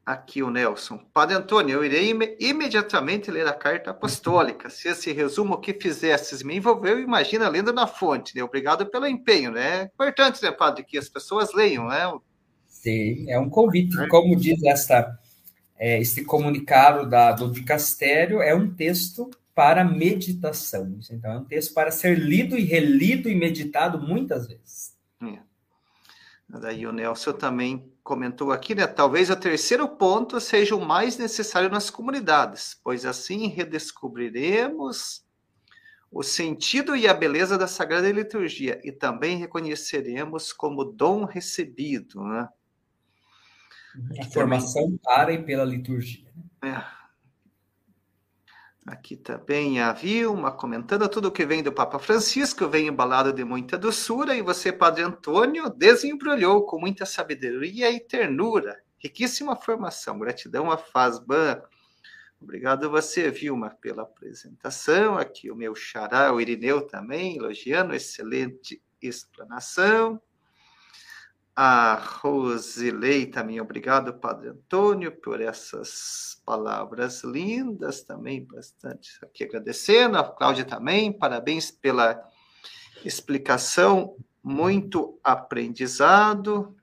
Aqui 0.04 0.42
o 0.42 0.50
Nelson. 0.50 0.98
Padre 1.14 1.34
Antônio, 1.34 1.76
eu 1.76 1.84
irei 1.84 2.10
im 2.10 2.18
imediatamente 2.38 3.30
ler 3.30 3.46
a 3.46 3.54
carta 3.54 3.90
apostólica. 3.90 4.68
Se 4.68 4.88
esse 4.88 5.10
resumo 5.12 5.58
que 5.58 5.72
fizestes 5.72 6.42
me 6.42 6.56
envolveu, 6.56 7.00
imagina 7.00 7.48
lendo 7.48 7.72
na 7.72 7.86
fonte. 7.86 8.36
Né? 8.36 8.42
Obrigado 8.42 8.84
pelo 8.86 9.06
empenho, 9.06 9.50
né? 9.50 9.80
É 9.80 9.82
importante, 9.84 10.42
né, 10.42 10.50
Padre, 10.50 10.84
que 10.84 10.98
as 10.98 11.08
pessoas 11.08 11.54
leiam, 11.54 11.88
né? 11.88 12.12
Sim, 12.66 13.30
é 13.30 13.38
um 13.38 13.48
convite. 13.48 13.96
Como 14.08 14.36
diz 14.36 14.62
esta, 14.62 15.18
é, 15.78 15.98
esse 15.98 16.22
comunicado 16.22 17.08
da, 17.08 17.32
do 17.32 17.50
dicastério, 17.50 18.42
é 18.42 18.54
um 18.54 18.70
texto 18.74 19.30
para 19.54 19.84
meditação. 19.84 20.98
Então, 21.10 21.32
é 21.32 21.38
um 21.38 21.44
texto 21.44 21.72
para 21.72 21.90
ser 21.90 22.18
lido 22.18 22.56
e 22.56 22.64
relido 22.64 23.28
e 23.28 23.34
meditado 23.34 24.00
muitas 24.00 24.48
vezes. 24.48 24.96
É. 25.22 25.38
Daí 26.48 26.86
o 26.86 26.92
Nelson 26.92 27.32
também 27.32 27.92
comentou 28.02 28.52
aqui, 28.52 28.74
né? 28.74 28.86
Talvez 28.86 29.30
o 29.30 29.36
terceiro 29.36 29.88
ponto 29.88 30.40
seja 30.40 30.76
o 30.76 30.84
mais 30.84 31.16
necessário 31.16 31.70
nas 31.70 31.88
comunidades, 31.88 32.78
pois 32.82 33.06
assim 33.06 33.48
redescobriremos 33.48 35.24
o 36.10 36.22
sentido 36.22 36.94
e 36.94 37.08
a 37.08 37.14
beleza 37.14 37.56
da 37.56 37.66
Sagrada 37.66 38.10
Liturgia 38.12 38.80
e 38.84 38.92
também 38.92 39.38
reconheceremos 39.38 40.52
como 40.52 40.84
dom 40.84 41.24
recebido, 41.24 42.22
né? 42.22 42.48
A 44.20 44.24
formação 44.26 44.98
para 45.02 45.32
e 45.32 45.42
pela 45.42 45.64
liturgia. 45.64 46.30
É. 46.62 47.03
Aqui 48.86 49.16
também 49.16 49.80
a 49.80 49.94
Vilma 49.94 50.52
comentando 50.52 51.08
tudo 51.08 51.32
que 51.32 51.46
vem 51.46 51.62
do 51.62 51.72
Papa 51.72 51.98
Francisco, 51.98 52.68
vem 52.68 52.88
embalado 52.88 53.32
de 53.32 53.42
muita 53.42 53.78
doçura, 53.78 54.36
e 54.36 54.42
você, 54.42 54.70
Padre 54.70 55.02
Antônio, 55.02 55.70
desembrulhou 55.70 56.66
com 56.66 56.78
muita 56.78 57.06
sabedoria 57.06 57.90
e 57.90 57.98
ternura. 57.98 58.78
Riquíssima 58.98 59.56
formação. 59.56 60.18
Gratidão 60.18 60.70
a 60.70 60.76
Fazban. 60.76 61.62
Obrigado 62.38 62.84
a 62.84 62.88
você, 62.90 63.30
Vilma, 63.30 63.70
pela 63.80 64.02
apresentação. 64.02 65.16
Aqui 65.16 65.50
o 65.50 65.56
meu 65.56 65.74
xará, 65.74 66.30
o 66.30 66.38
Irineu 66.38 66.86
também, 66.86 67.38
elogiando, 67.38 67.94
excelente 67.94 68.82
explanação. 69.00 70.20
A 71.56 71.94
Rosilei 71.94 73.26
também, 73.26 73.60
obrigado, 73.60 74.14
Padre 74.14 74.48
Antônio, 74.48 75.12
por 75.12 75.40
essas 75.40 76.42
palavras 76.44 77.22
lindas, 77.22 78.02
também 78.02 78.44
bastante 78.44 79.10
aqui 79.22 79.44
agradecendo. 79.44 80.18
A 80.18 80.24
Cláudia 80.24 80.64
também, 80.64 81.12
parabéns 81.12 81.70
pela 81.70 82.20
explicação, 83.04 84.16
muito 84.42 85.18
aprendizado. 85.22 86.74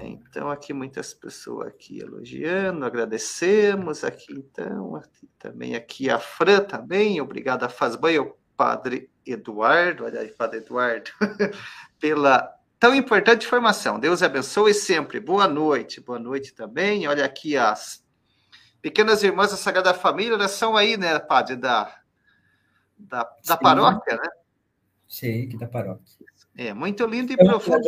Então, 0.00 0.50
aqui 0.50 0.72
muitas 0.72 1.12
pessoas 1.12 1.68
aqui 1.68 1.98
elogiando, 1.98 2.84
agradecemos 2.84 4.04
aqui, 4.04 4.34
então, 4.34 4.94
aqui, 4.94 5.28
também 5.38 5.74
aqui 5.74 6.10
a 6.10 6.18
Fran 6.18 6.60
também, 6.60 7.20
obrigado 7.20 7.64
a 7.64 7.68
Fazbanha, 7.68 8.22
o 8.22 8.36
Padre 8.56 9.10
Eduardo, 9.24 10.06
aí, 10.06 10.28
Padre 10.28 10.58
Eduardo, 10.58 11.10
pela 11.98 12.55
Tão 12.78 12.94
importante 12.94 13.46
formação. 13.46 13.98
Deus 13.98 14.22
abençoe 14.22 14.74
sempre. 14.74 15.18
Boa 15.18 15.48
noite. 15.48 16.00
Boa 16.00 16.18
noite 16.18 16.54
também. 16.54 17.06
Olha 17.08 17.24
aqui 17.24 17.56
as 17.56 18.04
pequenas 18.86 19.22
irmãs 19.24 19.50
da 19.50 19.56
Sagrada 19.56 19.92
Família, 19.92 20.34
elas 20.34 20.52
são 20.52 20.76
aí, 20.76 20.96
né, 20.96 21.18
padre, 21.18 21.56
da, 21.56 21.92
da, 22.96 23.28
da 23.44 23.56
paróquia, 23.56 24.14
né? 24.14 24.28
Sim, 25.08 25.48
da 25.58 25.66
paróquia. 25.66 26.04
É, 26.56 26.72
muito 26.72 27.04
lindo 27.04 27.32
e 27.32 27.36
profundo. 27.36 27.82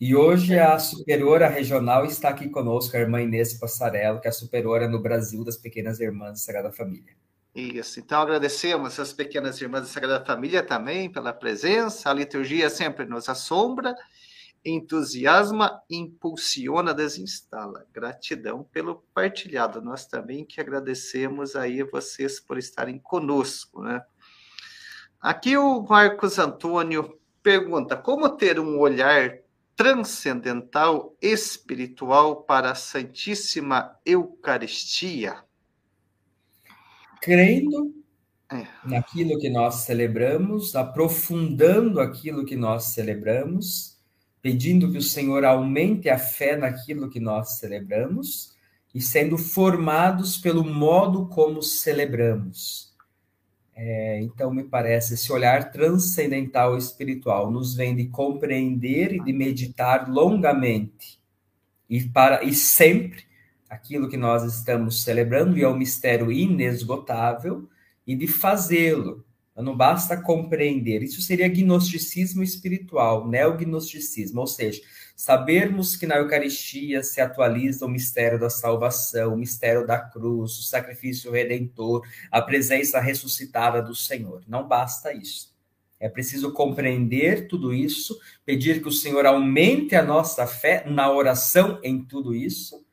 E 0.00 0.16
hoje 0.16 0.58
a 0.58 0.76
superiora 0.78 1.48
regional 1.48 2.04
está 2.04 2.30
aqui 2.30 2.48
conosco, 2.48 2.96
a 2.96 3.00
irmã 3.00 3.22
Inês 3.22 3.54
Passarello, 3.54 4.20
que 4.20 4.26
é 4.26 4.30
a 4.30 4.32
superiora 4.32 4.88
no 4.88 5.00
Brasil 5.00 5.44
das 5.44 5.56
Pequenas 5.56 6.00
Irmãs 6.00 6.30
da 6.30 6.36
Sagrada 6.36 6.72
Família. 6.72 7.14
Isso, 7.58 7.98
então 7.98 8.20
agradecemos 8.20 9.00
as 9.00 9.12
pequenas 9.12 9.60
irmãs 9.60 9.80
da 9.80 9.88
Sagrada 9.88 10.24
Família 10.24 10.62
também 10.62 11.10
pela 11.10 11.32
presença. 11.32 12.08
A 12.08 12.14
liturgia 12.14 12.70
sempre 12.70 13.04
nos 13.04 13.28
assombra, 13.28 13.96
entusiasma, 14.64 15.82
impulsiona, 15.90 16.94
desinstala. 16.94 17.84
Gratidão 17.92 18.62
pelo 18.62 19.02
partilhado. 19.12 19.82
Nós 19.82 20.06
também 20.06 20.44
que 20.44 20.60
agradecemos 20.60 21.56
aí 21.56 21.82
vocês 21.82 22.38
por 22.38 22.58
estarem 22.58 22.96
conosco, 22.96 23.82
né? 23.82 24.02
Aqui 25.20 25.56
o 25.56 25.82
Marcos 25.82 26.38
Antônio 26.38 27.18
pergunta: 27.42 27.96
como 27.96 28.28
ter 28.36 28.60
um 28.60 28.78
olhar 28.78 29.36
transcendental 29.74 31.16
espiritual 31.20 32.44
para 32.44 32.70
a 32.70 32.76
Santíssima 32.76 33.98
Eucaristia? 34.06 35.47
Crendo 37.20 37.94
é. 38.50 38.66
naquilo 38.84 39.38
que 39.38 39.48
nós 39.48 39.84
celebramos, 39.84 40.74
aprofundando 40.74 42.00
aquilo 42.00 42.44
que 42.44 42.56
nós 42.56 42.84
celebramos, 42.84 43.98
pedindo 44.40 44.90
que 44.90 44.98
o 44.98 45.02
Senhor 45.02 45.44
aumente 45.44 46.08
a 46.08 46.18
fé 46.18 46.56
naquilo 46.56 47.10
que 47.10 47.20
nós 47.20 47.58
celebramos 47.58 48.56
e 48.94 49.00
sendo 49.00 49.36
formados 49.36 50.38
pelo 50.38 50.64
modo 50.64 51.26
como 51.26 51.62
celebramos. 51.62 52.88
É, 53.76 54.20
então, 54.22 54.52
me 54.52 54.64
parece, 54.64 55.14
esse 55.14 55.30
olhar 55.30 55.70
transcendental 55.70 56.76
espiritual 56.76 57.50
nos 57.50 57.76
vem 57.76 57.94
de 57.94 58.08
compreender 58.08 59.12
e 59.12 59.22
de 59.22 59.32
meditar 59.32 60.10
longamente 60.10 61.20
e, 61.88 62.02
para, 62.02 62.42
e 62.42 62.52
sempre 62.52 63.27
aquilo 63.68 64.08
que 64.08 64.16
nós 64.16 64.42
estamos 64.44 65.02
celebrando, 65.02 65.58
e 65.58 65.62
é 65.62 65.68
um 65.68 65.76
mistério 65.76 66.32
inesgotável, 66.32 67.68
e 68.06 68.16
de 68.16 68.26
fazê-lo. 68.26 69.24
Não 69.56 69.76
basta 69.76 70.16
compreender. 70.16 71.02
Isso 71.02 71.20
seria 71.20 71.48
gnosticismo 71.48 72.44
espiritual, 72.44 73.26
neognosticismo, 73.26 74.40
ou 74.40 74.46
seja, 74.46 74.80
sabermos 75.16 75.96
que 75.96 76.06
na 76.06 76.16
Eucaristia 76.16 77.02
se 77.02 77.20
atualiza 77.20 77.84
o 77.84 77.88
mistério 77.88 78.38
da 78.38 78.48
salvação, 78.48 79.34
o 79.34 79.36
mistério 79.36 79.84
da 79.84 79.98
cruz, 79.98 80.58
o 80.58 80.62
sacrifício 80.62 81.32
redentor, 81.32 82.06
a 82.30 82.40
presença 82.40 83.00
ressuscitada 83.00 83.82
do 83.82 83.96
Senhor. 83.96 84.42
Não 84.46 84.66
basta 84.66 85.12
isso. 85.12 85.52
É 85.98 86.08
preciso 86.08 86.52
compreender 86.52 87.48
tudo 87.48 87.74
isso, 87.74 88.16
pedir 88.46 88.80
que 88.80 88.86
o 88.86 88.92
Senhor 88.92 89.26
aumente 89.26 89.96
a 89.96 90.04
nossa 90.04 90.46
fé 90.46 90.84
na 90.88 91.12
oração 91.12 91.80
em 91.82 92.04
tudo 92.04 92.32
isso 92.32 92.86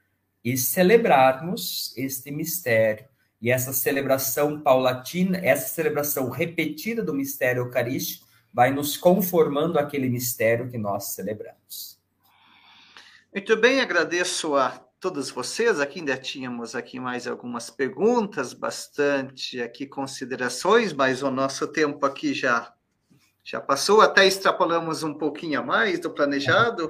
e 0.45 0.55
celebrarmos 0.55 1.91
este 1.97 2.29
mistério. 2.29 3.07
E 3.41 3.49
essa 3.49 3.73
celebração 3.73 4.61
paulatina, 4.61 5.39
essa 5.43 5.67
celebração 5.67 6.29
repetida 6.29 7.01
do 7.01 7.15
mistério 7.15 7.63
eucarístico, 7.63 8.27
vai 8.53 8.71
nos 8.71 8.95
conformando 8.95 9.79
aquele 9.79 10.07
mistério 10.07 10.69
que 10.69 10.77
nós 10.77 11.15
celebramos. 11.15 11.99
Muito 13.33 13.57
bem, 13.57 13.81
agradeço 13.81 14.55
a 14.55 14.69
todos 14.99 15.31
vocês. 15.31 15.79
Aqui 15.79 15.99
ainda 15.99 16.15
tínhamos 16.15 16.75
aqui 16.75 16.99
mais 16.99 17.27
algumas 17.27 17.71
perguntas, 17.71 18.53
bastante 18.53 19.59
aqui 19.61 19.87
considerações, 19.87 20.93
mas 20.93 21.23
o 21.23 21.31
nosso 21.31 21.67
tempo 21.67 22.05
aqui 22.05 22.33
já 22.33 22.71
já 23.43 23.61
passou, 23.61 24.01
até 24.01 24.25
extrapolamos 24.25 25.03
um 25.03 25.13
pouquinho 25.13 25.59
a 25.59 25.63
mais 25.63 25.99
do 25.99 26.09
planejado, 26.09 26.89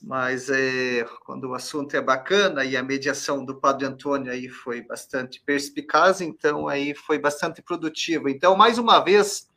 mas 0.00 0.48
é, 0.48 1.04
quando 1.24 1.48
o 1.48 1.54
assunto 1.54 1.94
é 1.96 2.00
bacana 2.00 2.64
e 2.64 2.76
a 2.76 2.82
mediação 2.82 3.44
do 3.44 3.60
Padre 3.60 3.86
Antônio 3.86 4.30
aí 4.30 4.48
foi 4.48 4.80
bastante 4.80 5.40
perspicaz, 5.44 6.20
então 6.20 6.68
aí 6.68 6.94
foi 6.94 7.18
bastante 7.18 7.60
produtivo. 7.60 8.28
Então, 8.28 8.56
mais 8.56 8.78
uma 8.78 9.00
vez, 9.00 9.48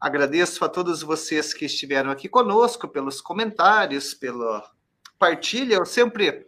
agradeço 0.00 0.64
a 0.64 0.68
todos 0.68 1.02
vocês 1.02 1.52
que 1.52 1.64
estiveram 1.64 2.10
aqui 2.10 2.28
conosco 2.28 2.88
pelos 2.88 3.20
comentários, 3.20 4.14
pela 4.14 4.62
partilha. 5.18 5.74
Eu 5.74 5.86
sempre 5.86 6.46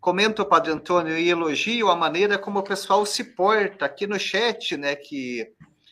comento, 0.00 0.44
Padre 0.44 0.72
Antônio, 0.72 1.16
e 1.16 1.28
elogio 1.28 1.88
a 1.90 1.96
maneira 1.96 2.38
como 2.38 2.58
o 2.58 2.64
pessoal 2.64 3.06
se 3.06 3.22
porta 3.22 3.84
aqui 3.84 4.06
no 4.06 4.18
chat, 4.18 4.76
né, 4.76 4.96
que 4.96 5.46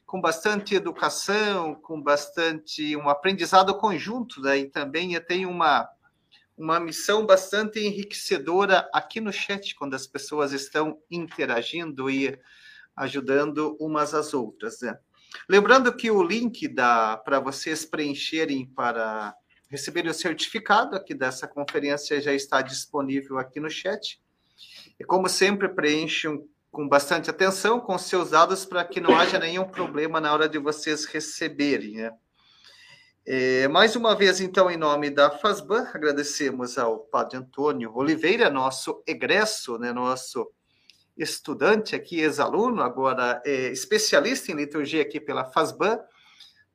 com 0.06 0.20
bastante 0.20 0.74
educação, 0.74 1.74
com 1.74 2.00
bastante 2.00 2.96
um 2.96 3.08
aprendizado 3.08 3.76
conjunto, 3.76 4.40
né? 4.40 4.64
também 4.66 5.20
tem 5.20 5.44
uma 5.44 5.88
uma 6.56 6.80
missão 6.80 7.26
bastante 7.26 7.78
enriquecedora 7.78 8.88
aqui 8.92 9.20
no 9.20 9.32
chat 9.32 9.74
quando 9.74 9.94
as 9.94 10.06
pessoas 10.06 10.52
estão 10.52 10.98
interagindo 11.10 12.08
e 12.10 12.38
ajudando 12.96 13.76
umas 13.78 14.14
às 14.14 14.32
outras, 14.32 14.80
né? 14.80 14.98
Lembrando 15.48 15.94
que 15.94 16.10
o 16.10 16.22
link 16.22 16.68
para 17.24 17.40
vocês 17.40 17.84
preencherem 17.84 18.66
para 18.66 19.34
receberem 19.68 20.10
o 20.10 20.14
certificado 20.14 20.96
aqui 20.96 21.12
dessa 21.12 21.46
conferência 21.46 22.20
já 22.20 22.32
está 22.32 22.62
disponível 22.62 23.38
aqui 23.38 23.60
no 23.60 23.68
chat. 23.68 24.20
E 24.98 25.04
como 25.04 25.28
sempre, 25.28 25.68
preencham 25.68 26.46
com 26.70 26.88
bastante 26.88 27.28
atenção 27.28 27.80
com 27.80 27.98
seus 27.98 28.30
dados 28.30 28.64
para 28.64 28.84
que 28.84 29.00
não 29.00 29.16
haja 29.16 29.38
nenhum 29.38 29.64
problema 29.64 30.20
na 30.20 30.32
hora 30.32 30.48
de 30.48 30.58
vocês 30.58 31.04
receberem. 31.04 31.96
Né? 31.96 32.12
É, 33.28 33.66
mais 33.66 33.96
uma 33.96 34.14
vez, 34.14 34.40
então, 34.40 34.70
em 34.70 34.76
nome 34.76 35.10
da 35.10 35.28
FASBAN, 35.28 35.88
agradecemos 35.92 36.78
ao 36.78 37.00
Padre 37.00 37.38
Antônio 37.38 37.92
Oliveira, 37.92 38.48
nosso 38.48 39.02
egresso, 39.04 39.76
né, 39.78 39.92
nosso 39.92 40.48
estudante 41.16 41.96
aqui, 41.96 42.20
ex-aluno, 42.20 42.80
agora 42.80 43.42
é, 43.44 43.72
especialista 43.72 44.52
em 44.52 44.54
liturgia 44.54 45.02
aqui 45.02 45.18
pela 45.18 45.44
FASBAN, 45.44 45.98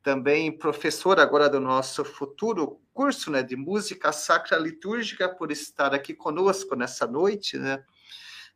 também 0.04 0.52
professor 0.52 1.22
agora 1.22 1.48
do 1.48 1.62
nosso 1.62 2.04
futuro 2.04 2.82
curso 2.94 3.32
né, 3.32 3.42
de 3.42 3.56
música 3.56 4.12
sacra 4.12 4.58
litúrgica, 4.58 5.30
por 5.30 5.54
estar 5.54 5.94
aqui 5.94 6.14
conosco 6.14 6.76
nessa 6.76 7.08
noite, 7.08 7.58
né? 7.58 7.82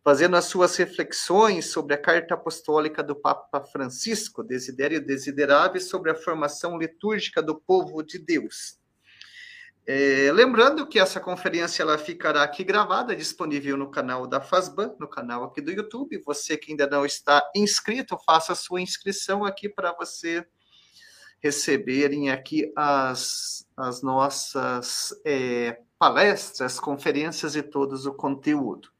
Fazendo 0.06 0.38
as 0.38 0.45
suas 0.45 0.76
reflexões 0.76 1.72
sobre 1.72 1.95
a 1.95 1.98
carta 1.98 2.36
apostólica 2.36 3.02
do 3.02 3.15
Papa 3.15 3.64
Francisco, 3.64 4.44
Desidério 4.44 5.03
Desiderável, 5.03 5.82
sobre 5.82 6.11
a 6.11 6.15
formação 6.15 6.77
litúrgica 6.77 7.41
do 7.41 7.60
povo 7.60 8.03
de 8.03 8.19
Deus. 8.19 8.77
É, 9.88 10.32
lembrando 10.32 10.88
que 10.88 10.99
essa 10.99 11.19
conferência 11.19 11.82
ela 11.82 11.98
ficará 11.98 12.44
aqui 12.44 12.64
gravada, 12.64 13.15
disponível 13.15 13.76
no 13.76 13.90
canal 13.90 14.27
da 14.27 14.40
FASBAN, 14.40 14.95
no 14.99 15.07
canal 15.07 15.44
aqui 15.44 15.60
do 15.60 15.72
YouTube. 15.72 16.22
Você 16.23 16.56
que 16.56 16.72
ainda 16.72 16.86
não 16.86 17.03
está 17.03 17.41
inscrito, 17.56 18.15
faça 18.27 18.53
sua 18.53 18.82
inscrição 18.82 19.44
aqui 19.44 19.68
para 19.68 19.91
você 19.91 20.45
receberem 21.40 22.30
aqui 22.30 22.72
as, 22.76 23.68
as 23.76 24.03
nossas 24.03 25.19
é, 25.26 25.80
palestras, 25.98 26.80
conferências 26.80 27.56
e 27.56 27.64
todo 27.64 27.95
o 27.95 28.14
conteúdo. 28.14 28.95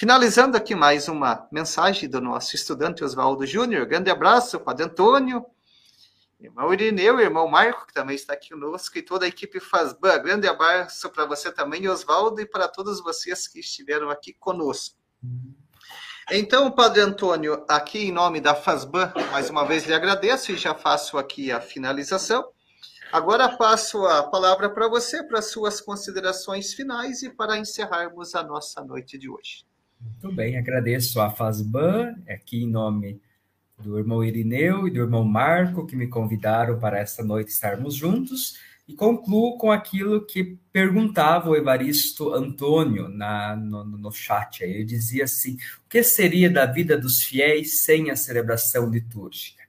Finalizando 0.00 0.56
aqui 0.56 0.74
mais 0.74 1.08
uma 1.08 1.46
mensagem 1.52 2.08
do 2.08 2.22
nosso 2.22 2.56
estudante 2.56 3.04
Oswaldo 3.04 3.44
Júnior. 3.44 3.84
Grande 3.84 4.10
abraço, 4.10 4.58
Padre 4.58 4.86
Antônio, 4.86 5.44
irmão 6.40 6.72
Irineu, 6.72 7.20
irmão 7.20 7.46
Marco, 7.46 7.86
que 7.86 7.92
também 7.92 8.16
está 8.16 8.32
aqui 8.32 8.48
conosco, 8.48 8.96
e 8.96 9.02
toda 9.02 9.26
a 9.26 9.28
equipe 9.28 9.60
FASBAN. 9.60 10.22
Grande 10.22 10.48
abraço 10.48 11.10
para 11.10 11.26
você 11.26 11.52
também, 11.52 11.86
Oswaldo, 11.86 12.40
e 12.40 12.46
para 12.46 12.66
todos 12.66 13.02
vocês 13.02 13.46
que 13.46 13.60
estiveram 13.60 14.08
aqui 14.08 14.32
conosco. 14.32 14.96
Então, 16.30 16.70
Padre 16.70 17.02
Antônio, 17.02 17.62
aqui 17.68 18.06
em 18.06 18.10
nome 18.10 18.40
da 18.40 18.54
FASBAN, 18.54 19.12
mais 19.30 19.50
uma 19.50 19.66
vez 19.66 19.84
lhe 19.84 19.92
agradeço 19.92 20.50
e 20.50 20.56
já 20.56 20.74
faço 20.74 21.18
aqui 21.18 21.52
a 21.52 21.60
finalização. 21.60 22.50
Agora 23.12 23.54
passo 23.54 24.06
a 24.06 24.22
palavra 24.22 24.70
para 24.70 24.88
você, 24.88 25.22
para 25.22 25.42
suas 25.42 25.78
considerações 25.78 26.72
finais 26.72 27.22
e 27.22 27.28
para 27.28 27.58
encerrarmos 27.58 28.34
a 28.34 28.42
nossa 28.42 28.82
noite 28.82 29.18
de 29.18 29.28
hoje. 29.28 29.68
Muito 30.00 30.32
bem, 30.34 30.56
agradeço 30.56 31.20
a 31.20 31.30
FASBAN, 31.30 32.16
aqui 32.28 32.62
em 32.62 32.70
nome 32.70 33.20
do 33.78 33.98
irmão 33.98 34.24
Irineu 34.24 34.88
e 34.88 34.90
do 34.90 35.00
irmão 35.00 35.24
Marco, 35.24 35.86
que 35.86 35.96
me 35.96 36.06
convidaram 36.06 36.78
para 36.78 36.98
esta 36.98 37.22
noite 37.22 37.50
estarmos 37.50 37.94
juntos, 37.94 38.58
e 38.88 38.94
concluo 38.94 39.56
com 39.56 39.70
aquilo 39.70 40.26
que 40.26 40.58
perguntava 40.72 41.50
o 41.50 41.56
Evaristo 41.56 42.34
Antônio 42.34 43.08
na, 43.08 43.54
no, 43.54 43.84
no 43.84 44.10
chat. 44.10 44.62
Ele 44.62 44.84
dizia 44.84 45.24
assim: 45.24 45.54
o 45.54 45.88
que 45.88 46.02
seria 46.02 46.50
da 46.50 46.66
vida 46.66 46.98
dos 46.98 47.22
fiéis 47.22 47.82
sem 47.82 48.10
a 48.10 48.16
celebração 48.16 48.90
litúrgica? 48.90 49.62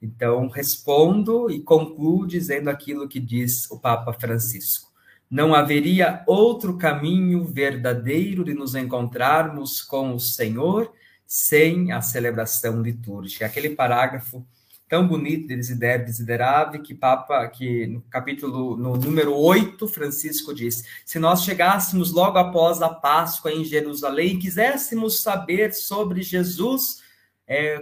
Então, 0.00 0.48
respondo 0.48 1.50
e 1.50 1.60
concluo 1.60 2.26
dizendo 2.26 2.70
aquilo 2.70 3.08
que 3.08 3.18
diz 3.18 3.70
o 3.70 3.78
Papa 3.78 4.12
Francisco. 4.12 4.89
Não 5.30 5.54
haveria 5.54 6.24
outro 6.26 6.76
caminho 6.76 7.44
verdadeiro 7.44 8.44
de 8.44 8.52
nos 8.52 8.74
encontrarmos 8.74 9.80
com 9.80 10.14
o 10.14 10.18
Senhor 10.18 10.92
sem 11.24 11.92
a 11.92 12.00
celebração 12.00 12.82
litúrgica. 12.82 13.46
Aquele 13.46 13.70
parágrafo 13.70 14.44
tão 14.88 15.06
bonito 15.06 15.46
de 15.46 15.54
Desider 15.54 16.04
Desiderave, 16.04 16.80
que 16.80 16.92
Papa, 16.92 17.46
que 17.46 17.86
no 17.86 18.02
capítulo, 18.10 18.76
no 18.76 18.96
número 18.96 19.36
8, 19.36 19.86
Francisco 19.86 20.52
diz, 20.52 20.82
se 21.06 21.20
nós 21.20 21.44
chegássemos 21.44 22.10
logo 22.10 22.36
após 22.36 22.82
a 22.82 22.88
Páscoa 22.88 23.52
em 23.52 23.64
Jerusalém 23.64 24.34
e 24.34 24.38
quiséssemos 24.38 25.22
saber 25.22 25.72
sobre 25.72 26.22
Jesus, 26.22 27.04
é, 27.46 27.78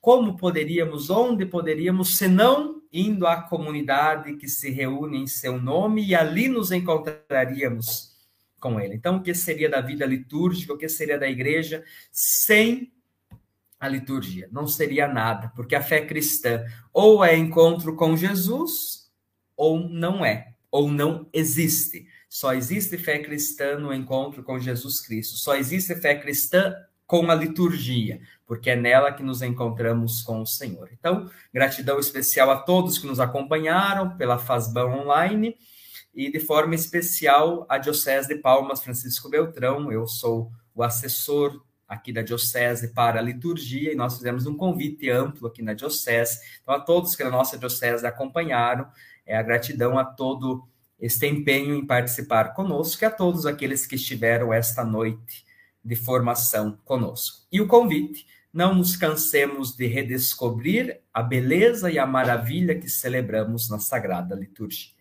como 0.00 0.36
poderíamos, 0.36 1.10
onde 1.10 1.44
poderíamos, 1.44 2.16
senão 2.16 2.81
indo 2.92 3.26
à 3.26 3.40
comunidade 3.40 4.36
que 4.36 4.48
se 4.48 4.70
reúne 4.70 5.18
em 5.18 5.26
seu 5.26 5.60
nome 5.60 6.04
e 6.04 6.14
ali 6.14 6.48
nos 6.48 6.70
encontraríamos 6.70 8.12
com 8.60 8.78
ele. 8.78 8.94
Então, 8.94 9.16
o 9.16 9.22
que 9.22 9.34
seria 9.34 9.68
da 9.68 9.80
vida 9.80 10.04
litúrgica, 10.04 10.72
o 10.72 10.78
que 10.78 10.88
seria 10.88 11.18
da 11.18 11.28
igreja 11.28 11.84
sem 12.10 12.92
a 13.80 13.88
liturgia? 13.88 14.48
Não 14.52 14.68
seria 14.68 15.08
nada, 15.08 15.50
porque 15.56 15.74
a 15.74 15.82
fé 15.82 16.04
cristã 16.04 16.64
ou 16.92 17.24
é 17.24 17.36
encontro 17.36 17.96
com 17.96 18.16
Jesus 18.16 19.10
ou 19.56 19.88
não 19.88 20.24
é, 20.24 20.54
ou 20.70 20.90
não 20.90 21.28
existe. 21.32 22.06
Só 22.28 22.54
existe 22.54 22.96
fé 22.96 23.18
cristã 23.18 23.78
no 23.78 23.92
encontro 23.92 24.42
com 24.42 24.58
Jesus 24.58 25.00
Cristo. 25.00 25.36
Só 25.36 25.54
existe 25.56 25.94
fé 25.96 26.14
cristã 26.14 26.74
com 27.12 27.30
a 27.30 27.34
liturgia 27.34 28.22
porque 28.46 28.70
é 28.70 28.76
nela 28.76 29.12
que 29.12 29.22
nos 29.22 29.42
encontramos 29.42 30.22
com 30.22 30.40
o 30.40 30.46
Senhor. 30.46 30.88
Então, 30.92 31.30
gratidão 31.52 31.98
especial 31.98 32.50
a 32.50 32.56
todos 32.56 32.96
que 32.96 33.06
nos 33.06 33.20
acompanharam 33.20 34.16
pela 34.16 34.38
Fazban 34.38 34.86
Online 34.86 35.54
e 36.14 36.32
de 36.32 36.40
forma 36.40 36.74
especial 36.74 37.66
a 37.68 37.76
Diocese 37.76 38.28
de 38.28 38.36
Palmas 38.36 38.82
Francisco 38.82 39.28
Beltrão. 39.28 39.92
Eu 39.92 40.06
sou 40.06 40.50
o 40.74 40.82
assessor 40.82 41.62
aqui 41.86 42.14
da 42.14 42.22
Diocese 42.22 42.94
para 42.94 43.20
a 43.20 43.22
liturgia 43.22 43.92
e 43.92 43.94
nós 43.94 44.16
fizemos 44.16 44.46
um 44.46 44.56
convite 44.56 45.10
amplo 45.10 45.48
aqui 45.48 45.60
na 45.60 45.74
Diocese. 45.74 46.40
Então, 46.62 46.74
a 46.74 46.80
todos 46.80 47.14
que 47.14 47.22
na 47.22 47.30
nossa 47.30 47.58
Diocese 47.58 48.06
acompanharam, 48.06 48.86
é 49.26 49.36
a 49.36 49.42
gratidão 49.42 49.98
a 49.98 50.04
todo 50.06 50.66
este 50.98 51.26
empenho 51.26 51.74
em 51.74 51.86
participar 51.86 52.54
conosco 52.54 53.04
e 53.04 53.06
a 53.06 53.10
todos 53.10 53.44
aqueles 53.44 53.86
que 53.86 53.96
estiveram 53.96 54.50
esta 54.50 54.82
noite 54.82 55.51
de 55.84 55.96
formação 55.96 56.78
conosco. 56.84 57.46
E 57.50 57.60
o 57.60 57.66
convite, 57.66 58.26
não 58.52 58.74
nos 58.74 58.96
cansemos 58.96 59.74
de 59.74 59.86
redescobrir 59.86 61.00
a 61.12 61.22
beleza 61.22 61.90
e 61.90 61.98
a 61.98 62.06
maravilha 62.06 62.78
que 62.78 62.88
celebramos 62.88 63.70
na 63.70 63.78
Sagrada 63.78 64.34
Liturgia. 64.34 64.92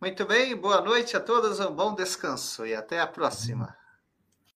Muito 0.00 0.24
bem, 0.24 0.56
boa 0.56 0.80
noite 0.80 1.16
a 1.16 1.20
todos, 1.20 1.60
um 1.60 1.74
bom 1.74 1.94
descanso 1.94 2.64
e 2.64 2.74
até 2.74 3.00
a 3.00 3.06
próxima. 3.06 3.76